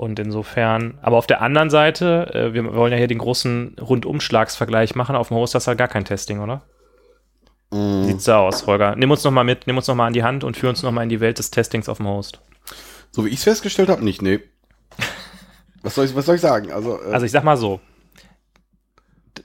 Und 0.00 0.18
insofern, 0.18 0.96
aber 1.02 1.18
auf 1.18 1.26
der 1.26 1.42
anderen 1.42 1.68
Seite, 1.68 2.30
äh, 2.32 2.54
wir 2.54 2.74
wollen 2.74 2.90
ja 2.90 2.96
hier 2.96 3.06
den 3.06 3.18
großen 3.18 3.76
Rundumschlagsvergleich 3.78 4.94
machen. 4.94 5.14
Auf 5.14 5.28
dem 5.28 5.36
Host 5.36 5.54
hast 5.54 5.66
du 5.66 5.68
halt 5.68 5.78
gar 5.78 5.88
kein 5.88 6.06
Testing, 6.06 6.40
oder? 6.40 6.62
Mm. 7.70 8.04
Sieht's 8.04 8.24
so 8.24 8.32
aus, 8.32 8.66
Holger. 8.66 8.96
Nimm 8.96 9.10
uns 9.10 9.22
noch 9.24 9.30
mal 9.30 9.44
mit, 9.44 9.66
nimm 9.66 9.76
uns 9.76 9.88
noch 9.88 9.94
mal 9.94 10.06
an 10.06 10.14
die 10.14 10.22
Hand 10.22 10.42
und 10.42 10.56
führ 10.56 10.70
uns 10.70 10.82
noch 10.82 10.90
mal 10.90 11.02
in 11.02 11.10
die 11.10 11.20
Welt 11.20 11.38
des 11.38 11.50
Testings 11.50 11.86
auf 11.90 11.98
dem 11.98 12.06
Host. 12.06 12.40
So 13.10 13.26
wie 13.26 13.28
ich 13.28 13.34
es 13.34 13.44
festgestellt 13.44 13.90
habe, 13.90 14.02
nicht, 14.02 14.22
nee. 14.22 14.40
Was 15.82 15.96
soll 15.96 16.06
ich, 16.06 16.16
was 16.16 16.24
soll 16.24 16.36
ich 16.36 16.40
sagen? 16.40 16.72
Also, 16.72 16.98
äh, 16.98 17.12
Also 17.12 17.26
ich 17.26 17.32
sag 17.32 17.44
mal 17.44 17.58
so, 17.58 17.80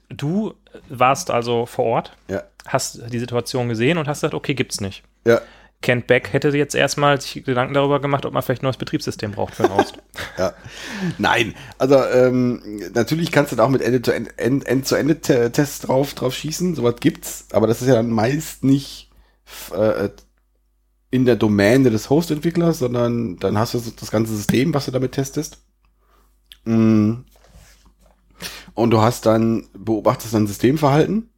du 0.08 0.54
warst 0.88 1.32
also 1.32 1.66
vor 1.66 1.84
Ort, 1.84 2.16
ja, 2.30 2.44
hast 2.66 3.12
die 3.12 3.20
Situation 3.20 3.68
gesehen 3.68 3.98
und 3.98 4.08
hast 4.08 4.20
gesagt, 4.20 4.34
okay, 4.34 4.54
gibt's 4.54 4.80
nicht. 4.80 5.04
ja, 5.28 5.42
Kent 5.82 6.08
Beck 6.08 6.34
hätte 6.34 6.50
jetzt 6.50 6.74
erstmal 6.74 7.22
sich 7.22 7.44
Gedanken 7.44 7.74
darüber 7.74 8.00
gemacht, 8.00 8.26
ob 8.26 8.34
man 8.34 8.42
vielleicht 8.42 8.64
ein 8.64 8.66
neues 8.66 8.78
Betriebssystem 8.78 9.32
braucht 9.32 9.56
für 9.56 9.66
einen 9.66 9.78
Host. 9.78 9.98
ja. 10.38 10.54
Nein, 11.18 11.54
also 11.78 11.96
ähm, 11.96 12.82
natürlich 12.94 13.32
kannst 13.32 13.52
du 13.52 13.56
da 13.56 13.66
auch 13.66 13.70
mit 13.70 13.82
End-zu-Ende-Tests 13.82 15.80
drauf, 15.82 16.14
drauf 16.14 16.34
schießen, 16.34 16.76
sowas 16.76 16.96
gibt's, 17.00 17.48
aber 17.52 17.68
das 17.68 17.82
ist 17.82 17.88
ja 17.88 17.96
dann 17.96 18.10
meist 18.10 18.64
nicht 18.64 19.12
äh, 19.76 20.10
in 21.12 21.26
der 21.26 21.36
Domäne 21.36 21.92
des 21.92 22.10
Host-Entwicklers, 22.10 22.80
sondern 22.80 23.38
dann 23.38 23.58
hast 23.58 23.74
du 23.74 23.80
das 23.80 24.12
ganze 24.12 24.36
System, 24.36 24.74
was 24.74 24.86
du 24.86 24.92
damit 24.92 25.12
testest. 25.12 25.60
Mm. 26.66 27.14
Und 28.74 28.90
du 28.92 29.02
hast 29.02 29.26
dann, 29.26 29.70
beobachtest 29.78 30.34
dann 30.34 30.48
Systemverhalten 30.48 31.30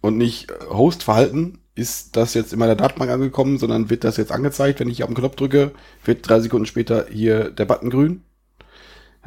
und 0.00 0.16
nicht 0.16 0.50
äh, 0.50 0.54
Host-Verhalten. 0.70 1.58
Ist 1.74 2.16
das 2.16 2.34
jetzt 2.34 2.52
in 2.52 2.58
meiner 2.58 2.76
Datenbank 2.76 3.10
angekommen, 3.10 3.58
sondern 3.58 3.88
wird 3.88 4.04
das 4.04 4.18
jetzt 4.18 4.32
angezeigt, 4.32 4.80
wenn 4.80 4.90
ich 4.90 5.02
auf 5.02 5.08
den 5.08 5.16
Knopf 5.16 5.36
drücke, 5.36 5.72
wird 6.04 6.28
drei 6.28 6.40
Sekunden 6.40 6.66
später 6.66 7.06
hier 7.10 7.50
der 7.50 7.64
Button 7.64 7.88
grün. 7.90 8.22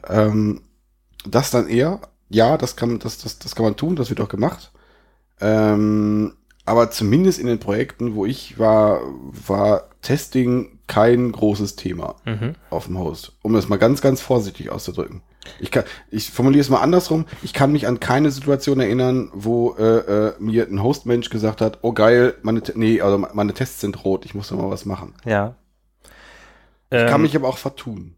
Ähm, 0.08 0.62
das 1.28 1.50
dann 1.52 1.68
eher, 1.68 2.02
ja, 2.30 2.58
das 2.58 2.76
kann, 2.76 3.00
das, 3.00 3.18
das, 3.18 3.40
das 3.40 3.56
kann 3.56 3.66
man 3.66 3.76
tun, 3.78 3.96
das 3.96 4.10
wird 4.10 4.22
auch 4.22 4.30
gemacht. 4.30 4.72
Ähm, 5.42 6.34
aber 6.66 6.92
zumindest 6.92 7.40
in 7.40 7.48
den 7.48 7.60
Projekten, 7.60 8.16
wo 8.16 8.26
ich 8.26 8.58
war, 8.60 9.02
war 9.48 9.90
Testing 10.02 10.80
kein 10.88 11.32
großes 11.32 11.76
Thema 11.76 12.16
Mhm. 12.26 12.56
auf 12.70 12.86
dem 12.86 13.00
Host. 13.00 13.34
Um 13.42 13.54
das 13.54 13.68
mal 13.70 13.78
ganz, 13.78 14.02
ganz 14.02 14.22
vorsichtig 14.22 14.70
auszudrücken. 14.70 15.22
Ich 15.60 15.72
kann, 15.72 15.84
ich 16.12 16.32
formuliere 16.32 16.62
es 16.62 16.70
mal 16.70 16.82
andersrum. 16.82 17.26
Ich 17.44 17.54
kann 17.54 17.72
mich 17.72 17.88
an 17.88 18.00
keine 18.00 18.32
Situation 18.32 18.80
erinnern, 18.80 19.32
wo 19.34 19.76
äh, 19.78 19.84
äh, 19.84 20.34
mir 20.40 20.68
ein 20.68 20.82
Hostmensch 20.82 21.30
gesagt 21.30 21.62
hat, 21.62 21.80
oh 21.82 21.94
geil, 21.94 22.36
meine, 22.42 22.62
nee, 22.76 23.02
also 23.02 23.18
meine 23.18 23.54
Tests 23.54 23.82
sind 23.82 24.04
rot, 24.04 24.26
ich 24.26 24.34
muss 24.36 24.50
da 24.50 24.56
mal 24.56 24.70
was 24.70 24.86
machen. 24.86 25.14
Ja. 25.26 25.56
Ich 26.90 26.98
kann 26.98 27.16
Ähm, 27.16 27.22
mich 27.24 27.36
aber 27.36 27.48
auch 27.48 27.58
vertun. 27.58 28.16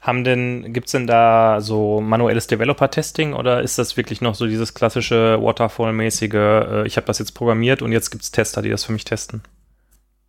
Haben 0.00 0.22
denn, 0.22 0.72
gibt's 0.72 0.92
denn 0.92 1.06
da 1.06 1.60
so 1.60 2.00
manuelles 2.00 2.46
Developer-Testing 2.46 3.32
oder 3.32 3.62
ist 3.62 3.78
das 3.78 3.96
wirklich 3.96 4.20
noch 4.20 4.34
so 4.34 4.46
dieses 4.46 4.74
klassische 4.74 5.38
Waterfall-mäßige, 5.42 6.34
äh, 6.34 6.86
ich 6.86 6.96
habe 6.96 7.06
das 7.06 7.18
jetzt 7.18 7.32
programmiert 7.32 7.80
und 7.82 7.90
jetzt 7.90 8.10
gibt's 8.10 8.30
Tester, 8.30 8.60
die 8.62 8.70
das 8.70 8.84
für 8.84 8.92
mich 8.92 9.04
testen? 9.04 9.42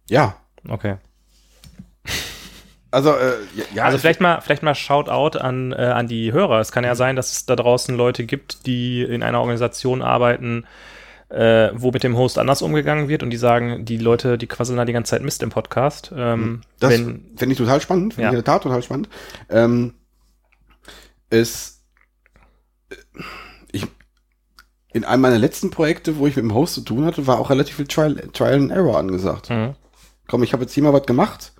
Ja. 0.09 0.37
Okay. 0.67 0.95
Also, 2.95 3.09
äh, 3.11 3.33
ja, 3.73 3.83
also 3.83 3.97
vielleicht 3.97 4.21
mal, 4.21 4.39
vielleicht 4.39 4.63
mal 4.63 4.73
Shoutout 4.73 5.37
an, 5.37 5.73
äh, 5.73 5.75
an 5.75 6.07
die 6.07 6.31
Hörer. 6.31 6.61
Es 6.61 6.71
kann 6.71 6.85
ja 6.85 6.95
sein, 6.95 7.17
dass 7.17 7.29
es 7.33 7.45
da 7.45 7.57
draußen 7.57 7.93
Leute 7.93 8.23
gibt, 8.25 8.65
die 8.67 9.01
in 9.03 9.21
einer 9.21 9.41
Organisation 9.41 10.01
arbeiten, 10.01 10.65
äh, 11.27 11.71
wo 11.73 11.91
mit 11.91 12.03
dem 12.03 12.15
Host 12.15 12.39
anders 12.39 12.61
umgegangen 12.61 13.09
wird 13.09 13.21
und 13.21 13.31
die 13.31 13.37
sagen, 13.37 13.83
die 13.83 13.97
Leute, 13.97 14.37
die 14.37 14.47
quasseln 14.47 14.77
da 14.77 14.85
die 14.85 14.93
ganze 14.93 15.09
Zeit 15.09 15.23
Mist 15.23 15.43
im 15.43 15.49
Podcast. 15.49 16.13
Ähm, 16.15 16.61
Das 16.79 16.91
wenn, 16.91 17.33
finde 17.35 17.51
ich 17.51 17.57
total 17.57 17.81
spannend, 17.81 18.13
finde 18.13 18.27
Ja. 18.27 18.29
ich 18.29 18.37
in 18.39 18.43
der 18.45 18.53
Tat 18.53 18.63
total 18.63 18.81
spannend. 18.81 19.09
Ähm, 19.49 19.95
es, 21.29 21.83
äh, 22.91 22.95
ich, 23.73 23.85
in 24.93 25.03
einem 25.03 25.21
meiner 25.21 25.37
letzten 25.37 25.69
Projekte, 25.69 26.17
wo 26.17 26.27
ich 26.27 26.37
mit 26.37 26.43
dem 26.43 26.53
Host 26.53 26.75
zu 26.75 26.81
tun 26.81 27.03
hatte, 27.03 27.27
war 27.27 27.39
auch 27.39 27.49
relativ 27.49 27.75
viel 27.75 27.87
Trial, 27.87 28.15
Trial 28.31 28.53
and 28.53 28.71
Error 28.71 28.97
angesagt. 28.97 29.49
Mhm. 29.49 29.75
Komm, 30.29 30.43
ich 30.43 30.53
habe 30.53 30.63
jetzt 30.63 30.71
hier 30.73 30.83
mal 30.83 30.93
was 30.93 31.05
gemacht 31.05 31.51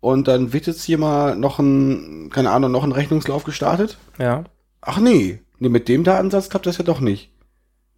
und 0.00 0.28
dann 0.28 0.52
wird 0.52 0.66
jetzt 0.66 0.82
hier 0.82 0.98
mal 0.98 1.36
noch 1.36 1.58
ein, 1.58 2.30
keine 2.32 2.50
Ahnung, 2.50 2.72
noch 2.72 2.84
ein 2.84 2.92
Rechnungslauf 2.92 3.44
gestartet. 3.44 3.98
ja. 4.18 4.44
Ach 4.82 4.98
nee, 4.98 5.40
nee, 5.58 5.68
mit 5.68 5.88
dem 5.88 6.04
Datensatz 6.04 6.48
klappt 6.48 6.64
das 6.64 6.78
ja 6.78 6.84
doch 6.84 7.00
nicht. 7.00 7.30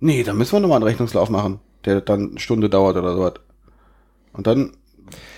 Nee, 0.00 0.24
dann 0.24 0.36
müssen 0.36 0.54
wir 0.54 0.58
nochmal 0.58 0.78
einen 0.78 0.88
Rechnungslauf 0.88 1.30
machen, 1.30 1.60
der 1.84 2.00
dann 2.00 2.30
eine 2.30 2.40
Stunde 2.40 2.68
dauert 2.68 2.96
oder 2.96 3.14
sowas. 3.14 3.34
Und 4.32 4.48
dann, 4.48 4.72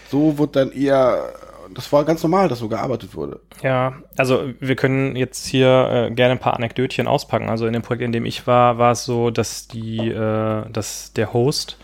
so 0.08 0.38
wird 0.38 0.56
dann 0.56 0.72
eher, 0.72 1.34
das 1.74 1.92
war 1.92 2.06
ganz 2.06 2.22
normal, 2.22 2.48
dass 2.48 2.60
so 2.60 2.68
gearbeitet 2.68 3.14
wurde. 3.14 3.40
Ja, 3.62 3.92
also 4.16 4.44
wir 4.58 4.74
können 4.74 5.16
jetzt 5.16 5.44
hier 5.44 6.08
äh, 6.10 6.14
gerne 6.14 6.32
ein 6.32 6.40
paar 6.40 6.54
Anekdötchen 6.54 7.08
auspacken. 7.08 7.50
Also 7.50 7.66
in 7.66 7.74
dem 7.74 7.82
Projekt, 7.82 8.04
in 8.04 8.12
dem 8.12 8.24
ich 8.24 8.46
war, 8.46 8.78
war 8.78 8.92
es 8.92 9.04
so, 9.04 9.30
dass 9.30 9.68
die, 9.68 10.08
äh, 10.08 10.70
dass 10.70 11.12
der 11.12 11.34
Host 11.34 11.76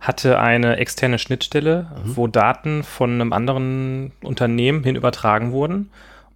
hatte 0.00 0.38
eine 0.38 0.76
externe 0.76 1.18
Schnittstelle, 1.18 1.90
wo 2.04 2.26
Daten 2.26 2.82
von 2.82 3.12
einem 3.12 3.32
anderen 3.32 4.12
Unternehmen 4.22 4.84
hin 4.84 4.96
übertragen 4.96 5.52
wurden. 5.52 5.90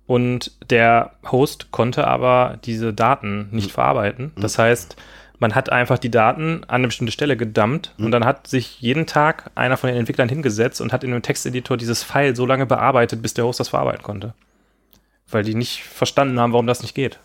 Und 0.06 0.52
der 0.70 1.12
Host 1.30 1.70
konnte 1.70 2.06
aber 2.06 2.58
diese 2.64 2.92
Daten 2.92 3.48
nicht 3.52 3.70
verarbeiten. 3.70 4.32
Das 4.36 4.58
heißt, 4.58 4.96
man 5.38 5.54
hat 5.54 5.70
einfach 5.70 5.98
die 5.98 6.10
Daten 6.10 6.64
an 6.64 6.80
eine 6.80 6.88
bestimmte 6.88 7.12
Stelle 7.12 7.36
gedumpt 7.36 7.94
und 7.96 8.10
dann 8.10 8.24
hat 8.24 8.46
sich 8.46 8.80
jeden 8.80 9.06
Tag 9.06 9.50
einer 9.54 9.76
von 9.76 9.88
den 9.88 9.98
Entwicklern 9.98 10.28
hingesetzt 10.28 10.80
und 10.80 10.92
hat 10.92 11.02
in 11.02 11.12
einem 11.12 11.22
Texteditor 11.22 11.76
dieses 11.76 12.02
File 12.02 12.36
so 12.36 12.44
lange 12.44 12.66
bearbeitet, 12.66 13.22
bis 13.22 13.34
der 13.34 13.46
Host 13.46 13.58
das 13.58 13.70
verarbeiten 13.70 14.02
konnte. 14.02 14.34
Weil 15.28 15.44
die 15.44 15.54
nicht 15.54 15.82
verstanden 15.84 16.38
haben, 16.38 16.52
warum 16.52 16.66
das 16.66 16.82
nicht 16.82 16.94
geht. 16.94 17.20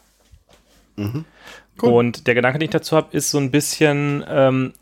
Cool. 1.81 1.91
Und 1.91 2.27
der 2.27 2.35
Gedanke, 2.35 2.59
den 2.59 2.65
ich 2.65 2.71
dazu 2.71 2.95
habe, 2.95 3.15
ist 3.15 3.31
so 3.31 3.37
ein 3.37 3.51
bisschen, 3.51 4.23
ähm, 4.29 4.73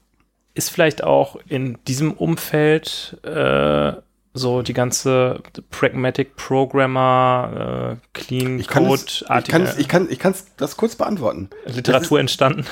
ist 0.54 0.70
vielleicht 0.70 1.04
auch 1.04 1.38
in 1.48 1.78
diesem 1.88 2.14
Umfeld 2.14 3.18
äh, 3.24 3.94
so 4.36 4.62
die 4.64 4.74
ganze 4.74 5.42
Pragmatic 5.70 6.36
Programmer, 6.36 7.98
äh, 7.98 8.08
Clean 8.18 8.60
Ich 8.60 8.68
kann 8.68 8.86
Code, 8.86 9.02
es, 9.06 9.22
ich 9.22 9.48
kann 9.48 9.62
es, 9.62 9.78
ich 9.78 9.88
kann, 9.88 10.08
ich 10.10 10.20
kann 10.20 10.34
das 10.58 10.76
kurz 10.76 10.96
beantworten. 10.96 11.50
Literatur 11.66 12.20
entstanden. 12.20 12.66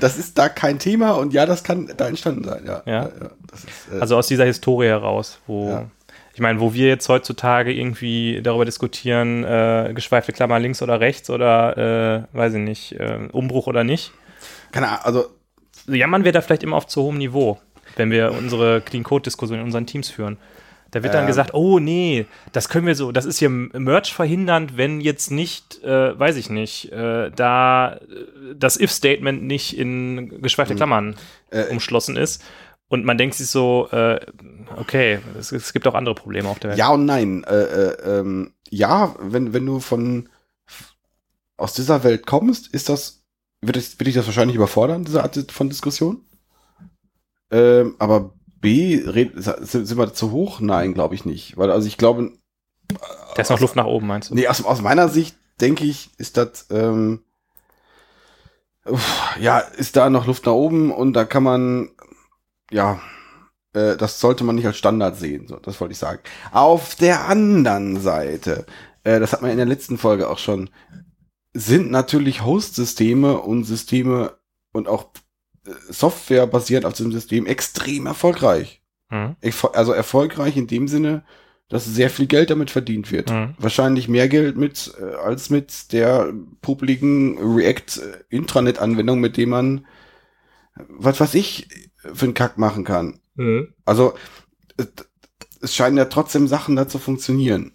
Das 0.00 0.14
ist, 0.14 0.18
ist 0.26 0.38
da 0.38 0.48
kein 0.48 0.78
Thema 0.78 1.12
und 1.12 1.32
ja, 1.32 1.46
das 1.46 1.64
kann 1.64 1.90
da 1.96 2.08
entstanden 2.08 2.44
sein, 2.44 2.64
ja. 2.66 2.82
Ja. 2.84 3.10
das 3.50 3.64
ist, 3.64 3.92
äh, 3.92 4.00
Also 4.00 4.16
aus 4.16 4.26
dieser 4.26 4.44
Historie 4.44 4.88
heraus, 4.88 5.38
wo 5.46 5.70
Ja. 5.70 5.86
Ich 6.36 6.40
meine, 6.40 6.58
wo 6.58 6.74
wir 6.74 6.88
jetzt 6.88 7.08
heutzutage 7.08 7.72
irgendwie 7.72 8.40
darüber 8.42 8.64
diskutieren, 8.64 9.44
äh, 9.44 9.92
geschweifte 9.94 10.32
Klammer 10.32 10.58
links 10.58 10.82
oder 10.82 10.98
rechts 10.98 11.30
oder, 11.30 12.26
äh, 12.32 12.36
weiß 12.36 12.54
ich 12.54 12.60
nicht, 12.60 12.92
äh, 12.98 13.28
Umbruch 13.30 13.68
oder 13.68 13.84
nicht. 13.84 14.10
Keine 14.72 14.88
Ahnung, 14.88 15.04
also 15.04 15.26
Jammern 15.86 16.24
wir 16.24 16.32
da 16.32 16.40
vielleicht 16.40 16.62
immer 16.62 16.76
auf 16.76 16.86
zu 16.86 17.02
hohem 17.02 17.18
Niveau, 17.18 17.58
wenn 17.96 18.10
wir 18.10 18.32
unsere 18.32 18.80
Clean-Code-Diskussion 18.80 19.58
in 19.58 19.64
unseren 19.64 19.86
Teams 19.86 20.10
führen. 20.10 20.38
Da 20.90 21.02
wird 21.02 21.12
dann 21.12 21.22
Ähm. 21.22 21.26
gesagt, 21.26 21.54
oh 21.54 21.80
nee, 21.80 22.26
das 22.52 22.68
können 22.68 22.86
wir 22.86 22.94
so, 22.94 23.10
das 23.10 23.24
ist 23.24 23.38
hier 23.38 23.48
Merch 23.48 24.14
verhindernd, 24.14 24.76
wenn 24.76 25.00
jetzt 25.00 25.32
nicht, 25.32 25.82
äh, 25.82 26.16
weiß 26.16 26.36
ich 26.36 26.50
nicht, 26.50 26.92
äh, 26.92 27.32
da 27.34 27.94
äh, 27.94 27.98
das 28.54 28.78
If-Statement 28.78 29.42
nicht 29.42 29.76
in 29.76 30.40
geschweifte 30.40 30.76
Klammern 30.76 31.16
Äh, 31.50 31.64
umschlossen 31.72 32.16
ist. 32.16 32.44
Und 32.86 33.04
man 33.04 33.18
denkt 33.18 33.34
sich 33.34 33.48
so, 33.48 33.88
äh, 33.90 34.20
okay, 34.76 35.18
es, 35.36 35.50
es 35.50 35.72
gibt 35.72 35.86
auch 35.88 35.94
andere 35.94 36.14
Probleme 36.14 36.48
auf 36.48 36.60
der 36.60 36.70
Welt. 36.70 36.78
Ja 36.78 36.90
und 36.90 37.06
nein. 37.06 37.42
Äh, 37.42 37.54
äh, 37.54 38.18
ähm, 38.20 38.52
ja, 38.70 39.16
wenn, 39.18 39.52
wenn 39.52 39.66
du 39.66 39.80
von 39.80 40.28
aus 41.56 41.72
dieser 41.72 42.04
Welt 42.04 42.24
kommst, 42.24 42.72
ist 42.72 42.88
das, 42.88 43.23
wird, 43.66 43.76
es, 43.76 43.98
wird 43.98 44.08
dich 44.08 44.14
das 44.14 44.26
wahrscheinlich 44.26 44.56
überfordern, 44.56 45.04
diese 45.04 45.22
Art 45.22 45.50
von 45.52 45.68
Diskussion. 45.68 46.24
Ähm, 47.50 47.96
aber 47.98 48.34
B, 48.60 49.00
sind, 49.02 49.86
sind 49.86 49.98
wir 49.98 50.14
zu 50.14 50.30
hoch? 50.30 50.60
Nein, 50.60 50.94
glaube 50.94 51.14
ich 51.14 51.24
nicht. 51.24 51.56
Weil, 51.56 51.70
also 51.70 51.86
ich 51.86 51.98
glaube, 51.98 52.32
Da 53.34 53.42
ist 53.42 53.50
noch 53.50 53.60
Luft 53.60 53.76
nach 53.76 53.86
oben, 53.86 54.06
meinst 54.06 54.30
du? 54.30 54.34
nee, 54.34 54.48
aus, 54.48 54.64
aus 54.64 54.80
meiner 54.82 55.08
Sicht, 55.08 55.36
denke 55.60 55.84
ich, 55.84 56.10
ist 56.18 56.36
das, 56.36 56.66
ähm, 56.70 57.24
ja, 59.40 59.58
ist 59.58 59.96
da 59.96 60.10
noch 60.10 60.26
Luft 60.26 60.46
nach 60.46 60.52
oben 60.52 60.90
und 60.92 61.14
da 61.14 61.24
kann 61.24 61.42
man, 61.42 61.90
ja, 62.70 63.00
äh, 63.72 63.96
das 63.96 64.20
sollte 64.20 64.44
man 64.44 64.56
nicht 64.56 64.66
als 64.66 64.76
Standard 64.76 65.16
sehen, 65.16 65.48
so, 65.48 65.56
das 65.56 65.80
wollte 65.80 65.92
ich 65.92 65.98
sagen. 65.98 66.20
Auf 66.52 66.94
der 66.96 67.28
anderen 67.28 68.00
Seite, 68.00 68.66
äh, 69.04 69.20
das 69.20 69.32
hat 69.32 69.42
man 69.42 69.50
in 69.50 69.56
der 69.56 69.66
letzten 69.66 69.98
Folge 69.98 70.28
auch 70.28 70.38
schon, 70.38 70.70
sind 71.54 71.90
natürlich 71.90 72.44
Host-Systeme 72.44 73.40
und 73.40 73.64
Systeme 73.64 74.36
und 74.72 74.88
auch 74.88 75.06
äh, 75.66 75.70
Software 75.88 76.46
basiert 76.46 76.84
auf 76.84 76.94
diesem 76.94 77.12
System 77.12 77.46
extrem 77.46 78.06
erfolgreich. 78.06 78.82
Mhm. 79.10 79.36
Also 79.72 79.92
erfolgreich 79.92 80.56
in 80.56 80.66
dem 80.66 80.88
Sinne, 80.88 81.24
dass 81.68 81.84
sehr 81.84 82.10
viel 82.10 82.26
Geld 82.26 82.50
damit 82.50 82.70
verdient 82.70 83.10
wird. 83.12 83.30
Mhm. 83.30 83.54
Wahrscheinlich 83.58 84.08
mehr 84.08 84.28
Geld 84.28 84.56
mit 84.56 84.92
äh, 85.00 85.14
als 85.14 85.48
mit 85.48 85.92
der 85.92 86.32
publiken 86.60 87.38
React 87.38 88.00
äh, 88.00 88.36
Intranet 88.36 88.80
Anwendung, 88.80 89.20
mit 89.20 89.36
dem 89.36 89.50
man 89.50 89.86
was 90.88 91.20
weiß 91.20 91.34
ich 91.34 91.68
für 91.96 92.26
einen 92.26 92.34
Kack 92.34 92.58
machen 92.58 92.84
kann. 92.84 93.20
Mhm. 93.36 93.74
Also 93.84 94.14
es, 94.76 94.88
es 95.60 95.74
scheinen 95.74 95.96
ja 95.96 96.06
trotzdem 96.06 96.48
Sachen 96.48 96.76
da 96.76 96.88
zu 96.88 96.98
funktionieren. 96.98 97.73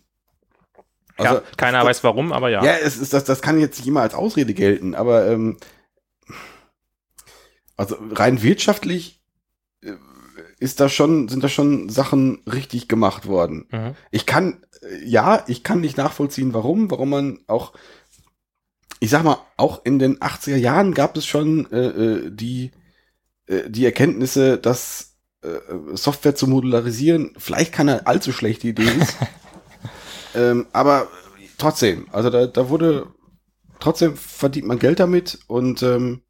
Also, 1.20 1.36
ja, 1.36 1.44
keiner 1.58 1.80
das, 1.80 1.88
weiß 1.88 2.04
warum, 2.04 2.32
aber 2.32 2.50
ja. 2.50 2.64
ja, 2.64 2.78
es 2.78 2.98
ist 2.98 3.14
das, 3.14 3.26
das 3.26 3.42
kann 3.42 3.60
jetzt 3.60 3.78
nicht 3.80 3.88
immer 3.88 4.02
als 4.02 4.14
Ausrede 4.14 4.54
gelten, 4.54 4.96
aber 4.96 5.28
ähm, 5.28 5.58
also 7.76 7.98
rein 8.12 8.42
wirtschaftlich 8.42 9.22
äh, 9.82 9.94
ist 10.60 10.80
da 10.80 10.90
schon, 10.90 11.28
sind 11.30 11.44
da 11.44 11.50
schon 11.50 11.90
Sachen 11.90 12.42
richtig 12.46 12.88
gemacht 12.88 13.26
worden. 13.26 13.68
Mhm. 13.72 13.96
Ich 14.12 14.26
kann, 14.26 14.66
äh, 14.82 15.06
ja, 15.06 15.44
ich 15.48 15.64
kann 15.64 15.82
nicht 15.82 15.98
nachvollziehen, 15.98 16.54
warum, 16.54 16.92
warum 16.92 17.10
man 17.10 17.40
auch, 17.48 17.74
ich 19.00 19.10
sag 19.10 19.24
mal, 19.24 19.40
auch 19.58 19.86
in 19.86 20.00
den 20.00 20.20
80er 20.20 20.58
Jahren 20.58 20.94
gab 20.94 21.18
es 21.18 21.26
schon 21.26 21.72
äh, 21.72 21.88
äh, 21.88 22.32
die, 22.32 22.72
äh, 23.48 23.70
die 23.70 23.86
Erkenntnisse, 23.86 24.58
dass 24.58 25.18
äh, 25.42 25.96
Software 25.96 26.36
zu 26.36 26.48
modularisieren 26.48 27.34
vielleicht 27.38 27.72
keine 27.72 28.08
allzu 28.08 28.34
schlechte 28.34 28.68
Idee 28.68 28.90
ist. 29.00 29.16
ähm, 30.36 30.68
aber 30.74 31.08
trotzdem, 31.58 32.08
also 32.12 32.30
da, 32.30 32.48
da 32.48 32.70
wurde, 32.70 33.08
trotzdem 33.80 34.16
verdient 34.16 34.68
man 34.68 34.80
Geld 34.80 35.00
damit 35.00 35.40
und 35.48 35.82
ähm, 35.84 36.22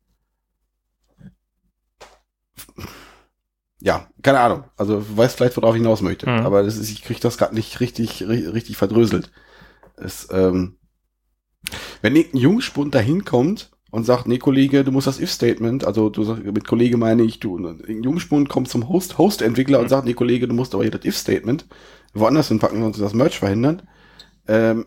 ja, 3.82 4.10
keine 4.22 4.39
Ahnung. 4.41 4.66
Also 4.76 5.00
du 5.00 5.18
weißt 5.18 5.38
vielleicht, 5.38 5.56
worauf 5.58 5.76
ich 5.76 5.82
hinaus 5.82 6.02
möchte. 6.02 6.30
Mhm. 6.30 6.45
Aber 6.45 6.64
das 6.64 6.78
ist, 6.78 6.89
ich 6.89 7.02
kriege 7.02 7.20
das 7.20 7.38
gerade 7.38 7.56
nicht 7.56 7.80
richtig, 7.80 8.22
ri- 8.24 8.52
richtig 8.52 8.78
verdröselt. 8.78 9.32
Es, 9.95 10.28
ähm, 10.32 10.78
wenn 12.02 12.16
irgendein 12.16 12.41
Jungspund 12.41 12.95
da 12.95 13.00
hinkommt 13.00 13.72
und 13.92 14.04
sagt, 14.06 14.28
nee, 14.28 14.38
Kollege, 14.38 14.84
du 14.84 14.92
musst 14.92 15.08
das 15.08 15.20
If-Statement, 15.20 15.84
also 15.86 16.10
du 16.10 16.24
sagst, 16.24 16.44
mit 16.44 16.68
Kollege 16.68 16.98
meine 16.98 17.24
ich, 17.24 17.40
du, 17.40 17.56
und 17.56 17.88
ein 17.88 18.04
Jungspund 18.04 18.48
kommt 18.50 18.70
zum 18.70 18.88
Host, 18.90 19.18
Host-Entwickler 19.18 19.80
und 19.80 19.86
Mhm. 19.86 19.90
sagt, 19.90 20.06
nee, 20.06 20.14
Kollege, 20.14 20.48
du 20.48 20.54
musst 20.54 20.74
aber 20.74 20.84
hier 20.84 20.92
das 20.92 21.06
If-Statement 21.06 21.66
woanders 22.14 22.48
hinpacken 22.50 22.84
und 22.84 23.00
das 23.00 23.14
Merch 23.14 23.38
verhindern. 23.40 23.82
Ähm, 24.48 24.86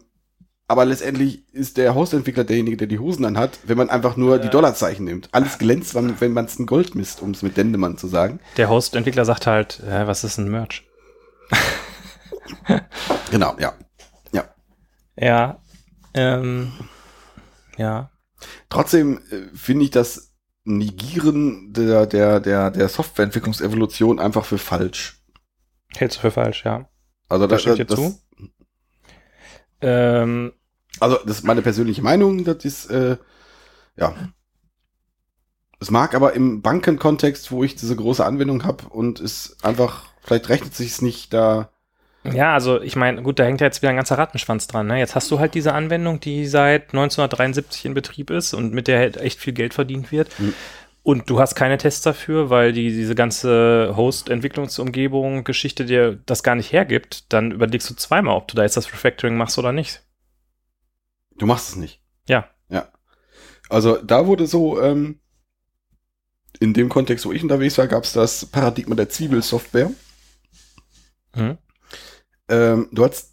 aber 0.69 0.85
letztendlich 0.87 1.45
ist 1.53 1.77
der 1.77 1.95
Host-Entwickler 1.95 2.45
derjenige, 2.45 2.77
der 2.79 2.87
die 2.87 2.99
Hosen 2.99 3.25
anhat, 3.25 3.59
wenn 3.65 3.77
man 3.77 3.91
einfach 3.91 4.17
nur 4.17 4.39
die 4.39 4.45
Ja. 4.47 4.51
Dollarzeichen 4.51 5.05
nimmt. 5.05 5.29
Alles 5.33 5.59
glänzt, 5.59 5.95
wenn 5.95 6.33
man 6.33 6.45
es 6.47 6.59
ein 6.59 6.67
Gold 6.67 6.95
misst, 6.95 7.21
um 7.21 7.33
es 7.33 7.43
mit 7.43 7.57
Dendemann 7.57 7.99
zu 7.99 8.07
sagen. 8.07 8.41
Der 8.57 8.71
Host-Entwickler 8.71 9.25
sagt 9.25 9.47
halt, 9.47 9.81
äh, 9.81 10.07
was 10.07 10.25
ist 10.25 10.39
ein 10.39 10.49
Merch? 10.51 10.85
Genau, 13.31 13.55
ja. 13.59 13.73
Ja, 15.15 15.59
ähm, 16.15 16.73
ja. 17.77 18.11
Trotzdem 18.69 19.19
äh, 19.31 19.57
finde 19.57 19.85
ich 19.85 19.91
das 19.91 20.33
Negieren 20.65 21.73
der, 21.73 22.07
der, 22.07 22.39
der, 22.39 22.71
der 22.71 22.89
Softwareentwicklungsevolution 22.89 24.21
einfach 24.21 24.45
für 24.45 24.59
falsch. 24.59 25.21
Hältst 25.97 26.19
du 26.19 26.21
für 26.23 26.31
falsch, 26.31 26.65
ja. 26.65 26.89
Also 27.29 27.47
Da 27.47 27.57
das, 27.57 27.63
stimme 27.63 27.75
ich 27.75 27.81
dir 27.81 27.87
das, 27.87 27.99
zu. 27.99 28.21
Ähm, 29.81 30.53
also 31.01 31.19
das 31.27 31.39
ist 31.39 31.45
meine 31.45 31.63
persönliche 31.63 32.03
Meinung, 32.03 32.45
das 32.45 32.65
ist, 32.65 32.91
äh, 32.91 33.17
ja. 33.97 34.15
Es 35.81 35.91
mag 35.91 36.15
aber 36.15 36.35
im 36.35 36.63
Bankenkontext, 36.63 37.51
wo 37.51 37.65
ich 37.65 37.75
diese 37.75 37.97
große 37.97 38.25
Anwendung 38.25 38.63
habe 38.65 38.89
und 38.89 39.19
es 39.19 39.57
einfach, 39.65 40.05
vielleicht 40.23 40.49
rechnet 40.49 40.77
sich 40.77 41.03
nicht 41.03 41.35
da. 41.35 41.72
Ja, 42.25 42.55
also 42.55 42.81
ich 42.81 42.95
meine, 42.95 43.23
gut, 43.23 43.39
da 43.39 43.45
hängt 43.45 43.61
ja 43.61 43.67
jetzt 43.67 43.83
wieder 43.83 43.91
ein 43.91 43.97
ganzer 43.97 44.19
Rattenschwanz 44.19 44.69
dran. 44.69 44.87
Ne? 44.87 44.99
Jetzt 44.99 45.15
hast 45.15 45.31
du 45.31 45.39
halt 45.41 45.55
diese 45.55 45.75
Anwendung, 45.75 46.21
die 46.21 46.47
seit 46.47 46.93
1973 46.93 47.87
in 47.87 47.95
Betrieb 47.95 48.31
ist 48.31 48.55
und 48.55 48.73
mit 48.73 48.87
der 48.87 48.99
halt 48.99 49.17
echt 49.17 49.41
viel 49.41 49.53
Geld 49.53 49.75
verdient 49.75 50.13
wird. 50.13 50.29
Mhm. 50.39 50.55
Und 51.03 51.29
du 51.29 51.41
hast 51.41 51.57
keine 51.57 51.79
Tests 51.79 52.03
dafür, 52.03 52.49
weil 52.49 52.73
die, 52.73 52.91
diese 52.91 53.17
ganze 53.17 53.95
Host-Entwicklungsumgebung, 53.97 55.43
Geschichte 55.43 55.85
dir 55.85 56.21
das 56.27 56.45
gar 56.45 56.55
nicht 56.55 56.73
hergibt. 56.73 57.33
Dann 57.33 57.51
überlegst 57.51 57.91
du 57.91 57.95
zweimal, 57.95 58.37
ob 58.37 58.47
du 58.47 58.55
da 58.55 58.63
jetzt 58.63 58.77
das 58.77 58.93
Refactoring 58.93 59.37
machst 59.37 59.59
oder 59.59 59.73
nicht. 59.73 60.03
Du 61.39 61.47
machst 61.47 61.71
es 61.71 61.77
nicht. 61.77 62.01
Ja. 62.29 62.49
Ja. 62.69 62.89
Also 63.69 63.97
da 63.97 64.29
wurde 64.29 64.47
so, 64.47 64.81
ähm, 64.81 65.19
in 66.61 66.73
dem 66.73 66.89
Kontext, 66.89 67.27
wo 67.27 67.33
ich 67.33 67.43
unterwegs 67.43 67.79
war, 67.79 67.89
gab 67.89 68.05
es 68.05 68.13
das 68.13 68.47
Paradigma 68.47 68.95
der 68.95 69.09
Zwiebelsoftware. 69.09 69.91
Mhm. 71.35 71.59
Ähm, 72.53 72.89
du 72.93 73.05
hast, 73.05 73.33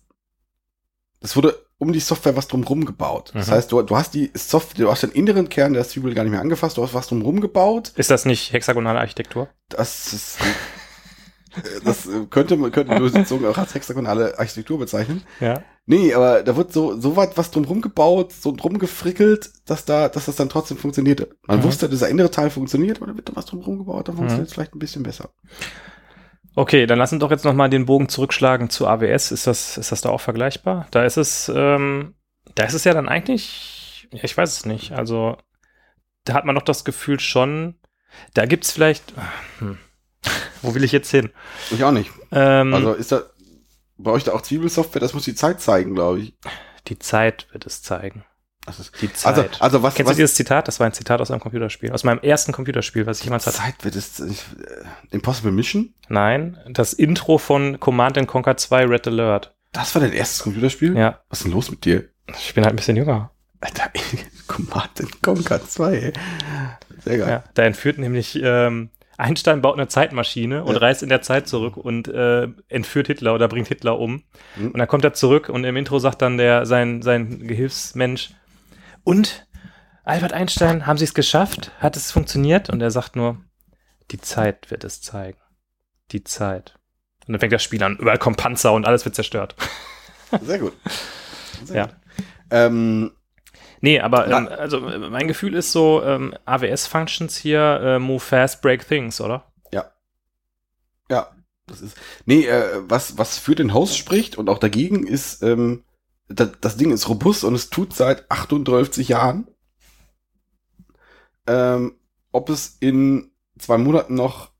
es 1.21 1.35
wurde 1.35 1.57
um 1.77 1.93
die 1.93 1.99
Software 1.99 2.35
was 2.35 2.47
drumherum 2.47 2.85
gebaut. 2.85 3.31
Das 3.33 3.47
Mhm. 3.47 3.51
heißt, 3.51 3.71
du, 3.71 3.81
du 3.81 3.95
hast 3.95 4.13
die 4.13 4.31
Software, 4.35 4.85
du 4.85 4.91
hast 4.91 5.03
den 5.03 5.11
inneren 5.11 5.47
Kern 5.49 5.73
der 5.73 5.87
Zwiebel 5.87 6.13
gar 6.13 6.23
nicht 6.23 6.31
mehr 6.31 6.41
angefasst, 6.41 6.77
du 6.77 6.83
hast 6.83 6.93
was 6.93 7.07
drumherum 7.07 7.39
gebaut. 7.41 7.93
Ist 7.95 8.09
das 8.11 8.25
nicht 8.25 8.51
hexagonale 8.53 8.99
Architektur? 8.99 9.47
Das 9.69 10.11
ist, 10.13 10.37
äh, 10.41 11.79
das 11.85 12.05
äh, 12.05 12.25
könnte 12.29 12.57
man, 12.57 12.71
könnte 12.71 12.91
man 12.93 13.45
auch 13.45 13.57
als 13.57 13.73
hexagonale 13.75 14.37
Architektur 14.37 14.77
bezeichnen. 14.79 15.23
Ja. 15.39 15.61
Nee, 15.85 16.13
aber 16.13 16.43
da 16.43 16.55
wird 16.55 16.71
so, 16.71 16.99
so 16.99 17.15
weit 17.15 17.37
was 17.37 17.49
drumherum 17.49 17.81
gebaut, 17.81 18.31
so 18.33 18.51
drum 18.51 18.77
gefrickelt, 18.77 19.49
dass 19.65 19.85
da, 19.85 20.07
dass 20.09 20.25
das 20.25 20.35
dann 20.35 20.49
trotzdem 20.49 20.77
funktionierte. 20.77 21.29
Man 21.47 21.59
Mhm. 21.59 21.63
wusste, 21.63 21.89
dieser 21.89 22.09
innere 22.09 22.29
Teil 22.29 22.49
funktioniert, 22.51 22.97
aber 22.97 23.07
da 23.07 23.15
wird 23.15 23.29
da 23.29 23.35
was 23.35 23.45
drumherum 23.45 23.79
gebaut, 23.79 24.07
dann 24.07 24.15
funktioniert 24.17 24.47
Mhm. 24.47 24.49
es 24.49 24.53
vielleicht 24.53 24.75
ein 24.75 24.79
bisschen 24.79 25.03
besser. 25.03 25.29
Okay, 26.59 26.87
dann 26.87 26.99
lass 26.99 27.13
uns 27.13 27.21
doch 27.21 27.31
jetzt 27.31 27.45
nochmal 27.45 27.69
den 27.69 27.85
Bogen 27.85 28.09
zurückschlagen 28.09 28.69
zu 28.69 28.85
AWS. 28.85 29.31
Ist 29.31 29.47
das, 29.47 29.77
ist 29.77 29.93
das 29.93 30.01
da 30.01 30.09
auch 30.09 30.19
vergleichbar? 30.19 30.87
Da 30.91 31.05
ist 31.05 31.15
es, 31.15 31.49
ähm, 31.55 32.15
da 32.53 32.65
ist 32.65 32.73
es 32.73 32.83
ja 32.83 32.93
dann 32.93 33.07
eigentlich, 33.07 34.09
ja, 34.11 34.25
ich 34.25 34.35
weiß 34.35 34.51
es 34.51 34.65
nicht. 34.65 34.91
Also, 34.91 35.37
da 36.25 36.33
hat 36.33 36.43
man 36.43 36.55
doch 36.55 36.63
das 36.63 36.83
Gefühl 36.83 37.21
schon, 37.21 37.75
da 38.33 38.45
gibt's 38.45 38.73
vielleicht, 38.73 39.13
hm, 39.59 39.77
wo 40.61 40.75
will 40.75 40.83
ich 40.83 40.91
jetzt 40.91 41.09
hin? 41.09 41.31
Ich 41.71 41.81
auch 41.85 41.93
nicht. 41.93 42.11
Ähm, 42.33 42.73
Also 42.73 42.91
ist 42.91 43.13
da, 43.13 43.21
bei 43.97 44.11
euch 44.11 44.25
da 44.25 44.33
auch 44.33 44.41
Zwiebelsoftware, 44.41 44.99
das 44.99 45.13
muss 45.13 45.23
die 45.23 45.35
Zeit 45.35 45.61
zeigen, 45.61 45.95
glaube 45.95 46.19
ich. 46.19 46.33
die 46.87 46.99
Zeit 46.99 47.47
wird 47.53 47.67
es 47.67 47.83
zeigen. 47.83 48.25
Die 49.01 49.11
Zeit. 49.13 49.37
also, 49.37 49.49
also 49.59 49.83
was, 49.83 49.95
Kennst 49.95 50.09
was 50.09 50.17
du 50.17 50.21
dieses 50.21 50.35
Zitat? 50.35 50.67
Das 50.67 50.79
war 50.79 50.85
ein 50.85 50.93
Zitat 50.93 51.21
aus 51.21 51.31
einem 51.31 51.39
Computerspiel. 51.39 51.91
Aus 51.91 52.03
meinem 52.03 52.19
ersten 52.19 52.51
Computerspiel, 52.51 53.05
was 53.05 53.19
ich 53.19 53.23
jemals 53.25 53.47
hatte. 53.47 53.57
Zeit 53.57 53.83
wird 53.83 53.95
es, 53.95 54.19
äh, 54.19 54.31
Impossible 55.11 55.51
Mission? 55.51 55.93
Nein, 56.07 56.57
das 56.69 56.93
Intro 56.93 57.37
von 57.37 57.79
Command 57.79 58.17
and 58.17 58.27
Conquer 58.27 58.57
2 58.57 58.85
Red 58.85 59.07
Alert. 59.07 59.55
Das 59.71 59.95
war 59.95 60.01
dein 60.01 60.13
erstes 60.13 60.43
Computerspiel? 60.43 60.95
Ja, 60.97 61.19
Was 61.29 61.39
ist 61.39 61.45
denn 61.45 61.53
los 61.53 61.71
mit 61.71 61.85
dir? 61.85 62.09
ich 62.27 62.53
bin 62.53 62.63
halt 62.63 62.73
ein 62.73 62.75
bisschen 62.75 62.97
jünger. 62.97 63.31
Alter, 63.61 63.89
Command 64.47 64.91
Conquer 65.23 65.65
2, 65.65 65.93
ey. 65.95 66.13
Sehr 67.03 67.17
geil. 67.17 67.29
Ja, 67.29 67.43
da 67.55 67.63
entführt 67.63 67.97
nämlich, 67.97 68.39
ähm, 68.43 68.89
Einstein 69.17 69.61
baut 69.61 69.73
eine 69.75 69.87
Zeitmaschine 69.89 70.63
und 70.63 70.75
Ja. 70.75 70.79
reist 70.79 71.03
in 71.03 71.09
der 71.09 71.21
Zeit 71.21 71.47
zurück 71.47 71.75
und 71.75 72.07
äh, 72.07 72.47
entführt 72.69 73.07
Hitler 73.07 73.33
oder 73.35 73.47
bringt 73.49 73.67
Hitler 73.67 73.99
um. 73.99 74.23
Mhm. 74.55 74.71
Und 74.71 74.77
dann 74.77 74.87
kommt 74.87 75.03
er 75.03 75.13
zurück 75.13 75.49
und 75.49 75.63
im 75.65 75.75
Intro 75.75 75.99
sagt 75.99 76.21
dann 76.21 76.37
der 76.37 76.65
sein, 76.65 77.01
sein 77.01 77.45
Gehilfsmensch, 77.47 78.29
und 79.03 79.47
Albert 80.03 80.33
Einstein, 80.33 80.87
haben 80.87 80.97
Sie 80.97 81.03
es 81.05 81.13
geschafft? 81.13 81.71
Hat 81.79 81.95
es 81.95 82.11
funktioniert? 82.11 82.69
Und 82.69 82.81
er 82.81 82.91
sagt 82.91 83.15
nur, 83.15 83.37
die 84.11 84.19
Zeit 84.19 84.71
wird 84.71 84.83
es 84.83 85.01
zeigen. 85.01 85.37
Die 86.11 86.23
Zeit. 86.23 86.75
Und 87.27 87.33
dann 87.33 87.39
fängt 87.39 87.53
das 87.53 87.63
Spiel 87.63 87.83
an. 87.83 87.97
Überall 87.97 88.17
kommen 88.17 88.35
Panzer 88.35 88.73
und 88.73 88.85
alles 88.85 89.05
wird 89.05 89.13
zerstört. 89.15 89.55
Sehr 90.41 90.59
gut. 90.59 90.73
Sehr 91.63 91.75
Ja. 91.75 91.85
gut. 91.85 91.95
Ähm, 92.51 93.11
Nee, 93.81 94.01
aber 94.01 94.27
ähm, 94.27 94.47
also 94.49 94.85
äh, 94.89 94.97
mein 94.97 95.29
Gefühl 95.29 95.53
ist 95.55 95.71
so, 95.71 96.03
ähm, 96.03 96.35
AWS-Functions 96.45 97.37
hier, 97.37 97.79
äh, 97.81 97.99
move 97.99 98.19
fast, 98.19 98.61
break 98.61 98.85
things, 98.85 99.21
oder? 99.21 99.45
Ja, 101.09 101.31
das 101.65 101.81
ist. 101.81 101.97
Nee, 102.25 102.45
äh, 102.45 102.81
was, 102.89 103.17
was 103.17 103.37
für 103.37 103.55
den 103.55 103.73
Host 103.73 103.97
spricht 103.97 104.37
und 104.37 104.49
auch 104.49 104.59
dagegen 104.59 105.07
ist, 105.07 105.41
ähm, 105.43 105.83
das, 106.29 106.51
das 106.61 106.77
Ding 106.77 106.91
ist 106.91 107.09
robust 107.09 107.43
und 107.43 107.55
es 107.55 107.69
tut 107.69 107.93
seit 107.93 108.29
38 108.31 109.09
Jahren. 109.09 109.47
Ähm, 111.47 111.95
ob 112.31 112.49
es 112.49 112.77
in 112.79 113.31
zwei 113.57 113.77
Monaten 113.77 114.13
noch 114.13 114.51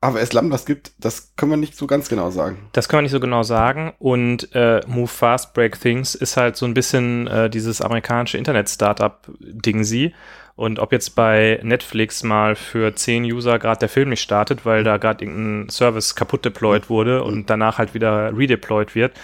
AWS 0.00 0.34
Lambdas 0.34 0.66
gibt, 0.66 0.92
das 0.98 1.34
können 1.36 1.52
wir 1.52 1.56
nicht 1.56 1.76
so 1.76 1.86
ganz 1.86 2.08
genau 2.08 2.30
sagen. 2.30 2.68
Das 2.72 2.88
können 2.88 2.98
wir 2.98 3.02
nicht 3.04 3.12
so 3.12 3.20
genau 3.20 3.42
sagen. 3.42 3.94
Und 3.98 4.54
äh, 4.54 4.80
Move 4.86 5.06
Fast, 5.06 5.54
Break 5.54 5.80
Things 5.80 6.14
ist 6.14 6.36
halt 6.36 6.56
so 6.56 6.66
ein 6.66 6.74
bisschen 6.74 7.26
äh, 7.26 7.48
dieses 7.48 7.80
amerikanische 7.80 8.36
Internet-Startup-Ding-Sie. 8.36 10.14
Und 10.56 10.78
ob 10.78 10.92
jetzt 10.92 11.16
bei 11.16 11.58
Netflix 11.62 12.22
mal 12.22 12.54
für 12.54 12.94
10 12.94 13.24
User 13.24 13.58
gerade 13.58 13.80
der 13.80 13.88
Film 13.88 14.10
nicht 14.10 14.20
startet, 14.20 14.66
weil 14.66 14.84
da 14.84 14.98
gerade 14.98 15.24
irgendein 15.24 15.68
Service 15.70 16.14
kaputt 16.14 16.44
deployed 16.44 16.90
wurde 16.90 17.24
und 17.24 17.48
danach 17.50 17.78
halt 17.78 17.94
wieder 17.94 18.36
redeployed 18.36 18.94
wird, 18.94 19.14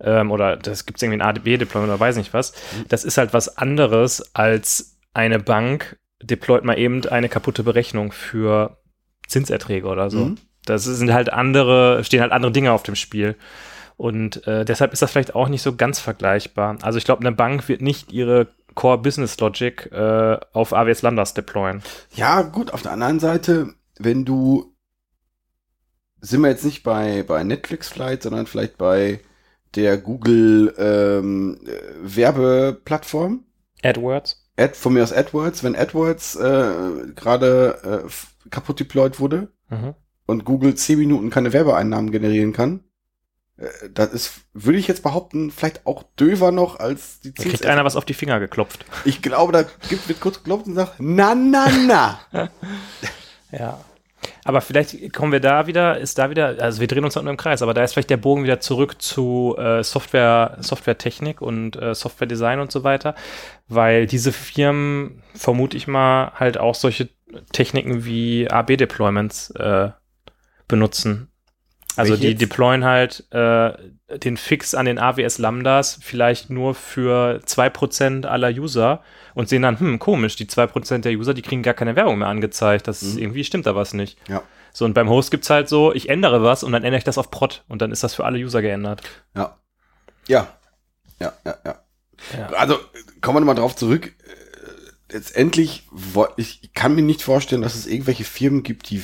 ähm, 0.00 0.30
oder 0.30 0.56
das 0.56 0.86
gibt 0.86 0.98
es 0.98 1.02
irgendwie 1.02 1.22
ein 1.22 1.28
ADB-Deployment 1.28 1.90
oder 1.90 2.00
weiß 2.00 2.16
nicht 2.16 2.34
was, 2.34 2.52
das 2.88 3.04
ist 3.04 3.18
halt 3.18 3.32
was 3.32 3.56
anderes 3.56 4.34
als 4.34 4.98
eine 5.14 5.38
Bank 5.38 5.98
deployt 6.22 6.64
mal 6.64 6.78
eben 6.78 7.06
eine 7.06 7.28
kaputte 7.28 7.62
Berechnung 7.62 8.12
für 8.12 8.78
Zinserträge 9.26 9.86
oder 9.86 10.10
so. 10.10 10.26
Mhm. 10.26 10.38
Das 10.66 10.84
sind 10.84 11.12
halt 11.12 11.32
andere, 11.32 12.04
stehen 12.04 12.20
halt 12.20 12.32
andere 12.32 12.52
Dinge 12.52 12.72
auf 12.72 12.82
dem 12.82 12.94
Spiel. 12.94 13.36
Und 13.96 14.46
äh, 14.46 14.64
deshalb 14.64 14.92
ist 14.92 15.02
das 15.02 15.10
vielleicht 15.10 15.34
auch 15.34 15.48
nicht 15.48 15.62
so 15.62 15.76
ganz 15.76 16.00
vergleichbar. 16.00 16.78
Also 16.82 16.98
ich 16.98 17.04
glaube, 17.04 17.20
eine 17.20 17.32
Bank 17.32 17.68
wird 17.68 17.82
nicht 17.82 18.12
ihre 18.12 18.48
Core 18.74 18.98
Business 18.98 19.38
Logic 19.40 19.90
äh, 19.92 20.38
auf 20.52 20.72
AWS 20.72 21.02
Lambdas 21.02 21.34
deployen. 21.34 21.82
Ja, 22.14 22.42
gut, 22.42 22.72
auf 22.72 22.82
der 22.82 22.92
anderen 22.92 23.20
Seite, 23.20 23.74
wenn 23.98 24.24
du, 24.24 24.74
sind 26.20 26.40
wir 26.40 26.48
jetzt 26.48 26.64
nicht 26.64 26.82
bei, 26.82 27.24
bei 27.24 27.44
Netflix 27.44 27.88
vielleicht, 27.88 28.22
sondern 28.22 28.46
vielleicht 28.46 28.78
bei 28.78 29.20
der 29.74 29.98
Google 29.98 30.74
ähm, 30.78 31.58
äh, 31.66 31.70
Werbeplattform. 32.02 33.44
AdWords. 33.82 34.46
Ad, 34.56 34.74
von 34.74 34.92
mir 34.92 35.02
aus 35.02 35.12
AdWords, 35.12 35.62
wenn 35.64 35.76
AdWords 35.76 36.36
äh, 36.36 37.12
gerade 37.14 38.04
äh, 38.06 38.48
kaputt 38.50 38.80
deployed 38.80 39.18
wurde 39.20 39.48
Mhm. 39.70 39.94
und 40.26 40.44
Google 40.44 40.74
10 40.74 40.98
Minuten 40.98 41.30
keine 41.30 41.52
Werbeeinnahmen 41.52 42.10
generieren 42.10 42.52
kann, 42.52 42.80
äh, 43.56 43.68
das 43.94 44.12
ist, 44.12 44.32
würde 44.52 44.78
ich 44.78 44.88
jetzt 44.88 45.02
behaupten, 45.04 45.50
vielleicht 45.52 45.86
auch 45.86 46.02
döver 46.18 46.50
noch 46.50 46.78
als 46.80 47.20
die 47.20 47.32
Da 47.32 47.42
kriegt 47.44 47.64
einer 47.64 47.84
was 47.84 47.94
auf 47.96 48.04
die 48.04 48.14
Finger 48.14 48.40
geklopft. 48.40 48.84
Ich 49.04 49.22
glaube, 49.22 49.52
da 49.52 49.62
gibt, 49.88 50.08
wird 50.08 50.20
kurz 50.20 50.38
geklopft 50.38 50.66
und 50.66 50.74
sagt, 50.74 50.94
na, 50.98 51.34
na, 51.34 51.68
na. 51.86 52.20
Ja. 53.52 53.80
Aber 54.50 54.62
vielleicht 54.62 55.12
kommen 55.12 55.30
wir 55.30 55.38
da 55.38 55.68
wieder, 55.68 55.98
ist 55.98 56.18
da 56.18 56.28
wieder, 56.28 56.56
also 56.58 56.80
wir 56.80 56.88
drehen 56.88 57.04
uns 57.04 57.14
halt 57.14 57.22
nur 57.22 57.30
im 57.30 57.36
Kreis, 57.36 57.62
aber 57.62 57.72
da 57.72 57.84
ist 57.84 57.92
vielleicht 57.92 58.10
der 58.10 58.16
Bogen 58.16 58.42
wieder 58.42 58.58
zurück 58.58 59.00
zu 59.00 59.54
äh, 59.56 59.84
Software, 59.84 60.56
Softwaretechnik 60.58 61.40
und 61.40 61.80
äh, 61.80 61.94
Softwaredesign 61.94 62.58
und 62.58 62.72
so 62.72 62.82
weiter, 62.82 63.14
weil 63.68 64.06
diese 64.06 64.32
Firmen, 64.32 65.22
vermute 65.36 65.76
ich 65.76 65.86
mal, 65.86 66.32
halt 66.34 66.58
auch 66.58 66.74
solche 66.74 67.10
Techniken 67.52 68.04
wie 68.04 68.50
AB-Deployments 68.50 69.52
äh, 69.52 69.90
benutzen. 70.66 71.29
Also 72.00 72.12
Welche 72.14 72.22
die 72.22 72.28
jetzt? 72.30 72.42
deployen 72.42 72.84
halt 72.84 73.24
äh, 73.30 73.72
den 74.18 74.36
Fix 74.36 74.74
an 74.74 74.86
den 74.86 74.98
AWS 74.98 75.38
Lambdas 75.38 75.98
vielleicht 76.02 76.50
nur 76.50 76.74
für 76.74 77.40
2% 77.46 78.26
aller 78.26 78.48
User 78.50 79.02
und 79.34 79.48
sehen 79.48 79.62
dann, 79.62 79.78
hm, 79.78 79.98
komisch, 79.98 80.36
die 80.36 80.46
2% 80.46 80.98
der 81.04 81.12
User, 81.12 81.34
die 81.34 81.42
kriegen 81.42 81.62
gar 81.62 81.74
keine 81.74 81.96
Werbung 81.96 82.18
mehr 82.18 82.28
angezeigt. 82.28 82.88
Das 82.88 83.02
ist, 83.02 83.14
Mhm. 83.16 83.22
irgendwie 83.22 83.44
stimmt 83.44 83.66
da 83.66 83.74
was 83.76 83.94
nicht. 83.94 84.18
Ja. 84.28 84.42
So, 84.72 84.84
und 84.84 84.94
beim 84.94 85.08
Host 85.08 85.30
gibt's 85.30 85.50
halt 85.50 85.68
so, 85.68 85.92
ich 85.94 86.08
ändere 86.08 86.42
was 86.42 86.62
und 86.62 86.72
dann 86.72 86.82
ändere 86.84 86.98
ich 86.98 87.04
das 87.04 87.18
auf 87.18 87.30
Prod 87.30 87.64
und 87.68 87.82
dann 87.82 87.90
ist 87.92 88.02
das 88.04 88.14
für 88.14 88.24
alle 88.24 88.38
User 88.38 88.62
geändert. 88.62 89.02
Ja. 89.36 89.56
Ja. 90.28 90.48
Ja, 91.20 91.32
ja, 91.44 91.54
ja. 91.64 91.82
Ja. 92.38 92.46
Also, 92.56 92.78
kommen 93.20 93.36
wir 93.36 93.40
nochmal 93.40 93.54
drauf 93.56 93.76
zurück. 93.76 94.06
Äh, 94.06 95.12
Letztendlich, 95.12 95.88
ich 96.36 96.72
kann 96.72 96.94
mir 96.94 97.02
nicht 97.02 97.22
vorstellen, 97.22 97.62
dass 97.62 97.74
es 97.74 97.88
irgendwelche 97.88 98.22
Firmen 98.22 98.62
gibt, 98.62 98.90
die, 98.90 99.02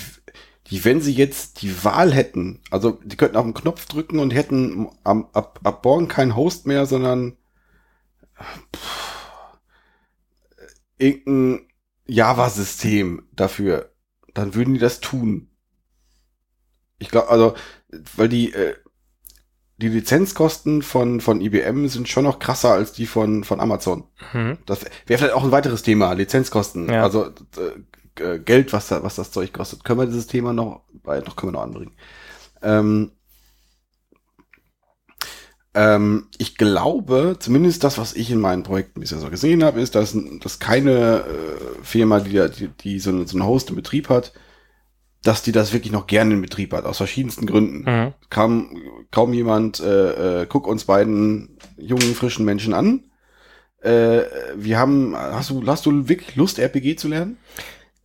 die, 0.70 0.84
wenn 0.84 1.00
sie 1.00 1.12
jetzt 1.12 1.62
die 1.62 1.84
Wahl 1.84 2.12
hätten, 2.12 2.60
also 2.70 2.98
die 3.04 3.16
könnten 3.16 3.36
auf 3.36 3.44
den 3.44 3.54
Knopf 3.54 3.86
drücken 3.86 4.18
und 4.18 4.34
hätten 4.34 4.88
am, 5.04 5.28
ab, 5.32 5.60
ab 5.62 5.84
morgen 5.84 6.08
keinen 6.08 6.36
Host 6.36 6.66
mehr, 6.66 6.86
sondern 6.86 7.36
pff, 8.74 9.58
irgendein 10.98 11.66
Java-System 12.06 13.28
dafür, 13.32 13.92
dann 14.34 14.54
würden 14.54 14.74
die 14.74 14.80
das 14.80 15.00
tun. 15.00 15.50
Ich 16.98 17.10
glaube, 17.10 17.28
also, 17.28 17.54
weil 18.16 18.28
die, 18.28 18.52
äh, 18.52 18.74
die 19.78 19.88
Lizenzkosten 19.88 20.82
von, 20.82 21.20
von 21.20 21.40
IBM 21.40 21.88
sind 21.88 22.08
schon 22.08 22.24
noch 22.24 22.38
krasser 22.38 22.72
als 22.72 22.92
die 22.92 23.06
von, 23.06 23.44
von 23.44 23.60
Amazon. 23.60 24.04
Mhm. 24.32 24.58
Das 24.64 24.82
wäre 25.06 25.18
vielleicht 25.18 25.34
auch 25.34 25.44
ein 25.44 25.52
weiteres 25.52 25.82
Thema, 25.82 26.12
Lizenzkosten. 26.12 26.88
Ja. 26.88 27.02
Also 27.02 27.26
äh, 27.26 27.80
äh, 28.20 28.38
Geld, 28.38 28.72
was, 28.72 28.88
da, 28.88 29.02
was 29.02 29.16
das 29.16 29.30
Zeug 29.30 29.52
kostet. 29.52 29.84
Können 29.84 30.00
wir 30.00 30.06
dieses 30.06 30.26
Thema 30.26 30.52
noch, 30.52 30.82
äh, 31.06 31.20
noch 31.20 31.36
können 31.36 31.52
wir 31.52 31.58
noch 31.58 31.64
anbringen. 31.64 31.92
Ähm, 32.62 33.12
ähm, 35.74 36.28
ich 36.38 36.56
glaube, 36.56 37.36
zumindest 37.38 37.84
das, 37.84 37.98
was 37.98 38.14
ich 38.14 38.30
in 38.30 38.40
meinen 38.40 38.62
Projekten 38.62 39.00
bisher 39.00 39.18
so 39.18 39.28
gesehen 39.28 39.62
habe, 39.62 39.80
ist, 39.80 39.94
dass, 39.94 40.16
dass 40.40 40.58
keine 40.58 41.24
äh, 41.24 41.82
Firma, 41.82 42.20
die, 42.20 42.48
die, 42.50 42.68
die 42.68 42.98
so, 42.98 43.10
einen- 43.10 43.26
so 43.26 43.36
einen 43.36 43.46
Host 43.46 43.68
in 43.70 43.76
Betrieb 43.76 44.08
hat, 44.08 44.32
dass 45.22 45.42
die 45.42 45.52
das 45.52 45.72
wirklich 45.72 45.92
noch 45.92 46.06
gerne 46.06 46.34
in 46.34 46.40
Betrieb 46.42 46.72
hat, 46.72 46.84
aus 46.84 46.98
verschiedensten 46.98 47.46
Gründen 47.46 47.82
Mhm. 47.84 48.14
kam 48.30 48.76
kaum 49.10 49.32
jemand, 49.34 49.80
äh, 49.80 50.42
äh, 50.42 50.46
guck 50.48 50.66
uns 50.66 50.84
beiden 50.84 51.58
jungen, 51.76 52.14
frischen 52.14 52.44
Menschen 52.44 52.72
an. 52.74 53.04
Äh, 53.80 54.22
wir 54.56 54.78
haben, 54.78 55.14
hast 55.16 55.50
du, 55.50 55.66
hast 55.66 55.84
du 55.86 56.08
wirklich 56.08 56.36
Lust, 56.36 56.58
RPG 56.58 56.96
zu 56.96 57.08
lernen? 57.08 57.36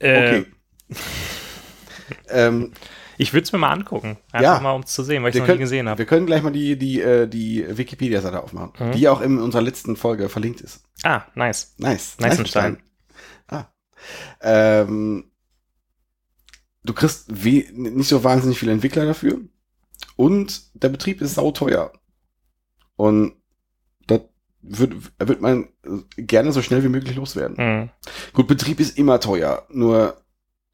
Äh, 0.02 0.40
Okay. 0.40 0.46
ähm, 2.30 2.72
Ich 3.18 3.34
würde 3.34 3.44
es 3.44 3.52
mir 3.52 3.60
mal 3.60 3.72
angucken. 3.72 4.18
Einfach 4.32 4.56
Ja. 4.56 4.60
mal, 4.62 4.72
um 4.72 4.82
es 4.82 4.92
zu 4.94 5.04
sehen, 5.04 5.22
weil 5.24 5.30
ich 5.30 5.36
es 5.36 5.40
noch 5.40 5.46
nie 5.46 5.52
können, 5.52 5.60
gesehen 5.60 5.88
habe. 5.88 6.00
wir 6.00 6.06
können 6.06 6.26
gleich 6.26 6.42
mal 6.42 6.52
die, 6.52 6.76
die, 6.78 7.02
äh, 7.02 7.28
die 7.28 7.66
Wikipedia-Seite 7.78 8.42
aufmachen, 8.42 8.72
Mhm. 8.88 8.92
die 8.94 9.08
auch 9.08 9.22
in 9.22 9.38
unserer 9.40 9.62
letzten 9.62 9.96
Folge 9.96 10.28
verlinkt 10.30 10.62
ist. 10.62 10.84
Ah, 11.04 11.24
nice. 11.36 11.76
Nice. 11.78 12.18
Neißenstein. 12.20 12.82
Ah. 13.48 13.66
Ähm, 14.42 15.32
du 16.84 16.94
kriegst 16.94 17.32
nicht 17.32 18.08
so 18.10 18.24
wahnsinnig 18.24 18.58
viele 18.58 18.72
Entwickler 18.72 19.06
dafür. 19.06 19.40
Und 20.16 20.64
der 20.74 20.90
Betrieb 20.90 21.22
ist 21.22 21.36
sauteuer. 21.36 21.94
Und 22.96 23.36
wird, 24.62 24.94
wird 25.20 25.42
man 25.42 25.70
äh, 25.84 26.22
gerne 26.22 26.52
so 26.52 26.62
schnell 26.62 26.84
wie 26.84 26.90
möglich 26.90 27.16
loswerden. 27.16 27.56
Mhm. 27.58 27.90
Gut, 28.34 28.48
Betrieb 28.48 28.80
ist 28.80 28.98
immer 28.98 29.20
teuer. 29.20 29.66
Nur, 29.70 30.22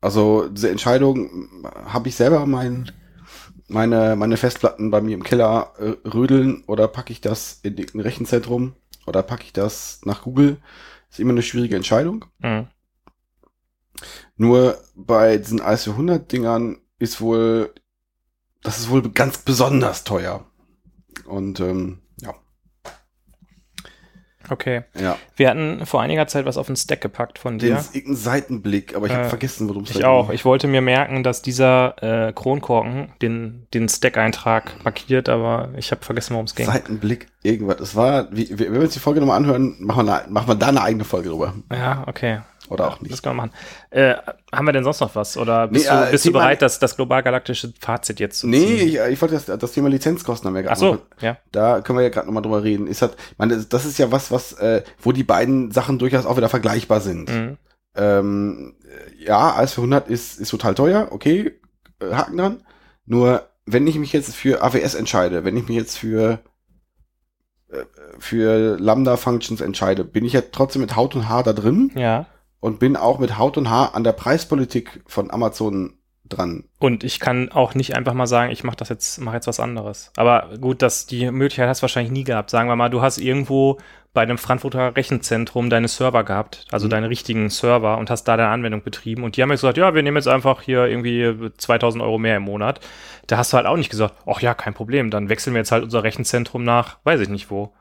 also 0.01 0.47
diese 0.49 0.69
Entscheidung 0.69 1.64
habe 1.85 2.09
ich 2.09 2.15
selber 2.15 2.45
mein, 2.45 2.91
meine, 3.68 4.15
meine 4.15 4.38
Festplatten 4.38 4.91
bei 4.91 5.01
mir 5.01 5.15
im 5.15 5.23
Keller 5.23 5.73
äh, 5.77 6.07
rödeln 6.07 6.64
oder 6.68 6.88
packe 6.88 7.11
ich 7.11 7.22
das 7.22 7.59
in 7.64 7.77
ein 7.77 7.99
Rechenzentrum 7.99 8.76
oder 9.05 9.23
packe 9.23 9.43
ich 9.43 9.53
das 9.53 10.01
nach 10.03 10.23
Google. 10.23 10.57
Ist 11.09 11.19
immer 11.19 11.31
eine 11.31 11.41
schwierige 11.41 11.76
Entscheidung. 11.76 12.26
Mhm. 12.39 12.68
Nur 14.35 14.77
bei 14.95 15.38
diesen 15.38 15.61
IC100-Dingern 15.61 16.77
ist 16.99 17.22
wohl, 17.22 17.73
das 18.61 18.80
ist 18.80 18.89
wohl 18.89 19.01
ganz 19.09 19.39
besonders 19.39 20.03
teuer. 20.03 20.45
Und 21.26 21.59
ähm, 21.59 21.99
Okay. 24.49 24.83
ja. 24.99 25.17
Wir 25.35 25.49
hatten 25.49 25.85
vor 25.85 26.01
einiger 26.01 26.27
Zeit 26.27 26.45
was 26.45 26.57
auf 26.57 26.67
den 26.67 26.75
Stack 26.75 27.01
gepackt 27.01 27.39
von 27.39 27.59
Den 27.59 27.75
dir. 27.75 27.83
irgendein 27.93 28.15
Seitenblick, 28.15 28.95
aber 28.95 29.07
ich 29.07 29.13
habe 29.13 29.25
Äh, 29.25 29.29
vergessen, 29.29 29.67
worum 29.69 29.83
es 29.83 29.91
Ich 29.91 30.05
auch. 30.05 30.29
Ich 30.29 30.45
wollte 30.45 30.67
mir 30.67 30.81
merken, 30.81 31.23
dass 31.23 31.41
dieser 31.41 32.27
äh, 32.27 32.33
Kronkorken 32.33 33.09
den, 33.21 33.67
den 33.73 33.89
Stack-Eintrag 33.89 34.83
markiert, 34.83 35.29
aber 35.29 35.69
ich 35.77 35.91
habe 35.91 36.03
vergessen, 36.03 36.33
worum 36.33 36.45
es 36.45 36.55
ging. 36.55 36.65
Seitenblick, 36.65 37.27
irgendwas. 37.43 37.79
Es 37.79 37.95
war, 37.95 38.27
wie, 38.31 38.47
wenn 38.57 38.73
wir 38.73 38.81
uns 38.81 38.93
die 38.93 38.99
Folge 38.99 39.19
nochmal 39.19 39.37
anhören, 39.37 39.75
machen 39.79 40.05
wir, 40.07 40.21
eine, 40.23 40.31
machen 40.31 40.47
wir 40.47 40.55
da 40.55 40.67
eine 40.67 40.81
eigene 40.81 41.03
Folge 41.03 41.29
drüber. 41.29 41.53
Ja, 41.71 42.03
okay. 42.07 42.39
Oder 42.69 42.88
auch 42.88 42.99
nicht. 43.02 43.11
Das 43.14 43.22
können 43.22 43.35
wir 43.35 43.44
machen. 43.45 43.52
Äh, 43.89 44.15
haben 44.52 44.65
wir 44.65 44.73
denn 44.73 44.84
sonst 44.84 44.99
noch 44.99 45.15
was? 45.15 45.38
Oder 45.38 45.68
bist 45.68 45.85
Nee, 45.89 45.91
du, 45.98 46.07
äh, 46.07 46.11
bist 46.11 46.26
du 46.26 46.30
Thema- 46.30 46.39
bereit, 46.39 46.61
das, 46.61 46.80
das 46.80 46.95
global-galaktische 46.95 47.73
Fazit 47.80 48.19
jetzt 48.19 48.39
zu 48.39 48.48
Nee, 48.48 48.60
ziehen? 48.65 48.88
ich, 48.88 48.99
ich 48.99 49.22
wollte 49.22 49.35
das, 49.35 49.45
das 49.45 49.72
Thema 49.72 49.89
Lizenzkosten 49.89 50.48
haben 50.48 50.56
wir 50.56 50.61
Ach 50.61 50.68
gerade 50.68 50.80
so, 50.80 50.94
noch- 50.95 51.22
ja. 51.22 51.38
Da 51.52 51.81
können 51.81 51.98
wir 51.99 52.03
ja 52.03 52.10
gerade 52.10 52.27
nochmal 52.27 52.44
drüber 52.44 52.64
reden. 52.64 52.88
Ist 52.88 53.02
halt, 53.02 53.15
meine, 53.38 53.57
das 53.57 53.85
ist 53.85 53.98
ja 53.98 54.11
was, 54.11 54.31
was, 54.31 54.53
äh, 54.53 54.84
wo 54.99 55.11
die 55.11 55.23
beiden 55.23 55.72
Sachen 55.72 55.99
durchaus 55.99 56.26
auch 56.26 56.38
wieder 56.38 56.49
vergleichbar 56.49 57.02
sind. 57.02 57.30
Mhm. 57.30 57.57
Ähm, 57.95 58.76
äh, 58.84 59.23
ja, 59.26 59.56
AS 59.56 59.73
für 59.73 59.81
100 59.81 60.07
ist, 60.10 60.39
ist 60.39 60.49
total 60.49 60.76
teuer, 60.76 61.07
okay, 61.11 61.60
äh, 61.99 62.14
Haken 62.14 62.38
dran. 62.38 62.64
Nur, 63.06 63.48
wenn 63.65 63.88
ich 63.88 63.98
mich 63.98 64.14
jetzt 64.14 64.35
für 64.35 64.61
AWS 64.61 64.94
entscheide, 64.95 65.44
wenn 65.45 65.57
ich 65.57 65.68
mich 65.68 65.77
jetzt 65.77 65.98
für, 65.98 66.39
äh, 67.69 67.84
für 68.19 68.77
Lambda-Functions 68.80 69.61
entscheide, 69.61 70.03
bin 70.03 70.26
ich 70.26 70.34
ja 70.34 70.41
trotzdem 70.52 70.81
mit 70.81 70.95
Haut 70.95 71.15
und 71.15 71.27
Haar 71.27 71.44
da 71.44 71.53
drin 71.53 71.91
Ja. 71.95 72.27
Und 72.59 72.79
bin 72.79 72.95
auch 72.95 73.19
mit 73.19 73.38
Haut 73.38 73.57
und 73.57 73.69
Haar 73.69 73.95
an 73.95 74.03
der 74.03 74.13
Preispolitik 74.13 75.01
von 75.05 75.31
Amazon 75.31 75.93
dran. 76.29 76.65
Und 76.79 77.03
ich 77.03 77.19
kann 77.19 77.51
auch 77.51 77.73
nicht 77.73 77.95
einfach 77.95 78.13
mal 78.13 78.27
sagen, 78.27 78.51
ich 78.51 78.63
mache 78.63 78.75
das 78.77 78.89
jetzt, 78.89 79.19
mache 79.19 79.35
jetzt 79.35 79.47
was 79.47 79.59
anderes. 79.61 80.11
Aber 80.17 80.49
gut, 80.59 80.81
dass 80.81 81.05
die 81.05 81.31
Möglichkeit 81.31 81.69
hast 81.69 81.79
du 81.79 81.84
wahrscheinlich 81.84 82.11
nie 82.11 82.25
gehabt. 82.25 82.49
Sagen 82.49 82.67
wir 82.67 82.75
mal, 82.75 82.89
du 82.89 83.01
hast 83.01 83.17
irgendwo 83.17 83.77
bei 84.13 84.23
einem 84.23 84.38
Frankfurter 84.38 84.95
Rechenzentrum 84.95 85.69
deine 85.69 85.88
Server 85.88 86.23
gehabt, 86.23 86.65
also 86.71 86.88
Mhm. 86.88 86.91
deine 86.91 87.09
richtigen 87.09 87.49
Server 87.49 87.97
und 87.97 88.09
hast 88.09 88.23
da 88.23 88.35
deine 88.35 88.49
Anwendung 88.49 88.81
betrieben. 88.81 89.23
Und 89.23 89.38
die 89.38 89.43
haben 89.43 89.51
jetzt 89.51 89.61
gesagt, 89.61 89.77
ja, 89.77 89.93
wir 89.93 90.03
nehmen 90.03 90.17
jetzt 90.17 90.27
einfach 90.27 90.61
hier 90.63 90.85
irgendwie 90.85 91.51
2000 91.55 92.03
Euro 92.03 92.17
mehr 92.17 92.38
im 92.38 92.43
Monat. 92.43 92.79
Da 93.27 93.38
hast 93.38 93.53
du 93.53 93.57
halt 93.57 93.67
auch 93.67 93.77
nicht 93.77 93.89
gesagt, 93.91 94.15
ach 94.25 94.41
ja, 94.41 94.53
kein 94.53 94.73
Problem, 94.73 95.11
dann 95.11 95.29
wechseln 95.29 95.53
wir 95.53 95.59
jetzt 95.59 95.71
halt 95.71 95.84
unser 95.84 96.03
Rechenzentrum 96.03 96.63
nach, 96.63 96.97
weiß 97.03 97.21
ich 97.21 97.29
nicht 97.29 97.51
wo. 97.51 97.73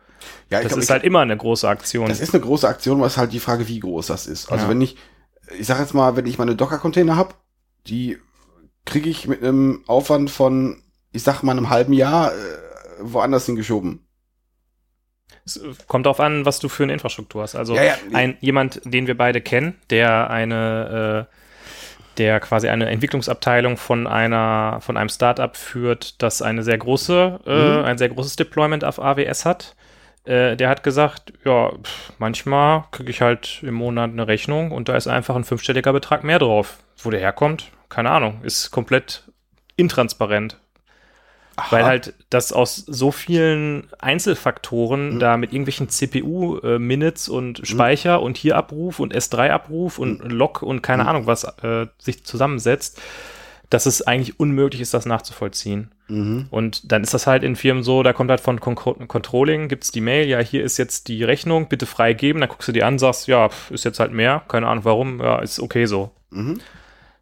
Ja, 0.51 0.61
Das 0.61 0.69
glaub, 0.69 0.81
ist 0.83 0.91
halt 0.91 1.05
immer 1.05 1.21
eine 1.21 1.37
große 1.37 1.69
Aktion. 1.69 2.09
Das 2.09 2.21
ist 2.21 2.35
eine 2.35 2.43
große 2.43 2.67
Aktion, 2.69 3.01
was 3.01 3.17
halt 3.17 3.33
die 3.33 3.41
Frage, 3.41 3.67
wie 3.69 3.81
groß 3.81 4.07
das 4.09 4.27
ist. 4.27 4.51
Also 4.51 4.65
Ja. 4.65 4.71
wenn 4.71 4.81
ich, 4.81 4.97
ich 5.59 5.67
sag 5.67 5.79
jetzt 5.81 5.95
mal, 5.95 6.17
wenn 6.17 6.27
ich 6.27 6.39
meine 6.39 6.55
Docker-Container 6.57 7.17
habe, 7.17 7.35
die 7.87 8.19
kriege 8.85 9.09
ich 9.11 9.27
mit 9.29 9.43
einem 9.43 9.83
Aufwand 9.87 10.31
von, 10.31 10.83
ich 11.13 11.23
sag 11.23 11.43
mal, 11.43 11.53
einem 11.53 11.71
halben 11.71 11.93
Jahr 11.93 12.33
äh, 12.33 12.37
woanders 13.01 13.47
hingeschoben. 13.47 14.01
Es 15.45 15.61
kommt 15.87 16.07
darauf 16.07 16.21
an, 16.21 16.45
was 16.45 16.59
du 16.59 16.69
für 16.69 16.83
eine 16.85 16.93
Infrastruktur 16.93 17.43
hast. 17.43 17.55
Also 17.55 17.75
Ja, 17.77 17.83
ja. 17.85 17.95
ein 18.13 18.37
jemand, 18.41 18.81
den 18.85 19.07
wir 19.07 19.17
beide 19.17 19.41
kennen, 19.41 19.75
der 19.91 20.31
eine, 20.31 21.29
äh, 21.31 21.37
der 22.19 22.41
quasi 22.41 22.69
eine 22.69 22.87
Entwicklungsabteilung 22.89 23.77
von 23.77 24.07
einer, 24.07 24.79
von 24.81 24.97
einem 24.97 25.09
Startup 25.11 25.55
führt, 25.57 26.23
das 26.23 26.43
eine 26.43 26.63
sehr 26.63 26.79
große, 26.79 27.41
äh, 27.47 27.79
Mhm. 27.81 27.85
ein 27.85 27.99
sehr 27.99 28.09
großes 28.09 28.37
Deployment 28.37 28.85
auf 28.85 28.99
AWS 29.01 29.45
hat. 29.45 29.77
Äh, 30.27 30.57
der 30.57 30.69
hat 30.69 30.83
gesagt, 30.83 31.33
ja, 31.45 31.71
pff, 31.71 32.13
manchmal 32.19 32.85
kriege 32.91 33.11
ich 33.11 33.21
halt 33.21 33.61
im 33.63 33.75
Monat 33.75 34.11
eine 34.11 34.27
Rechnung 34.27 34.73
und 34.73 34.89
da 34.89 34.97
ist 34.97 35.07
einfach 35.07 35.37
ein 35.37 35.45
fünfstelliger 35.45 35.93
Betrag 35.93 36.25
mehr 36.25 36.39
drauf. 36.39 36.79
Wo 36.99 37.11
der 37.11 37.21
herkommt, 37.21 37.71
keine 37.89 38.11
Ahnung, 38.11 38.41
ist 38.43 38.71
komplett 38.71 39.25
intransparent. 39.77 40.59
Weil 41.71 41.83
Aha. 41.83 41.89
halt 41.89 42.15
das 42.29 42.53
aus 42.53 42.77
so 42.77 43.11
vielen 43.11 43.89
Einzelfaktoren 43.99 45.15
Mhm. 45.15 45.19
da 45.21 45.37
mit 45.39 45.53
irgendwelchen 45.55 45.89
CPU-Minutes 45.89 47.31
und 47.31 47.67
Speicher 47.67 48.21
und 48.21 48.37
hier 48.37 48.57
Abruf 48.57 49.01
und 49.01 49.15
S3-Abruf 49.15 49.99
und 49.99 50.19
Log 50.31 50.61
und 50.63 50.83
keine 50.83 51.05
Mhm. 51.05 51.09
Ahnung 51.09 51.27
was 51.27 51.45
äh, 51.63 51.87
sich 51.99 52.25
zusammensetzt, 52.25 53.01
dass 53.71 53.87
es 53.87 54.03
eigentlich 54.07 54.39
unmöglich 54.39 54.83
ist, 54.83 54.93
das 54.93 55.07
nachzuvollziehen. 55.07 55.91
Mhm. 56.09 56.47
Und 56.51 56.93
dann 56.93 57.03
ist 57.03 57.15
das 57.15 57.27
halt 57.27 57.43
in 57.43 57.57
Firmen 57.57 57.83
so, 57.83 58.03
da 58.03 58.13
kommt 58.13 58.31
halt 58.31 58.41
von 58.41 58.61
Con 58.61 58.77
Controlling, 58.77 59.69
gibt's 59.69 59.91
die 59.91 60.01
Mail, 60.01 60.29
ja, 60.29 60.39
hier 60.39 60.63
ist 60.63 60.77
jetzt 60.77 61.09
die 61.09 61.25
Rechnung, 61.25 61.69
bitte 61.69 61.87
freigeben, 61.87 62.41
dann 62.41 62.49
guckst 62.49 62.69
du 62.69 62.73
die 62.73 62.83
an, 62.83 62.99
sagst, 62.99 63.27
ja, 63.27 63.51
ist 63.71 63.85
jetzt 63.85 64.01
halt 64.01 64.13
mehr, 64.13 64.43
keine 64.49 64.69
Ahnung 64.69 64.85
warum, 64.85 65.21
ja, 65.21 65.41
ist 65.41 65.61
okay 65.61 65.87
so. 65.87 66.11
Mhm. 66.31 66.61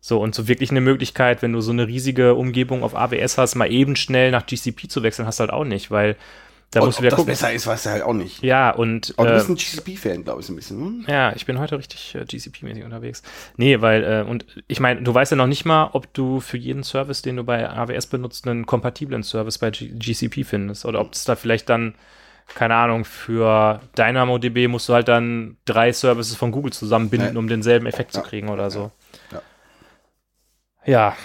So, 0.00 0.20
und 0.20 0.34
so 0.34 0.48
wirklich 0.48 0.70
eine 0.70 0.82
Möglichkeit, 0.82 1.40
wenn 1.40 1.54
du 1.54 1.62
so 1.62 1.72
eine 1.72 1.86
riesige 1.86 2.34
Umgebung 2.34 2.82
auf 2.82 2.94
AWS 2.94 3.38
hast, 3.38 3.54
mal 3.54 3.72
eben 3.72 3.96
schnell 3.96 4.30
nach 4.30 4.44
GCP 4.44 4.86
zu 4.88 5.02
wechseln, 5.02 5.26
hast 5.26 5.40
du 5.40 5.42
halt 5.42 5.52
auch 5.52 5.64
nicht, 5.64 5.90
weil 5.90 6.16
da 6.74 6.80
Und 6.80 6.86
musst 6.86 6.98
ob 6.98 7.02
wieder 7.02 7.10
das 7.10 7.18
gucken. 7.18 7.32
besser 7.32 7.52
ist, 7.52 7.66
weißt 7.66 7.86
du 7.86 7.90
halt 7.90 8.02
auch 8.02 8.12
nicht. 8.12 8.42
Ja, 8.42 8.70
und 8.70 9.14
Aber 9.16 9.28
du 9.28 9.34
äh, 9.34 9.36
bist 9.36 9.48
ein 9.48 9.56
GCP-Fan, 9.56 10.24
glaube 10.24 10.40
ich, 10.40 10.46
so 10.46 10.52
ein 10.52 10.56
bisschen. 10.56 10.78
Hm? 10.78 11.04
ja, 11.08 11.32
ich 11.34 11.46
bin 11.46 11.58
heute 11.58 11.78
richtig 11.78 12.14
äh, 12.14 12.24
GCP-mäßig 12.24 12.84
unterwegs. 12.84 13.22
Nee, 13.56 13.80
weil, 13.80 14.02
äh, 14.04 14.28
und 14.28 14.44
ich 14.66 14.80
meine, 14.80 15.02
du 15.02 15.14
weißt 15.14 15.30
ja 15.32 15.36
noch 15.36 15.46
nicht 15.46 15.64
mal, 15.64 15.90
ob 15.92 16.12
du 16.14 16.40
für 16.40 16.56
jeden 16.56 16.82
Service, 16.82 17.22
den 17.22 17.36
du 17.36 17.44
bei 17.44 17.68
AWS 17.68 18.06
benutzt, 18.08 18.46
einen 18.48 18.66
kompatiblen 18.66 19.22
Service 19.22 19.58
bei 19.58 19.70
G 19.70 19.88
GCP 19.88 20.44
findest. 20.44 20.84
Oder 20.84 21.00
ob 21.00 21.12
es 21.14 21.24
da 21.24 21.36
vielleicht 21.36 21.68
dann, 21.68 21.94
keine 22.54 22.74
Ahnung, 22.74 23.04
für 23.04 23.80
DynamoDB 23.96 24.68
musst 24.68 24.88
du 24.88 24.94
halt 24.94 25.08
dann 25.08 25.56
drei 25.64 25.92
Services 25.92 26.36
von 26.36 26.50
Google 26.52 26.72
zusammenbinden, 26.72 27.34
Ja. 27.34 27.38
um 27.38 27.48
denselben 27.48 27.86
Effekt 27.86 28.14
Ja. 28.14 28.22
zu 28.22 28.28
kriegen 28.28 28.48
oder 28.48 28.70
so. 28.70 28.90
Ja. 29.32 29.42
Ja, 30.86 31.16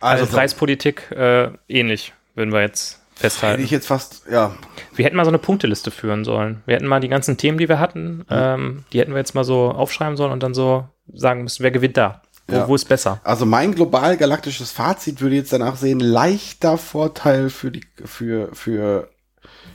also, 0.00 0.24
Also, 0.24 0.36
Preispolitik 0.36 1.10
äh, 1.12 1.50
ähnlich, 1.68 2.12
würden 2.34 2.52
wir 2.52 2.60
jetzt 2.60 3.03
hätte 3.14 3.20
festhalten. 3.20 3.62
ich 3.62 3.70
jetzt 3.70 3.86
fast, 3.86 4.22
ja, 4.30 4.54
Wir 4.94 5.04
hätten 5.04 5.16
mal 5.16 5.24
so 5.24 5.30
eine 5.30 5.38
Punkteliste 5.38 5.90
führen 5.90 6.24
sollen. 6.24 6.62
Wir 6.66 6.76
hätten 6.76 6.86
mal 6.86 7.00
die 7.00 7.08
ganzen 7.08 7.36
Themen, 7.36 7.58
die 7.58 7.68
wir 7.68 7.78
hatten, 7.78 8.24
ähm, 8.30 8.84
die 8.92 9.00
hätten 9.00 9.12
wir 9.12 9.18
jetzt 9.18 9.34
mal 9.34 9.44
so 9.44 9.70
aufschreiben 9.70 10.16
sollen 10.16 10.32
und 10.32 10.42
dann 10.42 10.54
so 10.54 10.86
sagen 11.12 11.42
müssen, 11.42 11.62
wer 11.62 11.70
gewinnt 11.70 11.96
da? 11.96 12.22
Wo, 12.46 12.56
Ja. 12.56 12.68
wo 12.68 12.74
ist 12.74 12.84
besser? 12.86 13.20
Also 13.24 13.46
mein 13.46 13.74
global 13.74 14.16
galaktisches 14.18 14.70
Fazit 14.70 15.20
würde 15.22 15.36
jetzt 15.36 15.52
danach 15.52 15.76
sehen, 15.76 16.00
leichter 16.00 16.76
Vorteil 16.76 17.48
für 17.50 17.70
die 17.70 17.80
für 18.04 18.50
für 18.54 19.08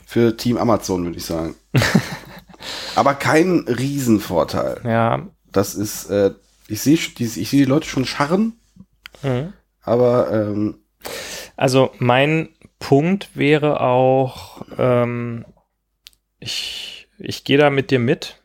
für 0.06 0.38
Team 0.38 0.58
Amazon 0.58 1.04
würde 1.06 1.18
ich 1.18 1.26
sagen. 1.26 1.56
Aber 2.96 3.14
kein 3.16 3.60
Riesenvorteil. 3.68 4.82
Ja. 4.84 5.28
Das 5.52 5.76
ist 5.76 6.10
äh, 6.10 6.32
ich 6.68 6.82
sehe 6.82 6.94
ich 6.96 7.50
sehe 7.50 7.64
die 7.64 7.66
Leute 7.66 7.88
schon 7.88 8.06
scharren, 8.06 8.54
Mhm. 9.24 9.54
aber 9.82 10.32
ähm, 10.32 10.76
Also 11.58 11.92
mein 11.98 12.50
Punkt 12.80 13.36
wäre 13.36 13.82
auch, 13.82 14.62
ähm, 14.78 15.46
ich, 16.40 17.08
ich 17.20 17.44
gehe 17.44 17.58
da 17.58 17.70
mit 17.70 17.92
dir 17.92 18.00
mit 18.00 18.42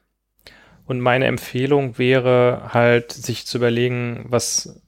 und 0.86 1.01
meine 1.01 1.27
Empfehlung 1.27 1.98
wäre 1.98 2.70
halt, 2.73 3.12
sich 3.12 3.47
zu 3.47 3.59
überlegen, 3.59 4.27
was, 4.28 4.82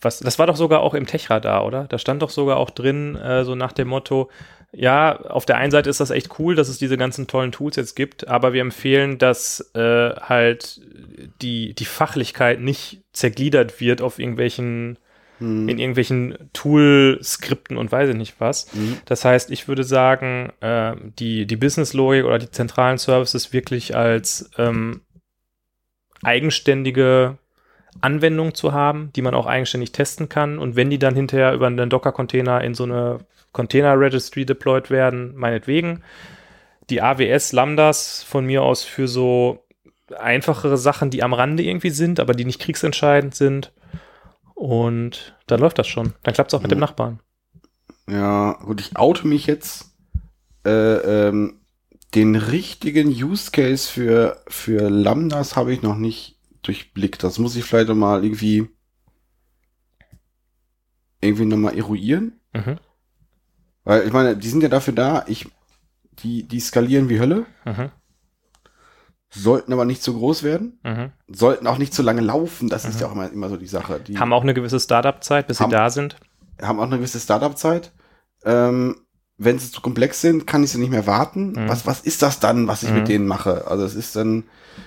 was, 0.00 0.18
das 0.18 0.38
war 0.38 0.46
doch 0.46 0.56
sogar 0.56 0.80
auch 0.80 0.94
im 0.94 1.06
Techradar, 1.06 1.64
oder? 1.64 1.84
Da 1.84 1.98
stand 1.98 2.22
doch 2.22 2.30
sogar 2.30 2.56
auch 2.58 2.70
drin, 2.70 3.16
äh, 3.16 3.44
so 3.44 3.54
nach 3.54 3.72
dem 3.72 3.88
Motto, 3.88 4.30
ja, 4.72 5.20
auf 5.20 5.46
der 5.46 5.56
einen 5.56 5.70
Seite 5.70 5.88
ist 5.88 6.00
das 6.00 6.10
echt 6.10 6.38
cool, 6.38 6.54
dass 6.54 6.68
es 6.68 6.76
diese 6.76 6.98
ganzen 6.98 7.26
tollen 7.26 7.52
Tools 7.52 7.76
jetzt 7.76 7.94
gibt, 7.96 8.28
aber 8.28 8.52
wir 8.52 8.60
empfehlen, 8.60 9.16
dass 9.16 9.70
äh, 9.74 10.14
halt 10.16 10.82
die, 11.40 11.74
die 11.74 11.84
Fachlichkeit 11.84 12.60
nicht 12.60 13.02
zergliedert 13.12 13.80
wird 13.80 14.02
auf 14.02 14.18
irgendwelchen 14.18 14.98
hm, 15.38 15.68
in 15.68 15.78
irgendwelchen 15.78 16.50
Tool-Skripten 16.52 17.76
und 17.76 17.92
weiß 17.92 18.10
ich 18.10 18.16
nicht 18.16 18.36
was. 18.38 18.72
hm, 18.72 18.98
Das 19.04 19.24
heißt, 19.24 19.50
ich 19.50 19.68
würde 19.68 19.84
sagen, 19.84 20.52
äh, 20.60 20.94
die, 21.18 21.46
die 21.46 21.56
Business-Logik 21.56 22.24
oder 22.24 22.38
die 22.38 22.50
zentralen 22.50 22.98
Services 22.98 23.52
wirklich 23.52 23.96
als 23.96 24.50
ähm, 24.58 25.02
eigenständige 26.22 27.38
Anwendung 28.00 28.54
zu 28.54 28.72
haben, 28.72 29.10
die 29.16 29.22
man 29.22 29.34
auch 29.34 29.46
eigenständig 29.46 29.92
testen 29.92 30.28
kann. 30.28 30.58
Und 30.58 30.76
wenn 30.76 30.90
die 30.90 30.98
dann 30.98 31.14
hinterher 31.14 31.52
über 31.54 31.66
einen 31.66 31.90
Docker-Container 31.90 32.62
in 32.62 32.74
so 32.74 32.84
eine 32.84 33.20
Container-Registry 33.56 34.44
deployed 34.44 34.90
werden, 34.90 35.34
meinetwegen. 35.34 36.02
Die 36.90 37.00
AWS 37.00 37.52
Lambdas 37.52 38.22
von 38.22 38.44
mir 38.44 38.62
aus 38.62 38.84
für 38.84 39.08
so 39.08 39.64
einfachere 40.16 40.76
Sachen, 40.76 41.10
die 41.10 41.22
am 41.22 41.32
Rande 41.32 41.62
irgendwie 41.62 41.90
sind, 41.90 42.20
aber 42.20 42.34
die 42.34 42.44
nicht 42.44 42.60
kriegsentscheidend 42.60 43.34
sind. 43.34 43.72
Und 44.56 45.36
dann 45.46 45.60
läuft 45.60 45.78
das 45.78 45.86
schon. 45.86 46.14
Dann 46.22 46.32
klappt 46.34 46.50
es 46.50 46.54
auch 46.58 46.62
mit 46.62 46.70
dem 46.70 46.78
Mhm. 46.78 46.80
Nachbarn. 46.80 47.20
ja, 48.08 48.54
gut, 48.64 48.80
ich 48.80 48.96
oute 48.96 49.26
mich 49.26 49.46
jetzt 49.46 49.94
äh, 50.64 51.28
ähm, 51.28 51.60
den 52.14 52.36
richtigen 52.36 53.08
Use 53.08 53.50
Case 53.50 53.90
für 53.90 54.42
für 54.48 54.88
Lambdas 54.88 55.56
habe 55.56 55.72
ich 55.74 55.82
noch 55.82 55.96
nicht 55.96 56.40
durchblickt. 56.62 57.22
Das 57.22 57.38
muss 57.38 57.54
ich 57.56 57.64
vielleicht 57.64 57.88
noch 57.88 57.94
mal 57.94 58.24
irgendwie 58.24 58.68
irgendwie 61.20 61.44
noch 61.44 61.56
mal 61.58 61.76
eruieren. 61.76 62.40
Mhm. 62.54 62.78
Weil 63.84 64.06
ich 64.06 64.12
meine, 64.12 64.36
die 64.36 64.48
sind 64.48 64.62
ja 64.62 64.68
dafür 64.68 64.94
da, 64.94 65.24
ich, 65.28 65.46
die, 66.20 66.44
die 66.48 66.60
skalieren 66.60 67.08
wie 67.08 67.20
Hölle, 67.20 67.46
Mhm. 67.64 67.90
Sollten 69.36 69.72
aber 69.72 69.84
nicht 69.84 70.02
zu 70.02 70.14
groß 70.14 70.42
werden, 70.42 70.78
Mhm. 70.82 71.12
sollten 71.28 71.66
auch 71.66 71.78
nicht 71.78 71.92
zu 71.94 72.02
lange 72.02 72.20
laufen, 72.22 72.68
das 72.68 72.84
ist 72.84 72.94
Mhm. 72.96 73.00
ja 73.00 73.06
auch 73.08 73.12
immer, 73.12 73.30
immer 73.30 73.48
so 73.48 73.56
die 73.56 73.66
Sache. 73.66 74.00
Die 74.00 74.18
Haben 74.18 74.32
auch 74.32 74.42
eine 74.42 74.54
gewisse 74.54 74.80
Startup-Zeit, 74.80 75.46
bis 75.46 75.60
Haben- 75.60 75.70
sie 75.70 75.76
da 75.76 75.90
sind. 75.90 76.16
haben 76.60 76.78
auch 76.80 76.84
eine 76.84 76.96
gewisse 76.98 77.20
Startup-Zeit. 77.20 77.92
Ähm, 78.44 78.96
wenn 79.38 79.58
sie 79.58 79.70
zu 79.70 79.80
komplex 79.82 80.20
sind, 80.22 80.46
kann 80.46 80.64
ich 80.64 80.70
sie 80.70 80.78
nicht 80.78 80.90
mehr 80.90 81.06
warten. 81.06 81.52
Mhm. 81.52 81.68
Was, 81.68 81.86
was 81.86 82.00
ist 82.00 82.22
das 82.22 82.40
dann, 82.40 82.66
was 82.68 82.82
ich 82.82 82.90
Mhm. 82.90 82.96
mit 82.96 83.08
denen 83.08 83.26
mache? 83.26 83.66
Also 83.66 83.84
es 83.84 83.94
ist 83.94 84.16
dann, 84.16 84.44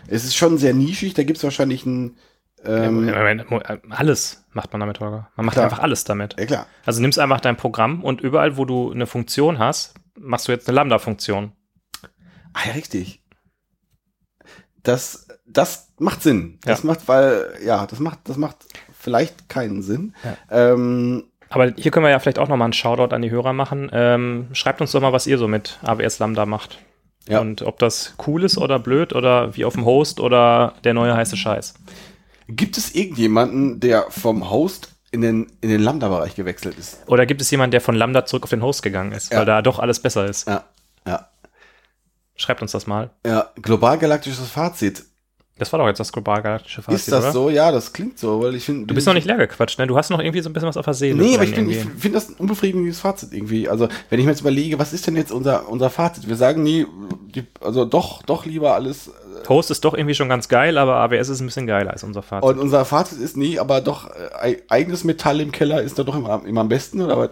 es 0.07 0.23
ist 0.23 0.35
schon 0.35 0.57
sehr 0.57 0.73
nischig, 0.73 1.13
da 1.13 1.23
gibt 1.23 1.37
es 1.37 1.43
wahrscheinlich 1.43 1.85
ein, 1.85 2.17
ähm, 2.65 3.07
äh, 3.07 3.45
alles 3.91 4.43
macht 4.51 4.71
man 4.73 4.79
damit, 4.79 4.99
Holger. 4.99 5.29
Man 5.35 5.45
macht 5.45 5.53
Klar. 5.53 5.65
einfach 5.65 5.79
alles 5.79 6.03
damit. 6.03 6.35
ja 6.39 6.45
klar, 6.45 6.65
Also 6.85 6.99
nimmst 7.01 7.19
einfach 7.19 7.39
dein 7.39 7.55
Programm 7.57 8.03
und 8.03 8.21
überall, 8.21 8.57
wo 8.57 8.65
du 8.65 8.91
eine 8.91 9.05
Funktion 9.05 9.59
hast, 9.59 9.93
machst 10.17 10.47
du 10.47 10.51
jetzt 10.51 10.67
eine 10.67 10.75
Lambda-Funktion. 10.75 11.51
Ah 12.53 12.59
ja, 12.65 12.73
richtig. 12.73 13.21
Das, 14.89 15.27
das 15.45 15.89
macht 15.99 16.23
Sinn. 16.23 16.57
Das 16.63 16.83
Ja. 16.83 16.87
macht, 16.87 17.07
weil, 17.07 17.53
ja, 17.63 17.85
das 17.85 17.99
macht, 17.99 18.19
das 18.25 18.37
macht 18.37 18.57
vielleicht 18.97 19.47
keinen 19.49 19.81
Sinn. 19.81 20.13
Ähm, 20.49 21.25
Aber 21.49 21.71
hier 21.75 21.91
können 21.91 22.05
wir 22.05 22.09
ja 22.11 22.19
vielleicht 22.19 22.39
auch 22.39 22.47
nochmal 22.47 22.65
einen 22.67 22.73
Shoutout 22.73 23.13
an 23.15 23.21
die 23.21 23.31
Hörer 23.31 23.53
machen. 23.53 23.89
Ähm, 23.93 24.47
schreibt 24.53 24.81
uns 24.81 24.91
doch 24.91 25.01
mal, 25.01 25.13
was 25.13 25.27
ihr 25.27 25.37
so 25.37 25.47
mit 25.47 25.79
AWS 25.83 26.19
Lambda 26.19 26.45
macht. 26.45 26.79
Ja. 27.27 27.39
Und 27.41 27.61
ob 27.61 27.77
das 27.79 28.15
cool 28.27 28.43
ist 28.43 28.57
oder 28.57 28.79
blöd 28.79 29.13
oder 29.13 29.55
wie 29.55 29.65
auf 29.65 29.73
dem 29.73 29.85
Host 29.85 30.19
oder 30.19 30.73
der 30.83 30.93
neue 30.93 31.15
heiße 31.15 31.37
Scheiß. 31.37 31.73
gibt 32.47 32.77
es 32.77 32.95
irgendjemanden, 32.95 33.79
der 33.79 34.05
vom 34.09 34.49
Host 34.49 34.95
in 35.11 35.21
den, 35.21 35.47
in 35.61 35.69
den 35.69 35.81
Lambda-Bereich 35.81 36.33
gewechselt 36.35 36.77
ist? 36.79 36.99
Oder 37.07 37.25
gibt 37.27 37.41
es 37.41 37.51
jemanden, 37.51 37.71
der 37.71 37.81
von 37.81 37.93
Lambda 37.95 38.25
zurück 38.25 38.43
auf 38.43 38.49
den 38.49 38.63
Host 38.63 38.81
gegangen 38.83 39.11
ist, 39.11 39.31
Ja. 39.31 39.39
weil 39.39 39.45
da 39.45 39.61
doch 39.61 39.77
alles 39.79 39.99
besser 39.99 40.25
ist? 40.25 40.47
Ja, 40.47 40.53
ja, 40.53 40.63
Schreibt 42.39 42.61
uns 42.61 42.71
das 42.71 42.87
mal. 42.87 43.09
ja. 43.25 43.49
Global 43.61 43.97
galaktisches 43.97 44.47
Fazit. 44.49 45.03
Das 45.57 45.73
war 45.73 45.79
doch 45.79 45.87
jetzt 45.87 45.99
das 45.99 46.13
global 46.13 46.41
galaktische 46.41 46.81
Fazit, 46.81 46.99
ist 46.99 47.11
das 47.11 47.25
oder? 47.25 47.31
so? 47.33 47.49
Ja, 47.49 47.69
das 47.69 47.91
klingt 47.91 48.17
so, 48.17 48.41
weil 48.41 48.55
ich 48.55 48.63
finde. 48.63 48.87
Du 48.87 48.95
bist 48.95 49.05
noch 49.05 49.13
nicht 49.13 49.27
leer 49.27 49.35
gequatscht, 49.35 49.77
ne? 49.77 49.87
Du 49.87 49.97
hast 49.97 50.09
noch 50.09 50.19
irgendwie 50.19 50.39
so 50.39 50.49
ein 50.49 50.53
bisschen 50.53 50.69
was 50.69 50.77
auf 50.77 50.85
der 50.85 50.93
Seele. 50.93 51.21
Nee, 51.21 51.35
aber 51.35 51.43
ich 51.43 51.53
finde 51.53 51.75
find 51.75 52.15
das 52.15 52.29
ein 52.29 52.35
unbefriedigendes 52.35 53.01
Fazit 53.01 53.33
irgendwie. 53.33 53.67
Also, 53.67 53.89
wenn 54.09 54.19
ich 54.19 54.25
mir 54.25 54.31
jetzt 54.31 54.39
überlege, 54.39 54.79
was 54.79 54.93
ist 54.93 55.05
denn 55.05 55.17
jetzt 55.17 55.33
unser, 55.33 55.67
unser 55.67 55.89
Fazit? 55.89 56.29
Wir 56.29 56.37
sagen 56.37 56.63
nie, 56.63 56.87
die, 57.35 57.43
also 57.59 57.83
doch, 57.83 58.23
doch 58.23 58.45
lieber 58.45 58.73
alles. 58.73 59.09
äh, 59.09 59.49
Host 59.49 59.69
ist 59.69 59.83
doch 59.83 59.93
irgendwie 59.93 60.15
schon 60.15 60.29
ganz 60.29 60.47
geil, 60.47 60.77
aber 60.77 60.95
AWS 60.95 61.27
ist 61.27 61.41
ein 61.41 61.47
bisschen 61.47 61.67
geiler 61.67 61.91
als 61.91 62.05
unser 62.05 62.21
Fazit. 62.21 62.49
Und 62.49 62.57
unser 62.57 62.85
Fazit 62.85 63.19
ist 63.19 63.35
nie, 63.35 63.59
aber 63.59 63.81
doch, 63.81 64.09
äh, 64.41 64.61
eigenes 64.69 65.03
Metall 65.03 65.41
im 65.41 65.51
Keller 65.51 65.81
ist 65.81 65.99
da 65.99 66.03
doch 66.03 66.15
immer, 66.15 66.41
immer 66.45 66.61
am 66.61 66.69
besten, 66.69 67.01
oder 67.01 67.17
was? 67.17 67.31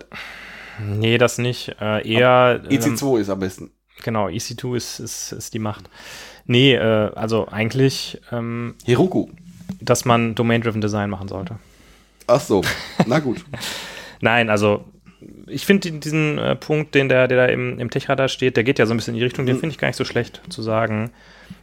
nee, 0.84 1.18
das 1.18 1.38
nicht. 1.38 1.78
Äh, 1.80 2.06
eher. 2.06 2.62
ähm, 2.70 2.78
EC2 2.78 3.22
ist 3.22 3.30
am 3.30 3.40
besten. 3.40 3.72
Genau, 4.04 4.28
EC2 4.28 4.76
ist, 4.76 5.00
ist, 5.00 5.32
ist 5.32 5.54
die 5.54 5.60
Macht. 5.60 5.90
Nee, 6.46 6.76
äh, 6.76 7.12
also 7.16 7.48
eigentlich, 7.50 8.22
ähm, 8.32 8.76
Heroku. 8.86 9.28
dass 9.82 10.06
man 10.06 10.36
Domain-Driven 10.36 10.82
Design 10.82 11.10
machen 11.10 11.28
sollte. 11.28 11.58
Ach 12.28 12.40
so. 12.42 12.62
Na 13.06 13.20
gut. 13.20 13.44
Nein, 14.22 14.50
also 14.50 14.86
ich 15.48 15.66
finde 15.66 15.92
diesen 15.92 16.38
äh, 16.38 16.56
Punkt, 16.56 16.94
den 16.96 17.10
der, 17.10 17.28
der 17.28 17.48
da 17.48 17.54
im, 17.54 17.80
im 17.80 17.90
Techradar 17.90 18.28
steht, 18.28 18.56
der 18.56 18.64
geht 18.64 18.80
ja 18.80 18.86
so 18.86 18.94
ein 18.94 18.98
bisschen 18.98 19.14
in 19.16 19.20
die 19.20 19.24
Richtung, 19.26 19.46
den 19.46 19.56
Mhm. 19.56 19.60
finde 19.62 19.74
ich 19.74 19.80
gar 19.80 19.88
nicht 19.88 19.98
so 19.98 20.06
schlecht 20.06 20.42
zu 20.50 20.62
sagen. 20.62 21.12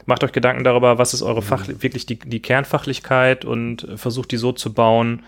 Macht 0.06 0.24
euch 0.24 0.32
Gedanken 0.32 0.64
darüber, 0.64 0.98
was 0.98 1.14
ist 1.14 1.22
eure 1.22 1.40
Fach, 1.42 1.66
wirklich 1.68 2.04
die, 2.06 2.18
die 2.18 2.40
Kernfachlichkeit 2.40 3.44
und 3.44 3.84
äh, 3.84 3.96
versucht 3.96 4.32
die 4.32 4.36
so 4.38 4.52
zu 4.52 4.72
bauen, 4.72 5.22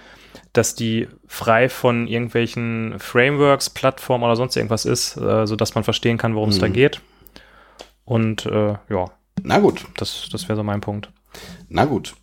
dass 0.52 0.74
die 0.74 1.08
frei 1.26 1.68
von 1.68 2.06
irgendwelchen 2.06 2.94
Frameworks, 2.98 3.70
Plattformen 3.70 4.24
oder 4.24 4.36
sonst 4.36 4.56
irgendwas 4.56 4.84
ist, 4.84 5.16
äh, 5.16 5.46
sodass 5.46 5.74
man 5.74 5.84
verstehen 5.84 6.18
kann, 6.18 6.34
worum 6.34 6.48
es 6.50 6.58
da 6.58 6.68
Mhm. 6.68 6.72
geht. 6.72 7.00
Und 8.04 8.46
äh, 8.46 8.74
ja, 8.88 9.04
Na 9.42 9.58
gut. 9.58 9.84
das, 9.96 10.28
das 10.30 10.48
wäre 10.48 10.56
so 10.56 10.62
mein 10.62 10.80
Punkt. 10.80 11.10
Na 11.68 11.84
gut. 11.84 12.14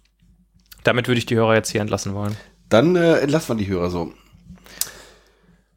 Damit 0.84 1.07
würde 1.07 1.18
ich 1.19 1.26
die 1.26 1.35
Hörer 1.35 1.56
jetzt 1.56 1.69
hier 1.72 1.81
entlassen 1.81 2.14
wollen. 2.14 2.35
Dann 2.69 2.95
äh, 2.95 3.19
entlassen 3.19 3.57
wir 3.57 3.64
die 3.64 3.69
Hörer 3.72 3.90
so. 3.90 4.14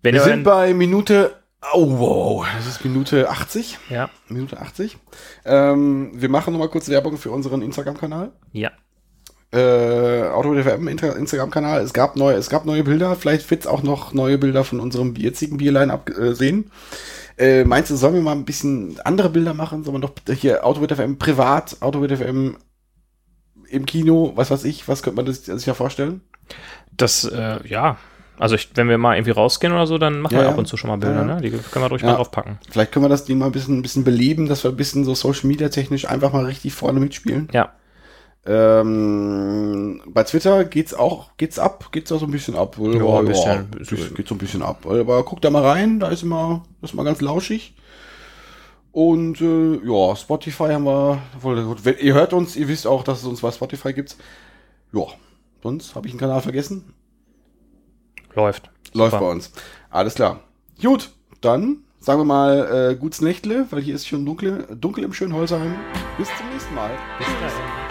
Wenn 0.02 0.14
Wir 0.14 0.22
sind 0.22 0.44
bei 0.44 0.72
Minute. 0.74 1.36
Oh, 1.72 1.98
wow. 1.98 2.46
Das 2.56 2.66
ist 2.66 2.84
Minute 2.84 3.28
80. 3.28 3.78
ja, 3.90 4.08
Minute 4.28 4.60
80. 4.60 4.96
Ähm, 5.44 6.12
wir 6.14 6.28
machen 6.28 6.52
nochmal 6.52 6.68
kurz 6.68 6.88
Werbung 6.88 7.16
für 7.18 7.30
unseren 7.30 7.60
Instagram-Kanal. 7.62 8.32
ja, 8.52 8.70
Äh, 9.52 10.23
AutoDFM 10.24 10.89
Instagram-Kanal. 10.89 11.81
Es 11.82 11.93
gab 11.93 12.16
neue, 12.16 12.36
es 12.36 12.51
gab 12.51 12.66
neue 12.66 12.82
Bilder. 12.85 13.14
Vielleicht 13.14 13.48
wird's 13.51 13.66
auch 13.66 13.82
noch 13.82 14.12
neue 14.12 14.39
Bilder 14.39 14.64
von 14.64 14.81
unserem 14.81 15.14
jetzigen 15.14 15.56
Bierline 15.59 15.93
absehen. 15.93 16.70
Äh, 17.39 17.64
meinst 17.64 17.90
du, 17.90 17.97
sollen 17.97 18.14
wir 18.14 18.23
mal 18.23 18.32
ein 18.32 18.44
bisschen 18.44 18.97
andere 19.05 19.31
Bilder 19.31 19.55
machen? 19.55 19.85
Sollen 19.85 20.01
wir 20.02 20.09
doch 20.09 20.35
hier 20.35 20.64
AutoDFM 20.66 21.16
privat, 21.16 21.77
AutoDFM 21.81 22.56
im 23.68 23.86
Kino, 23.86 24.32
was 24.36 24.51
weiß 24.51 24.64
ich, 24.64 24.89
was 24.89 25.02
könnte 25.02 25.16
man 25.16 25.27
das, 25.27 25.44
sich 25.44 25.64
da 25.64 25.74
vorstellen? 25.74 26.20
das, 26.97 27.24
äh, 27.24 27.59
ja. 27.66 27.98
Also 28.39 28.55
ich, 28.55 28.70
wenn 28.74 28.89
wir 28.89 28.98
mal 28.98 29.16
irgendwie 29.16 29.31
rausgehen 29.32 29.73
oder 29.73 29.86
so, 29.86 29.97
dann 29.98 30.20
machen 30.20 30.35
Ja, 30.35 30.40
wir 30.40 30.44
ja. 30.47 30.51
ab 30.52 30.59
und 30.59 30.66
zu 30.66 30.77
schon 30.77 30.89
mal 30.89 30.97
Bilder, 30.98 31.16
Ja, 31.20 31.24
ne? 31.24 31.32
ja. 31.32 31.40
Die 31.40 31.51
können 31.51 31.85
wir 31.85 31.89
ruhig 31.89 32.02
Ja. 32.02 32.09
mal 32.09 32.16
draufpacken. 32.16 32.59
Vielleicht 32.70 32.93
können 32.93 33.05
wir 33.05 33.09
das 33.09 33.24
Ding 33.24 33.39
mal 33.39 33.47
ein 33.47 33.52
bisschen, 33.52 33.78
ein 33.78 33.82
bisschen 33.82 34.05
beleben, 34.05 34.47
dass 34.48 34.62
wir 34.64 34.70
ein 34.70 34.77
bisschen 34.77 35.05
so 35.05 35.14
Social 35.14 35.47
Media 35.48 35.68
technisch 35.70 36.06
einfach 36.06 36.32
mal 36.32 36.44
richtig 36.44 36.74
vorne 36.74 37.01
mitspielen. 37.01 37.48
Ja. 37.52 37.73
Ähm, 38.48 40.02
bei 40.06 40.23
Twitter 40.23 40.64
geht's 40.64 40.94
auch, 40.94 41.31
geht's 41.36 41.59
ab, 41.59 41.89
geht's 41.90 42.10
da 42.10 42.18
so 42.18 42.27
ein 42.27 42.31
bisschen 42.31 42.55
ab. 42.55 42.78
Oder? 42.78 42.97
Ja, 42.97 43.18
ein 43.18 43.27
bisschen. 43.27 43.47
Ja, 43.47 43.78
bisschen, 43.78 44.14
geht 44.14 44.28
so 44.28 44.35
ein 44.35 44.39
bisschen 44.39 44.62
ab. 44.62 44.86
Aber 44.86 45.23
guckt 45.24 45.44
da 45.44 45.51
mal 45.51 45.64
rein, 45.64 45.98
da 45.98 46.09
ist 46.09 46.23
immer, 46.23 46.64
das 46.81 46.90
ist 46.90 46.94
mal 46.94 47.02
ganz 47.02 47.20
lauschig. 47.20 47.74
Und 48.93 49.40
äh, 49.40 49.81
ja, 49.85 50.16
Spotify 50.16 50.68
haben 50.68 50.85
wir. 50.85 51.18
Wenn, 51.43 51.98
ihr 51.98 52.14
hört 52.14 52.32
uns, 52.32 52.56
ihr 52.56 52.68
wisst 52.68 52.86
auch, 52.86 53.02
dass 53.02 53.18
es 53.18 53.27
uns 53.27 53.40
bei 53.40 53.51
Spotify 53.51 53.93
gibt. 53.93 54.16
Ja, 54.93 55.06
sonst 55.62 55.94
habe 55.94 56.06
ich 56.06 56.12
einen 56.12 56.20
Kanal 56.20 56.40
vergessen. 56.40 56.94
Läuft. 58.35 58.70
Läuft 58.94 59.12
Super. 59.12 59.24
bei 59.24 59.31
uns. 59.32 59.51
Alles 59.90 60.14
klar. 60.14 60.40
Gut, 60.81 61.10
dann 61.40 61.78
sagen 61.98 62.20
wir 62.20 62.24
mal 62.24 62.93
äh, 62.93 62.97
gutes 62.97 63.20
Nächtle, 63.20 63.66
weil 63.70 63.82
hier 63.82 63.94
ist 63.94 64.06
schon 64.06 64.24
dunkel, 64.24 64.66
dunkel 64.81 65.05
im 65.05 65.12
Schönholzheim. 65.12 65.74
Bis 66.16 66.28
zum 66.39 66.48
nächsten 66.51 66.74
Mal. 66.74 66.90
Bis 67.18 67.27
dahin. 67.27 67.85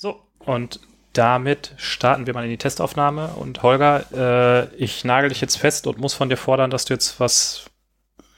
So, 0.00 0.22
und 0.38 0.78
damit 1.12 1.74
starten 1.76 2.28
wir 2.28 2.32
mal 2.32 2.44
in 2.44 2.50
die 2.50 2.56
Testaufnahme. 2.56 3.30
Und 3.34 3.64
Holger, 3.64 4.04
äh, 4.14 4.74
ich 4.76 5.04
nagel 5.04 5.28
dich 5.28 5.40
jetzt 5.40 5.56
fest 5.56 5.88
und 5.88 5.98
muss 5.98 6.14
von 6.14 6.28
dir 6.28 6.36
fordern, 6.36 6.70
dass 6.70 6.84
du 6.84 6.94
jetzt 6.94 7.18
was 7.18 7.64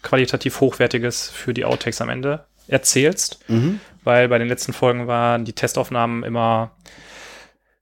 qualitativ 0.01 0.61
Hochwertiges 0.61 1.29
für 1.29 1.53
die 1.53 1.67
Outtakes 1.67 2.01
am 2.01 2.09
Ende 2.09 2.47
erzählst. 2.67 3.41
Mhm. 3.49 3.81
weil 4.03 4.29
bei 4.29 4.39
den 4.39 4.49
letzten 4.49 4.73
Folgen 4.73 5.07
waren 5.07 5.45
die 5.45 5.53
Testaufnahmen 5.53 6.23
immer, 6.23 6.71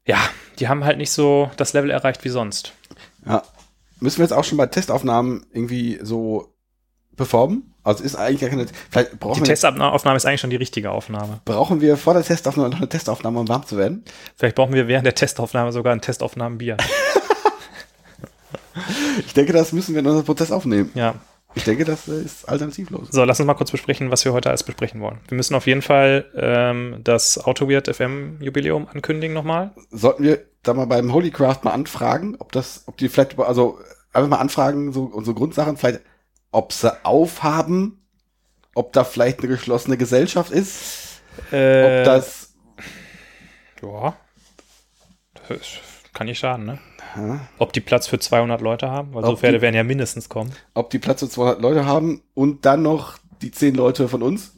ja, 0.05 0.19
die 0.59 0.67
haben 0.67 0.85
halt 0.85 0.99
nicht 0.99 1.13
so 1.13 1.49
das 1.57 1.73
Level 1.73 1.91
erreicht 1.91 2.25
wie 2.25 2.31
sonst. 2.31 2.73
Ja. 3.25 3.45
Müssen 4.01 4.19
wir 4.19 4.25
jetzt 4.25 4.33
auch 4.33 4.43
schon 4.43 4.59
bei 4.59 4.67
Testaufnahmen 4.67 5.47
irgendwie 5.53 6.01
so 6.03 6.53
performen? 7.17 7.75
Also 7.89 8.05
ist 8.05 8.17
eigentlich 8.17 8.41
gar 8.43 8.51
keine. 8.51 8.67
Vielleicht 8.91 9.13
Die 9.13 9.17
brauchen, 9.17 9.41
wir, 9.41 9.47
Testaufnahme 9.47 10.17
ist 10.17 10.27
eigentlich 10.27 10.43
schon 10.43 10.51
die 10.51 10.57
richtige 10.57 10.91
Aufnahme. 10.91 11.41
brauchen 11.47 11.81
wir 11.81 11.97
vor 11.97 12.13
der 12.13 12.23
Testaufnahme 12.23 12.69
noch 12.69 12.77
eine 12.79 12.89
Testaufnahme, 12.89 13.41
um 13.41 13.49
warm 13.49 13.67
zu 13.67 13.79
werden. 13.79 14.05
Vielleicht 14.37 14.57
brauchen 14.57 14.75
wir 14.75 14.89
während 14.89 15.07
der 15.07 15.15
Testaufnahme 15.15 15.73
sogar 15.73 15.95
ein 15.95 16.01
Testaufnahmenbier. 16.01 16.77
Ich 19.27 19.35
denke, 19.35 19.53
das 19.53 19.73
müssen 19.73 19.95
wir 19.95 20.01
in 20.01 20.07
unserem 20.07 20.25
Prozess 20.25 20.53
aufnehmen. 20.53 20.91
ja. 20.95 21.15
Ich 21.55 21.65
denke, 21.65 21.85
das 21.85 22.07
äh, 22.07 22.23
ist 22.23 22.49
alternativlos. 22.49 23.09
So, 23.11 23.25
lass 23.25 23.41
uns 23.41 23.47
mal 23.47 23.55
kurz 23.55 23.73
besprechen, 23.73 24.11
was 24.11 24.25
wir 24.25 24.33
heute 24.33 24.51
alles 24.51 24.63
besprechen 24.63 25.01
wollen. 25.01 25.19
Wir 25.27 25.37
müssen 25.37 25.55
auf 25.55 25.67
jeden 25.67 25.83
Fall 25.83 26.27
ähm, 26.37 27.01
das 27.03 27.39
AutoWeird 27.45 27.93
FM 27.93 28.37
Jubiläum 28.41 28.87
ankündigen 28.87 29.35
nochmal. 29.35 29.73
Sollten 29.91 30.23
wir 30.23 30.45
da 30.63 30.75
mal 30.75 30.87
beim 30.87 31.13
Holycraft 31.13 31.61
mal 31.65 31.73
anfragen, 31.73 32.37
ob 32.39 32.53
das, 32.53 32.85
ob 32.87 32.99
die 32.99 33.09
vielleicht, 33.09 33.39
also 33.41 33.79
einfach 34.13 34.29
mal 34.29 34.37
anfragen, 34.37 34.93
so 34.93 35.05
unsere 35.05 35.35
Grundsachen, 35.35 35.77
vielleicht, 35.77 36.01
ob 36.51 36.73
sie 36.73 37.05
aufhaben, 37.05 38.07
ob 38.75 38.93
da 38.93 39.05
vielleicht 39.05 39.41
eine 39.41 39.49
geschlossene 39.49 39.97
Gesellschaft 39.97 40.51
ist, 40.51 41.21
Äh, 41.53 42.01
ob 42.01 42.05
das, 42.05 42.55
Ja. 43.83 44.17
Das 45.49 45.61
kann 46.13 46.27
nicht 46.27 46.39
schaden, 46.41 46.67
ne? 46.67 46.79
ja, 47.17 47.41
Ob 47.59 47.73
die 47.73 47.81
Platz 47.81 48.07
für 48.09 48.19
200 48.19 48.61
Leute 48.61 48.91
haben, 48.91 49.15
weil 49.15 49.23
so 49.25 49.31
Ob 49.33 49.39
Pferde 49.41 49.59
die- 49.59 49.63
werden 49.63 49.75
ja 49.77 49.85
mindestens 49.85 50.29
kommen. 50.29 50.53
ob 50.75 50.91
die 50.91 50.99
Platz 50.99 51.21
für 51.21 51.29
200 51.29 51.61
Leute 51.63 51.87
haben 51.87 52.23
und 52.35 52.67
dann 52.67 52.83
noch 52.83 53.19
die 53.41 53.51
10 53.53 53.75
Leute 53.77 54.09
von 54.09 54.23
uns. 54.23 54.53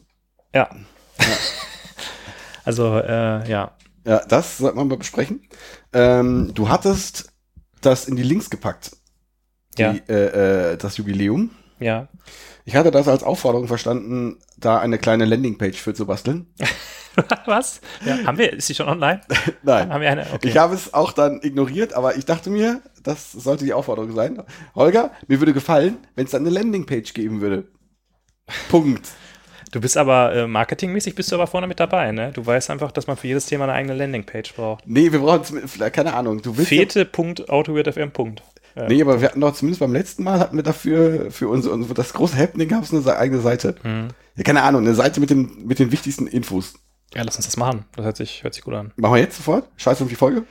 Ja. 0.55 0.71
also, 2.65 2.99
äh, 2.99 3.49
ja. 3.49 3.77
Ja, 4.07 4.25
das 4.27 4.59
sollte 4.59 4.77
man 4.77 4.89
mal 4.89 4.97
besprechen. 4.97 5.47
Ähm, 5.93 6.53
du 6.55 6.69
hattest 6.71 7.31
das 7.83 8.09
in 8.09 8.17
die 8.17 8.23
Links 8.23 8.49
gepackt, 8.49 8.93
die, 9.77 9.83
Ja. 9.83 9.93
äh, 10.09 10.73
äh, 10.73 10.77
das 10.79 10.97
Jubiläum. 10.97 11.51
Ja. 11.81 12.09
Ich 12.65 12.77
hatte 12.77 12.91
das 12.91 13.09
als 13.09 13.23
Aufforderung 13.23 13.67
verstanden, 13.67 14.37
da 14.59 14.79
eine 14.79 14.99
kleine 14.99 15.25
Landingpage 15.25 15.81
für 15.81 15.95
zu 15.95 16.07
basteln. 16.07 16.47
Was? 17.47 17.81
Ja, 18.05 18.25
haben 18.25 18.39
wir, 18.39 18.53
ist 18.53 18.69
sie 18.69 18.75
schon 18.75 18.89
online? 18.89 19.21
Nein. 19.63 19.93
Haben 19.93 20.01
wir 20.01 20.11
eine? 20.11 20.27
Okay. 20.33 20.49
Ich 20.49 20.57
habe 20.57 20.75
es 20.75 20.95
auch 20.95 21.13
dann 21.13 21.41
ignoriert, 21.43 21.93
aber 21.95 22.17
ich 22.17 22.25
dachte 22.25 22.51
mir, 22.51 22.83
das 23.03 23.33
sollte 23.33 23.65
die 23.65 23.73
Aufforderung 23.73 24.15
sein. 24.15 24.43
Holger, 24.75 25.11
mir 25.27 25.41
würde 25.41 25.53
gefallen, 25.53 25.99
wenn 26.15 26.27
es 26.27 26.31
dann 26.31 26.43
eine 26.43 26.51
Landingpage 26.51 27.13
geben 27.15 27.41
würde. 27.41 27.69
Punkt. 28.69 29.09
Du 29.73 29.81
bist 29.81 29.97
aber 29.97 30.35
äh, 30.35 30.47
marketingmäßig 30.49 31.15
bist 31.15 31.31
du 31.31 31.37
aber 31.37 31.47
vorne 31.47 31.69
mit 31.69 31.79
dabei, 31.79 32.11
ne? 32.11 32.33
Du 32.33 32.45
weißt 32.45 32.71
einfach, 32.71 32.91
dass 32.91 33.07
man 33.07 33.17
für 33.17 33.29
jedes 33.29 33.47
Thema 33.47 33.65
eine 33.65 33.75
eigene 33.75 33.95
Landingpage 33.95 34.55
braucht. 34.55 34.85
Nee, 34.87 35.13
wir 35.13 35.21
brauchen 35.21 35.69
vielleicht, 35.69 35.95
keine 35.95 36.15
Ahnung. 36.15 36.43
Du 36.43 36.57
willst 36.57 36.73
ja, 36.73 36.79
Fete.autoweirdfm. 36.79 38.35
Ja. 38.77 38.87
Nee, 38.89 39.03
aber 39.03 39.21
wir 39.21 39.29
hatten 39.29 39.41
doch 39.41 39.55
zumindest 39.55 39.81
beim 39.81 39.93
letzten 39.93 40.23
Mal 40.25 40.39
hatten 40.39 40.57
wir 40.57 40.63
dafür 40.63 41.31
für 41.31 41.49
uns, 41.49 41.67
uns 41.67 41.93
das 41.95 42.13
große 42.13 42.37
Happening 42.37 42.69
gab 42.69 42.83
es 42.83 42.93
eine 42.93 43.17
eigene 43.17 43.41
Seite. 43.41 43.75
Mhm. 43.83 44.09
Ja, 44.37 44.43
keine 44.45 44.63
Ahnung, 44.63 44.83
eine 44.83 44.95
Seite 44.95 45.21
mit 45.21 45.31
den, 45.31 45.67
mit 45.67 45.79
den 45.79 45.93
wichtigsten 45.93 46.27
Infos. 46.27 46.75
ja, 47.15 47.23
lass 47.23 47.37
uns 47.37 47.47
das 47.47 47.57
machen. 47.57 47.85
Das 47.97 48.05
hört 48.05 48.17
sich, 48.17 48.43
hört 48.43 48.55
sich 48.55 48.63
gut 48.63 48.75
an. 48.75 48.93
Machen 48.97 49.15
wir 49.15 49.21
jetzt 49.21 49.37
sofort? 49.37 49.69
Scheiß 49.77 50.01
auf 50.03 50.09
die 50.09 50.15
Folge? 50.15 50.45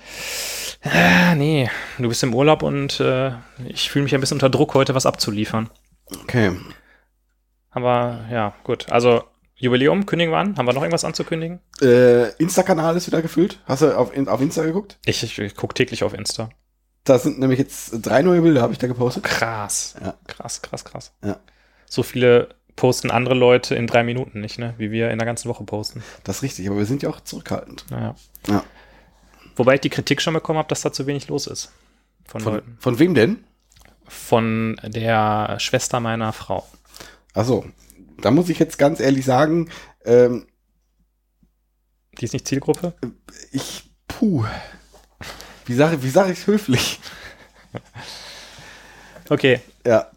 Ah, 0.84 1.36
nee, 1.36 1.70
du 1.98 2.08
bist 2.08 2.24
im 2.24 2.34
Urlaub 2.34 2.64
und 2.64 3.00
äh, 3.00 3.32
ich 3.68 3.90
fühle 3.90 4.04
mich 4.04 4.14
ein 4.16 4.22
bisschen 4.22 4.36
unter 4.36 4.50
Druck, 4.50 4.74
heute 4.76 4.96
was 4.96 5.06
abzuliefern. 5.06 5.70
Okay. 6.24 6.52
Aber 7.72 8.26
ja, 8.32 8.54
gut. 8.64 8.90
Also, 8.91 9.24
Jubiläum 9.56 10.06
kündigen 10.06 10.34
wir 10.34 10.38
an. 10.38 10.58
Haben 10.58 10.66
wir 10.66 10.74
noch 10.74 10.82
irgendwas 10.82 11.04
anzukündigen? 11.04 11.60
Äh, 11.82 12.30
Insta-Kanal 12.36 12.96
ist 12.96 13.08
wieder 13.08 13.22
gefüllt. 13.22 13.60
Hast 13.66 13.82
du 13.82 13.98
auf, 13.98 14.16
auf 14.28 14.41
Insta 14.41 14.64
geguckt? 14.64 14.98
Ich, 15.06 15.22
ich, 15.24 15.38
ich 15.38 15.56
gucke 15.56 15.74
täglich 15.74 16.04
auf 16.04 16.14
Insta. 16.14 16.50
Da 17.10 17.18
sind 17.18 17.40
nämlich 17.40 17.57
jetzt 17.57 18.06
drei 18.06 18.22
neue 18.22 18.41
Bilder, 18.41 18.61
habe 18.61 18.72
ich 18.73 18.77
da 18.77 18.86
gepostet. 18.86 19.23
Krass. 19.23 19.95
Ja. 19.99 20.14
Krass, 20.27 20.61
krass, 20.61 20.86
krass. 20.86 21.11
Ja. 21.23 21.40
So 21.88 22.03
viele 22.03 22.49
posten 22.76 23.10
andere 23.10 23.34
Leute 23.34 23.73
in 23.73 23.88
drei 23.88 24.03
Minuten 24.03 24.41
nicht, 24.41 24.60
ne? 24.60 24.76
Wie 24.77 24.91
wir 24.91 25.10
in 25.10 25.18
der 25.18 25.26
ganzen 25.26 25.49
Woche 25.49 25.64
posten. 25.64 26.03
Das 26.23 26.38
ist 26.38 26.44
richtig, 26.44 26.68
aber 26.68 26.77
wir 26.77 26.86
sind 26.86 27.02
ja 27.02 27.10
auch 27.10 27.19
zurückhaltend. 27.22 27.86
Naja. 27.90 28.15
Ja. 28.48 28.64
Wobei 29.56 29.73
ich 29.76 29.81
die 29.81 29.90
Kritik 29.90 30.22
schon 30.22 30.36
bekommen 30.36 30.60
habe, 30.60 30.68
dass 30.69 30.81
da 30.81 30.94
zu 30.94 31.07
wenig 31.07 31.27
los 31.30 31.48
ist. 31.48 31.72
Von, 32.27 32.41
Von, 32.41 32.53
Leuten. 32.53 32.77
von 32.80 32.99
wem 32.99 33.15
denn? 33.15 33.44
Von 34.07 34.80
der 34.84 35.60
Schwester 35.60 35.99
meiner 35.99 36.31
Frau. 36.31 36.68
Achso, 37.34 37.65
da 38.22 38.30
muss 38.30 38.49
ich 38.49 38.60
jetzt 38.60 38.77
ganz 38.77 38.99
ehrlich 38.99 39.26
sagen, 39.26 39.69
ähm, 40.06 40.45
Die 42.19 42.26
ist 42.26 42.34
nicht 42.34 42.48
Zielgruppe? 42.48 42.94
ich, 43.52 43.90
puh. 44.07 44.45
Wie 45.70 45.76
sage 45.76 46.04
wie 46.04 46.10
sag 46.10 46.30
ich 46.30 46.46
höflich? 46.48 47.00
Okay. 49.30 49.62
Ja, 49.86 50.08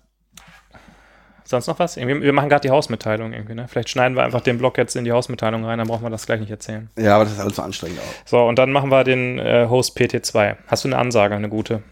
Sonst 1.52 1.66
noch 1.66 1.78
was? 1.78 1.98
Irgendwie, 1.98 2.22
wir 2.22 2.32
machen 2.32 2.48
gerade 2.48 2.62
die 2.66 2.70
Hausmitteilung 2.70 3.34
irgendwie, 3.34 3.54
ne? 3.54 3.68
Vielleicht 3.68 3.90
schneiden 3.90 4.16
wir 4.16 4.24
einfach 4.24 4.40
den 4.40 4.56
Blog 4.56 4.78
jetzt 4.78 4.96
in 4.96 5.04
die 5.04 5.12
Hausmitteilung 5.12 5.66
rein, 5.66 5.76
dann 5.76 5.86
brauchen 5.86 6.02
wir 6.02 6.08
das 6.08 6.24
gleich 6.24 6.40
nicht 6.40 6.50
erzählen. 6.50 6.88
ja, 6.96 7.16
aber 7.16 7.24
das 7.24 7.34
ist 7.34 7.40
alles 7.40 7.56
so 7.56 7.62
anstrengend 7.62 7.98
auch. 7.98 8.26
So, 8.26 8.42
und 8.42 8.58
dann 8.58 8.72
machen 8.72 8.90
wir 8.90 9.04
den 9.04 9.38
äh, 9.38 9.66
Host 9.68 9.98
PT2. 9.98 10.56
Hast 10.66 10.84
du 10.84 10.88
eine 10.88 10.96
Ansage, 10.96 11.34
eine 11.34 11.50
gute? 11.50 11.82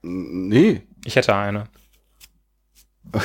Nee. 0.00 0.80
Ich 1.04 1.16
hätte 1.16 1.36
eine. 1.36 1.64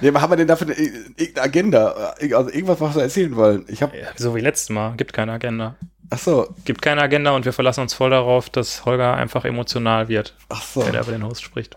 Nee, 0.00 0.08
aber 0.08 0.20
haben 0.20 0.30
wir 0.30 0.36
denn 0.36 0.46
dafür 0.46 0.68
eine, 0.68 0.76
irgendeine 0.76 1.40
Agenda? 1.42 1.88
Also 1.90 2.50
irgendwas, 2.50 2.80
was 2.80 2.94
wir 2.94 3.02
erzählen 3.02 3.34
wollen? 3.34 3.64
Ich 3.66 3.82
habe, 3.82 3.98
Ja, 3.98 4.06
so 4.14 4.36
wie 4.36 4.40
letztes 4.40 4.70
Mal. 4.70 4.94
Gibt 4.96 5.12
keine 5.12 5.32
Agenda. 5.32 5.74
Ach 6.12 6.18
so, 6.18 6.54
Gibt 6.64 6.82
keine 6.82 7.02
Agenda 7.02 7.32
und 7.32 7.44
wir 7.44 7.52
verlassen 7.52 7.80
uns 7.80 7.94
voll 7.94 8.10
darauf, 8.10 8.50
dass 8.50 8.84
Holger 8.84 9.14
einfach 9.14 9.44
emotional 9.44 10.08
wird, 10.08 10.36
ach 10.48 10.62
so. 10.62 10.84
wenn 10.86 10.94
er 10.94 11.02
über 11.02 11.12
den 11.12 11.24
Host 11.24 11.42
spricht. 11.42 11.76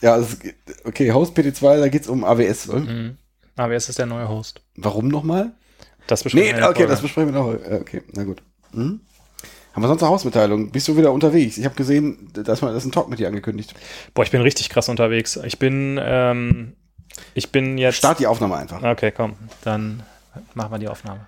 Ja, 0.00 0.16
es, 0.16 0.38
geht- 0.40 0.56
okay, 0.84 1.12
Host 1.12 1.36
PT2, 1.36 1.78
da 1.80 1.88
geht's 1.88 2.08
um 2.08 2.24
AWS. 2.24 2.68
Ne? 2.68 3.16
Mhm. 3.56 3.72
Es 3.72 3.88
ist 3.88 3.98
der 3.98 4.06
neue 4.06 4.28
Host. 4.28 4.60
Warum 4.76 5.08
nochmal? 5.08 5.52
Das 6.06 6.22
besprechen 6.22 6.46
Nee, 6.48 6.52
wir 6.54 6.60
der 6.60 6.68
okay, 6.70 6.78
Folge. 6.80 6.90
das 6.92 7.00
besprechen 7.02 7.32
wir 7.34 7.40
noch. 7.40 7.52
Äh, 7.54 7.78
Okay, 7.80 8.02
na 8.12 8.24
gut. 8.24 8.42
Hm? 8.72 9.00
Haben 9.72 9.82
wir 9.82 9.88
sonst 9.88 10.02
eine 10.02 10.10
Hausmitteilung? 10.12 10.70
Bist 10.70 10.88
du 10.88 10.96
wieder 10.96 11.12
unterwegs? 11.12 11.58
Ich 11.58 11.64
habe 11.64 11.74
gesehen, 11.74 12.30
dass 12.32 12.62
man 12.62 12.72
das 12.74 12.84
ein 12.84 12.92
Talk 12.92 13.08
mit 13.10 13.18
dir 13.18 13.28
angekündigt. 13.28 13.74
Boah, 14.14 14.22
ich 14.22 14.30
bin 14.30 14.40
richtig 14.42 14.68
krass 14.70 14.88
unterwegs. 14.88 15.36
Ich 15.44 15.58
bin, 15.58 15.98
ähm, 16.02 16.74
ich 17.34 17.50
bin 17.52 17.76
jetzt. 17.78 17.96
Start 17.96 18.18
die 18.20 18.26
Aufnahme 18.26 18.56
einfach. 18.56 18.82
Okay, 18.82 19.12
komm, 19.14 19.34
dann 19.64 20.02
machen 20.54 20.70
wir 20.72 20.78
die 20.78 20.88
Aufnahme. 20.88 21.26